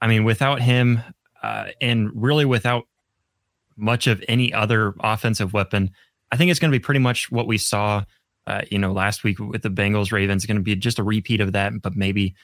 I 0.00 0.06
mean, 0.08 0.24
without 0.24 0.60
him, 0.60 1.00
uh, 1.42 1.68
and 1.80 2.10
really 2.14 2.44
without 2.44 2.84
much 3.76 4.06
of 4.06 4.22
any 4.28 4.52
other 4.52 4.94
offensive 5.00 5.52
weapon, 5.52 5.90
I 6.30 6.36
think 6.36 6.50
it's 6.50 6.60
going 6.60 6.70
to 6.70 6.78
be 6.78 6.82
pretty 6.82 7.00
much 7.00 7.30
what 7.30 7.46
we 7.46 7.58
saw, 7.58 8.04
uh, 8.48 8.62
you 8.70 8.78
know, 8.78 8.92
last 8.92 9.24
week 9.24 9.38
with 9.38 9.62
the 9.62 9.68
Bengals 9.68 10.10
Ravens. 10.10 10.46
Going 10.46 10.56
to 10.56 10.62
be 10.62 10.74
just 10.74 10.98
a 10.98 11.02
repeat 11.02 11.40
of 11.40 11.52
that, 11.52 11.72
but 11.82 11.94
maybe 11.94 12.34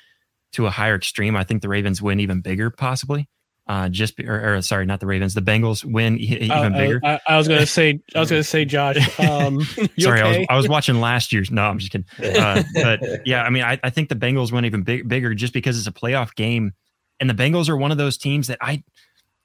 to 0.52 0.66
a 0.66 0.70
higher 0.70 0.94
extreme. 0.94 1.34
I 1.34 1.44
think 1.44 1.62
the 1.62 1.68
Ravens 1.68 2.02
win 2.02 2.20
even 2.20 2.42
bigger, 2.42 2.70
possibly. 2.70 3.28
Uh, 3.66 3.88
just 3.88 4.20
or, 4.20 4.56
or 4.56 4.60
sorry, 4.60 4.84
not 4.84 5.00
the 5.00 5.06
Ravens. 5.06 5.32
The 5.32 5.40
Bengals 5.40 5.82
win 5.82 6.18
even 6.18 6.50
Uh, 6.50 6.68
bigger. 6.68 7.00
I, 7.02 7.18
I 7.26 7.38
was 7.38 7.48
gonna 7.48 7.64
say, 7.64 7.98
I 8.14 8.20
was 8.20 8.28
gonna 8.28 8.44
say, 8.44 8.64
Josh. 8.66 9.18
Um, 9.18 9.62
Sorry, 9.98 10.20
I 10.20 10.38
was? 10.38 10.46
I 10.50 10.56
was 10.56 10.68
watching 10.68 11.00
last 11.00 11.32
year's. 11.32 11.50
No, 11.50 11.62
I'm 11.62 11.78
just 11.78 11.90
kidding. 11.90 12.06
Uh, 12.36 12.62
but 12.74 13.00
yeah, 13.26 13.42
I 13.42 13.48
mean, 13.48 13.62
I, 13.62 13.80
I 13.82 13.88
think 13.88 14.10
the 14.10 14.16
Bengals 14.16 14.52
win 14.52 14.66
even 14.66 14.82
big, 14.82 15.08
bigger 15.08 15.34
just 15.34 15.54
because 15.54 15.78
it's 15.78 15.86
a 15.86 15.92
playoff 15.92 16.34
game, 16.34 16.72
and 17.18 17.30
the 17.30 17.34
Bengals 17.34 17.70
are 17.70 17.76
one 17.76 17.90
of 17.90 17.96
those 17.96 18.18
teams 18.18 18.48
that 18.48 18.58
I 18.60 18.84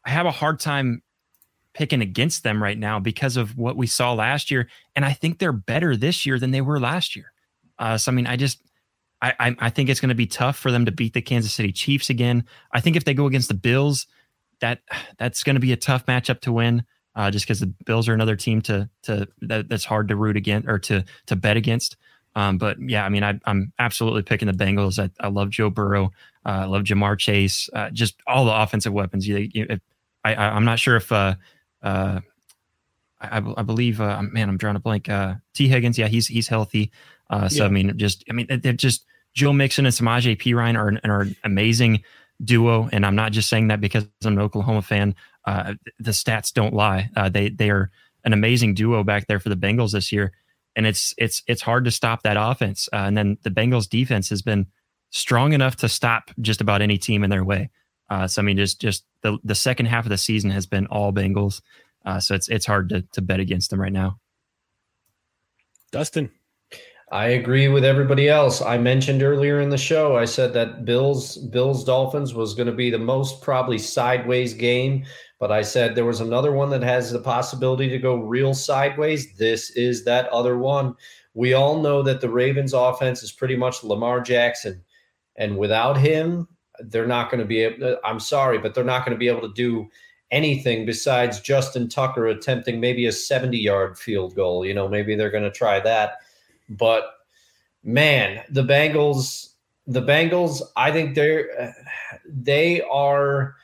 I 0.05 0.09
have 0.09 0.25
a 0.25 0.31
hard 0.31 0.59
time 0.59 1.01
picking 1.73 2.01
against 2.01 2.43
them 2.43 2.61
right 2.61 2.77
now 2.77 2.99
because 2.99 3.37
of 3.37 3.57
what 3.57 3.77
we 3.77 3.87
saw 3.87 4.13
last 4.13 4.51
year, 4.51 4.67
and 4.95 5.05
I 5.05 5.13
think 5.13 5.39
they're 5.39 5.51
better 5.51 5.95
this 5.95 6.25
year 6.25 6.39
than 6.39 6.51
they 6.51 6.61
were 6.61 6.79
last 6.79 7.15
year. 7.15 7.31
Uh, 7.77 7.97
so 7.97 8.11
I 8.11 8.15
mean, 8.15 8.27
I 8.27 8.35
just 8.35 8.61
I 9.21 9.33
I, 9.39 9.55
I 9.59 9.69
think 9.69 9.89
it's 9.89 9.99
going 9.99 10.09
to 10.09 10.15
be 10.15 10.27
tough 10.27 10.57
for 10.57 10.71
them 10.71 10.85
to 10.85 10.91
beat 10.91 11.13
the 11.13 11.21
Kansas 11.21 11.53
City 11.53 11.71
Chiefs 11.71 12.09
again. 12.09 12.43
I 12.73 12.81
think 12.81 12.95
if 12.95 13.05
they 13.05 13.13
go 13.13 13.27
against 13.27 13.47
the 13.47 13.53
Bills, 13.53 14.07
that 14.59 14.81
that's 15.17 15.43
going 15.43 15.55
to 15.55 15.61
be 15.61 15.71
a 15.71 15.77
tough 15.77 16.05
matchup 16.05 16.41
to 16.41 16.51
win. 16.51 16.83
Uh, 17.15 17.31
just 17.31 17.45
because 17.45 17.59
the 17.59 17.73
Bills 17.85 18.07
are 18.07 18.13
another 18.13 18.35
team 18.35 18.61
to 18.63 18.89
to 19.03 19.27
that, 19.41 19.69
that's 19.69 19.85
hard 19.85 20.07
to 20.09 20.15
root 20.15 20.37
against 20.37 20.67
or 20.67 20.79
to 20.79 21.03
to 21.25 21.35
bet 21.35 21.57
against. 21.57 21.97
Um, 22.35 22.57
but 22.57 22.77
yeah, 22.79 23.05
I 23.05 23.09
mean, 23.09 23.23
I, 23.23 23.39
I'm 23.45 23.73
absolutely 23.79 24.21
picking 24.21 24.47
the 24.47 24.53
Bengals. 24.53 24.99
I, 24.99 25.09
I 25.19 25.29
love 25.29 25.49
Joe 25.49 25.69
Burrow. 25.69 26.11
Uh, 26.45 26.49
I 26.49 26.65
love 26.65 26.83
Ja'Marr 26.83 27.17
Chase. 27.17 27.69
Uh, 27.73 27.89
just 27.89 28.15
all 28.27 28.45
the 28.45 28.55
offensive 28.55 28.93
weapons. 28.93 29.27
You, 29.27 29.49
you, 29.51 29.65
if, 29.69 29.79
I, 30.23 30.35
I'm 30.35 30.63
not 30.63 30.79
sure 30.79 30.95
if 30.95 31.11
uh, 31.81 32.19
I, 33.21 33.37
I 33.57 33.63
believe, 33.63 33.99
uh, 33.99 34.21
man, 34.21 34.49
I'm 34.49 34.57
drawing 34.57 34.75
a 34.75 34.79
blank. 34.79 35.09
Uh, 35.09 35.35
Tee 35.53 35.67
Higgins, 35.67 35.97
yeah, 35.97 36.07
he's 36.07 36.27
he's 36.27 36.47
healthy. 36.47 36.91
Uh, 37.29 37.49
so 37.49 37.63
Yeah. 37.63 37.65
I 37.65 37.69
mean, 37.69 37.97
just 37.97 38.23
I 38.29 38.33
mean, 38.33 38.47
they're 38.49 38.73
just 38.73 39.05
Joe 39.33 39.53
Mixon 39.53 39.85
and 39.85 39.93
Samaje 39.93 40.37
Perine 40.37 40.77
are 40.77 40.87
an, 40.87 40.99
are 41.03 41.21
an 41.21 41.35
amazing 41.43 42.03
duo, 42.43 42.89
and 42.91 43.05
I'm 43.05 43.15
not 43.15 43.31
just 43.31 43.49
saying 43.49 43.67
that 43.67 43.81
because 43.81 44.07
I'm 44.23 44.33
an 44.33 44.39
Oklahoma 44.39 44.81
fan. 44.81 45.15
Uh, 45.45 45.73
the 45.99 46.11
stats 46.11 46.53
don't 46.53 46.73
lie. 46.73 47.09
Uh, 47.15 47.29
they 47.29 47.49
they 47.49 47.69
are 47.69 47.91
an 48.23 48.33
amazing 48.33 48.73
duo 48.73 49.03
back 49.03 49.27
there 49.27 49.39
for 49.39 49.49
the 49.49 49.55
Bengals 49.55 49.91
this 49.91 50.11
year, 50.11 50.31
and 50.75 50.85
it's 50.85 51.13
it's 51.17 51.43
it's 51.47 51.61
hard 51.61 51.85
to 51.85 51.91
stop 51.91 52.23
that 52.23 52.37
offense. 52.39 52.87
Uh, 52.93 52.97
and 52.97 53.17
then 53.17 53.37
the 53.43 53.51
Bengals 53.51 53.89
defense 53.89 54.29
has 54.29 54.41
been 54.41 54.67
strong 55.11 55.53
enough 55.53 55.75
to 55.77 55.89
stop 55.89 56.31
just 56.39 56.61
about 56.61 56.81
any 56.81 56.97
team 56.97 57.23
in 57.23 57.29
their 57.29 57.43
way. 57.43 57.69
Uh, 58.09 58.27
so 58.27 58.41
I 58.41 58.45
mean, 58.45 58.57
just 58.57 58.81
just 58.81 59.05
the 59.21 59.37
the 59.43 59.55
second 59.55 59.87
half 59.87 60.05
of 60.05 60.09
the 60.09 60.17
season 60.17 60.49
has 60.51 60.65
been 60.65 60.87
all 60.87 61.13
Bengals. 61.13 61.61
Uh, 62.05 62.19
so 62.19 62.35
it's 62.35 62.49
it's 62.49 62.65
hard 62.65 62.89
to 62.89 63.01
to 63.13 63.21
bet 63.21 63.39
against 63.39 63.69
them 63.69 63.79
right 63.79 63.93
now. 63.93 64.19
Dustin. 65.91 66.31
I 67.11 67.29
agree 67.29 67.67
with 67.69 67.83
everybody 67.83 68.29
else. 68.29 68.61
I 68.61 68.77
mentioned 68.77 69.23
earlier 69.23 69.61
in 69.61 69.69
the 69.69 69.79
show, 69.79 70.15
I 70.15 70.25
said 70.25 70.53
that 70.53 70.85
Bills 70.85 71.37
Bills 71.37 71.83
Dolphins 71.83 72.35
was 72.35 72.53
going 72.53 72.67
to 72.67 72.73
be 72.73 72.91
the 72.91 72.99
most 72.99 73.41
probably 73.41 73.79
sideways 73.79 74.53
game, 74.53 75.05
but 75.39 75.51
I 75.51 75.63
said 75.63 75.95
there 75.95 76.05
was 76.05 76.21
another 76.21 76.51
one 76.51 76.69
that 76.69 76.83
has 76.83 77.11
the 77.11 77.19
possibility 77.19 77.89
to 77.89 77.97
go 77.97 78.17
real 78.17 78.53
sideways. 78.53 79.35
This 79.37 79.71
is 79.71 80.05
that 80.05 80.29
other 80.29 80.59
one. 80.59 80.93
We 81.33 81.53
all 81.53 81.81
know 81.81 82.03
that 82.03 82.21
the 82.21 82.29
Ravens 82.29 82.73
offense 82.73 83.23
is 83.23 83.31
pretty 83.31 83.55
much 83.55 83.83
Lamar 83.83 84.21
Jackson, 84.21 84.83
and 85.35 85.57
without 85.57 85.97
him, 85.97 86.47
they're 86.81 87.07
not 87.07 87.29
going 87.29 87.39
to 87.39 87.45
be 87.45 87.59
able 87.61 87.85
uh, 87.85 87.95
I'm 88.03 88.19
sorry, 88.19 88.57
but 88.57 88.73
they're 88.73 88.83
not 88.83 89.05
going 89.05 89.15
to 89.15 89.19
be 89.19 89.27
able 89.27 89.47
to 89.47 89.53
do 89.53 89.89
anything 90.31 90.85
besides 90.85 91.39
Justin 91.39 91.89
Tucker 91.89 92.27
attempting 92.27 92.79
maybe 92.79 93.05
a 93.07 93.11
70-yard 93.11 93.97
field 93.97 94.35
goal. 94.35 94.65
You 94.65 94.73
know, 94.73 94.87
maybe 94.87 95.15
they're 95.15 95.31
going 95.31 95.43
to 95.43 95.51
try 95.51 95.79
that. 95.79 96.17
But 96.69 97.05
man, 97.83 98.43
the 98.49 98.63
Bengals, 98.63 99.53
the 99.87 100.01
Bengals, 100.01 100.61
I 100.75 100.91
think 100.91 101.15
they're 101.15 101.49
uh, 101.59 101.71
they 102.25 102.81
are. 102.81 103.55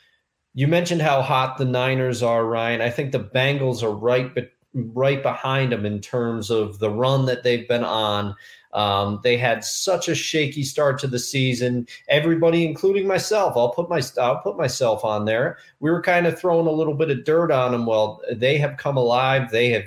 You 0.53 0.67
mentioned 0.67 1.01
how 1.01 1.21
hot 1.21 1.57
the 1.57 1.65
Niners 1.65 2.23
are, 2.23 2.45
Ryan. 2.45 2.81
I 2.81 2.89
think 2.89 3.11
the 3.11 3.19
Bengals 3.19 3.83
are 3.83 3.91
right, 3.91 4.33
but 4.33 4.51
right 4.73 5.21
behind 5.21 5.71
them 5.71 5.85
in 5.85 6.01
terms 6.01 6.49
of 6.49 6.79
the 6.79 6.89
run 6.89 7.25
that 7.25 7.43
they've 7.43 7.67
been 7.67 7.83
on. 7.83 8.35
Um, 8.75 9.21
they 9.23 9.37
had 9.37 9.63
such 9.63 10.09
a 10.09 10.15
shaky 10.15 10.63
start 10.63 10.99
to 10.99 11.07
the 11.07 11.17
season. 11.17 11.87
Everybody, 12.09 12.65
including 12.65 13.07
myself, 13.07 13.55
I'll 13.55 13.73
put 13.73 13.89
my 13.89 14.01
I'll 14.21 14.41
put 14.41 14.57
myself 14.57 15.03
on 15.03 15.25
there. 15.25 15.57
We 15.79 15.89
were 15.89 16.01
kind 16.01 16.27
of 16.27 16.37
throwing 16.37 16.67
a 16.67 16.71
little 16.71 16.93
bit 16.93 17.09
of 17.09 17.23
dirt 17.23 17.51
on 17.51 17.71
them. 17.71 17.85
Well, 17.85 18.21
they 18.31 18.57
have 18.57 18.77
come 18.77 18.97
alive. 18.97 19.49
They 19.49 19.69
have 19.69 19.85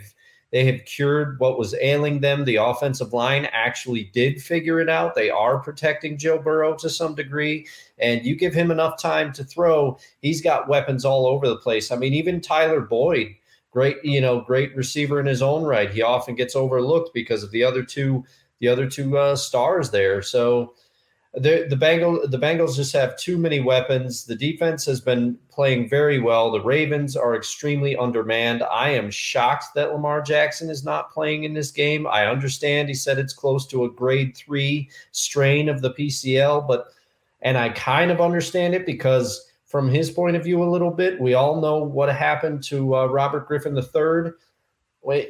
they 0.50 0.64
have 0.64 0.84
cured 0.86 1.38
what 1.38 1.58
was 1.58 1.74
ailing 1.80 2.20
them. 2.20 2.44
The 2.44 2.56
offensive 2.56 3.12
line 3.12 3.46
actually 3.52 4.04
did 4.14 4.42
figure 4.42 4.80
it 4.80 4.88
out. 4.88 5.14
They 5.14 5.28
are 5.28 5.58
protecting 5.58 6.16
Joe 6.16 6.38
Burrow 6.38 6.74
to 6.76 6.88
some 6.88 7.14
degree. 7.14 7.66
And 7.98 8.24
you 8.24 8.34
give 8.34 8.54
him 8.54 8.70
enough 8.70 8.98
time 8.98 9.32
to 9.34 9.44
throw, 9.44 9.98
he's 10.22 10.40
got 10.40 10.68
weapons 10.68 11.04
all 11.04 11.26
over 11.26 11.46
the 11.46 11.56
place. 11.56 11.90
I 11.90 11.96
mean, 11.96 12.14
even 12.14 12.40
Tyler 12.40 12.80
Boyd, 12.80 13.34
great, 13.70 14.02
you 14.02 14.22
know, 14.22 14.40
great 14.40 14.74
receiver 14.74 15.20
in 15.20 15.26
his 15.26 15.42
own 15.42 15.64
right. 15.64 15.90
He 15.90 16.00
often 16.00 16.34
gets 16.34 16.56
overlooked 16.56 17.12
because 17.12 17.42
of 17.42 17.50
the 17.50 17.64
other 17.64 17.82
two, 17.82 18.24
the 18.60 18.68
other 18.68 18.88
two 18.88 19.18
uh, 19.18 19.36
stars 19.36 19.90
there. 19.90 20.22
So 20.22 20.74
the 21.34 21.66
the 21.68 21.76
Bengals 21.76 22.30
the 22.30 22.38
Bengals 22.38 22.76
just 22.76 22.92
have 22.92 23.16
too 23.16 23.36
many 23.38 23.60
weapons. 23.60 24.24
The 24.24 24.34
defense 24.34 24.84
has 24.86 25.00
been 25.00 25.38
playing 25.50 25.88
very 25.88 26.18
well. 26.18 26.50
The 26.50 26.60
Ravens 26.60 27.16
are 27.16 27.36
extremely 27.36 27.96
undermanned. 27.96 28.62
I 28.62 28.90
am 28.90 29.10
shocked 29.10 29.66
that 29.74 29.92
Lamar 29.92 30.22
Jackson 30.22 30.70
is 30.70 30.84
not 30.84 31.12
playing 31.12 31.44
in 31.44 31.54
this 31.54 31.70
game. 31.70 32.06
I 32.06 32.26
understand 32.26 32.88
he 32.88 32.94
said 32.94 33.18
it's 33.18 33.34
close 33.34 33.66
to 33.66 33.84
a 33.84 33.90
grade 33.90 34.36
3 34.36 34.88
strain 35.12 35.68
of 35.68 35.82
the 35.82 35.92
PCL, 35.92 36.66
but 36.66 36.88
and 37.42 37.58
I 37.58 37.68
kind 37.70 38.10
of 38.10 38.20
understand 38.20 38.74
it 38.74 38.86
because 38.86 39.48
from 39.66 39.88
his 39.88 40.10
point 40.10 40.34
of 40.34 40.42
view 40.42 40.62
a 40.62 40.64
little 40.64 40.90
bit, 40.90 41.20
we 41.20 41.34
all 41.34 41.60
know 41.60 41.76
what 41.76 42.08
happened 42.08 42.62
to 42.64 42.96
uh, 42.96 43.06
Robert 43.06 43.46
Griffin 43.46 43.76
III 43.76 44.32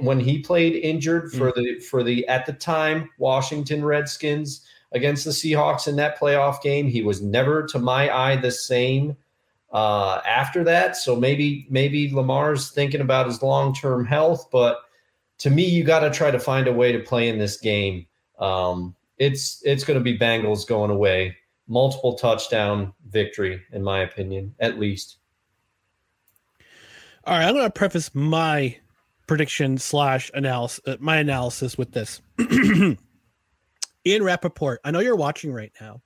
when 0.01 0.21
he 0.21 0.41
played 0.41 0.75
injured 0.75 1.33
for 1.33 1.53
the 1.53 1.79
for 1.81 2.03
the 2.03 2.27
at 2.29 2.47
the 2.47 2.53
time 2.53 3.11
Washington 3.19 3.85
Redskins 3.85 4.67
against 4.93 5.25
the 5.25 5.31
Seahawks 5.31 5.87
in 5.89 5.97
that 5.97 6.19
playoff 6.19 6.63
game. 6.63 6.89
He 6.89 7.03
was 7.03 7.21
never, 7.23 7.67
to 7.67 7.79
my 7.79 8.15
eye, 8.15 8.37
the 8.37 8.51
same 8.51 9.17
uh, 9.73 10.21
after 10.27 10.65
that. 10.65 10.97
So 10.97 11.15
maybe 11.15 11.67
maybe 11.71 12.13
Lamar's 12.13 12.71
thinking 12.71 13.01
about 13.01 13.27
his 13.27 13.43
long 13.43 13.75
term 13.75 14.05
health, 14.05 14.49
but 14.51 14.81
to 15.39 15.51
me, 15.51 15.65
you 15.65 15.85
got 15.85 16.01
to 16.01 16.11
try 16.11 16.31
to 16.31 16.41
find 16.41 16.67
a 16.67 16.73
way 16.73 16.91
to 16.91 16.99
play 16.99 17.29
in 17.29 17.39
this 17.39 17.59
game. 17.59 18.07
Um, 18.39 18.95
it's 19.19 19.63
it's 19.65 19.85
going 19.85 19.99
to 19.99 20.05
be 20.05 20.19
Bengals 20.19 20.67
going 20.67 20.91
away, 20.91 21.37
multiple 21.67 22.15
touchdown 22.15 22.93
victory, 23.11 23.63
in 23.73 23.83
my 23.83 24.01
opinion, 24.01 24.55
at 24.59 24.79
least. 24.79 25.17
All 27.25 27.35
right, 27.35 27.45
I'm 27.45 27.55
going 27.55 27.67
to 27.67 27.71
preface 27.71 28.15
my 28.15 28.79
prediction 29.29 29.79
slash 29.79 30.31
analysis, 30.35 30.81
uh, 30.87 30.97
my 30.99 31.19
analysis 31.19 31.79
with 31.79 31.93
this. 31.93 32.21
Ian 34.07 34.23
Rapoport, 34.23 34.81
I 34.85 34.91
know 34.91 34.99
you're 35.01 35.15
watching 35.15 35.53
right 35.53 35.73
now. 35.81 36.03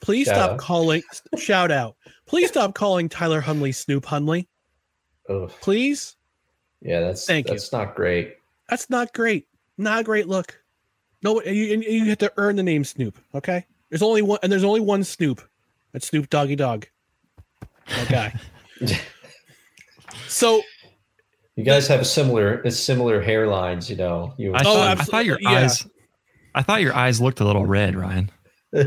Please 0.00 0.26
Shout 0.26 0.36
stop 0.36 0.50
out. 0.52 0.58
calling. 0.58 1.02
shout 1.38 1.70
out. 1.70 1.96
Please 2.26 2.48
stop 2.48 2.74
calling 2.74 3.08
Tyler 3.08 3.40
Huntley 3.40 3.72
Snoop 3.72 4.04
Huntley. 4.04 4.48
Ugh. 5.28 5.50
Please. 5.60 6.16
Yeah, 6.80 7.00
that's 7.00 7.24
Thank 7.24 7.46
you. 7.48 7.54
that's 7.54 7.72
not 7.72 7.94
great. 7.94 8.36
That's 8.68 8.90
not 8.90 9.12
great. 9.14 9.46
Not 9.78 10.00
a 10.00 10.04
great 10.04 10.28
look. 10.28 10.60
No, 11.22 11.40
you, 11.42 11.52
you 11.52 11.78
you 11.78 12.04
have 12.06 12.18
to 12.18 12.32
earn 12.36 12.56
the 12.56 12.62
name 12.62 12.84
Snoop. 12.84 13.18
Okay. 13.34 13.64
There's 13.88 14.02
only 14.02 14.20
one, 14.22 14.38
and 14.42 14.52
there's 14.52 14.64
only 14.64 14.80
one 14.80 15.04
Snoop. 15.04 15.40
That's 15.92 16.08
Snoop 16.08 16.28
Doggy 16.28 16.56
Dogg. 16.56 16.84
That 17.88 18.08
guy. 18.08 18.40
so 20.28 20.60
You 21.56 21.64
guys 21.64 21.86
have 21.88 22.00
a 22.00 22.04
similar 22.04 22.60
a 22.62 22.70
similar 22.70 23.22
hairlines, 23.22 23.88
you 23.88 23.96
know. 23.96 24.34
You 24.36 24.54
I, 24.54 24.60
Oh, 24.60 24.74
thought, 24.74 24.98
I 24.98 25.04
thought 25.04 25.24
your 25.24 25.38
yeah. 25.40 25.50
eyes. 25.50 25.86
I 26.54 26.62
thought 26.62 26.82
your 26.82 26.94
eyes 26.94 27.20
looked 27.20 27.40
a 27.40 27.44
little 27.44 27.66
red, 27.66 27.96
Ryan. 27.96 28.30
no, 28.72 28.82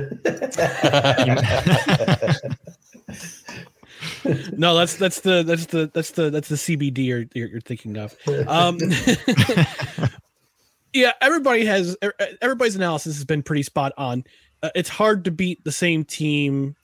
that's 4.76 4.96
that's 4.96 5.22
the 5.22 5.44
that's 5.44 5.66
the 5.68 5.90
that's 5.94 6.12
the 6.12 6.30
that's 6.30 6.50
the 6.50 6.56
CBD 6.56 7.06
you're 7.06 7.26
you're, 7.34 7.48
you're 7.48 7.62
thinking 7.62 7.98
of. 7.98 8.16
Um, 8.48 8.78
yeah, 10.94 11.14
everybody 11.22 11.66
has 11.66 11.96
er- 12.04 12.14
everybody's 12.42 12.76
analysis 12.76 13.16
has 13.16 13.26
been 13.26 13.44
pretty 13.44 13.64
spot 13.64 13.94
on. 13.98 14.24
Uh, 14.62 14.70
it's 14.76 14.90
hard 14.90 15.24
to 15.26 15.32
beat 15.32 15.64
the 15.64 15.72
same 15.72 16.04
team 16.04 16.76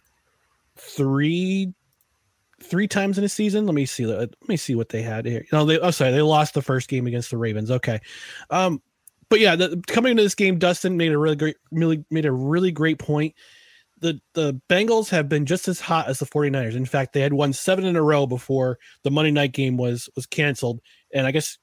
three 0.77 1.73
three 2.63 2.87
times 2.87 3.17
in 3.17 3.23
a 3.23 3.29
season. 3.29 3.65
Let 3.65 3.75
me 3.75 3.85
see. 3.85 4.05
Let 4.05 4.31
me 4.47 4.57
see 4.57 4.75
what 4.75 4.89
they 4.89 5.01
had 5.01 5.25
here. 5.25 5.45
No, 5.51 5.65
they. 5.65 5.79
Oh, 5.79 5.91
sorry, 5.91 6.11
they 6.11 6.21
lost 6.21 6.53
the 6.53 6.61
first 6.61 6.89
game 6.89 7.07
against 7.07 7.29
the 7.31 7.37
Ravens. 7.37 7.69
Okay, 7.71 7.99
um, 8.49 8.81
but 9.29 9.39
yeah, 9.39 9.55
the, 9.55 9.81
coming 9.87 10.11
into 10.11 10.23
this 10.23 10.35
game, 10.35 10.59
Dustin 10.59 10.97
made 10.97 11.11
a 11.11 11.17
really 11.17 11.35
great, 11.35 11.57
really 11.71 12.03
made 12.09 12.25
a 12.25 12.31
really 12.31 12.71
great 12.71 12.99
point. 12.99 13.35
The 13.99 14.19
the 14.33 14.59
Bengals 14.69 15.09
have 15.09 15.29
been 15.29 15.45
just 15.45 15.67
as 15.67 15.79
hot 15.79 16.07
as 16.07 16.19
the 16.19 16.25
49ers. 16.25 16.75
In 16.75 16.85
fact, 16.85 17.13
they 17.13 17.21
had 17.21 17.33
won 17.33 17.53
seven 17.53 17.85
in 17.85 17.95
a 17.95 18.01
row 18.01 18.25
before 18.25 18.79
the 19.03 19.11
Monday 19.11 19.31
night 19.31 19.53
game 19.53 19.77
was 19.77 20.09
was 20.15 20.25
canceled. 20.25 20.81
And 21.13 21.25
I 21.25 21.31
guess 21.31 21.57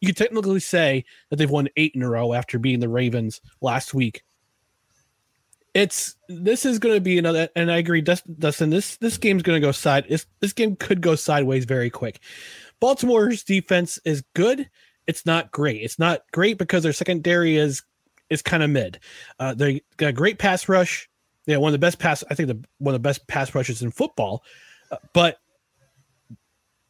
you 0.00 0.08
could 0.08 0.16
technically 0.16 0.60
say 0.60 1.04
that 1.30 1.36
they've 1.36 1.50
won 1.50 1.68
eight 1.76 1.92
in 1.94 2.02
a 2.02 2.08
row 2.08 2.32
after 2.32 2.58
beating 2.58 2.80
the 2.80 2.88
Ravens 2.88 3.40
last 3.60 3.94
week. 3.94 4.22
It's 5.74 6.16
this 6.28 6.66
is 6.66 6.78
going 6.78 6.96
to 6.96 7.00
be 7.00 7.18
another, 7.18 7.48
and 7.56 7.70
I 7.70 7.78
agree, 7.78 8.02
Dustin. 8.02 8.70
This 8.70 8.96
this 8.98 9.16
game's 9.16 9.42
going 9.42 9.60
to 9.60 9.66
go 9.66 9.72
side. 9.72 10.06
This 10.08 10.26
this 10.40 10.52
game 10.52 10.76
could 10.76 11.00
go 11.00 11.14
sideways 11.14 11.64
very 11.64 11.88
quick. 11.88 12.20
Baltimore's 12.80 13.42
defense 13.42 13.98
is 14.04 14.22
good. 14.34 14.68
It's 15.06 15.24
not 15.24 15.50
great. 15.50 15.82
It's 15.82 15.98
not 15.98 16.22
great 16.32 16.58
because 16.58 16.82
their 16.82 16.92
secondary 16.92 17.56
is 17.56 17.82
is 18.28 18.42
kind 18.42 18.62
of 18.62 18.70
mid. 18.70 18.98
Uh, 19.38 19.54
they 19.54 19.82
got 19.96 20.08
a 20.08 20.12
great 20.12 20.38
pass 20.38 20.68
rush. 20.68 21.08
Yeah, 21.46 21.56
one 21.56 21.70
of 21.70 21.72
the 21.72 21.84
best 21.84 21.98
pass. 21.98 22.22
I 22.30 22.34
think 22.34 22.48
the 22.48 22.62
one 22.78 22.94
of 22.94 23.02
the 23.02 23.08
best 23.08 23.26
pass 23.26 23.54
rushes 23.54 23.82
in 23.82 23.90
football. 23.90 24.44
Uh, 24.90 24.96
but 25.14 25.38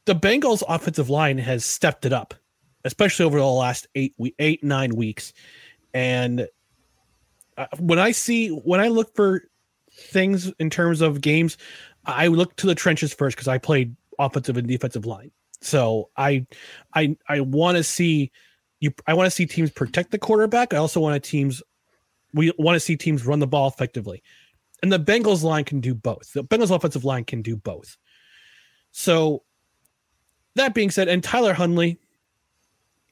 the 0.07 0.15
Bengals' 0.15 0.63
offensive 0.69 1.09
line 1.09 1.39
has 1.39 1.65
stepped 1.65 2.05
it 2.05 2.13
up, 2.13 2.35
especially 2.85 3.25
over 3.25 3.39
the 3.39 3.47
last 3.47 3.87
eight 3.95 4.15
we 4.19 4.35
eight 4.39 4.65
nine 4.65 4.97
weeks. 4.97 5.33
And 5.95 6.49
uh, 7.57 7.67
when 7.79 7.99
I 7.99 8.13
see 8.13 8.49
when 8.49 8.81
I 8.81 8.89
look 8.89 9.15
for 9.15 9.45
things 9.93 10.53
in 10.59 10.71
terms 10.71 11.01
of 11.01 11.21
games, 11.21 11.57
I 12.07 12.29
look 12.29 12.57
to 12.57 12.67
the 12.67 12.75
trenches 12.75 13.13
first 13.13 13.37
because 13.37 13.49
I 13.49 13.59
played 13.59 13.95
offensive 14.19 14.57
and 14.57 14.67
defensive 14.67 15.07
line. 15.07 15.31
So 15.61 16.11
I 16.17 16.47
I 16.95 17.17
I 17.29 17.41
want 17.41 17.77
to 17.77 17.85
see 17.85 18.31
you 18.81 18.93
I 19.07 19.15
want 19.15 19.27
to 19.27 19.31
see 19.31 19.47
teams 19.47 19.71
protect 19.71 20.11
the 20.11 20.19
quarterback. 20.19 20.75
I 20.75 20.79
also 20.79 21.01
want 21.01 21.23
to 21.23 21.31
teams 21.31 21.63
we 22.35 22.53
want 22.59 22.77
to 22.77 22.81
see 22.81 22.97
teams 22.97 23.27
run 23.27 23.39
the 23.39 23.47
ball 23.47 23.69
effectively. 23.69 24.23
And 24.83 24.93
the 24.93 24.99
Bengals 24.99 25.45
line 25.45 25.65
can 25.65 25.81
do 25.81 25.95
both. 25.95 26.33
The 26.33 26.43
Bengals 26.43 26.75
offensive 26.75 27.05
line 27.05 27.25
can 27.25 27.43
do 27.43 27.57
both. 27.57 27.97
So 28.91 29.45
that 30.57 30.75
being 30.75 30.91
said, 30.91 31.09
and 31.09 31.23
Tyler 31.23 31.55
Huntley, 31.55 31.99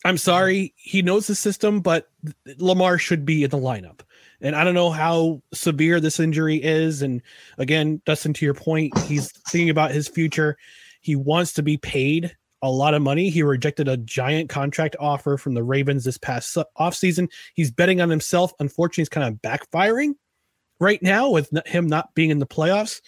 I'm 0.05 0.19
sorry, 0.19 0.75
he 0.77 1.03
knows 1.03 1.27
the 1.27 1.35
system, 1.35 1.81
but 1.81 2.11
Lamar 2.59 2.99
should 2.99 3.25
be 3.25 3.45
in 3.45 3.51
the 3.51 3.59
lineup. 3.59 4.01
And 4.41 4.57
I 4.57 4.65
don't 4.65 4.75
know 4.75 4.91
how 4.91 5.43
severe 5.53 6.01
this 6.01 6.21
injury 6.21 6.57
is. 6.63 7.03
And 7.03 7.23
again, 7.59 8.01
Dustin, 8.07 8.33
to 8.35 8.45
your 8.45 8.55
point, 8.55 8.97
he's 9.01 9.33
thinking 9.49 9.71
about 9.71 9.91
his 9.91 10.09
future. 10.09 10.57
He 11.01 11.17
wants 11.17 11.53
to 11.55 11.63
be 11.63 11.77
paid 11.77 12.35
a 12.63 12.71
lot 12.71 12.95
of 12.95 13.03
money. 13.03 13.31
He 13.31 13.43
rejected 13.43 13.89
a 13.89 13.97
giant 13.97 14.51
contract 14.51 14.97
offer 15.01 15.37
from 15.37 15.55
the 15.55 15.63
Ravens 15.63 16.05
this 16.05 16.19
past 16.19 16.57
offseason. 16.79 17.29
He's 17.55 17.71
betting 17.71 18.01
on 18.01 18.11
himself. 18.11 18.53
Unfortunately, 18.59 19.03
he's 19.03 19.09
kind 19.09 19.27
of 19.27 19.41
backfiring 19.41 20.15
right 20.79 21.03
now 21.03 21.31
with 21.31 21.51
him 21.67 21.87
not 21.87 22.15
being 22.15 22.31
in 22.31 22.39
the 22.39 22.47
playoffs. 22.47 23.01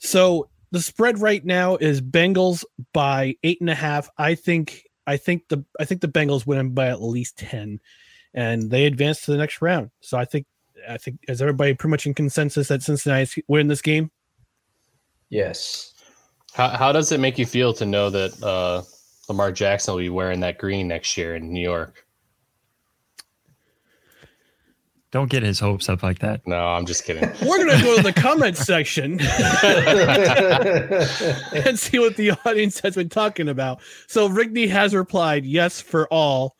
So 0.00 0.48
the 0.70 0.80
spread 0.80 1.20
right 1.20 1.44
now 1.44 1.76
is 1.76 2.00
Bengals 2.00 2.64
by 2.92 3.36
eight 3.42 3.60
and 3.60 3.70
a 3.70 3.74
half. 3.74 4.10
I 4.18 4.34
think 4.34 4.82
I 5.06 5.16
think 5.16 5.48
the 5.48 5.64
I 5.78 5.84
think 5.84 6.00
the 6.00 6.08
Bengals 6.08 6.46
win 6.46 6.74
by 6.74 6.88
at 6.88 7.02
least 7.02 7.38
ten, 7.38 7.80
and 8.34 8.70
they 8.70 8.86
advance 8.86 9.22
to 9.22 9.30
the 9.30 9.36
next 9.38 9.62
round. 9.62 9.90
So 10.00 10.18
I 10.18 10.24
think 10.24 10.46
I 10.88 10.98
think 10.98 11.18
is 11.28 11.40
everybody 11.40 11.74
pretty 11.74 11.90
much 11.90 12.06
in 12.06 12.14
consensus 12.14 12.68
that 12.68 12.82
Cincinnati 12.82 13.44
win 13.48 13.68
this 13.68 13.82
game? 13.82 14.10
Yes. 15.30 15.92
How, 16.52 16.68
how 16.68 16.92
does 16.92 17.10
it 17.10 17.20
make 17.20 17.38
you 17.38 17.46
feel 17.46 17.72
to 17.74 17.86
know 17.86 18.10
that 18.10 18.42
uh, 18.42 18.82
Lamar 19.28 19.50
Jackson 19.50 19.94
will 19.94 20.00
be 20.00 20.08
wearing 20.08 20.40
that 20.40 20.58
green 20.58 20.86
next 20.86 21.16
year 21.16 21.34
in 21.34 21.52
New 21.52 21.62
York? 21.62 22.04
Don't 25.10 25.30
get 25.30 25.44
his 25.44 25.60
hopes 25.60 25.88
up 25.88 26.02
like 26.02 26.18
that. 26.20 26.40
No, 26.44 26.56
I'm 26.56 26.86
just 26.86 27.04
kidding. 27.04 27.22
We're 27.48 27.58
gonna 27.58 27.80
go 27.80 27.96
to 27.96 28.02
the 28.02 28.12
comment 28.12 28.56
section 28.56 29.12
and 31.64 31.78
see 31.78 32.00
what 32.00 32.16
the 32.16 32.32
audience 32.44 32.80
has 32.80 32.96
been 32.96 33.08
talking 33.08 33.48
about. 33.48 33.80
So 34.08 34.28
Rigney 34.28 34.68
has 34.68 34.92
replied, 34.92 35.44
"Yes 35.44 35.80
for 35.80 36.08
all," 36.08 36.56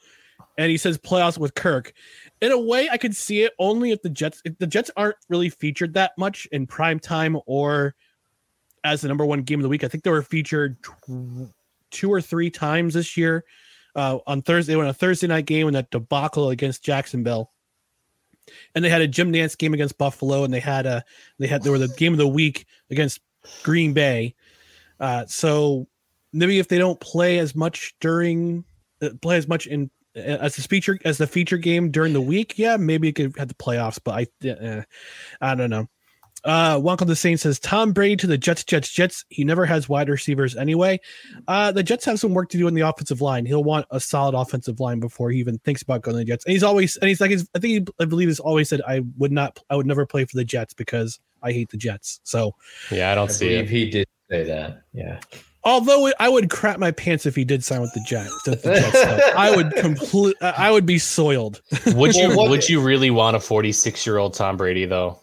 and 0.56 0.70
he 0.70 0.76
says 0.76 0.98
playoffs 0.98 1.36
with 1.36 1.54
Kirk. 1.54 1.94
In 2.40 2.52
a 2.52 2.58
way, 2.58 2.88
I 2.90 2.98
could 2.98 3.16
see 3.16 3.42
it 3.42 3.52
only 3.58 3.90
if 3.90 4.02
the 4.02 4.10
Jets 4.10 4.42
if 4.44 4.58
the 4.58 4.66
Jets 4.66 4.90
aren't 4.96 5.16
really 5.28 5.48
featured 5.48 5.94
that 5.94 6.12
much 6.18 6.46
in 6.52 6.66
prime 6.66 6.98
time 6.98 7.38
or 7.46 7.94
as 8.82 9.00
the 9.00 9.08
number 9.08 9.24
one 9.24 9.42
game 9.42 9.60
of 9.60 9.62
the 9.62 9.68
week. 9.68 9.84
I 9.84 9.88
think 9.88 10.04
they 10.04 10.10
were 10.10 10.22
featured 10.22 10.76
two 11.90 12.12
or 12.12 12.20
three 12.20 12.50
times 12.50 12.94
this 12.94 13.16
year. 13.16 13.44
Uh, 13.96 14.18
on 14.26 14.42
Thursday, 14.42 14.74
went 14.74 14.90
a 14.90 14.94
Thursday 14.94 15.28
night 15.28 15.46
game 15.46 15.68
in 15.68 15.74
that 15.74 15.90
debacle 15.90 16.50
against 16.50 16.84
Jacksonville 16.84 17.52
and 18.74 18.84
they 18.84 18.88
had 18.88 19.00
a 19.00 19.08
Jim 19.08 19.32
Nantz 19.32 19.56
game 19.56 19.74
against 19.74 19.98
Buffalo, 19.98 20.44
and 20.44 20.52
they 20.52 20.60
had 20.60 20.86
a 20.86 21.04
they 21.38 21.46
had 21.46 21.62
they 21.62 21.70
were 21.70 21.78
the 21.78 21.88
game 21.88 22.12
of 22.12 22.18
the 22.18 22.26
week 22.26 22.66
against 22.90 23.20
Green 23.62 23.92
Bay. 23.92 24.34
Uh, 25.00 25.24
so 25.26 25.86
maybe 26.32 26.58
if 26.58 26.68
they 26.68 26.78
don't 26.78 27.00
play 27.00 27.38
as 27.38 27.54
much 27.54 27.94
during 28.00 28.64
uh, 29.02 29.10
play 29.22 29.36
as 29.36 29.48
much 29.48 29.66
in 29.66 29.90
as 30.14 30.56
the 30.56 30.62
feature 30.62 30.98
as 31.04 31.18
the 31.18 31.26
feature 31.26 31.58
game 31.58 31.90
during 31.90 32.12
the 32.12 32.20
week, 32.20 32.58
yeah, 32.58 32.76
maybe 32.76 33.08
it 33.08 33.12
could 33.14 33.36
have 33.36 33.48
the 33.48 33.54
playoffs. 33.54 33.98
But 34.02 34.28
I 34.44 34.48
uh, 34.48 34.82
I 35.40 35.54
don't 35.54 35.70
know. 35.70 35.88
Uh, 36.44 36.76
Wonko 36.78 37.06
the 37.06 37.16
Sane 37.16 37.38
says 37.38 37.58
Tom 37.58 37.92
Brady 37.92 38.16
to 38.16 38.26
the 38.26 38.36
Jets, 38.36 38.64
Jets, 38.64 38.90
Jets. 38.92 39.24
He 39.30 39.44
never 39.44 39.64
has 39.64 39.88
wide 39.88 40.10
receivers 40.10 40.54
anyway. 40.54 41.00
Uh, 41.48 41.72
the 41.72 41.82
Jets 41.82 42.04
have 42.04 42.20
some 42.20 42.34
work 42.34 42.50
to 42.50 42.58
do 42.58 42.68
in 42.68 42.74
the 42.74 42.82
offensive 42.82 43.22
line. 43.22 43.46
He'll 43.46 43.64
want 43.64 43.86
a 43.90 43.98
solid 43.98 44.34
offensive 44.34 44.78
line 44.78 45.00
before 45.00 45.30
he 45.30 45.38
even 45.38 45.56
thinks 45.60 45.80
about 45.80 46.02
going 46.02 46.16
to 46.16 46.18
the 46.18 46.24
Jets. 46.26 46.44
And 46.44 46.52
he's 46.52 46.62
always, 46.62 46.96
and 46.98 47.08
he's 47.08 47.18
like, 47.18 47.30
he's, 47.30 47.48
I 47.54 47.60
think 47.60 47.88
he, 47.88 47.94
I 47.98 48.04
believe 48.04 48.28
he's 48.28 48.40
always 48.40 48.68
said, 48.68 48.82
I 48.86 49.00
would 49.16 49.32
not, 49.32 49.58
I 49.70 49.76
would 49.76 49.86
never 49.86 50.04
play 50.04 50.26
for 50.26 50.36
the 50.36 50.44
Jets 50.44 50.74
because 50.74 51.18
I 51.42 51.50
hate 51.52 51.70
the 51.70 51.78
Jets. 51.78 52.20
So, 52.24 52.54
Yeah, 52.90 53.10
I 53.10 53.14
don't 53.14 53.30
I 53.30 53.32
see 53.32 53.48
believe 53.48 53.64
it. 53.64 53.70
he 53.70 53.90
did 53.90 54.08
say 54.30 54.44
that. 54.44 54.82
Yeah. 54.92 55.20
Although 55.64 56.10
I 56.20 56.28
would 56.28 56.50
crap 56.50 56.78
my 56.78 56.90
pants 56.90 57.26
if 57.26 57.34
he 57.36 57.44
did 57.44 57.64
sign 57.64 57.80
with 57.80 57.92
the 57.94 58.00
Jets, 58.06 58.42
the 58.44 58.56
Jets. 58.56 59.34
I 59.36 59.54
would 59.54 59.72
complete, 59.76 60.36
I 60.40 60.70
would 60.70 60.86
be 60.86 60.98
soiled. 60.98 61.62
Would 61.86 62.14
you 62.14 62.28
Well, 62.36 62.48
would 62.50 62.68
you 62.68 62.80
really 62.80 63.10
want 63.10 63.36
a 63.36 63.40
46 63.40 64.06
year 64.06 64.18
old 64.18 64.34
Tom 64.34 64.56
Brady 64.56 64.84
though? 64.86 65.18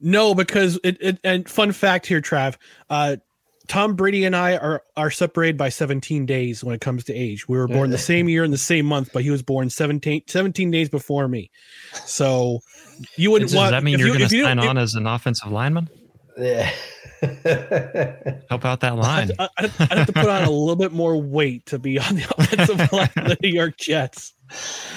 No, 0.00 0.34
because 0.34 0.78
it, 0.82 0.96
it 1.00 1.18
and 1.24 1.48
fun 1.48 1.72
fact 1.72 2.06
here, 2.06 2.20
Trav. 2.22 2.56
Uh 2.88 3.16
Tom 3.68 3.94
Brady 3.94 4.24
and 4.24 4.34
I 4.34 4.56
are 4.56 4.82
are 4.96 5.12
separated 5.12 5.56
by 5.56 5.68
17 5.68 6.26
days 6.26 6.64
when 6.64 6.74
it 6.74 6.80
comes 6.80 7.04
to 7.04 7.14
age. 7.14 7.46
We 7.48 7.56
were 7.56 7.68
born 7.68 7.90
the 7.90 7.98
same 7.98 8.28
year 8.28 8.42
and 8.42 8.52
the 8.52 8.58
same 8.58 8.84
month, 8.84 9.10
but 9.12 9.22
he 9.22 9.30
was 9.30 9.42
born 9.42 9.70
17, 9.70 10.22
17 10.26 10.70
days 10.72 10.88
before 10.88 11.28
me. 11.28 11.52
So 12.04 12.58
you 13.16 13.30
wouldn't 13.30 13.50
Does 13.52 13.56
want 13.56 13.70
that 13.70 13.84
mean 13.84 14.00
you're 14.00 14.08
you- 14.08 14.18
going 14.18 14.28
to 14.28 14.36
you- 14.36 14.42
sign 14.42 14.58
if- 14.58 14.64
on 14.64 14.76
as 14.76 14.96
an 14.96 15.06
offensive 15.06 15.52
lineman? 15.52 15.88
Yeah. 16.36 16.68
Help 18.48 18.64
out 18.64 18.80
that 18.80 18.96
line. 18.96 19.30
I, 19.38 19.48
I'd, 19.58 19.72
I'd 19.78 19.98
have 19.98 20.06
to 20.06 20.12
put 20.12 20.28
on 20.28 20.44
a 20.44 20.50
little 20.50 20.76
bit 20.76 20.92
more 20.92 21.20
weight 21.20 21.66
to 21.66 21.78
be 21.78 21.98
on 21.98 22.14
the 22.14 22.24
offensive 22.38 22.92
line 22.92 23.10
of 23.16 23.28
the 23.28 23.36
New 23.42 23.50
York 23.50 23.76
Jets. 23.76 24.32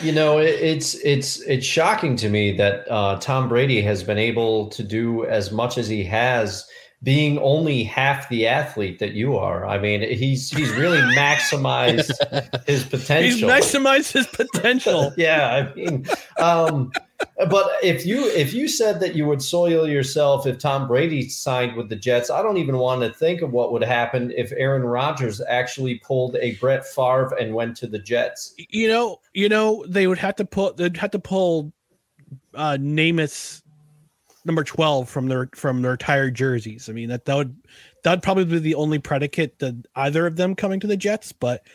You 0.02 0.14
know, 0.14 0.38
it, 0.38 0.56
it's 0.62 0.96
it's 1.04 1.42
it's 1.42 1.66
shocking 1.66 2.16
to 2.18 2.30
me 2.30 2.56
that 2.58 2.90
uh, 2.90 3.20
Tom 3.20 3.50
Brady 3.50 3.82
has 3.82 4.04
been 4.04 4.18
able 4.18 4.70
to 4.70 4.84
do 4.84 5.26
as 5.26 5.52
much 5.52 5.78
as 5.78 5.90
he 5.90 6.04
has, 6.06 6.66
being 7.04 7.38
only 7.40 7.84
half 7.84 8.30
the 8.30 8.48
athlete 8.48 9.00
that 9.00 9.12
you 9.12 9.38
are. 9.38 9.66
I 9.66 9.78
mean, 9.78 10.02
he's 10.02 10.50
he's 10.50 10.72
really 10.72 11.02
maximized 11.16 12.14
his 12.66 12.86
potential. 12.86 13.22
He's 13.22 13.42
maximized 13.42 14.14
his 14.14 14.28
potential. 14.28 15.12
yeah, 15.18 15.70
I 15.70 15.76
mean, 15.76 16.06
um, 16.40 16.92
but 17.50 17.72
if 17.84 18.06
you 18.06 18.28
if 18.30 18.54
you 18.54 18.68
said 18.68 19.00
that 19.00 19.16
you 19.16 19.26
would 19.26 19.42
soil 19.42 19.88
yourself 19.88 20.46
if 20.48 20.60
Tom 20.60 20.88
Brady 20.88 21.30
signed 21.30 21.76
with 21.76 21.90
the 21.90 21.96
Jets, 21.96 22.30
I 22.30 22.42
don't 22.42 22.58
even 22.58 22.78
want 22.78 23.02
to 23.02 23.14
think 23.14 23.42
of 23.42 23.52
what 23.52 23.72
would 23.72 23.84
happen 23.84 24.32
if 24.36 24.52
Aaron 24.56 24.84
Rodgers 24.84 25.42
actually 25.48 25.96
pulled 25.96 26.36
a 26.38 26.56
Brett 26.56 26.86
Favre 26.86 27.36
and 27.40 27.54
went 27.54 27.76
to 27.78 27.88
the 27.88 28.00
Jets. 28.00 28.54
You 28.70 28.88
know, 28.88 29.20
you 29.34 29.50
know, 29.50 29.86
they 29.88 30.08
would 30.08 30.18
have 30.20 30.36
to 30.38 30.46
pull 30.46 30.74
they'd 30.74 30.98
have 30.98 31.12
to 31.12 31.20
pull 31.20 31.74
uh 32.54 32.78
Namath's 32.80 33.64
number 34.46 34.64
12 34.64 35.10
from 35.10 35.28
their 35.28 35.50
from 35.54 35.82
their 35.82 35.92
retired 35.92 36.36
jerseys. 36.36 36.90
I 36.90 36.94
mean 36.94 37.10
that 37.10 37.26
that 37.26 37.36
would 37.36 37.56
that 38.04 38.12
would 38.12 38.24
probably 38.24 38.46
be 38.46 38.60
the 38.60 38.76
only 38.76 39.00
predicate 39.00 39.60
that 39.60 39.86
either 39.96 40.28
of 40.28 40.36
them 40.36 40.56
coming 40.56 40.80
to 40.82 40.88
the 40.88 40.98
Jets. 40.98 41.32
But 41.32 41.66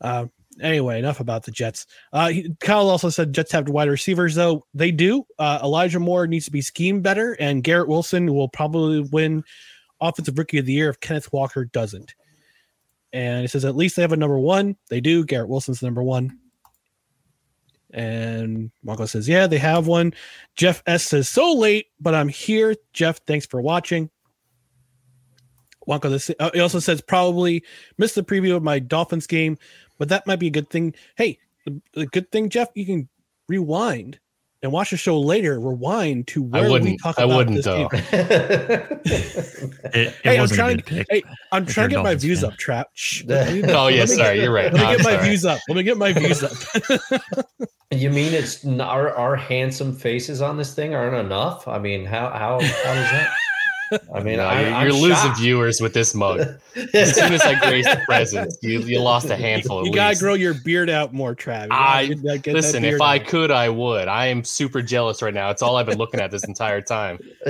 uh, 0.00 0.26
anyway, 0.60 0.98
enough 0.98 1.20
about 1.20 1.44
the 1.44 1.50
Jets. 1.50 1.86
Uh, 2.12 2.32
Kyle 2.60 2.88
also 2.88 3.08
said 3.08 3.32
Jets 3.32 3.52
have 3.52 3.68
wide 3.68 3.88
receivers 3.88 4.34
though. 4.34 4.64
They 4.74 4.90
do. 4.90 5.26
Uh, 5.38 5.60
Elijah 5.62 6.00
Moore 6.00 6.26
needs 6.26 6.44
to 6.46 6.50
be 6.50 6.62
schemed 6.62 7.02
better, 7.02 7.34
and 7.40 7.62
Garrett 7.62 7.88
Wilson 7.88 8.32
will 8.34 8.48
probably 8.48 9.00
win 9.00 9.44
offensive 10.00 10.38
rookie 10.38 10.58
of 10.58 10.66
the 10.66 10.72
year 10.72 10.90
if 10.90 11.00
Kenneth 11.00 11.32
Walker 11.32 11.64
doesn't. 11.64 12.14
And 13.12 13.42
he 13.42 13.46
says 13.48 13.64
at 13.64 13.76
least 13.76 13.96
they 13.96 14.02
have 14.02 14.12
a 14.12 14.16
number 14.16 14.38
one. 14.38 14.76
They 14.88 15.00
do. 15.00 15.24
Garrett 15.24 15.48
Wilson's 15.48 15.82
number 15.82 16.02
one. 16.02 16.38
And 17.92 18.70
Marco 18.82 19.06
says, 19.06 19.28
Yeah, 19.28 19.46
they 19.46 19.58
have 19.58 19.86
one. 19.86 20.12
Jeff 20.56 20.82
S 20.86 21.04
says, 21.04 21.28
So 21.28 21.54
late, 21.54 21.86
but 22.00 22.14
I'm 22.14 22.28
here. 22.28 22.74
Jeff, 22.92 23.20
thanks 23.26 23.46
for 23.46 23.60
watching. 23.60 24.10
Wonko, 25.88 26.10
this, 26.10 26.30
uh, 26.40 26.50
he 26.52 26.60
also 26.60 26.78
says, 26.78 27.00
Probably 27.00 27.62
missed 27.98 28.14
the 28.16 28.22
preview 28.22 28.56
of 28.56 28.62
my 28.62 28.78
Dolphins 28.78 29.26
game, 29.26 29.56
but 29.98 30.08
that 30.08 30.26
might 30.26 30.40
be 30.40 30.48
a 30.48 30.50
good 30.50 30.68
thing. 30.70 30.94
Hey, 31.16 31.38
the, 31.64 31.80
the 31.94 32.06
good 32.06 32.30
thing, 32.32 32.48
Jeff, 32.48 32.68
you 32.74 32.84
can 32.86 33.08
rewind 33.48 34.18
and 34.62 34.72
watch 34.72 34.90
the 34.90 34.96
show 34.96 35.20
later, 35.20 35.60
rewind 35.60 36.26
to 36.28 36.42
where 36.42 36.64
we 36.64 36.70
wouldn't. 36.70 37.00
talk 37.02 37.18
I 37.18 37.24
about 37.24 37.36
wouldn't 37.36 37.56
this 37.56 37.64
though. 37.66 37.88
game. 37.88 38.98
It, 39.06 40.08
it 40.08 40.14
Hey, 40.24 40.34
I'm 40.34 40.40
wasn't 40.40 40.58
a 40.58 40.62
trying 40.62 40.76
to 40.78 40.82
pick. 40.84 41.06
hey, 41.10 41.22
I'm 41.52 41.64
trying 41.66 41.88
to 41.88 41.94
you're 41.94 42.02
get 42.02 42.08
my 42.10 42.14
views 42.16 42.40
fan. 42.40 42.50
up, 42.50 42.56
trap. 42.58 42.88
Shh. 42.94 43.22
Oh, 43.24 43.28
Let 43.32 43.52
me- 43.54 43.72
Oh 43.72 43.86
yeah, 43.88 44.04
sorry, 44.06 44.36
get- 44.36 44.42
you're 44.42 44.52
right. 44.52 44.72
Let 44.72 44.74
me 44.74 44.80
No, 44.80 44.86
I'm 44.86 44.96
get 44.96 45.04
my 45.04 45.12
sorry. 45.12 45.28
views 45.28 45.44
up. 45.44 45.60
Let 45.68 45.76
me 45.76 45.82
get 45.84 45.96
my 45.96 46.12
views 46.12 46.42
up. 46.42 46.52
You 47.92 48.10
mean 48.10 48.34
it's 48.34 48.66
our 48.66 49.14
our 49.14 49.36
handsome 49.36 49.94
faces 49.94 50.42
on 50.42 50.56
this 50.56 50.74
thing 50.74 50.92
aren't 50.96 51.14
enough? 51.14 51.68
I 51.68 51.78
mean, 51.78 52.04
how 52.04 52.30
how 52.30 52.58
how 52.58 52.58
is 52.58 53.10
that? 53.12 53.32
I 54.12 54.22
mean, 54.22 54.36
No, 54.38 54.44
I, 54.46 54.82
you're, 54.84 54.92
losing 54.92 55.10
shocked. 55.16 55.38
viewers 55.40 55.80
with 55.80 55.94
this 55.94 56.14
mug. 56.14 56.40
As 56.94 57.14
soon 57.14 57.32
as 57.32 57.40
I 57.42 57.58
grace 57.68 57.84
the 57.84 58.00
presence, 58.04 58.58
you, 58.62 58.80
you 58.80 58.98
lost 59.00 59.30
a 59.30 59.36
handful. 59.46 59.84
you 59.84 59.90
at 59.90 59.94
gotta 59.94 60.08
least. 60.10 60.20
grow 60.22 60.34
your 60.34 60.54
beard 60.64 60.90
out 60.90 61.12
more, 61.14 61.34
Travis. 61.34 61.68
I 61.72 62.06
get 62.06 62.22
that- 62.22 62.42
get 62.42 62.44
that 62.44 62.54
listen. 62.54 62.84
If 62.84 63.00
I 63.00 63.18
out. 63.18 63.26
could, 63.26 63.50
I 63.50 63.68
would. 63.68 64.08
I 64.08 64.26
am 64.26 64.42
super 64.44 64.82
jealous 64.82 65.22
right 65.22 65.32
now. 65.34 65.50
It's 65.50 65.62
all 65.62 65.76
I've 65.76 65.86
been 65.86 65.98
looking 65.98 66.20
at 66.20 66.30
this 66.30 66.44
entire 66.44 66.80
time. 66.82 67.18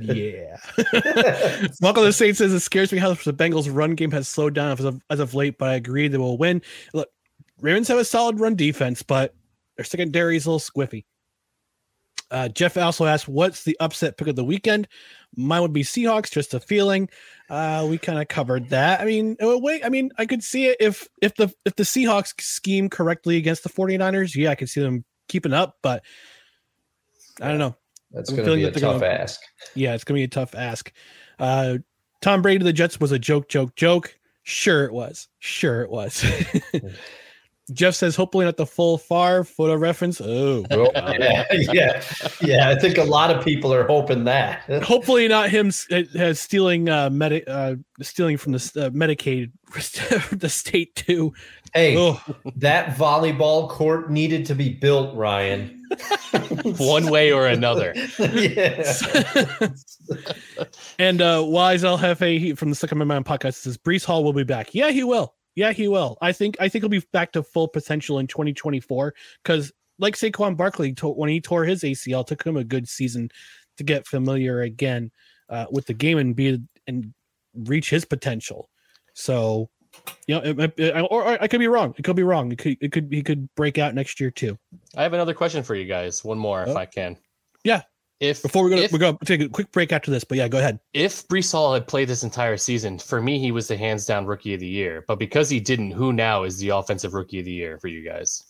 yeah. 0.00 0.56
Michael 1.80 2.04
the 2.04 2.12
Saint 2.12 2.36
says 2.36 2.52
it 2.52 2.60
scares 2.60 2.92
me 2.92 2.98
how 2.98 3.12
the 3.14 3.32
Bengals' 3.34 3.68
run 3.74 3.94
game 3.94 4.10
has 4.12 4.28
slowed 4.28 4.54
down 4.54 4.72
as 4.72 4.84
of, 4.84 5.00
as 5.10 5.20
of 5.20 5.34
late, 5.34 5.58
but 5.58 5.68
I 5.70 5.74
agree 5.74 6.08
they 6.08 6.18
will 6.18 6.38
win. 6.38 6.62
Look, 6.92 7.08
Ravens 7.60 7.88
have 7.88 7.98
a 7.98 8.04
solid 8.04 8.40
run 8.40 8.54
defense, 8.56 9.02
but 9.02 9.34
their 9.76 9.84
secondary 9.84 10.36
is 10.36 10.46
a 10.46 10.50
little 10.50 10.60
squiffy. 10.60 11.04
Uh, 12.34 12.48
Jeff 12.48 12.76
also 12.76 13.04
asked, 13.04 13.28
"What's 13.28 13.62
the 13.62 13.76
upset 13.78 14.16
pick 14.16 14.26
of 14.26 14.34
the 14.34 14.44
weekend?" 14.44 14.88
Mine 15.36 15.62
would 15.62 15.72
be 15.72 15.84
Seahawks. 15.84 16.32
Just 16.32 16.52
a 16.52 16.58
feeling. 16.58 17.08
Uh, 17.48 17.86
we 17.88 17.96
kind 17.96 18.18
of 18.20 18.26
covered 18.26 18.70
that. 18.70 19.00
I 19.00 19.04
mean, 19.04 19.36
oh, 19.40 19.56
wait. 19.58 19.84
I 19.84 19.88
mean, 19.88 20.10
I 20.18 20.26
could 20.26 20.42
see 20.42 20.66
it 20.66 20.76
if 20.80 21.08
if 21.22 21.36
the 21.36 21.54
if 21.64 21.76
the 21.76 21.84
Seahawks 21.84 22.40
scheme 22.40 22.90
correctly 22.90 23.36
against 23.36 23.62
the 23.62 23.68
49ers. 23.68 24.34
Yeah, 24.34 24.50
I 24.50 24.56
could 24.56 24.68
see 24.68 24.80
them 24.80 25.04
keeping 25.28 25.52
up, 25.52 25.76
but 25.80 26.02
I 27.40 27.48
don't 27.48 27.58
know. 27.58 27.76
That's 28.10 28.30
going 28.30 28.44
to 28.44 28.54
be 28.56 28.64
a 28.64 28.72
tough 28.72 29.00
gonna- 29.00 29.06
ask. 29.06 29.40
Yeah, 29.76 29.94
it's 29.94 30.02
gonna 30.02 30.18
be 30.18 30.24
a 30.24 30.28
tough 30.28 30.56
ask. 30.56 30.92
Uh, 31.38 31.78
Tom 32.20 32.42
Brady 32.42 32.58
to 32.58 32.64
the 32.64 32.72
Jets 32.72 32.98
was 32.98 33.12
a 33.12 33.18
joke, 33.18 33.48
joke, 33.48 33.76
joke. 33.76 34.18
Sure, 34.42 34.84
it 34.84 34.92
was. 34.92 35.28
Sure, 35.38 35.82
it 35.82 35.90
was. 35.90 36.24
Jeff 37.72 37.94
says, 37.94 38.14
hopefully 38.14 38.44
not 38.44 38.58
the 38.58 38.66
full 38.66 38.98
far 38.98 39.42
photo 39.42 39.74
reference. 39.76 40.20
Oh, 40.20 40.64
yeah, 41.18 41.44
yeah, 41.50 42.02
yeah. 42.42 42.68
I 42.68 42.78
think 42.78 42.98
a 42.98 43.04
lot 43.04 43.30
of 43.30 43.42
people 43.44 43.72
are 43.72 43.86
hoping 43.86 44.24
that. 44.24 44.62
hopefully 44.82 45.28
not 45.28 45.48
him 45.48 45.68
s- 45.68 45.86
uh, 45.90 46.02
uh, 46.18 46.34
stealing 46.34 46.88
uh, 46.90 47.08
medi- 47.10 47.46
uh, 47.46 47.76
stealing 48.02 48.36
from 48.36 48.52
the 48.52 48.58
uh, 48.76 48.90
Medicaid 48.90 49.52
the 50.38 50.48
state 50.48 50.94
too. 50.94 51.32
Hey, 51.72 51.96
Oh, 51.96 52.20
that 52.56 52.96
volleyball 52.96 53.68
court 53.68 54.10
needed 54.10 54.46
to 54.46 54.54
be 54.54 54.68
built, 54.68 55.14
Ryan. 55.16 55.80
One 56.78 57.10
way 57.10 57.32
or 57.32 57.46
another. 57.46 57.94
yeah. 58.18 58.82
and 60.98 61.20
uh, 61.22 61.42
Wise 61.46 61.82
LFA 61.82 62.38
he, 62.38 62.54
from 62.54 62.70
the 62.70 62.76
Second 62.76 63.00
Amendment 63.02 63.26
podcast 63.26 63.54
says 63.54 63.76
Breece 63.78 64.04
Hall 64.04 64.22
will 64.22 64.32
be 64.32 64.44
back. 64.44 64.74
Yeah, 64.74 64.90
he 64.90 65.02
will. 65.04 65.34
Yeah, 65.56 65.72
he 65.72 65.88
will. 65.88 66.18
I 66.20 66.32
think 66.32 66.56
I 66.60 66.68
think 66.68 66.82
he'll 66.82 66.88
be 66.88 67.06
back 67.12 67.32
to 67.32 67.42
full 67.42 67.68
potential 67.68 68.18
in 68.18 68.26
2024 68.26 69.14
because, 69.42 69.72
like 69.98 70.16
Saquon 70.16 70.56
Barkley, 70.56 70.92
to, 70.94 71.08
when 71.08 71.30
he 71.30 71.40
tore 71.40 71.64
his 71.64 71.82
ACL, 71.82 72.26
took 72.26 72.44
him 72.44 72.56
a 72.56 72.64
good 72.64 72.88
season 72.88 73.30
to 73.76 73.84
get 73.84 74.06
familiar 74.06 74.62
again 74.62 75.10
uh, 75.48 75.66
with 75.70 75.86
the 75.86 75.94
game 75.94 76.18
and 76.18 76.34
be 76.34 76.60
and 76.86 77.14
reach 77.54 77.88
his 77.90 78.04
potential. 78.04 78.68
So, 79.14 79.70
you 80.26 80.34
know, 80.34 80.40
it, 80.42 80.74
it- 80.78 80.94
or, 80.96 81.22
or 81.24 81.42
I 81.42 81.46
could 81.46 81.60
be 81.60 81.68
wrong. 81.68 81.94
It 81.96 82.02
could 82.02 82.16
be 82.16 82.24
wrong. 82.24 82.50
It 82.50 82.58
could 82.58 82.76
it 82.80 82.90
could 82.92 83.08
he 83.12 83.22
could 83.22 83.48
break 83.54 83.78
out 83.78 83.94
next 83.94 84.18
year 84.20 84.32
too. 84.32 84.58
I 84.96 85.02
have 85.04 85.12
another 85.12 85.34
question 85.34 85.62
for 85.62 85.76
you 85.76 85.84
guys. 85.84 86.24
One 86.24 86.38
more, 86.38 86.64
if 86.64 86.70
Oh. 86.70 86.76
I 86.76 86.86
can. 86.86 87.16
Yeah. 87.62 87.82
If 88.30 88.42
Before 88.42 88.64
we 88.64 88.70
go, 88.70 88.76
if, 88.76 88.92
we 88.92 88.98
go 88.98 89.18
take 89.24 89.40
a 89.40 89.48
quick 89.48 89.70
break 89.72 89.92
after 89.92 90.10
this. 90.10 90.24
But 90.24 90.38
yeah, 90.38 90.48
go 90.48 90.58
ahead. 90.58 90.80
if 90.92 91.26
Breece 91.28 91.52
Hall 91.52 91.74
had 91.74 91.86
played 91.86 92.08
this 92.08 92.22
entire 92.22 92.56
season, 92.56 92.98
for 92.98 93.20
me, 93.20 93.38
he 93.38 93.52
was 93.52 93.68
the 93.68 93.76
hands 93.76 94.06
down 94.06 94.26
rookie 94.26 94.54
of 94.54 94.60
the 94.60 94.66
year. 94.66 95.04
But 95.06 95.18
because 95.18 95.50
he 95.50 95.60
didn't, 95.60 95.90
who 95.92 96.12
now 96.12 96.44
is 96.44 96.58
the 96.58 96.70
offensive 96.70 97.14
rookie 97.14 97.40
of 97.40 97.44
the 97.44 97.52
year 97.52 97.78
for 97.78 97.88
you 97.88 98.04
guys? 98.04 98.42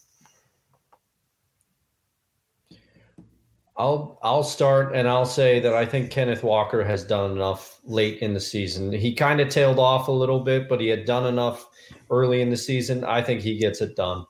I'll 3.76 4.20
I'll 4.22 4.44
start 4.44 4.94
and 4.94 5.08
I'll 5.08 5.26
say 5.26 5.58
that 5.58 5.74
I 5.74 5.84
think 5.84 6.10
Kenneth 6.10 6.44
Walker 6.44 6.84
has 6.84 7.04
done 7.04 7.32
enough 7.32 7.80
late 7.84 8.20
in 8.20 8.32
the 8.32 8.40
season. 8.40 8.92
He 8.92 9.12
kind 9.12 9.40
of 9.40 9.48
tailed 9.48 9.80
off 9.80 10.06
a 10.06 10.12
little 10.12 10.40
bit, 10.40 10.68
but 10.68 10.80
he 10.80 10.86
had 10.88 11.04
done 11.04 11.26
enough 11.26 11.66
early 12.10 12.40
in 12.40 12.50
the 12.50 12.56
season. 12.56 13.04
I 13.04 13.20
think 13.20 13.40
he 13.40 13.58
gets 13.58 13.80
it 13.80 13.96
done. 13.96 14.24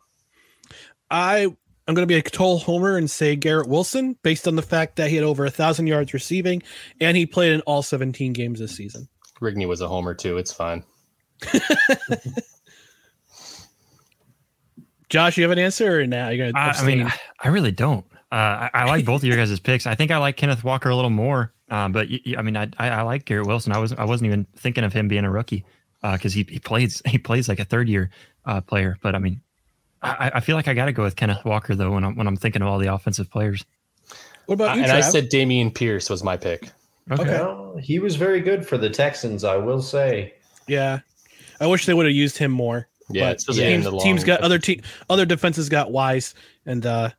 I 1.10 1.54
I'm 1.86 1.94
going 1.94 2.02
to 2.06 2.12
be 2.12 2.18
a 2.18 2.22
total 2.22 2.58
homer 2.58 2.96
and 2.96 3.10
say 3.10 3.36
Garrett 3.36 3.68
Wilson 3.68 4.16
based 4.22 4.48
on 4.48 4.56
the 4.56 4.62
fact 4.62 4.96
that 4.96 5.10
he 5.10 5.16
had 5.16 5.24
over 5.24 5.44
a 5.44 5.50
thousand 5.50 5.86
yards 5.86 6.14
receiving 6.14 6.62
and 7.00 7.16
he 7.16 7.26
played 7.26 7.52
in 7.52 7.60
all 7.62 7.82
17 7.82 8.32
games 8.32 8.58
this 8.58 8.74
season. 8.74 9.06
Rigney 9.40 9.68
was 9.68 9.80
a 9.82 9.88
homer 9.88 10.14
too. 10.14 10.38
It's 10.38 10.52
fine. 10.52 10.82
Josh, 15.08 15.36
you 15.36 15.44
have 15.44 15.50
an 15.50 15.58
answer 15.58 16.00
or 16.00 16.06
now 16.06 16.28
you're 16.30 16.38
going 16.38 16.54
to? 16.54 16.58
I, 16.58 16.70
I 16.70 16.86
mean, 16.86 17.06
I, 17.06 17.12
I 17.42 17.48
really 17.48 17.72
don't. 17.72 18.04
Uh, 18.32 18.34
I, 18.34 18.70
I 18.74 18.84
like 18.86 19.04
both 19.04 19.22
of 19.22 19.28
your 19.28 19.36
guys' 19.36 19.60
picks. 19.60 19.86
I 19.86 19.94
think 19.94 20.10
I 20.10 20.16
like 20.18 20.36
Kenneth 20.36 20.64
Walker 20.64 20.88
a 20.88 20.96
little 20.96 21.10
more, 21.10 21.52
uh, 21.70 21.88
but 21.88 22.08
y- 22.08 22.20
y- 22.26 22.34
I 22.38 22.42
mean, 22.42 22.56
I, 22.56 22.68
I, 22.78 22.88
I 22.88 23.02
like 23.02 23.24
Garrett 23.26 23.46
Wilson. 23.46 23.72
I 23.72 23.78
was 23.78 23.92
I 23.92 24.04
wasn't 24.04 24.26
even 24.28 24.46
thinking 24.56 24.82
of 24.82 24.92
him 24.92 25.06
being 25.06 25.24
a 25.24 25.30
rookie 25.30 25.64
because 26.02 26.32
he, 26.32 26.44
he 26.48 26.58
plays 26.58 27.00
he 27.06 27.18
plays 27.18 27.48
like 27.48 27.60
a 27.60 27.64
third 27.64 27.88
year 27.88 28.10
uh, 28.44 28.60
player. 28.60 28.96
But 29.02 29.14
I 29.14 29.18
mean, 29.18 29.40
I, 30.04 30.30
I 30.34 30.40
feel 30.40 30.56
like 30.56 30.68
I 30.68 30.74
got 30.74 30.86
to 30.86 30.92
go 30.92 31.02
with 31.02 31.16
Kenneth 31.16 31.44
Walker 31.44 31.74
though 31.74 31.92
when 31.92 32.04
I'm 32.04 32.14
when 32.16 32.26
I'm 32.26 32.36
thinking 32.36 32.62
of 32.62 32.68
all 32.68 32.78
the 32.78 32.92
offensive 32.92 33.30
players. 33.30 33.64
what 34.46 34.54
about 34.54 34.76
you? 34.76 34.82
and 34.82 34.92
I 34.92 35.00
said 35.00 35.30
Dameon 35.30 35.74
Pierce 35.74 36.10
was 36.10 36.22
my 36.22 36.36
pick. 36.36 36.70
Okay. 37.10 37.24
Well, 37.24 37.76
he 37.82 37.98
was 37.98 38.16
very 38.16 38.40
good 38.40 38.66
for 38.66 38.78
the 38.78 38.88
Texans, 38.88 39.44
I 39.44 39.56
will 39.56 39.82
say. 39.82 40.34
yeah. 40.66 41.00
I 41.60 41.66
wish 41.66 41.86
they 41.86 41.94
would 41.94 42.06
have 42.06 42.14
used 42.14 42.36
him 42.36 42.50
more. 42.50 42.88
Yeah, 43.10 43.28
but 43.30 43.36
especially 43.36 43.64
teams, 43.64 43.84
the 43.84 43.98
teams 43.98 44.24
got 44.24 44.40
other 44.40 44.58
te- 44.58 44.80
other 45.10 45.24
defenses 45.26 45.68
got 45.68 45.92
wise, 45.92 46.34
and 46.66 46.84
uh 46.86 47.10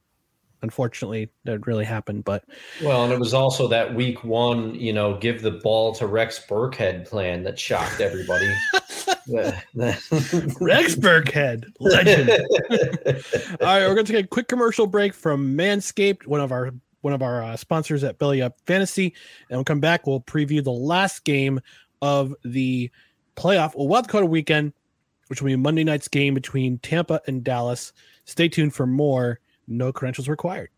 unfortunately 0.65 1.29
that 1.43 1.65
really 1.67 1.85
happened. 1.85 2.25
But 2.25 2.43
Well, 2.83 3.03
and 3.03 3.13
it 3.13 3.19
was 3.19 3.33
also 3.33 3.67
that 3.67 3.93
week 3.93 4.23
one, 4.23 4.73
you 4.75 4.91
know, 4.91 5.17
give 5.17 5.41
the 5.41 5.51
ball 5.51 5.93
to 5.95 6.07
Rex 6.07 6.43
Burkhead 6.49 7.07
plan 7.07 7.43
that 7.43 7.59
shocked 7.59 8.01
everybody. 8.01 8.47
The- 9.27 9.55
the- 9.75 10.57
Rex 10.61 10.95
Burkhead, 10.95 11.65
legend. 11.79 12.29
All 13.61 13.67
right, 13.67 13.87
we're 13.87 13.93
going 13.93 14.05
to 14.05 14.13
take 14.13 14.25
a 14.25 14.27
quick 14.27 14.47
commercial 14.47 14.87
break 14.87 15.13
from 15.13 15.55
Manscaped, 15.55 16.25
one 16.25 16.41
of 16.41 16.51
our 16.51 16.71
one 17.01 17.13
of 17.13 17.21
our 17.21 17.43
uh, 17.43 17.55
sponsors 17.55 18.03
at 18.03 18.17
Belly 18.17 18.41
Up 18.41 18.57
Fantasy, 18.65 19.13
and 19.49 19.57
we'll 19.57 19.63
come 19.63 19.79
back. 19.79 20.07
We'll 20.07 20.21
preview 20.21 20.63
the 20.63 20.71
last 20.71 21.23
game 21.23 21.59
of 22.01 22.33
the 22.43 22.89
playoff 23.37 23.75
well, 23.75 23.87
wild 23.87 24.07
card 24.07 24.25
weekend, 24.25 24.73
which 25.27 25.39
will 25.39 25.47
be 25.47 25.55
Monday 25.55 25.83
night's 25.83 26.07
game 26.07 26.33
between 26.33 26.79
Tampa 26.79 27.21
and 27.27 27.43
Dallas. 27.43 27.93
Stay 28.25 28.47
tuned 28.49 28.73
for 28.73 28.87
more. 28.87 29.39
No 29.67 29.91
credentials 29.91 30.27
required. 30.27 30.69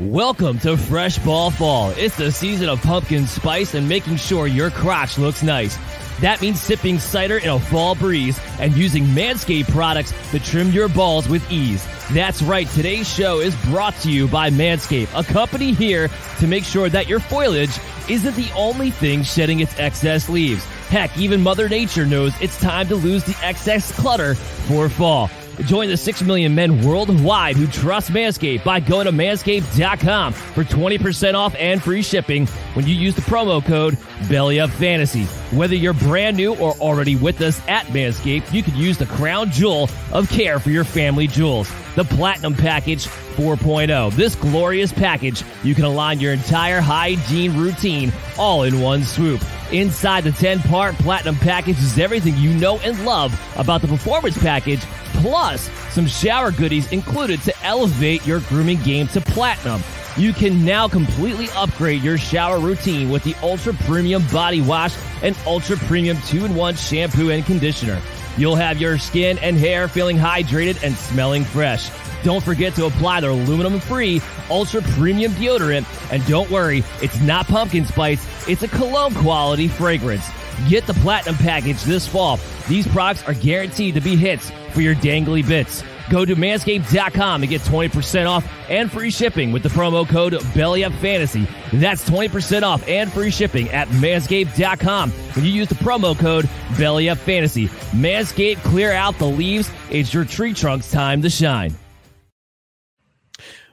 Welcome 0.00 0.58
to 0.60 0.76
Fresh 0.76 1.18
Ball 1.18 1.50
Fall. 1.50 1.92
It's 1.96 2.16
the 2.16 2.32
season 2.32 2.68
of 2.68 2.82
pumpkin 2.82 3.26
spice 3.26 3.74
and 3.74 3.88
making 3.88 4.16
sure 4.16 4.46
your 4.46 4.70
crotch 4.70 5.18
looks 5.18 5.42
nice. 5.42 5.78
That 6.20 6.40
means 6.40 6.60
sipping 6.60 6.98
cider 6.98 7.38
in 7.38 7.48
a 7.48 7.60
fall 7.60 7.94
breeze 7.94 8.40
and 8.58 8.74
using 8.74 9.04
Manscaped 9.04 9.70
products 9.70 10.12
to 10.30 10.40
trim 10.40 10.70
your 10.70 10.88
balls 10.88 11.28
with 11.28 11.48
ease. 11.50 11.86
That's 12.12 12.42
right, 12.42 12.68
today's 12.70 13.08
show 13.08 13.40
is 13.40 13.54
brought 13.66 13.94
to 14.00 14.10
you 14.10 14.26
by 14.26 14.50
Manscaped, 14.50 15.16
a 15.18 15.22
company 15.22 15.72
here 15.72 16.08
to 16.38 16.46
make 16.46 16.64
sure 16.64 16.88
that 16.88 17.08
your 17.08 17.20
foliage 17.20 17.78
isn't 18.08 18.34
the 18.34 18.50
only 18.56 18.90
thing 18.90 19.22
shedding 19.22 19.60
its 19.60 19.78
excess 19.78 20.28
leaves. 20.28 20.64
Heck, 20.88 21.16
even 21.16 21.40
Mother 21.40 21.68
Nature 21.68 22.06
knows 22.06 22.32
it's 22.40 22.58
time 22.60 22.88
to 22.88 22.96
lose 22.96 23.24
the 23.24 23.36
excess 23.42 23.92
clutter 23.98 24.34
for 24.34 24.88
fall. 24.88 25.30
Join 25.62 25.88
the 25.88 25.96
6 25.96 26.22
million 26.22 26.54
men 26.54 26.82
worldwide 26.84 27.56
who 27.56 27.66
trust 27.66 28.10
Manscaped 28.10 28.64
by 28.64 28.80
going 28.80 29.06
to 29.06 29.12
manscaped.com 29.12 30.32
for 30.32 30.64
20% 30.64 31.34
off 31.34 31.54
and 31.58 31.82
free 31.82 32.02
shipping 32.02 32.46
when 32.74 32.86
you 32.86 32.94
use 32.94 33.14
the 33.14 33.22
promo 33.22 33.64
code 33.64 33.94
BellyUpFantasy. 34.24 35.26
Whether 35.56 35.74
you're 35.74 35.92
brand 35.92 36.36
new 36.36 36.54
or 36.56 36.72
already 36.74 37.16
with 37.16 37.40
us 37.40 37.60
at 37.68 37.86
Manscaped, 37.86 38.52
you 38.52 38.62
can 38.62 38.76
use 38.76 38.98
the 38.98 39.06
crown 39.06 39.50
jewel 39.50 39.88
of 40.12 40.28
care 40.28 40.58
for 40.58 40.70
your 40.70 40.84
family 40.84 41.26
jewels, 41.26 41.70
the 41.94 42.04
Platinum 42.04 42.54
Package 42.54 43.06
4.0. 43.06 44.12
This 44.12 44.34
glorious 44.36 44.92
package, 44.92 45.42
you 45.62 45.74
can 45.74 45.84
align 45.84 46.20
your 46.20 46.32
entire 46.32 46.80
hygiene 46.80 47.56
routine 47.56 48.12
all 48.38 48.62
in 48.62 48.80
one 48.80 49.02
swoop. 49.04 49.40
Inside 49.72 50.24
the 50.24 50.32
10 50.32 50.60
part 50.60 50.94
Platinum 50.96 51.36
Package 51.36 51.78
is 51.78 51.98
everything 51.98 52.36
you 52.36 52.52
know 52.54 52.78
and 52.78 53.04
love 53.04 53.38
about 53.56 53.80
the 53.80 53.88
Performance 53.88 54.38
Package, 54.38 54.80
plus 55.24 55.70
some 55.94 56.06
shower 56.06 56.50
goodies 56.50 56.92
included 56.92 57.40
to 57.40 57.64
elevate 57.64 58.26
your 58.26 58.40
grooming 58.40 58.78
game 58.82 59.08
to 59.08 59.22
Platinum. 59.22 59.82
You 60.18 60.34
can 60.34 60.66
now 60.66 60.86
completely 60.86 61.48
upgrade 61.56 62.02
your 62.02 62.18
shower 62.18 62.60
routine 62.60 63.08
with 63.08 63.24
the 63.24 63.34
Ultra 63.42 63.72
Premium 63.72 64.22
Body 64.30 64.60
Wash 64.60 64.94
and 65.22 65.34
Ultra 65.46 65.78
Premium 65.78 66.18
2 66.26 66.44
in 66.44 66.54
1 66.54 66.74
shampoo 66.74 67.30
and 67.30 67.42
conditioner. 67.46 68.02
You'll 68.36 68.56
have 68.56 68.78
your 68.78 68.98
skin 68.98 69.38
and 69.38 69.56
hair 69.56 69.88
feeling 69.88 70.18
hydrated 70.18 70.82
and 70.82 70.94
smelling 70.94 71.44
fresh. 71.44 71.88
Don't 72.22 72.44
forget 72.44 72.74
to 72.74 72.84
apply 72.84 73.20
their 73.20 73.30
aluminum 73.30 73.80
free 73.80 74.20
ultra 74.50 74.82
premium 74.82 75.32
deodorant. 75.32 75.86
And 76.12 76.24
don't 76.26 76.50
worry, 76.50 76.84
it's 77.00 77.18
not 77.22 77.46
pumpkin 77.46 77.86
spice, 77.86 78.26
it's 78.46 78.62
a 78.62 78.68
cologne 78.68 79.14
quality 79.14 79.68
fragrance. 79.68 80.28
Get 80.68 80.86
the 80.86 80.94
platinum 80.94 81.36
package 81.36 81.82
this 81.82 82.06
fall. 82.06 82.38
These 82.68 82.86
products 82.88 83.22
are 83.24 83.34
guaranteed 83.34 83.94
to 83.94 84.00
be 84.00 84.16
hits 84.16 84.50
for 84.70 84.80
your 84.80 84.94
dangly 84.94 85.46
bits. 85.46 85.82
Go 86.10 86.24
to 86.24 86.36
manscaped.com 86.36 87.42
and 87.42 87.50
get 87.50 87.62
20% 87.62 88.28
off 88.28 88.46
and 88.68 88.92
free 88.92 89.10
shipping 89.10 89.52
with 89.52 89.62
the 89.62 89.68
promo 89.70 90.06
code 90.06 90.34
BellyUpFantasy. 90.34 91.48
That's 91.80 92.08
20% 92.08 92.62
off 92.62 92.86
and 92.86 93.12
free 93.12 93.30
shipping 93.30 93.70
at 93.70 93.88
manscaped.com 93.88 95.10
when 95.10 95.44
you 95.44 95.50
use 95.50 95.68
the 95.68 95.76
promo 95.76 96.18
code 96.18 96.44
BellyUpFantasy. 96.72 97.68
Manscaped, 97.92 98.62
clear 98.64 98.92
out 98.92 99.18
the 99.18 99.26
leaves. 99.26 99.70
It's 99.90 100.12
your 100.12 100.24
tree 100.24 100.52
trunk's 100.52 100.90
time 100.90 101.22
to 101.22 101.30
shine. 101.30 101.74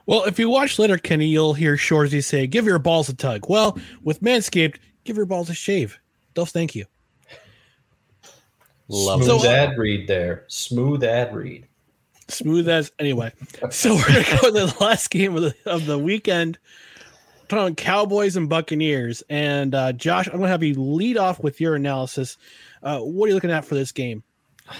Well, 0.04 0.24
if 0.24 0.38
you 0.38 0.50
watch 0.50 0.78
later, 0.78 0.98
Kenny, 0.98 1.26
you'll 1.26 1.54
hear 1.54 1.76
Shoresy 1.76 2.24
say, 2.24 2.48
"Give 2.48 2.66
your 2.66 2.80
balls 2.80 3.08
a 3.08 3.14
tug." 3.14 3.46
Well, 3.48 3.78
with 4.02 4.20
Manscaped, 4.20 4.76
give 5.04 5.16
your 5.16 5.26
balls 5.26 5.48
a 5.48 5.54
shave. 5.54 5.98
Dolph, 6.34 6.50
thank 6.50 6.74
you. 6.74 6.84
Love 8.88 9.24
Smooth 9.24 9.44
ad 9.46 9.78
read 9.78 10.06
there. 10.06 10.44
Smooth 10.48 11.02
ad 11.04 11.34
read. 11.34 11.66
Smooth 12.28 12.68
as 12.68 12.92
anyway. 12.98 13.32
So 13.70 13.94
we're 13.94 14.06
gonna 14.06 14.22
go 14.22 14.46
to 14.46 14.50
the 14.52 14.76
last 14.80 15.10
game 15.10 15.36
of 15.36 15.42
the 15.42 15.54
of 15.66 15.86
the 15.86 15.98
weekend. 15.98 16.58
Talking 17.48 17.74
Cowboys 17.74 18.36
and 18.36 18.48
Buccaneers. 18.48 19.22
And 19.28 19.74
uh, 19.74 19.92
Josh, 19.92 20.26
I'm 20.26 20.34
gonna 20.34 20.48
have 20.48 20.62
you 20.62 20.74
lead 20.74 21.16
off 21.16 21.42
with 21.42 21.60
your 21.60 21.74
analysis. 21.74 22.38
Uh, 22.82 23.00
what 23.00 23.26
are 23.26 23.28
you 23.28 23.34
looking 23.34 23.50
at 23.50 23.64
for 23.64 23.74
this 23.74 23.92
game? 23.92 24.22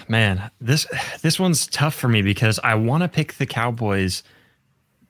Man, 0.08 0.50
this 0.60 0.86
this 1.20 1.38
one's 1.38 1.66
tough 1.66 1.94
for 1.94 2.08
me 2.08 2.22
because 2.22 2.58
I 2.62 2.74
want 2.74 3.02
to 3.02 3.08
pick 3.08 3.34
the 3.34 3.46
Cowboys 3.46 4.22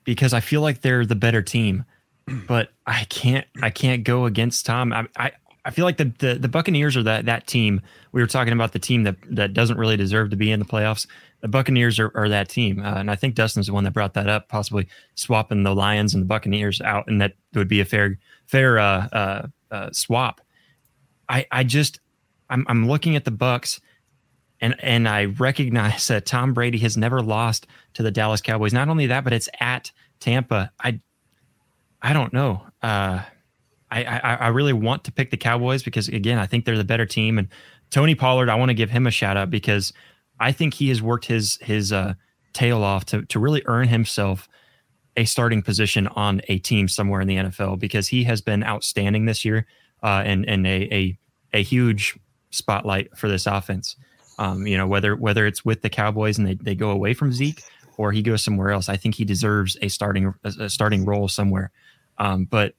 because 0.05 0.33
I 0.33 0.41
feel 0.41 0.61
like 0.61 0.81
they're 0.81 1.07
the 1.07 1.15
better 1.15 1.43
team, 1.43 1.85
but 2.27 2.71
I 2.87 3.05
can't 3.05 3.47
I 3.63 3.71
can't 3.71 4.05
go 4.05 4.27
against 4.27 4.67
Tom. 4.67 4.93
I 4.93 5.07
I, 5.17 5.33
I 5.65 5.71
feel 5.71 5.85
like 5.85 5.97
the, 5.97 6.13
the 6.19 6.35
the 6.35 6.49
Buccaneers 6.49 6.97
are 6.97 7.03
that 7.05 7.27
that 7.27 7.47
team. 7.47 7.81
We 8.11 8.21
were 8.21 8.27
talking 8.27 8.53
about 8.53 8.73
the 8.73 8.79
team 8.79 9.05
that 9.05 9.17
that 9.31 9.55
doesn't 9.55 9.79
really 9.79 9.97
deserve 9.97 10.31
to 10.31 10.37
be 10.37 10.51
in 10.51 10.59
the 10.59 10.67
playoffs. 10.67 11.07
The 11.41 11.49
Buccaneers 11.49 11.99
are, 11.99 12.11
are 12.15 12.29
that 12.29 12.49
team, 12.49 12.81
uh, 12.85 12.95
and 12.95 13.11
I 13.11 13.17
think 13.17 13.35
Dustin's 13.35 13.67
the 13.67 13.73
one 13.73 13.85
that 13.85 13.93
brought 13.93 14.15
that 14.15 14.29
up, 14.29 14.49
possibly 14.49 14.89
swapping 15.15 15.63
the 15.63 15.75
Lions 15.75 16.15
and 16.15 16.23
the 16.23 16.27
Buccaneers 16.27 16.81
out, 16.81 17.07
and 17.07 17.21
that 17.21 17.35
would 17.55 17.69
be 17.69 17.81
a 17.81 17.85
fair 17.85 18.19
fair 18.47 18.79
uh, 18.79 19.09
uh, 19.13 19.47
uh 19.71 19.91
swap. 19.93 20.41
I 21.29 21.47
I 21.53 21.65
just 21.65 22.01
I'm 22.51 22.67
I'm 22.69 22.89
looking 22.89 23.15
at 23.15 23.25
the 23.25 23.31
Bucks 23.31 23.81
and 24.61 24.75
and 24.79 25.09
I 25.09 25.27
recognize 25.27 26.07
that 26.09 26.27
Tom 26.27 26.55
Brady 26.55 26.79
has 26.79 26.97
never 26.97 27.21
lost 27.21 27.67
to 27.95 28.03
the 28.03 28.11
Dallas 28.11 28.41
Cowboys. 28.41 28.73
Not 28.73 28.89
only 28.89 29.07
that, 29.07 29.25
but 29.25 29.33
it's 29.33 29.49
at 29.61 29.93
Tampa. 30.21 30.73
I 30.81 31.01
I 32.01 32.13
don't 32.13 32.33
know. 32.33 32.63
Uh, 32.83 33.23
I, 33.93 34.21
I 34.23 34.35
I 34.35 34.49
really 34.49 34.73
want 34.73 35.05
to 35.05 35.13
pick 35.13 35.31
the 35.31 35.37
Cowboys 35.37 35.83
because 35.83 36.09
again, 36.09 36.39
I 36.39 36.47
think 36.47 36.65
they're 36.65 36.79
the 36.79 36.85
better 36.85 37.07
team. 37.07 37.39
And 37.39 37.49
Tony 37.91 38.15
Pollard, 38.15 38.49
I 38.49 38.55
want 38.55 38.71
to 38.71 38.75
give 38.75 38.91
him 38.91 39.07
a 39.07 39.11
shout 39.11 39.37
out 39.37 39.51
because 39.51 39.93
I 40.41 40.53
think 40.53 40.75
he 40.75 40.89
has 40.89 41.03
worked 41.03 41.27
his 41.27 41.59
his 41.61 41.93
uh, 41.93 42.15
tail 42.53 42.83
off 42.83 43.05
to 43.07 43.25
to 43.27 43.39
really 43.39 43.63
earn 43.67 43.89
himself 43.89 44.49
a 45.17 45.27
starting 45.27 45.61
position 45.63 46.09
on 46.09 46.41
a 46.49 46.59
team 46.59 46.89
somewhere 46.89 47.21
in 47.21 47.29
the 47.29 47.37
NFL 47.37 47.79
because 47.79 48.09
he 48.09 48.25
has 48.25 48.41
been 48.41 48.65
outstanding 48.65 49.27
this 49.27 49.45
year 49.45 49.67
uh, 50.03 50.23
and 50.25 50.49
and 50.49 50.67
a, 50.67 50.95
a 50.95 51.19
a 51.53 51.63
huge 51.63 52.19
spotlight 52.51 53.17
for 53.17 53.29
this 53.29 53.47
offense. 53.47 53.97
Um, 54.39 54.67
you 54.67 54.77
know, 54.79 54.87
whether 54.87 55.15
whether 55.17 55.47
it's 55.47 55.65
with 55.65 55.83
the 55.83 55.91
Cowboys 55.91 56.39
and 56.39 56.47
they, 56.47 56.55
they 56.55 56.75
go 56.75 56.91
away 56.91 57.13
from 57.13 57.33
Zeke 57.33 57.63
or 57.99 58.11
he 58.13 58.23
goes 58.23 58.43
somewhere 58.43 58.71
else, 58.71 58.89
I 58.89 58.97
think 58.97 59.15
he 59.17 59.25
deserves 59.25 59.77
a 59.83 59.89
starting 59.89 60.33
a 60.45 60.71
starting 60.71 61.05
role 61.05 61.29
somewhere. 61.29 61.71
Um, 62.19 62.47
but 62.47 62.75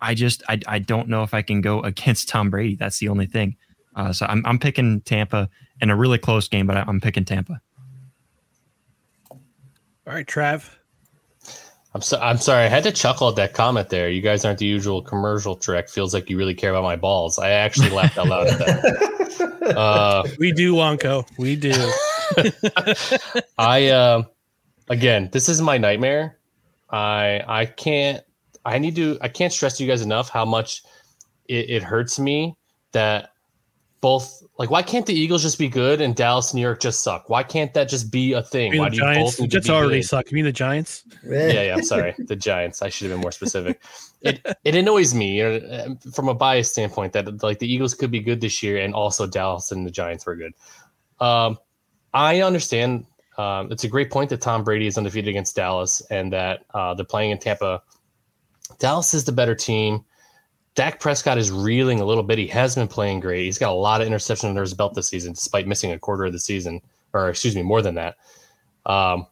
I 0.00 0.14
just 0.14 0.42
I, 0.48 0.60
I 0.66 0.78
don't 0.78 1.08
know 1.08 1.22
if 1.22 1.34
I 1.34 1.42
can 1.42 1.60
go 1.60 1.80
against 1.84 2.28
Tom 2.28 2.50
Brady. 2.50 2.76
That's 2.76 2.98
the 2.98 3.08
only 3.08 3.26
thing. 3.26 3.56
Uh, 3.96 4.12
so 4.12 4.26
I'm 4.26 4.44
I'm 4.46 4.58
picking 4.58 5.00
Tampa 5.02 5.48
in 5.80 5.90
a 5.90 5.96
really 5.96 6.18
close 6.18 6.48
game, 6.48 6.66
but 6.66 6.76
I, 6.76 6.84
I'm 6.86 7.00
picking 7.00 7.24
Tampa. 7.24 7.60
All 9.30 10.14
right, 10.14 10.26
Trav. 10.26 10.70
I'm 11.94 12.02
so, 12.02 12.18
I'm 12.20 12.38
sorry. 12.38 12.64
I 12.64 12.68
had 12.68 12.84
to 12.84 12.92
chuckle 12.92 13.28
at 13.28 13.36
that 13.36 13.54
comment 13.54 13.88
there. 13.88 14.08
You 14.08 14.20
guys 14.20 14.44
aren't 14.44 14.58
the 14.58 14.66
usual 14.66 15.02
commercial 15.02 15.56
trick. 15.56 15.88
Feels 15.88 16.12
like 16.12 16.28
you 16.28 16.36
really 16.36 16.54
care 16.54 16.70
about 16.70 16.82
my 16.82 16.96
balls. 16.96 17.38
I 17.38 17.50
actually 17.50 17.90
laughed 17.90 18.18
out 18.18 18.28
loud 18.28 18.46
at 18.48 18.58
that. 18.58 19.18
Uh, 19.68 20.26
we 20.38 20.50
do, 20.50 20.72
Wonko. 20.72 21.28
We 21.36 21.54
do. 21.54 21.72
I 23.58 23.88
uh, 23.88 24.22
again, 24.88 25.28
this 25.30 25.46
is 25.46 25.60
my 25.60 25.76
nightmare. 25.76 26.38
I 26.90 27.42
I 27.46 27.66
can't. 27.66 28.24
I 28.74 28.78
need 28.78 28.96
to. 28.96 29.18
I 29.20 29.28
can't 29.28 29.52
stress 29.52 29.76
to 29.78 29.84
you 29.84 29.88
guys 29.88 30.02
enough 30.02 30.28
how 30.28 30.44
much 30.44 30.82
it, 31.48 31.70
it 31.70 31.82
hurts 31.82 32.18
me 32.18 32.56
that 32.92 33.30
both 34.00 34.42
like 34.58 34.70
why 34.70 34.82
can't 34.82 35.06
the 35.06 35.12
Eagles 35.12 35.42
just 35.42 35.58
be 35.58 35.68
good 35.68 36.00
and 36.00 36.14
Dallas 36.14 36.52
and 36.52 36.58
New 36.58 36.62
York 36.62 36.80
just 36.80 37.02
suck? 37.02 37.28
Why 37.28 37.42
can't 37.42 37.74
that 37.74 37.88
just 37.88 38.12
be 38.12 38.32
a 38.32 38.42
thing? 38.42 38.76
Why 38.76 38.88
do 38.88 38.96
you 38.96 39.02
Giants? 39.02 39.36
both 39.40 39.48
just 39.48 39.70
already 39.70 39.98
good? 39.98 40.06
suck? 40.06 40.30
You 40.30 40.36
mean 40.36 40.44
the 40.44 40.52
Giants? 40.52 41.04
Yeah, 41.24 41.62
yeah. 41.62 41.74
I'm 41.74 41.82
sorry, 41.82 42.14
the 42.18 42.36
Giants. 42.36 42.80
I 42.80 42.88
should 42.88 43.08
have 43.08 43.16
been 43.16 43.22
more 43.22 43.32
specific. 43.32 43.82
it 44.22 44.40
it 44.64 44.74
annoys 44.74 45.14
me 45.14 45.38
you 45.38 45.44
know, 45.44 45.84
um, 45.84 45.96
from 46.12 46.28
a 46.28 46.34
bias 46.34 46.70
standpoint 46.70 47.12
that 47.14 47.42
like 47.42 47.58
the 47.58 47.72
Eagles 47.72 47.94
could 47.94 48.10
be 48.10 48.20
good 48.20 48.40
this 48.40 48.62
year 48.62 48.78
and 48.78 48.94
also 48.94 49.26
Dallas 49.26 49.72
and 49.72 49.84
the 49.86 49.90
Giants 49.90 50.26
were 50.26 50.36
good. 50.36 50.52
Um, 51.20 51.58
I 52.14 52.42
understand. 52.42 53.06
Um, 53.36 53.70
it's 53.70 53.84
a 53.84 53.88
great 53.88 54.10
point 54.10 54.30
that 54.30 54.40
Tom 54.40 54.64
Brady 54.64 54.88
is 54.88 54.98
undefeated 54.98 55.28
against 55.28 55.54
Dallas 55.54 56.02
and 56.10 56.32
that 56.32 56.64
uh, 56.74 56.94
they're 56.94 57.04
playing 57.04 57.30
in 57.30 57.38
Tampa. 57.38 57.82
Dallas 58.78 59.14
is 59.14 59.24
the 59.24 59.32
better 59.32 59.54
team. 59.54 60.04
Dak 60.74 61.00
Prescott 61.00 61.38
is 61.38 61.50
reeling 61.50 62.00
a 62.00 62.04
little 62.04 62.22
bit. 62.22 62.38
He 62.38 62.46
has 62.48 62.76
been 62.76 62.86
playing 62.86 63.20
great. 63.20 63.44
He's 63.44 63.58
got 63.58 63.72
a 63.72 63.74
lot 63.74 64.00
of 64.00 64.06
interceptions 64.06 64.48
under 64.48 64.60
his 64.60 64.74
belt 64.74 64.94
this 64.94 65.08
season, 65.08 65.32
despite 65.32 65.66
missing 65.66 65.90
a 65.90 65.98
quarter 65.98 66.24
of 66.24 66.32
the 66.32 66.38
season, 66.38 66.80
or 67.12 67.28
excuse 67.28 67.56
me, 67.56 67.62
more 67.62 67.82
than 67.82 67.96
that. 67.96 68.16
Um, 68.86 69.26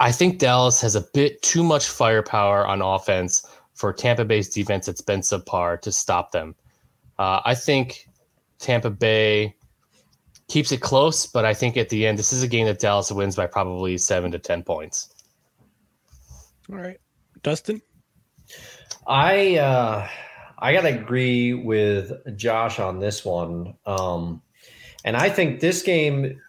I 0.00 0.12
think 0.12 0.38
Dallas 0.38 0.80
has 0.82 0.96
a 0.96 1.00
bit 1.14 1.40
too 1.40 1.64
much 1.64 1.88
firepower 1.88 2.66
on 2.66 2.82
offense 2.82 3.46
for 3.72 3.92
Tampa 3.92 4.24
Bay's 4.24 4.48
defense 4.48 4.86
that's 4.86 5.00
been 5.00 5.20
subpar 5.20 5.80
to 5.80 5.90
stop 5.90 6.32
them. 6.32 6.54
Uh, 7.18 7.40
I 7.44 7.54
think 7.54 8.06
Tampa 8.58 8.90
Bay 8.90 9.56
keeps 10.48 10.72
it 10.72 10.80
close, 10.80 11.26
but 11.26 11.44
I 11.44 11.54
think 11.54 11.76
at 11.76 11.88
the 11.88 12.06
end, 12.06 12.18
this 12.18 12.32
is 12.32 12.42
a 12.42 12.48
game 12.48 12.66
that 12.66 12.80
Dallas 12.80 13.10
wins 13.10 13.36
by 13.36 13.46
probably 13.46 13.96
seven 13.98 14.30
to 14.32 14.38
10 14.38 14.62
points. 14.62 15.14
All 16.70 16.76
right. 16.76 16.98
Dustin? 17.42 17.80
I, 19.06 19.56
uh, 19.56 20.08
I 20.58 20.72
got 20.72 20.82
to 20.82 20.98
agree 20.98 21.54
with 21.54 22.12
Josh 22.36 22.78
on 22.78 23.00
this 23.00 23.24
one. 23.24 23.74
Um, 23.86 24.42
and 25.04 25.16
I 25.16 25.28
think 25.28 25.60
this 25.60 25.82
game, 25.82 26.40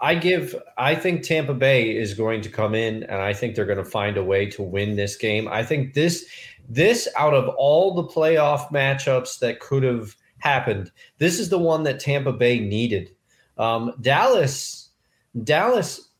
I 0.00 0.14
give, 0.14 0.54
I 0.76 0.94
think 0.94 1.22
Tampa 1.22 1.54
Bay 1.54 1.96
is 1.96 2.12
going 2.12 2.42
to 2.42 2.50
come 2.50 2.74
in 2.74 3.02
and 3.04 3.22
I 3.22 3.32
think 3.32 3.54
they're 3.54 3.64
going 3.64 3.78
to 3.78 3.84
find 3.84 4.16
a 4.16 4.24
way 4.24 4.46
to 4.50 4.62
win 4.62 4.96
this 4.96 5.16
game. 5.16 5.48
I 5.48 5.62
think 5.62 5.94
this, 5.94 6.26
this 6.68 7.08
out 7.16 7.32
of 7.32 7.48
all 7.56 7.94
the 7.94 8.04
playoff 8.04 8.70
matchups 8.70 9.38
that 9.38 9.60
could 9.60 9.82
have 9.82 10.14
happened, 10.38 10.92
this 11.18 11.38
is 11.38 11.48
the 11.48 11.58
one 11.58 11.84
that 11.84 12.00
Tampa 12.00 12.32
Bay 12.32 12.60
needed. 12.60 13.10
Um, 13.56 13.94
Dallas, 14.02 14.90
Dallas 15.44 16.10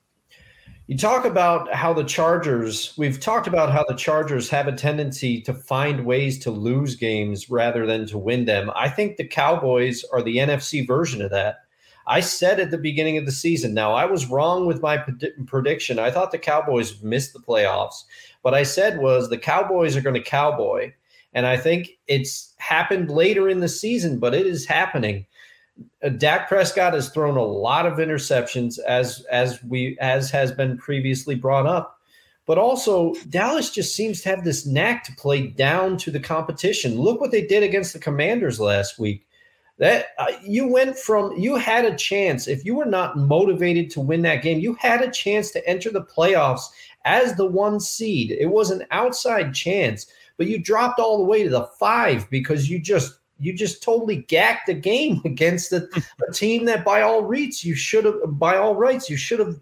you 0.87 0.97
talk 0.97 1.25
about 1.25 1.73
how 1.75 1.93
the 1.93 2.05
Chargers, 2.05 2.95
we've 2.97 3.19
talked 3.19 3.49
about 3.49 3.73
how 3.73 3.85
the 3.89 3.95
Chargers 3.95 4.49
have 4.51 4.69
a 4.69 4.73
tendency 4.73 5.41
to 5.41 5.53
find 5.53 6.07
ways 6.07 6.39
to 6.41 6.51
lose 6.53 6.95
games 6.95 7.51
rather 7.51 7.87
than 7.87 8.07
to 8.07 8.19
win 8.19 8.45
them. 8.45 8.71
I 8.77 8.89
think 8.89 9.17
the 9.17 9.27
Cowboys 9.27 10.05
are 10.13 10.23
the 10.23 10.37
NFC 10.37 10.87
version 10.87 11.23
of 11.23 11.31
that. 11.33 11.65
I 12.07 12.21
said 12.21 12.61
at 12.61 12.71
the 12.71 12.79
beginning 12.79 13.19
of 13.19 13.27
the 13.27 13.33
season. 13.33 13.75
Now 13.75 13.93
I 13.93 14.05
was 14.05 14.27
wrong 14.27 14.67
with 14.67 14.81
my 14.81 14.97
pred- 14.97 15.47
prediction. 15.49 15.99
I 15.99 16.13
thought 16.13 16.31
the 16.31 16.39
Cowboys 16.39 17.03
missed 17.03 17.33
the 17.33 17.41
playoffs. 17.41 18.05
What 18.43 18.55
I 18.55 18.63
said 18.63 19.01
was 19.01 19.29
the 19.29 19.39
Cowboys 19.39 19.97
are 19.97 20.01
going 20.01 20.15
to 20.15 20.21
cowboy, 20.21 20.93
and 21.35 21.47
I 21.47 21.57
think 21.57 21.99
it's 22.07 22.55
happened 22.59 23.11
later 23.11 23.49
in 23.49 23.59
the 23.59 23.69
season, 23.69 24.21
but 24.21 24.35
it 24.35 24.47
is 24.47 24.67
happening. 24.67 25.27
Uh, 26.03 26.09
Dak 26.11 26.49
Prescott 26.49 26.95
has 26.95 27.11
thrown 27.11 27.37
a 27.37 27.43
lot 27.43 27.87
of 27.87 27.95
interceptions, 27.95 28.79
as 28.87 29.25
as 29.31 29.63
we 29.65 29.97
as 30.01 30.31
has 30.31 30.53
been 30.53 30.79
previously 30.79 31.35
brought 31.35 31.67
up. 31.67 31.99
But 32.47 32.59
also, 32.59 33.13
Dallas 33.29 33.71
just 33.71 33.97
seems 33.97 34.23
to 34.23 34.29
have 34.29 34.45
this 34.45 34.67
knack 34.67 35.03
to 35.05 35.17
play 35.17 35.49
down 35.49 35.97
to 35.99 36.13
the 36.13 36.21
competition. 36.21 37.01
Look 37.01 37.21
what 37.21 37.33
they 37.33 37.45
did 37.45 37.65
against 37.65 37.93
the 37.93 37.99
Commanders 37.99 38.61
last 38.61 38.99
week. 38.99 39.27
That 39.79 40.07
uh, 40.19 40.33
you 40.43 40.69
went 40.69 40.97
from 40.97 41.37
you 41.37 41.57
had 41.57 41.85
a 41.85 41.97
chance. 41.97 42.47
If 42.47 42.65
you 42.65 42.75
were 42.77 42.87
not 42.87 43.19
motivated 43.19 43.91
to 43.91 44.01
win 44.01 44.23
that 44.23 44.43
game, 44.43 44.61
you 44.61 44.75
had 44.75 45.03
a 45.03 45.11
chance 45.11 45.51
to 45.51 45.69
enter 45.69 45.91
the 45.91 46.05
playoffs 46.05 46.63
as 47.05 47.35
the 47.35 47.47
one 47.47 47.81
seed. 47.81 48.31
It 48.31 48.47
was 48.47 48.71
an 48.71 48.85
outside 48.91 49.53
chance, 49.53 50.07
but 50.39 50.47
you 50.47 50.59
dropped 50.59 50.99
all 50.99 51.19
the 51.19 51.25
way 51.25 51.43
to 51.43 51.51
the 51.51 51.69
five 51.79 52.31
because 52.31 52.71
you 52.71 52.79
just 52.79 53.19
you 53.39 53.53
just 53.53 53.83
totally 53.83 54.17
gacked 54.17 54.67
the 54.67 54.75
game 54.75 55.21
against 55.25 55.73
a, 55.73 55.89
a 56.29 56.33
team 56.33 56.65
that 56.67 56.85
by 56.85 57.03
all 57.03 57.23
rights 57.23 57.65
you 57.65 57.75
should 57.75 58.05
have 58.05 58.39
by 58.39 58.57
all 58.57 58.75
rights 58.75 59.11
you 59.11 59.17
should 59.17 59.39
have 59.39 59.59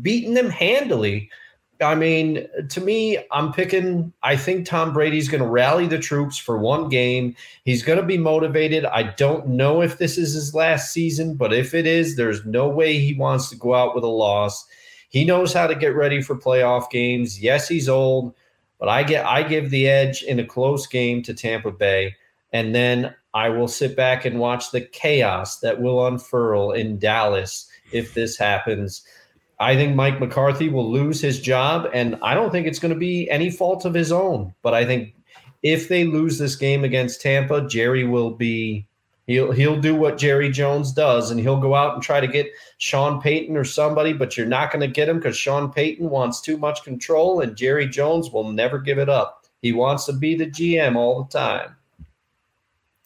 beaten 0.00 0.34
them 0.34 0.50
handily. 0.50 1.30
I 1.80 1.96
mean, 1.96 2.46
to 2.68 2.80
me, 2.80 3.18
I'm 3.32 3.52
picking. 3.52 4.12
I 4.22 4.36
think 4.36 4.64
Tom 4.64 4.92
Brady's 4.92 5.28
going 5.28 5.42
to 5.42 5.48
rally 5.48 5.86
the 5.86 5.98
troops 5.98 6.38
for 6.38 6.56
one 6.56 6.88
game. 6.88 7.34
He's 7.64 7.82
going 7.82 7.98
to 7.98 8.06
be 8.06 8.16
motivated. 8.16 8.84
I 8.86 9.02
don't 9.02 9.48
know 9.48 9.82
if 9.82 9.98
this 9.98 10.16
is 10.16 10.34
his 10.34 10.54
last 10.54 10.92
season, 10.92 11.34
but 11.34 11.52
if 11.52 11.74
it 11.74 11.86
is, 11.86 12.16
there's 12.16 12.44
no 12.46 12.68
way 12.68 12.98
he 12.98 13.14
wants 13.14 13.50
to 13.50 13.56
go 13.56 13.74
out 13.74 13.94
with 13.94 14.04
a 14.04 14.08
loss. 14.08 14.64
He 15.08 15.24
knows 15.24 15.52
how 15.52 15.66
to 15.66 15.74
get 15.74 15.94
ready 15.94 16.22
for 16.22 16.36
playoff 16.36 16.90
games. 16.90 17.40
Yes, 17.40 17.68
he's 17.68 17.88
old, 17.88 18.34
but 18.78 18.88
I 18.88 19.02
get 19.02 19.26
I 19.26 19.42
give 19.42 19.70
the 19.70 19.88
edge 19.88 20.22
in 20.22 20.38
a 20.38 20.46
close 20.46 20.86
game 20.86 21.22
to 21.22 21.34
Tampa 21.34 21.72
Bay, 21.72 22.14
and 22.54 22.72
then 22.72 23.12
I 23.34 23.48
will 23.48 23.66
sit 23.66 23.96
back 23.96 24.24
and 24.24 24.38
watch 24.38 24.70
the 24.70 24.80
chaos 24.80 25.58
that 25.58 25.82
will 25.82 26.06
unfurl 26.06 26.70
in 26.70 27.00
Dallas 27.00 27.68
if 27.92 28.14
this 28.14 28.38
happens. 28.38 29.04
I 29.58 29.74
think 29.74 29.96
Mike 29.96 30.20
McCarthy 30.20 30.68
will 30.68 30.90
lose 30.90 31.20
his 31.20 31.40
job, 31.40 31.90
and 31.92 32.16
I 32.22 32.32
don't 32.32 32.52
think 32.52 32.68
it's 32.68 32.78
going 32.78 32.94
to 32.94 32.98
be 32.98 33.28
any 33.28 33.50
fault 33.50 33.84
of 33.84 33.92
his 33.92 34.12
own. 34.12 34.54
But 34.62 34.72
I 34.72 34.84
think 34.84 35.16
if 35.64 35.88
they 35.88 36.04
lose 36.04 36.38
this 36.38 36.54
game 36.54 36.84
against 36.84 37.20
Tampa, 37.20 37.66
Jerry 37.66 38.04
will 38.04 38.30
be 38.30 38.86
he'll 39.26 39.50
he'll 39.50 39.80
do 39.80 39.96
what 39.96 40.16
Jerry 40.16 40.50
Jones 40.50 40.92
does, 40.92 41.32
and 41.32 41.40
he'll 41.40 41.60
go 41.60 41.74
out 41.74 41.94
and 41.94 42.02
try 42.04 42.20
to 42.20 42.28
get 42.28 42.52
Sean 42.78 43.20
Payton 43.20 43.56
or 43.56 43.64
somebody. 43.64 44.12
But 44.12 44.36
you're 44.36 44.46
not 44.46 44.70
going 44.70 44.80
to 44.80 44.86
get 44.86 45.08
him 45.08 45.18
because 45.18 45.36
Sean 45.36 45.72
Payton 45.72 46.08
wants 46.08 46.40
too 46.40 46.56
much 46.56 46.84
control, 46.84 47.40
and 47.40 47.56
Jerry 47.56 47.88
Jones 47.88 48.30
will 48.30 48.52
never 48.52 48.78
give 48.78 48.98
it 48.98 49.08
up. 49.08 49.44
He 49.60 49.72
wants 49.72 50.04
to 50.06 50.12
be 50.12 50.36
the 50.36 50.46
GM 50.46 50.94
all 50.94 51.24
the 51.24 51.36
time. 51.36 51.74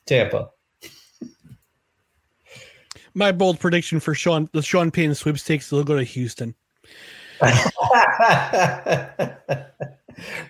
Tampa. 0.09 0.51
My 3.15 3.31
bold 3.33 3.61
prediction 3.61 4.01
for 4.01 4.15
Sean 4.15 4.49
the 4.53 4.63
Sean 4.63 4.91
Payton 4.91 5.15
sweepstakes 5.15 5.71
will 5.71 5.85
go 5.85 5.97
to 5.97 6.05
Houston. 6.05 6.55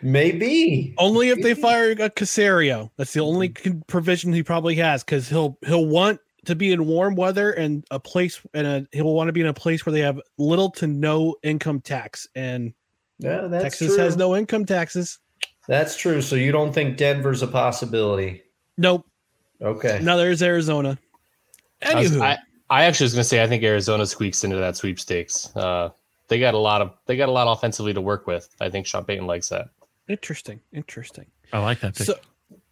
Maybe 0.03 0.95
only 0.99 1.29
if 1.29 1.43
they 1.43 1.55
fire 1.55 1.91
a 1.93 2.11
Caserio. 2.11 2.91
That's 2.97 3.13
the 3.13 3.21
only 3.21 3.51
mm-hmm. 3.51 3.81
provision 3.87 4.33
he 4.33 4.43
probably 4.43 4.75
has 4.77 5.05
because 5.05 5.29
he'll 5.29 5.59
he'll 5.67 5.87
want 5.87 6.21
to 6.47 6.55
be 6.55 6.73
in 6.73 6.87
warm 6.87 7.15
weather 7.15 7.51
and 7.53 7.85
a 7.91 8.01
place 8.01 8.41
and 8.55 8.67
a, 8.67 8.87
he'll 8.93 9.15
want 9.15 9.29
to 9.29 9.33
be 9.33 9.41
in 9.41 9.49
a 9.49 9.55
place 9.55 9.85
where 9.85 9.93
they 9.93 10.01
have 10.01 10.21
little 10.39 10.71
to 10.71 10.87
no 10.87 11.37
income 11.43 11.81
tax 11.81 12.27
and 12.35 12.73
yeah, 13.19 13.49
Texas 13.49 13.95
true. 13.95 13.99
has 13.99 14.17
no 14.17 14.37
income 14.37 14.65
taxes. 14.65 15.19
That's 15.67 15.97
true. 15.97 16.23
So 16.23 16.37
you 16.37 16.53
don't 16.53 16.73
think 16.73 16.97
Denver's 16.97 17.43
a 17.43 17.47
possibility? 17.47 18.43
Nope. 18.79 19.05
Okay. 19.61 19.99
Now 20.03 20.17
there's 20.17 20.43
Arizona. 20.43 20.99
I, 21.85 21.95
was- 21.95 22.11
Anywho, 22.13 22.21
I, 22.23 22.39
I 22.71 22.85
actually 22.85 23.05
was 23.07 23.15
going 23.15 23.23
to 23.23 23.29
say 23.29 23.43
I 23.43 23.47
think 23.47 23.63
Arizona 23.63 24.07
squeaks 24.07 24.45
into 24.45 24.57
that 24.57 24.77
sweepstakes. 24.77 25.55
Uh, 25.57 25.91
they 26.29 26.39
got 26.39 26.55
a 26.55 26.59
lot 26.59 26.83
of 26.83 26.93
they 27.07 27.17
got 27.17 27.29
a 27.29 27.33
lot 27.33 27.51
offensively 27.51 27.95
to 27.95 28.01
work 28.01 28.27
with. 28.27 28.49
I 28.61 28.69
think 28.69 28.87
Sean 28.87 29.05
Payton 29.05 29.27
likes 29.27 29.49
that. 29.49 29.69
interesting, 30.09 30.61
interesting. 30.73 31.27
I 31.53 31.59
like 31.61 31.81
that 31.81 31.97
pick. 31.97 32.07
So, 32.07 32.15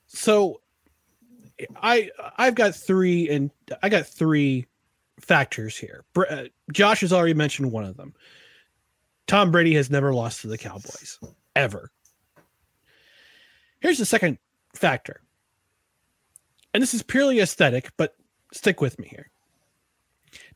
so 0.06 0.60
I 1.82 2.10
I've 2.36 2.54
got 2.54 2.74
three 2.74 3.30
and 3.30 3.50
I 3.82 3.88
got 3.88 4.06
three 4.06 4.66
factors 5.20 5.76
here. 5.78 6.04
Br- 6.12 6.26
uh, 6.28 6.44
Josh 6.72 7.00
has 7.00 7.12
already 7.12 7.32
mentioned 7.34 7.72
one 7.72 7.84
of 7.84 7.96
them. 7.96 8.12
Tom 9.26 9.50
Brady 9.50 9.74
has 9.74 9.90
never 9.90 10.12
lost 10.14 10.42
to 10.42 10.48
the 10.48 10.58
Cowboys 10.58 11.18
ever. 11.56 11.90
Here's 13.80 13.98
the 13.98 14.04
second 14.06 14.38
factor. 14.74 15.22
And 16.76 16.82
this 16.82 16.92
is 16.92 17.02
purely 17.02 17.40
aesthetic, 17.40 17.90
but 17.96 18.16
stick 18.52 18.82
with 18.82 18.98
me 18.98 19.08
here. 19.08 19.30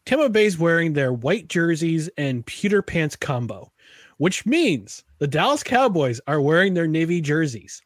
Tampa 0.05 0.29
Bay's 0.29 0.59
wearing 0.59 0.93
their 0.93 1.15
white 1.15 1.49
jerseys 1.49 2.11
and 2.19 2.45
pewter 2.45 2.83
pants 2.83 3.17
combo, 3.17 3.73
which 4.19 4.45
means 4.45 5.03
the 5.17 5.27
Dallas 5.27 5.63
Cowboys 5.63 6.21
are 6.27 6.43
wearing 6.43 6.75
their 6.75 6.87
navy 6.87 7.23
jerseys. 7.23 7.81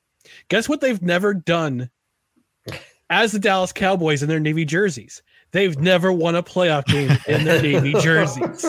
Guess 0.49 0.69
what 0.69 0.81
they've 0.81 1.01
never 1.01 1.33
done 1.33 1.91
as 3.09 3.31
the 3.31 3.39
Dallas 3.39 3.73
Cowboys 3.73 4.21
in 4.21 4.29
their 4.29 4.41
navy 4.41 4.65
jerseys? 4.65 5.23
They've 5.55 5.79
never 5.79 6.13
won 6.13 6.35
a 6.35 6.43
playoff 6.43 6.85
game 6.87 7.17
in 7.29 7.45
their 7.45 7.63
navy 7.63 7.93
jerseys. 8.01 8.65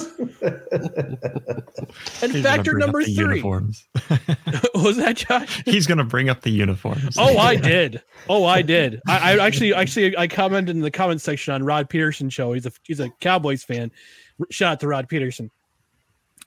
And 2.22 2.32
He's 2.32 2.44
factor 2.44 2.78
number 2.78 3.02
three 3.02 3.14
Uniforms. 3.14 3.88
was 4.76 4.98
that 4.98 5.16
Josh? 5.16 5.64
He's 5.66 5.88
going 5.88 5.98
to 5.98 6.04
bring 6.04 6.30
up 6.30 6.42
the 6.42 6.52
uniforms. 6.52 7.16
Oh, 7.18 7.40
I 7.40 7.56
did. 7.72 8.04
Oh, 8.30 8.46
I 8.46 8.62
did. 8.62 9.02
I, 9.08 9.34
I 9.34 9.44
actually, 9.48 9.74
actually, 9.74 10.16
I 10.16 10.28
commented 10.28 10.76
in 10.76 10.84
the 10.84 10.92
comment 10.92 11.22
section 11.22 11.56
on 11.56 11.64
Rod 11.64 11.90
Peterson 11.90 12.30
show. 12.30 12.54
He's 12.54 12.68
a 12.68 12.72
he's 12.84 13.00
a 13.00 13.10
Cowboys 13.20 13.64
fan. 13.64 13.92
Shout 14.52 14.74
out 14.74 14.80
to 14.82 14.88
Rod 14.88 15.10
Peterson. 15.10 15.50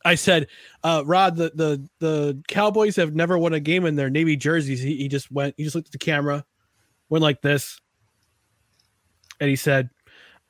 I 0.05 0.15
said, 0.15 0.47
uh, 0.85 1.03
Rod, 1.05 1.35
the 1.35 1.51
the 1.53 1.89
the 1.99 2.41
Cowboys 2.47 2.95
have 2.95 3.13
never 3.13 3.37
won 3.37 3.55
a 3.55 3.61
game 3.61 3.87
in 3.87 3.97
their 3.97 4.09
navy 4.09 4.37
jerseys. 4.37 4.81
He, 4.81 4.99
he 4.99 5.09
just 5.09 5.33
went, 5.33 5.57
he 5.57 5.65
just 5.65 5.75
looked 5.75 5.89
at 5.89 5.93
the 5.93 5.99
camera, 5.99 6.45
went 7.09 7.23
like 7.23 7.43
this, 7.43 7.81
and 9.41 9.51
he 9.51 9.57
said, 9.57 9.91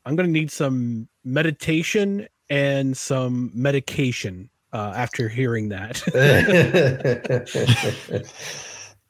"I'm 0.08 0.16
going 0.16 0.26
to 0.26 0.32
need 0.32 0.50
some 0.50 1.08
meditation 1.24 2.26
and 2.48 2.96
some 2.96 3.50
medication." 3.54 4.50
Uh, 4.70 4.92
after 4.94 5.30
hearing 5.30 5.70
that, 5.70 6.02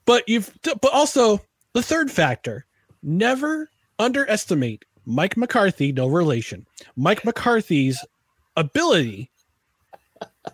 but 0.05 0.29
you've 0.29 0.57
but 0.63 0.93
also 0.93 1.41
the 1.75 1.83
third 1.83 2.11
factor 2.11 2.67
never 3.03 3.71
underestimate 3.99 4.85
mike 5.05 5.37
mccarthy 5.37 5.93
no 5.93 6.07
relation 6.07 6.67
mike 6.97 7.23
mccarthy's 7.23 8.05
ability 8.57 9.31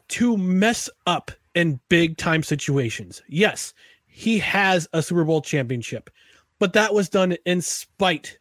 to 0.09 0.37
mess 0.37 0.89
up 1.07 1.31
in 1.55 1.81
big 1.89 2.17
time 2.17 2.43
situations 2.43 3.23
yes 3.29 3.73
he 4.07 4.39
has 4.39 4.89
a 4.93 5.03
super 5.03 5.25
bowl 5.25 5.41
championship 5.41 6.11
but 6.59 6.73
that 6.73 6.95
was 6.95 7.09
done 7.09 7.37
in 7.45 7.61
spite 7.61 8.39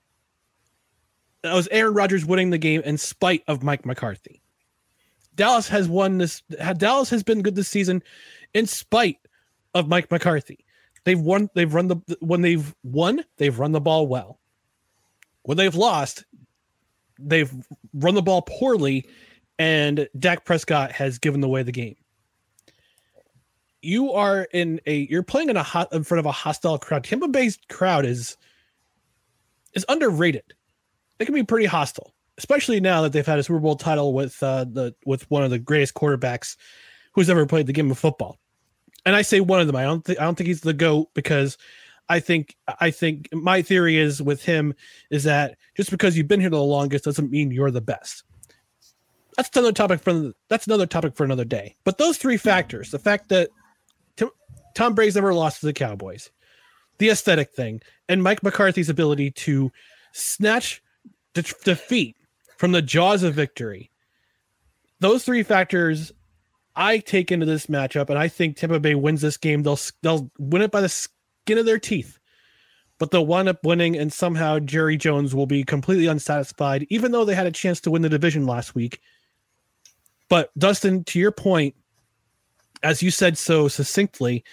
that 1.43 1.53
was 1.53 1.67
aaron 1.71 1.93
rodgers 1.93 2.25
winning 2.25 2.49
the 2.49 2.57
game 2.57 2.81
in 2.81 2.97
spite 2.97 3.43
of 3.47 3.63
mike 3.63 3.85
mccarthy 3.85 4.41
dallas 5.35 5.67
has 5.67 5.87
won 5.87 6.17
this 6.17 6.41
dallas 6.77 7.09
has 7.09 7.23
been 7.23 7.41
good 7.41 7.55
this 7.55 7.69
season 7.69 8.01
in 8.53 8.65
spite 8.65 9.19
of 9.73 9.87
mike 9.87 10.09
mccarthy 10.09 10.63
They've 11.03 11.19
won. 11.19 11.49
They've 11.53 11.73
run 11.73 11.87
the 11.87 11.97
when 12.19 12.41
they've 12.41 12.73
won. 12.83 13.23
They've 13.37 13.57
run 13.57 13.73
the 13.73 13.81
ball 13.81 14.07
well. 14.07 14.39
When 15.43 15.57
they've 15.57 15.75
lost, 15.75 16.23
they've 17.19 17.51
run 17.93 18.15
the 18.15 18.21
ball 18.21 18.43
poorly, 18.43 19.05
and 19.59 20.07
Dak 20.17 20.45
Prescott 20.45 20.93
has 20.93 21.19
given 21.19 21.43
away 21.43 21.63
the 21.63 21.73
game. 21.73 21.95
You 23.81 24.13
are 24.13 24.47
in 24.53 24.79
a. 24.85 25.07
You're 25.09 25.23
playing 25.23 25.49
in 25.49 25.57
a 25.57 25.63
hot 25.63 25.91
in 25.91 26.03
front 26.03 26.19
of 26.19 26.25
a 26.25 26.31
hostile 26.31 26.79
crowd. 26.79 27.03
Tampa 27.03 27.27
Bay's 27.27 27.59
crowd 27.69 28.05
is 28.05 28.37
is 29.73 29.85
underrated. 29.89 30.53
They 31.23 31.25
can 31.25 31.35
be 31.35 31.43
pretty 31.43 31.67
hostile, 31.67 32.13
especially 32.37 32.81
now 32.81 33.01
that 33.03 33.13
they've 33.13 33.25
had 33.25 33.39
a 33.39 33.43
Super 33.43 33.59
Bowl 33.59 33.77
title 33.77 34.13
with 34.13 34.43
uh, 34.43 34.65
the 34.65 34.93
with 35.05 35.29
one 35.31 35.43
of 35.43 35.51
the 35.51 35.59
greatest 35.59 35.93
quarterbacks 35.93 36.57
who's 37.13 37.29
ever 37.29 37.45
played 37.45 37.67
the 37.67 37.73
game 37.73 37.89
of 37.89 37.97
football 37.97 38.37
and 39.05 39.15
I 39.15 39.21
say 39.21 39.39
one 39.39 39.59
of 39.59 39.67
them. 39.67 39.75
I 39.75 39.83
don't 39.83 40.03
think 40.03 40.19
I 40.19 40.23
don't 40.23 40.35
think 40.35 40.47
he's 40.47 40.61
the 40.61 40.73
goat 40.73 41.09
because 41.13 41.57
I 42.09 42.19
think 42.19 42.55
I 42.79 42.91
think 42.91 43.29
my 43.33 43.61
theory 43.61 43.97
is 43.97 44.21
with 44.21 44.43
him 44.43 44.73
is 45.09 45.23
that 45.23 45.57
just 45.75 45.91
because 45.91 46.17
you've 46.17 46.27
been 46.27 46.41
here 46.41 46.49
the 46.49 46.61
longest 46.61 47.05
doesn't 47.05 47.31
mean 47.31 47.51
you're 47.51 47.71
the 47.71 47.81
best. 47.81 48.23
That's 49.35 49.49
another 49.55 49.71
topic 49.71 49.99
for 49.99 50.33
that's 50.49 50.67
another 50.67 50.85
topic 50.85 51.15
for 51.15 51.23
another 51.23 51.45
day. 51.45 51.75
But 51.83 51.97
those 51.97 52.17
three 52.17 52.37
factors, 52.37 52.91
the 52.91 52.99
fact 52.99 53.29
that 53.29 53.49
Tim, 54.15 54.29
Tom 54.75 54.93
Brady's 54.93 55.15
never 55.15 55.33
lost 55.33 55.61
to 55.61 55.65
the 55.65 55.73
Cowboys, 55.73 56.29
the 56.99 57.09
aesthetic 57.09 57.51
thing, 57.53 57.81
and 58.07 58.23
Mike 58.23 58.43
McCarthy's 58.43 58.89
ability 58.89 59.31
to 59.31 59.71
snatch 60.13 60.81
de- 61.34 61.43
defeat 61.64 62.15
from 62.57 62.72
the 62.72 62.81
jaws 62.81 63.23
of 63.23 63.34
victory. 63.34 63.91
Those 64.99 65.23
three 65.23 65.43
factors 65.43 66.11
I 66.76 66.99
take 66.99 67.31
into 67.31 67.45
this 67.45 67.68
matchup, 67.68 68.10
and 68.10 68.18
I 68.18 68.27
think 68.27 68.57
Tampa 68.57 68.80
Bay 68.80 68.95
wins 68.95 69.22
this 69.22 69.38
game. 69.38 69.64
They'll 69.64 69.80
they'll 70.01 70.31
win 70.39 70.61
it 70.61 70.72
by 70.72 70.81
the 70.81 70.89
skin 70.89 71.57
of 71.57 71.65
their 71.65 71.80
teeth, 71.80 72.18
but 72.97 73.11
they'll 73.11 73.26
wind 73.26 73.49
up 73.49 73.64
winning, 73.64 73.95
and 73.95 74.11
somehow 74.11 74.60
Jerry 74.60 74.97
Jones 74.97 75.35
will 75.35 75.45
be 75.45 75.64
completely 75.64 76.07
unsatisfied, 76.07 76.88
even 76.89 77.11
though 77.11 77.26
they 77.26 77.35
had 77.35 77.47
a 77.47 77.51
chance 77.51 77.81
to 77.81 77.91
win 77.91 78.01
the 78.01 78.10
division 78.10 78.45
last 78.45 78.76
week. 78.76 79.01
But 80.30 80.49
Dustin, 80.57 81.03
to 81.05 81.19
your 81.19 81.31
point, 81.31 81.76
as 82.81 83.03
you 83.03 83.11
said 83.11 83.38
so 83.38 83.68
succinctly, 83.68 84.43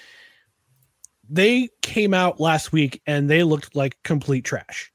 they 1.28 1.68
came 1.80 2.12
out 2.12 2.40
last 2.40 2.72
week 2.72 3.00
and 3.06 3.30
they 3.30 3.44
looked 3.44 3.74
like 3.74 3.96
complete 4.02 4.44
trash. 4.44 4.92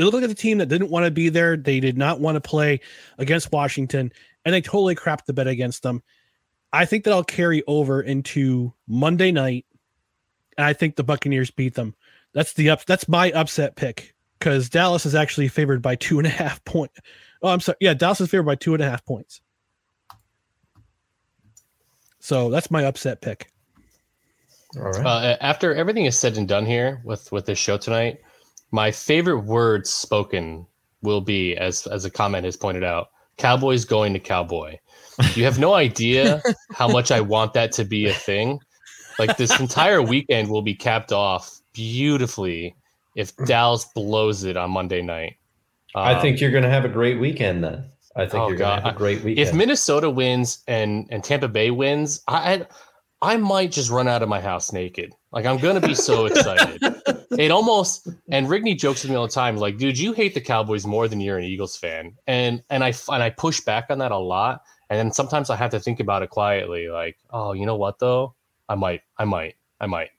They 0.00 0.06
looked 0.06 0.16
like 0.16 0.30
a 0.30 0.34
team 0.34 0.56
that 0.58 0.70
didn't 0.70 0.88
want 0.88 1.04
to 1.04 1.10
be 1.10 1.28
there. 1.28 1.58
They 1.58 1.78
did 1.78 1.98
not 1.98 2.20
want 2.20 2.36
to 2.36 2.40
play 2.40 2.80
against 3.18 3.52
Washington, 3.52 4.10
and 4.46 4.54
they 4.54 4.62
totally 4.62 4.94
crapped 4.94 5.26
the 5.26 5.34
bed 5.34 5.46
against 5.46 5.82
them. 5.82 6.02
I 6.72 6.86
think 6.86 7.04
that 7.04 7.12
I'll 7.12 7.22
carry 7.22 7.62
over 7.66 8.00
into 8.00 8.72
Monday 8.88 9.30
night, 9.30 9.66
and 10.56 10.64
I 10.64 10.72
think 10.72 10.96
the 10.96 11.04
Buccaneers 11.04 11.50
beat 11.50 11.74
them. 11.74 11.94
That's 12.32 12.54
the 12.54 12.70
up. 12.70 12.86
That's 12.86 13.10
my 13.10 13.30
upset 13.32 13.76
pick 13.76 14.14
because 14.38 14.70
Dallas 14.70 15.04
is 15.04 15.14
actually 15.14 15.48
favored 15.48 15.82
by 15.82 15.96
two 15.96 16.16
and 16.16 16.26
a 16.26 16.30
half 16.30 16.64
point. 16.64 16.92
Oh, 17.42 17.50
I'm 17.50 17.60
sorry. 17.60 17.76
Yeah, 17.82 17.92
Dallas 17.92 18.22
is 18.22 18.30
favored 18.30 18.46
by 18.46 18.54
two 18.54 18.72
and 18.72 18.82
a 18.82 18.88
half 18.88 19.04
points. 19.04 19.42
So 22.20 22.48
that's 22.48 22.70
my 22.70 22.86
upset 22.86 23.20
pick. 23.20 23.52
All 24.78 24.84
right. 24.84 25.04
Uh, 25.04 25.36
after 25.42 25.74
everything 25.74 26.06
is 26.06 26.18
said 26.18 26.38
and 26.38 26.48
done 26.48 26.64
here 26.64 27.02
with 27.04 27.30
with 27.32 27.44
this 27.44 27.58
show 27.58 27.76
tonight, 27.76 28.20
my 28.70 28.90
favorite 28.90 29.40
words 29.40 29.90
spoken 29.90 30.66
will 31.02 31.20
be, 31.20 31.56
as 31.56 31.86
as 31.86 32.04
a 32.04 32.10
comment 32.10 32.44
has 32.44 32.56
pointed 32.56 32.84
out, 32.84 33.08
Cowboys 33.38 33.84
going 33.84 34.12
to 34.12 34.18
Cowboy. 34.20 34.76
You 35.34 35.44
have 35.44 35.58
no 35.58 35.74
idea 35.86 36.42
how 36.72 36.88
much 36.88 37.10
I 37.10 37.20
want 37.20 37.54
that 37.54 37.72
to 37.72 37.84
be 37.84 38.06
a 38.06 38.14
thing. 38.14 38.60
Like 39.18 39.36
this 39.36 39.58
entire 39.60 40.00
weekend 40.02 40.48
will 40.48 40.62
be 40.62 40.74
capped 40.74 41.12
off 41.12 41.60
beautifully 41.72 42.74
if 43.16 43.34
Dallas 43.46 43.86
blows 43.94 44.44
it 44.44 44.56
on 44.56 44.70
Monday 44.70 45.02
night. 45.02 45.36
I 45.94 46.14
Um, 46.14 46.22
think 46.22 46.40
you're 46.40 46.52
going 46.52 46.62
to 46.64 46.70
have 46.70 46.84
a 46.84 46.88
great 46.88 47.18
weekend 47.18 47.64
then. 47.64 47.84
I 48.16 48.26
think 48.26 48.42
Oh, 48.42 48.48
you're 48.48 48.56
going 48.56 48.78
to 48.78 48.82
have 48.82 48.94
a 48.94 48.98
great 48.98 49.22
weekend. 49.22 49.48
if 49.48 49.54
Minnesota 49.54 50.08
wins 50.10 50.62
and 50.68 51.06
and 51.10 51.22
Tampa 51.24 51.48
Bay 51.48 51.70
wins, 51.70 52.22
I 52.28 52.66
I 53.22 53.36
might 53.36 53.72
just 53.72 53.90
run 53.90 54.08
out 54.08 54.22
of 54.22 54.28
my 54.28 54.40
house 54.40 54.72
naked. 54.72 55.12
Like 55.32 55.46
I'm 55.46 55.58
gonna 55.58 55.80
be 55.80 55.94
so 55.94 56.26
excited. 56.26 56.82
it 57.38 57.50
almost 57.50 58.08
and 58.30 58.46
Rigney 58.48 58.76
jokes 58.76 59.02
with 59.02 59.10
me 59.10 59.16
all 59.16 59.26
the 59.26 59.32
time, 59.32 59.56
like, 59.56 59.78
dude, 59.78 59.98
you 59.98 60.12
hate 60.12 60.34
the 60.34 60.40
Cowboys 60.40 60.86
more 60.86 61.06
than 61.06 61.20
you're 61.20 61.38
an 61.38 61.44
Eagles 61.44 61.76
fan, 61.76 62.16
and 62.26 62.62
and 62.70 62.82
I 62.82 62.92
and 63.08 63.22
I 63.22 63.30
push 63.30 63.60
back 63.60 63.86
on 63.90 63.98
that 63.98 64.10
a 64.10 64.18
lot, 64.18 64.62
and 64.88 64.98
then 64.98 65.12
sometimes 65.12 65.48
I 65.48 65.56
have 65.56 65.70
to 65.70 65.80
think 65.80 66.00
about 66.00 66.22
it 66.22 66.30
quietly, 66.30 66.88
like, 66.88 67.16
oh, 67.30 67.52
you 67.52 67.64
know 67.64 67.76
what 67.76 68.00
though, 68.00 68.34
I 68.68 68.74
might, 68.74 69.02
I 69.18 69.24
might, 69.24 69.54
I 69.80 69.86
might, 69.86 70.10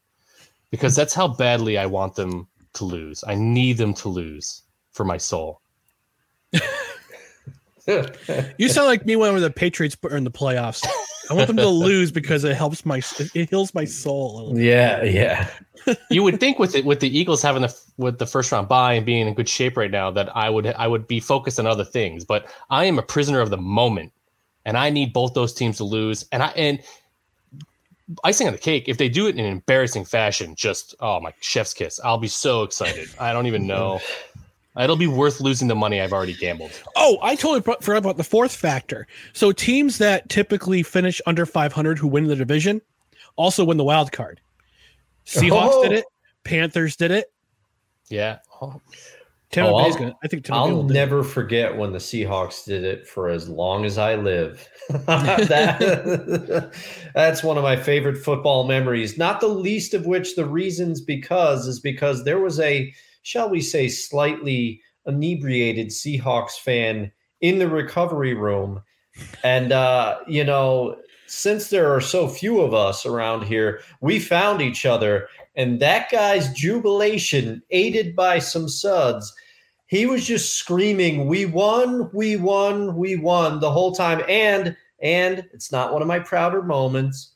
because 0.70 0.96
that's 0.96 1.14
how 1.14 1.28
badly 1.28 1.78
I 1.78 1.88
want 1.88 2.16
them 2.16 2.48
to 2.74 2.86
lose. 2.86 3.24
I 3.28 3.36
need 3.36 3.78
them 3.78 3.94
to 3.96 4.08
lose 4.08 4.64
for 4.92 5.04
my 5.04 5.18
soul. 5.18 5.62
You 8.58 8.70
sound 8.70 8.88
like 8.88 9.06
me 9.06 9.16
when 9.16 9.34
were 9.34 9.40
the 9.40 9.50
Patriots 9.50 9.98
are 10.04 10.16
in 10.16 10.24
the 10.24 10.32
playoffs. 10.32 10.86
I 11.32 11.34
want 11.34 11.48
them 11.48 11.58
to 11.58 11.68
lose 11.70 12.12
because 12.12 12.44
it 12.44 12.56
helps 12.56 12.86
my 12.86 13.02
it 13.34 13.50
heals 13.50 13.74
my 13.74 13.86
soul. 13.86 14.32
a 14.32 14.38
little 14.38 14.54
bit. 14.54 14.64
yeah, 14.64 15.04
yeah. 15.04 15.50
you 16.12 16.24
would 16.24 16.40
think 16.42 16.60
with 16.60 16.76
it 16.76 16.84
with 16.84 17.00
the 17.00 17.18
Eagles 17.18 17.42
having 17.42 17.62
the 17.62 17.76
with 17.98 18.20
the 18.20 18.28
first 18.28 18.52
round 18.52 18.68
bye 18.68 18.94
and 18.94 19.06
being 19.06 19.28
in 19.28 19.34
good 19.34 19.48
shape 19.48 19.78
right 19.78 19.90
now 19.90 20.12
that 20.12 20.36
I 20.36 20.50
would 20.50 20.68
I 20.68 20.88
would 20.88 21.08
be 21.08 21.22
focused 21.22 21.58
on 21.58 21.66
other 21.66 21.86
things, 21.86 22.26
but 22.26 22.54
I 22.70 22.86
am 22.86 23.00
a 23.00 23.02
prisoner 23.02 23.40
of 23.40 23.50
the 23.50 23.58
moment, 23.58 24.12
and 24.66 24.78
I 24.78 24.90
need 24.90 25.14
both 25.14 25.34
those 25.34 25.54
teams 25.54 25.78
to 25.78 25.86
lose. 25.86 26.26
And 26.34 26.44
I 26.44 26.48
and 26.50 26.80
icing 28.26 28.48
on 28.48 28.54
the 28.54 28.60
cake, 28.60 28.90
if 28.90 28.98
they 28.98 29.08
do 29.08 29.28
it 29.28 29.36
in 29.38 29.46
an 29.46 29.52
embarrassing 29.52 30.04
fashion, 30.04 30.56
just 30.56 30.96
oh 31.00 31.22
my 31.22 31.34
chef's 31.40 31.74
kiss, 31.74 32.00
I'll 32.04 32.18
be 32.18 32.28
so 32.28 32.64
excited. 32.64 33.10
I 33.20 33.32
don't 33.32 33.48
even 33.48 33.66
know. 33.66 34.02
It'll 34.82 34.96
be 34.96 35.08
worth 35.08 35.40
losing 35.40 35.68
the 35.68 35.76
money 35.76 36.02
I've 36.02 36.14
already 36.14 36.34
gambled. 36.34 36.72
Oh, 36.96 37.18
I 37.22 37.36
totally 37.36 37.62
forgot 37.62 37.98
about 37.98 38.18
the 38.18 38.24
fourth 38.24 38.56
factor. 38.56 39.08
So 39.34 39.52
teams 39.52 39.98
that 40.00 40.28
typically 40.30 40.84
finish 40.84 41.22
under 41.26 41.46
500 41.46 41.98
who 42.00 42.08
win 42.08 42.26
the 42.26 42.36
division 42.36 42.82
also 43.36 43.64
win 43.64 43.78
the 43.78 43.84
wild 43.84 44.12
card. 44.12 44.42
Seahawks 45.26 45.70
Oh. 45.72 45.84
did 45.84 45.92
it. 46.00 46.06
Panthers 46.44 46.96
did 46.96 47.12
it. 47.12 47.32
Yeah. 48.10 48.40
Oh, 48.62 48.82
Tampa 49.52 49.72
Oh, 49.72 49.84
Bay's 49.84 49.94
I'll- 49.96 50.00
gonna. 50.00 50.16
I 50.24 50.28
think 50.28 50.44
Tampa 50.46 50.60
I'll 50.62 50.72
will 50.76 50.84
do 50.84 50.92
it. 50.92 50.94
never 50.94 51.24
forget 51.24 51.76
when 51.78 51.92
the 51.92 52.00
Seahawks 52.00 52.66
did 52.66 52.84
it 52.84 53.08
for 53.08 53.30
as 53.30 53.48
long 53.50 53.86
as 53.86 53.98
I 53.98 54.16
live. 54.16 54.68
that, 54.90 56.72
that's 57.14 57.44
one 57.44 57.58
of 57.58 57.64
my 57.64 57.76
favorite 57.76 58.18
football 58.18 58.66
memories. 58.68 59.18
Not 59.18 59.40
the 59.42 59.48
least 59.48 59.94
of 59.94 60.06
which 60.06 60.36
the 60.36 60.46
reasons 60.46 61.02
because 61.02 61.68
is 61.68 61.80
because 61.80 62.24
there 62.24 62.40
was 62.40 62.60
a, 62.60 62.94
shall 63.22 63.50
we 63.50 63.62
say, 63.62 63.88
slightly 63.88 64.82
inebriated 65.06 65.88
Seahawks 65.88 66.60
fan 66.60 67.12
in 67.42 67.60
the 67.60 67.68
recovery 67.68 68.34
room. 68.34 68.82
And, 69.44 69.72
uh, 69.72 70.20
you 70.28 70.44
know, 70.44 70.98
since 71.28 71.70
there 71.70 71.94
are 71.94 72.02
so 72.02 72.28
few 72.28 72.62
of 72.62 72.74
us 72.74 73.06
around 73.06 73.44
here, 73.44 73.82
we 74.02 74.20
found 74.20 74.62
each 74.62 74.86
other. 74.86 75.28
And 75.56 75.80
that 75.80 76.12
guy's 76.12 76.54
jubilation, 76.54 77.62
aided 77.72 78.16
by 78.16 78.40
some 78.40 78.68
suds, 78.68 79.34
he 79.88 80.06
was 80.06 80.26
just 80.26 80.54
screaming, 80.54 81.28
"We 81.28 81.46
won! 81.46 82.10
We 82.14 82.38
won! 82.38 82.96
We 82.96 83.18
won!" 83.18 83.60
the 83.60 83.72
whole 83.72 83.92
time. 83.92 84.22
And 84.30 84.78
and 85.02 85.46
it's 85.52 85.72
not 85.72 85.92
one 85.92 86.02
of 86.02 86.08
my 86.08 86.20
prouder 86.20 86.62
moments, 86.62 87.32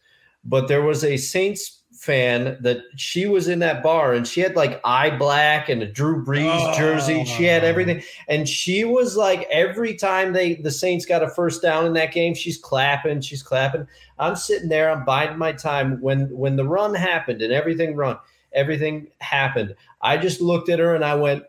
but 0.45 0.67
there 0.67 0.81
was 0.81 1.03
a 1.03 1.17
Saints 1.17 1.74
fan 2.05 2.55
that 2.61 2.83
she 2.95 3.25
was 3.25 3.47
in 3.47 3.57
that 3.59 3.81
bar 3.81 4.13
and 4.13 4.27
she 4.27 4.39
had 4.39 4.55
like 4.55 4.79
eye 4.85 5.09
black 5.09 5.69
and 5.69 5.81
a 5.81 5.87
Drew 5.87 6.23
Brees 6.23 6.77
jersey. 6.77 7.25
She 7.25 7.45
had 7.45 7.63
oh. 7.63 7.67
everything, 7.67 8.03
and 8.29 8.47
she 8.47 8.83
was 8.83 9.17
like 9.17 9.47
every 9.51 9.95
time 9.95 10.31
they 10.33 10.55
the 10.55 10.69
Saints 10.69 11.05
got 11.05 11.23
a 11.23 11.29
first 11.29 11.63
down 11.63 11.87
in 11.87 11.93
that 11.93 12.13
game, 12.13 12.35
she's 12.35 12.59
clapping, 12.59 13.21
she's 13.21 13.41
clapping. 13.41 13.87
I'm 14.19 14.35
sitting 14.35 14.69
there, 14.69 14.91
I'm 14.91 15.03
biding 15.03 15.39
my 15.39 15.51
time 15.51 15.99
when 15.99 16.29
when 16.29 16.55
the 16.55 16.67
run 16.67 16.93
happened 16.93 17.41
and 17.41 17.51
everything 17.51 17.95
run, 17.95 18.17
everything 18.53 19.07
happened. 19.19 19.75
I 20.01 20.17
just 20.17 20.41
looked 20.41 20.69
at 20.69 20.79
her 20.79 20.93
and 20.93 21.03
I 21.03 21.15
went, 21.15 21.43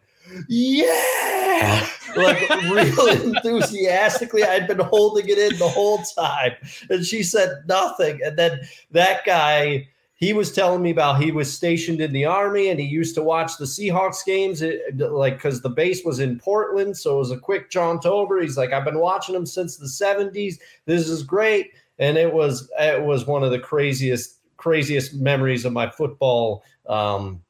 "Yeah!" 0.48 1.86
like 2.16 2.48
real 2.70 3.06
enthusiastically. 3.08 4.42
I'd 4.42 4.66
been 4.66 4.80
holding 4.80 5.28
it 5.28 5.38
in 5.38 5.58
the 5.58 5.68
whole 5.68 5.98
time, 6.16 6.52
and 6.88 7.04
she 7.04 7.22
said 7.22 7.64
nothing. 7.68 8.20
And 8.24 8.38
then 8.38 8.60
that 8.92 9.24
guy. 9.26 9.88
He 10.16 10.32
was 10.32 10.51
telling 10.52 10.82
me 10.82 10.90
about 10.90 11.22
he 11.22 11.30
was 11.30 11.52
stationed 11.52 12.01
in 12.01 12.12
the 12.12 12.24
army 12.24 12.70
and 12.70 12.80
he 12.80 12.86
used 12.86 13.14
to 13.16 13.22
watch 13.22 13.59
the 13.59 13.66
Seahawks 13.66 14.24
games, 14.24 14.62
it, 14.62 14.98
like 14.98 15.34
because 15.34 15.60
the 15.60 15.68
base 15.68 16.05
was 16.05 16.20
in 16.20 16.38
Portland, 16.38 16.97
so 16.97 17.16
it 17.16 17.18
was 17.18 17.30
a 17.30 17.38
quick 17.38 17.70
jaunt 17.70 18.06
over. 18.06 18.40
He's 18.40 18.56
like, 18.56 18.72
"I've 18.72 18.84
been 18.84 18.98
watching 18.98 19.34
them 19.34 19.47
since 19.47 19.76
the 19.76 19.86
'70s. 19.86 20.59
This 20.86 21.09
is 21.09 21.22
great." 21.22 21.70
and 21.98 22.16
it 22.16 22.32
was 22.32 22.70
it 22.78 23.02
was 23.02 23.26
one 23.26 23.43
of 23.43 23.51
the 23.51 23.59
craziest 23.59 24.40
craziest 24.56 25.14
memories 25.14 25.64
of 25.64 25.72
my 25.72 25.88
football 25.88 26.64
um, 26.88 27.43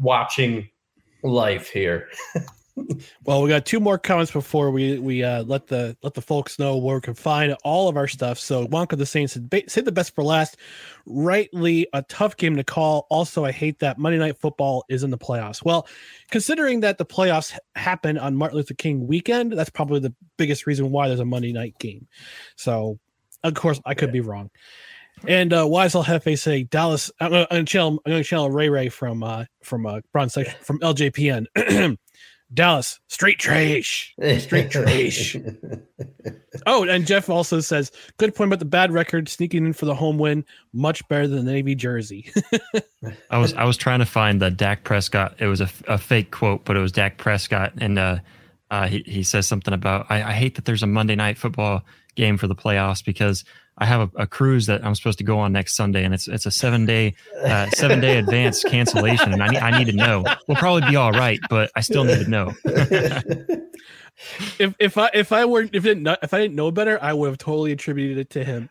watching 0.00 0.68
life 1.22 1.68
here. 1.68 2.08
Well, 3.24 3.42
we 3.42 3.48
got 3.48 3.64
two 3.64 3.80
more 3.80 3.98
comments 3.98 4.30
before 4.30 4.70
we 4.70 4.98
we 4.98 5.24
uh, 5.24 5.44
let 5.44 5.66
the 5.66 5.96
let 6.02 6.12
the 6.12 6.20
folks 6.20 6.58
know 6.58 6.76
where 6.76 6.96
we 6.96 7.00
can 7.00 7.14
find 7.14 7.56
all 7.64 7.88
of 7.88 7.96
our 7.96 8.06
stuff. 8.06 8.38
So 8.38 8.66
Wonko 8.66 8.98
the 8.98 9.06
Sane 9.06 9.28
said, 9.28 9.50
"Say 9.68 9.80
the 9.80 9.92
best 9.92 10.14
for 10.14 10.22
last. 10.22 10.58
Rightly 11.06 11.86
a 11.94 12.02
tough 12.02 12.36
game 12.36 12.56
to 12.56 12.64
call. 12.64 13.06
Also, 13.08 13.44
I 13.44 13.52
hate 13.52 13.78
that 13.78 13.98
Monday 13.98 14.18
Night 14.18 14.38
Football 14.38 14.84
is 14.90 15.02
in 15.02 15.10
the 15.10 15.18
playoffs. 15.18 15.64
Well, 15.64 15.88
considering 16.30 16.80
that 16.80 16.98
the 16.98 17.06
playoffs 17.06 17.58
happen 17.74 18.18
on 18.18 18.36
Martin 18.36 18.58
Luther 18.58 18.74
King 18.74 19.06
weekend, 19.06 19.52
that's 19.52 19.70
probably 19.70 20.00
the 20.00 20.14
biggest 20.36 20.66
reason 20.66 20.90
why 20.90 21.08
there's 21.08 21.20
a 21.20 21.24
Monday 21.24 21.52
night 21.52 21.78
game. 21.78 22.06
So, 22.56 22.98
of 23.42 23.54
course, 23.54 23.80
I 23.86 23.94
could 23.94 24.12
be 24.12 24.20
wrong. 24.20 24.50
And 25.26 25.52
uh, 25.52 25.64
Wiesel 25.64 26.04
Hefe 26.04 26.38
say 26.38 26.64
Dallas. 26.64 27.10
I'm 27.20 27.30
going 27.30 27.46
to 27.48 27.64
channel. 27.64 28.02
I'm 28.04 28.12
to 28.12 28.24
channel 28.24 28.50
Ray 28.50 28.68
Ray 28.68 28.90
from 28.90 29.22
uh, 29.22 29.46
from 29.62 29.86
uh, 29.86 30.00
Bronze 30.12 30.34
section 30.34 30.54
from 30.60 30.78
LJPN. 30.80 31.96
Dallas 32.54 33.00
straight 33.08 33.38
trash, 33.38 34.14
straight 34.38 34.70
trash. 34.70 35.36
Oh, 36.64 36.88
and 36.88 37.06
Jeff 37.06 37.28
also 37.28 37.60
says, 37.60 37.92
good 38.16 38.34
point 38.34 38.48
about 38.48 38.60
the 38.60 38.64
bad 38.64 38.90
record, 38.90 39.28
sneaking 39.28 39.66
in 39.66 39.72
for 39.72 39.84
the 39.84 39.94
home 39.94 40.18
win, 40.18 40.44
much 40.72 41.06
better 41.08 41.28
than 41.28 41.44
the 41.44 41.52
Navy 41.52 41.74
jersey. 41.74 42.32
I 43.30 43.38
was 43.38 43.52
I 43.54 43.64
was 43.64 43.76
trying 43.76 43.98
to 43.98 44.06
find 44.06 44.40
the 44.40 44.50
Dak 44.50 44.82
Prescott. 44.82 45.36
It 45.38 45.46
was 45.46 45.60
a, 45.60 45.68
a 45.86 45.98
fake 45.98 46.30
quote, 46.30 46.64
but 46.64 46.76
it 46.76 46.80
was 46.80 46.92
Dak 46.92 47.18
Prescott, 47.18 47.72
and 47.78 47.98
uh, 47.98 48.18
uh, 48.70 48.88
he 48.88 49.02
he 49.06 49.22
says 49.22 49.46
something 49.46 49.74
about 49.74 50.06
I, 50.08 50.22
I 50.22 50.32
hate 50.32 50.54
that 50.56 50.64
there's 50.64 50.82
a 50.82 50.86
Monday 50.86 51.14
night 51.14 51.38
football 51.38 51.82
game 52.14 52.38
for 52.38 52.46
the 52.46 52.56
playoffs 52.56 53.04
because 53.04 53.44
I 53.78 53.84
have 53.84 54.00
a, 54.14 54.22
a 54.22 54.26
cruise 54.26 54.66
that 54.66 54.84
I'm 54.84 54.94
supposed 54.94 55.18
to 55.18 55.24
go 55.24 55.38
on 55.38 55.52
next 55.52 55.76
Sunday, 55.76 56.04
and 56.04 56.14
it's 56.14 56.28
it's 56.28 56.46
a 56.46 56.50
seven 56.50 56.86
day 56.86 57.14
uh, 57.44 57.68
seven 57.70 58.00
day 58.00 58.18
advance 58.18 58.62
cancellation, 58.64 59.32
and 59.32 59.42
I 59.42 59.48
need 59.48 59.58
I 59.58 59.78
need 59.78 59.90
to 59.90 59.96
know. 59.96 60.24
We'll 60.46 60.56
probably 60.56 60.88
be 60.88 60.96
all 60.96 61.12
right, 61.12 61.38
but 61.50 61.70
I 61.76 61.80
still 61.80 62.04
need 62.04 62.24
to 62.24 62.30
know. 62.30 62.54
if 64.58 64.74
if 64.78 64.96
I 64.96 65.10
if 65.12 65.30
I 65.30 65.44
weren't 65.44 65.74
if 65.74 65.84
not, 65.98 66.20
if 66.22 66.32
I 66.32 66.38
didn't 66.38 66.56
know 66.56 66.70
better, 66.70 66.98
I 67.02 67.12
would 67.12 67.28
have 67.28 67.36
totally 67.38 67.72
attributed 67.72 68.18
it 68.18 68.30
to 68.30 68.44
him. 68.44 68.70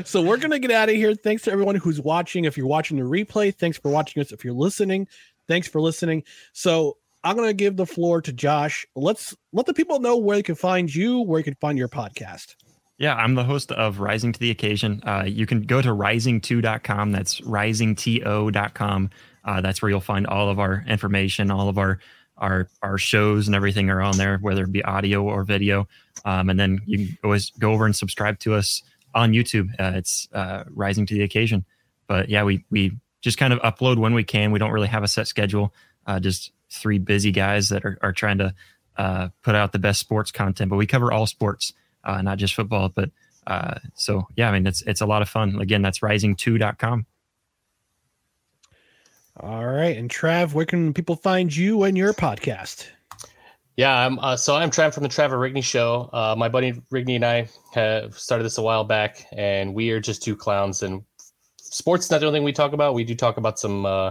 so 0.04 0.22
we're 0.22 0.36
gonna 0.36 0.60
get 0.60 0.70
out 0.70 0.88
of 0.88 0.94
here. 0.94 1.14
Thanks 1.14 1.42
to 1.44 1.52
everyone 1.52 1.74
who's 1.74 2.00
watching. 2.00 2.44
If 2.44 2.56
you're 2.56 2.68
watching 2.68 2.98
the 2.98 3.04
replay, 3.04 3.52
thanks 3.54 3.78
for 3.78 3.90
watching 3.90 4.20
us. 4.20 4.30
If 4.30 4.44
you're 4.44 4.54
listening, 4.54 5.08
thanks 5.48 5.66
for 5.66 5.80
listening. 5.80 6.22
So 6.52 6.98
I'm 7.28 7.36
gonna 7.36 7.52
give 7.52 7.76
the 7.76 7.84
floor 7.84 8.22
to 8.22 8.32
Josh. 8.32 8.86
Let's 8.96 9.36
let 9.52 9.66
the 9.66 9.74
people 9.74 10.00
know 10.00 10.16
where 10.16 10.38
they 10.38 10.42
can 10.42 10.54
find 10.54 10.92
you, 10.92 11.20
where 11.20 11.38
you 11.38 11.44
can 11.44 11.56
find 11.56 11.76
your 11.76 11.88
podcast. 11.88 12.54
Yeah, 12.96 13.14
I'm 13.16 13.34
the 13.34 13.44
host 13.44 13.70
of 13.70 14.00
Rising 14.00 14.32
to 14.32 14.40
the 14.40 14.50
Occasion. 14.50 15.02
Uh, 15.06 15.24
you 15.26 15.44
can 15.44 15.60
go 15.60 15.82
to 15.82 15.90
rising2.com. 15.90 17.12
That's 17.12 17.42
risingto.com. 17.42 19.10
Uh, 19.44 19.60
that's 19.60 19.82
where 19.82 19.90
you'll 19.90 20.00
find 20.00 20.26
all 20.26 20.48
of 20.48 20.58
our 20.58 20.82
information, 20.88 21.50
all 21.50 21.68
of 21.68 21.76
our 21.76 21.98
our 22.38 22.70
our 22.82 22.96
shows 22.96 23.46
and 23.46 23.54
everything 23.54 23.90
are 23.90 24.00
on 24.00 24.16
there, 24.16 24.38
whether 24.38 24.62
it 24.62 24.72
be 24.72 24.82
audio 24.82 25.22
or 25.22 25.44
video. 25.44 25.86
Um, 26.24 26.48
and 26.48 26.58
then 26.58 26.80
you 26.86 27.08
can 27.08 27.18
always 27.22 27.50
go 27.58 27.72
over 27.72 27.84
and 27.84 27.94
subscribe 27.94 28.38
to 28.38 28.54
us 28.54 28.82
on 29.14 29.32
YouTube. 29.32 29.68
Uh, 29.78 29.98
it's 29.98 30.28
uh, 30.32 30.64
Rising 30.70 31.04
to 31.04 31.14
the 31.14 31.24
Occasion. 31.24 31.66
But 32.06 32.30
yeah, 32.30 32.44
we 32.44 32.64
we 32.70 32.92
just 33.20 33.36
kind 33.36 33.52
of 33.52 33.58
upload 33.58 33.98
when 33.98 34.14
we 34.14 34.24
can. 34.24 34.50
We 34.50 34.58
don't 34.58 34.72
really 34.72 34.88
have 34.88 35.02
a 35.02 35.08
set 35.08 35.26
schedule. 35.26 35.74
Uh, 36.06 36.20
just 36.20 36.52
three 36.70 36.98
busy 36.98 37.32
guys 37.32 37.68
that 37.70 37.84
are, 37.84 37.98
are 38.02 38.12
trying 38.12 38.38
to 38.38 38.54
uh, 38.96 39.28
put 39.42 39.54
out 39.54 39.72
the 39.72 39.78
best 39.78 40.00
sports 40.00 40.30
content. 40.30 40.70
But 40.70 40.76
we 40.76 40.86
cover 40.86 41.12
all 41.12 41.26
sports, 41.26 41.72
uh, 42.04 42.22
not 42.22 42.38
just 42.38 42.54
football. 42.54 42.88
But 42.88 43.10
uh, 43.46 43.78
so 43.94 44.26
yeah, 44.36 44.48
I 44.48 44.52
mean 44.52 44.66
it's 44.66 44.82
it's 44.82 45.00
a 45.00 45.06
lot 45.06 45.22
of 45.22 45.28
fun. 45.28 45.60
Again, 45.60 45.82
that's 45.82 46.00
rising2.com. 46.00 47.06
All 49.40 49.66
right. 49.66 49.96
And 49.96 50.10
Trav, 50.10 50.52
where 50.52 50.66
can 50.66 50.92
people 50.92 51.14
find 51.14 51.54
you 51.54 51.84
and 51.84 51.96
your 51.96 52.12
podcast? 52.12 52.88
Yeah, 53.76 53.94
I'm, 53.96 54.18
uh, 54.18 54.36
so 54.36 54.56
I'm 54.56 54.70
Trav 54.70 54.92
from 54.92 55.04
the 55.04 55.08
Trevor 55.08 55.38
Rigney 55.38 55.62
Show. 55.62 56.10
Uh, 56.12 56.34
my 56.36 56.48
buddy 56.48 56.72
Rigney 56.92 57.14
and 57.14 57.24
I 57.24 57.48
have 57.72 58.18
started 58.18 58.42
this 58.42 58.58
a 58.58 58.62
while 58.62 58.82
back, 58.82 59.24
and 59.30 59.72
we 59.72 59.92
are 59.92 60.00
just 60.00 60.20
two 60.20 60.34
clowns. 60.34 60.82
And 60.82 61.04
sports 61.58 62.06
is 62.06 62.10
not 62.10 62.18
the 62.18 62.26
only 62.26 62.38
thing 62.38 62.44
we 62.44 62.52
talk 62.52 62.72
about. 62.72 62.94
We 62.94 63.04
do 63.04 63.14
talk 63.14 63.36
about 63.36 63.60
some. 63.60 63.86
Uh, 63.86 64.10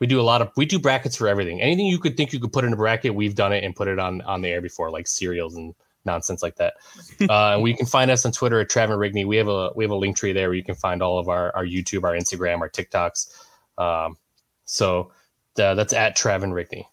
we 0.00 0.06
do 0.06 0.20
a 0.20 0.22
lot 0.22 0.42
of. 0.42 0.50
We 0.56 0.66
do 0.66 0.78
brackets 0.78 1.16
for 1.16 1.28
everything. 1.28 1.60
Anything 1.60 1.86
you 1.86 1.98
could 1.98 2.16
think 2.16 2.32
you 2.32 2.40
could 2.40 2.52
put 2.52 2.64
in 2.64 2.72
a 2.72 2.76
bracket, 2.76 3.14
we've 3.14 3.34
done 3.34 3.52
it 3.52 3.64
and 3.64 3.74
put 3.74 3.88
it 3.88 3.98
on 3.98 4.22
on 4.22 4.42
the 4.42 4.48
air 4.48 4.60
before, 4.60 4.90
like 4.90 5.06
cereals 5.06 5.56
and 5.56 5.74
nonsense 6.04 6.42
like 6.42 6.56
that. 6.56 6.74
uh, 7.28 7.54
and 7.54 7.62
we 7.62 7.74
can 7.74 7.86
find 7.86 8.10
us 8.10 8.24
on 8.24 8.32
Twitter 8.32 8.60
at 8.60 8.68
Trav 8.68 8.84
and 8.84 8.92
Rigney. 8.94 9.26
We 9.26 9.36
have 9.36 9.48
a 9.48 9.70
we 9.74 9.84
have 9.84 9.90
a 9.90 9.96
link 9.96 10.16
tree 10.16 10.32
there 10.32 10.48
where 10.48 10.56
you 10.56 10.64
can 10.64 10.76
find 10.76 11.02
all 11.02 11.18
of 11.18 11.28
our 11.28 11.54
our 11.54 11.64
YouTube, 11.64 12.04
our 12.04 12.14
Instagram, 12.14 12.60
our 12.60 12.70
TikToks. 12.70 13.28
Um, 13.76 14.16
so 14.64 15.12
uh, 15.58 15.74
that's 15.74 15.92
at 15.92 16.16
Trav 16.16 16.42
and 16.42 16.52
Rigney. 16.52 16.84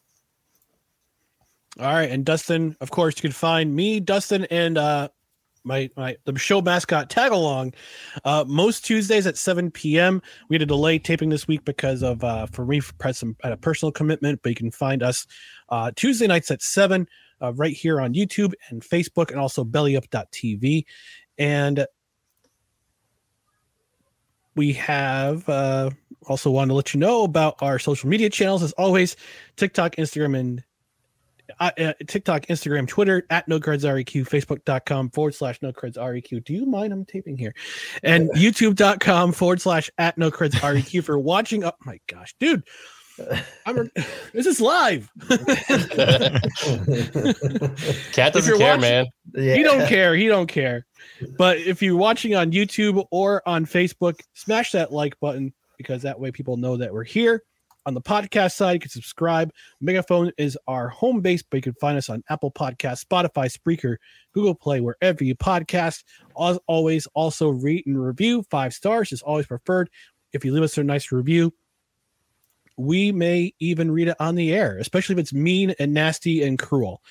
All 1.77 1.93
right, 1.93 2.09
and 2.09 2.23
Dustin, 2.23 2.77
of 2.79 2.89
course, 2.89 3.17
you 3.17 3.21
can 3.21 3.33
find 3.33 3.75
me, 3.75 3.99
Dustin, 3.99 4.45
and 4.45 4.77
uh, 4.77 5.09
my 5.65 5.89
my 5.97 6.15
the 6.25 6.37
show 6.37 6.61
mascot 6.61 7.09
tag 7.09 7.31
along 7.31 7.73
uh, 8.23 8.45
most 8.47 8.85
Tuesdays 8.85 9.27
at 9.27 9.37
7 9.37 9.71
p.m. 9.71 10.21
We 10.49 10.55
had 10.55 10.61
a 10.61 10.65
delay 10.65 10.99
taping 10.99 11.29
this 11.29 11.47
week 11.47 11.65
because 11.65 12.03
of 12.03 12.23
uh, 12.23 12.45
for 12.47 12.65
me 12.65 12.81
press 12.99 13.19
some 13.19 13.35
had 13.43 13.51
a 13.51 13.57
personal 13.57 13.91
commitment, 13.91 14.41
but 14.43 14.49
you 14.49 14.55
can 14.55 14.71
find 14.71 15.03
us 15.03 15.25
uh, 15.69 15.91
Tuesday 15.95 16.27
nights 16.27 16.51
at 16.51 16.61
seven 16.61 17.07
uh, 17.41 17.53
right 17.53 17.73
here 17.73 17.99
on 17.99 18.13
YouTube 18.13 18.53
and 18.69 18.81
Facebook, 18.81 19.31
and 19.31 19.39
also 19.39 19.63
BellyUp.tv, 19.63 20.85
and 21.37 21.85
we 24.55 24.73
have 24.73 25.47
uh, 25.49 25.89
also 26.27 26.49
wanted 26.49 26.69
to 26.69 26.73
let 26.75 26.93
you 26.93 26.99
know 26.99 27.23
about 27.23 27.55
our 27.61 27.79
social 27.79 28.09
media 28.09 28.29
channels 28.29 28.63
as 28.63 28.71
always 28.73 29.15
TikTok, 29.57 29.95
Instagram, 29.97 30.37
and 30.37 30.63
uh, 31.59 31.71
uh, 31.77 31.93
TikTok, 32.07 32.47
Instagram, 32.47 32.87
Twitter 32.87 33.25
at 33.29 33.47
no 33.47 33.59
cards 33.59 33.83
REQ, 33.83 34.27
Facebook.com 34.27 35.09
forward 35.11 35.35
slash 35.35 35.61
no 35.61 35.71
cards 35.71 35.97
REQ. 35.97 36.43
Do 36.43 36.53
you 36.53 36.65
mind? 36.65 36.93
I'm 36.93 37.05
taping 37.05 37.37
here. 37.37 37.53
And 38.03 38.29
YouTube.com 38.31 39.31
forward 39.31 39.61
slash 39.61 39.89
at 39.97 40.17
no 40.17 40.31
cards 40.31 40.55
REQ 40.55 41.03
for 41.03 41.19
watching. 41.19 41.63
Oh 41.63 41.71
my 41.85 41.99
gosh, 42.07 42.35
dude. 42.39 42.63
I'm, 43.65 43.89
this 44.33 44.45
is 44.45 44.59
live. 44.59 45.09
Cat 48.11 48.33
doesn't 48.33 48.57
care, 48.57 48.77
watching, 48.77 48.81
man. 48.81 49.05
He 49.33 49.63
don't 49.63 49.87
care. 49.87 50.15
He 50.15 50.27
don't 50.27 50.47
care. 50.47 50.85
But 51.37 51.57
if 51.59 51.81
you're 51.81 51.95
watching 51.95 52.35
on 52.35 52.51
YouTube 52.51 53.05
or 53.11 53.41
on 53.47 53.65
Facebook, 53.65 54.19
smash 54.33 54.71
that 54.73 54.91
like 54.91 55.17
button 55.19 55.53
because 55.77 56.01
that 56.01 56.19
way 56.19 56.31
people 56.31 56.57
know 56.57 56.77
that 56.77 56.93
we're 56.93 57.03
here. 57.03 57.43
On 57.87 57.93
the 57.93 58.01
podcast 58.01 58.53
side, 58.53 58.73
you 58.73 58.79
can 58.79 58.89
subscribe. 58.89 59.51
Megaphone 59.79 60.31
is 60.37 60.57
our 60.67 60.89
home 60.89 61.21
base, 61.21 61.43
but 61.43 61.57
you 61.57 61.61
can 61.61 61.75
find 61.75 61.97
us 61.97 62.09
on 62.09 62.23
Apple 62.29 62.51
Podcast, 62.51 63.05
Spotify, 63.05 63.45
Spreaker, 63.51 63.97
Google 64.33 64.55
Play, 64.55 64.81
wherever 64.81 65.23
you 65.23 65.35
podcast. 65.35 66.03
As 66.39 66.57
always, 66.65 67.05
also 67.13 67.49
rate 67.49 67.85
and 67.85 68.03
review. 68.03 68.43
Five 68.49 68.73
stars 68.73 69.11
is 69.11 69.21
always 69.21 69.45
preferred. 69.45 69.91
If 70.33 70.43
you 70.43 70.51
leave 70.51 70.63
us 70.63 70.77
a 70.79 70.83
nice 70.83 71.11
review, 71.11 71.53
we 72.77 73.11
may 73.11 73.53
even 73.59 73.91
read 73.91 74.07
it 74.07 74.17
on 74.19 74.35
the 74.35 74.53
air, 74.53 74.77
especially 74.79 75.13
if 75.13 75.19
it's 75.19 75.33
mean 75.33 75.75
and 75.79 75.93
nasty 75.93 76.43
and 76.43 76.57
cruel. 76.57 77.01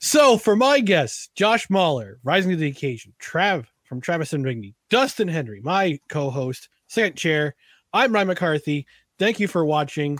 So, 0.00 0.38
for 0.38 0.56
my 0.56 0.80
guests, 0.80 1.28
Josh 1.34 1.68
Mahler, 1.70 2.18
rising 2.24 2.50
to 2.50 2.56
the 2.56 2.68
occasion, 2.68 3.14
Trav 3.22 3.66
from 3.84 4.00
Travis 4.00 4.32
and 4.32 4.44
Rigney, 4.44 4.74
Dustin 4.90 5.28
Henry, 5.28 5.60
my 5.62 6.00
co-host, 6.08 6.68
second 6.88 7.16
chair. 7.16 7.54
I'm 7.92 8.12
Ryan 8.12 8.28
McCarthy. 8.28 8.86
Thank 9.18 9.38
you 9.38 9.46
for 9.46 9.64
watching 9.64 10.18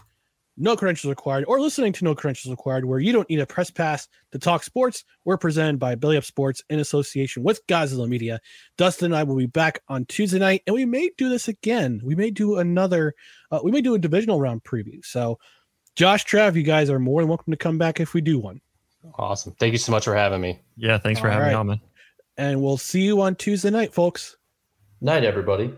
No 0.56 0.76
Credentials 0.76 1.08
Required 1.08 1.44
or 1.48 1.60
listening 1.60 1.92
to 1.94 2.04
No 2.04 2.14
Credentials 2.14 2.52
Required, 2.52 2.84
where 2.84 3.00
you 3.00 3.12
don't 3.12 3.28
need 3.28 3.40
a 3.40 3.46
press 3.46 3.70
pass 3.70 4.06
to 4.30 4.38
talk 4.38 4.62
sports. 4.62 5.04
We're 5.24 5.36
presented 5.36 5.80
by 5.80 5.96
Belly 5.96 6.16
Up 6.16 6.24
Sports 6.24 6.62
in 6.70 6.78
association 6.78 7.42
with 7.42 7.66
Godzilla 7.66 8.08
Media. 8.08 8.38
Dustin 8.78 9.06
and 9.06 9.16
I 9.16 9.24
will 9.24 9.36
be 9.36 9.46
back 9.46 9.80
on 9.88 10.04
Tuesday 10.04 10.38
night, 10.38 10.62
and 10.68 10.74
we 10.74 10.84
may 10.84 11.10
do 11.18 11.28
this 11.28 11.48
again. 11.48 12.00
We 12.04 12.14
may 12.14 12.30
do 12.30 12.58
another, 12.58 13.14
uh, 13.50 13.60
we 13.64 13.72
may 13.72 13.80
do 13.80 13.94
a 13.94 13.98
divisional 13.98 14.40
round 14.40 14.62
preview. 14.62 15.04
So, 15.04 15.38
Josh, 15.96 16.24
Trav, 16.24 16.54
you 16.54 16.62
guys 16.62 16.88
are 16.88 17.00
more 17.00 17.20
than 17.20 17.28
welcome 17.28 17.52
to 17.52 17.56
come 17.56 17.78
back 17.78 17.98
if 17.98 18.14
we 18.14 18.20
do 18.20 18.38
one. 18.38 18.60
Awesome. 19.16 19.54
Thank 19.58 19.72
you 19.72 19.78
so 19.78 19.90
much 19.90 20.04
for 20.04 20.14
having 20.14 20.40
me. 20.40 20.60
Yeah, 20.76 20.98
thanks 20.98 21.20
for 21.20 21.26
All 21.26 21.32
having 21.32 21.46
right. 21.46 21.52
me 21.52 21.56
on, 21.56 21.66
man. 21.66 21.80
And 22.36 22.62
we'll 22.62 22.78
see 22.78 23.02
you 23.02 23.20
on 23.22 23.34
Tuesday 23.34 23.70
night, 23.70 23.92
folks. 23.92 24.36
Night, 25.00 25.24
everybody. 25.24 25.72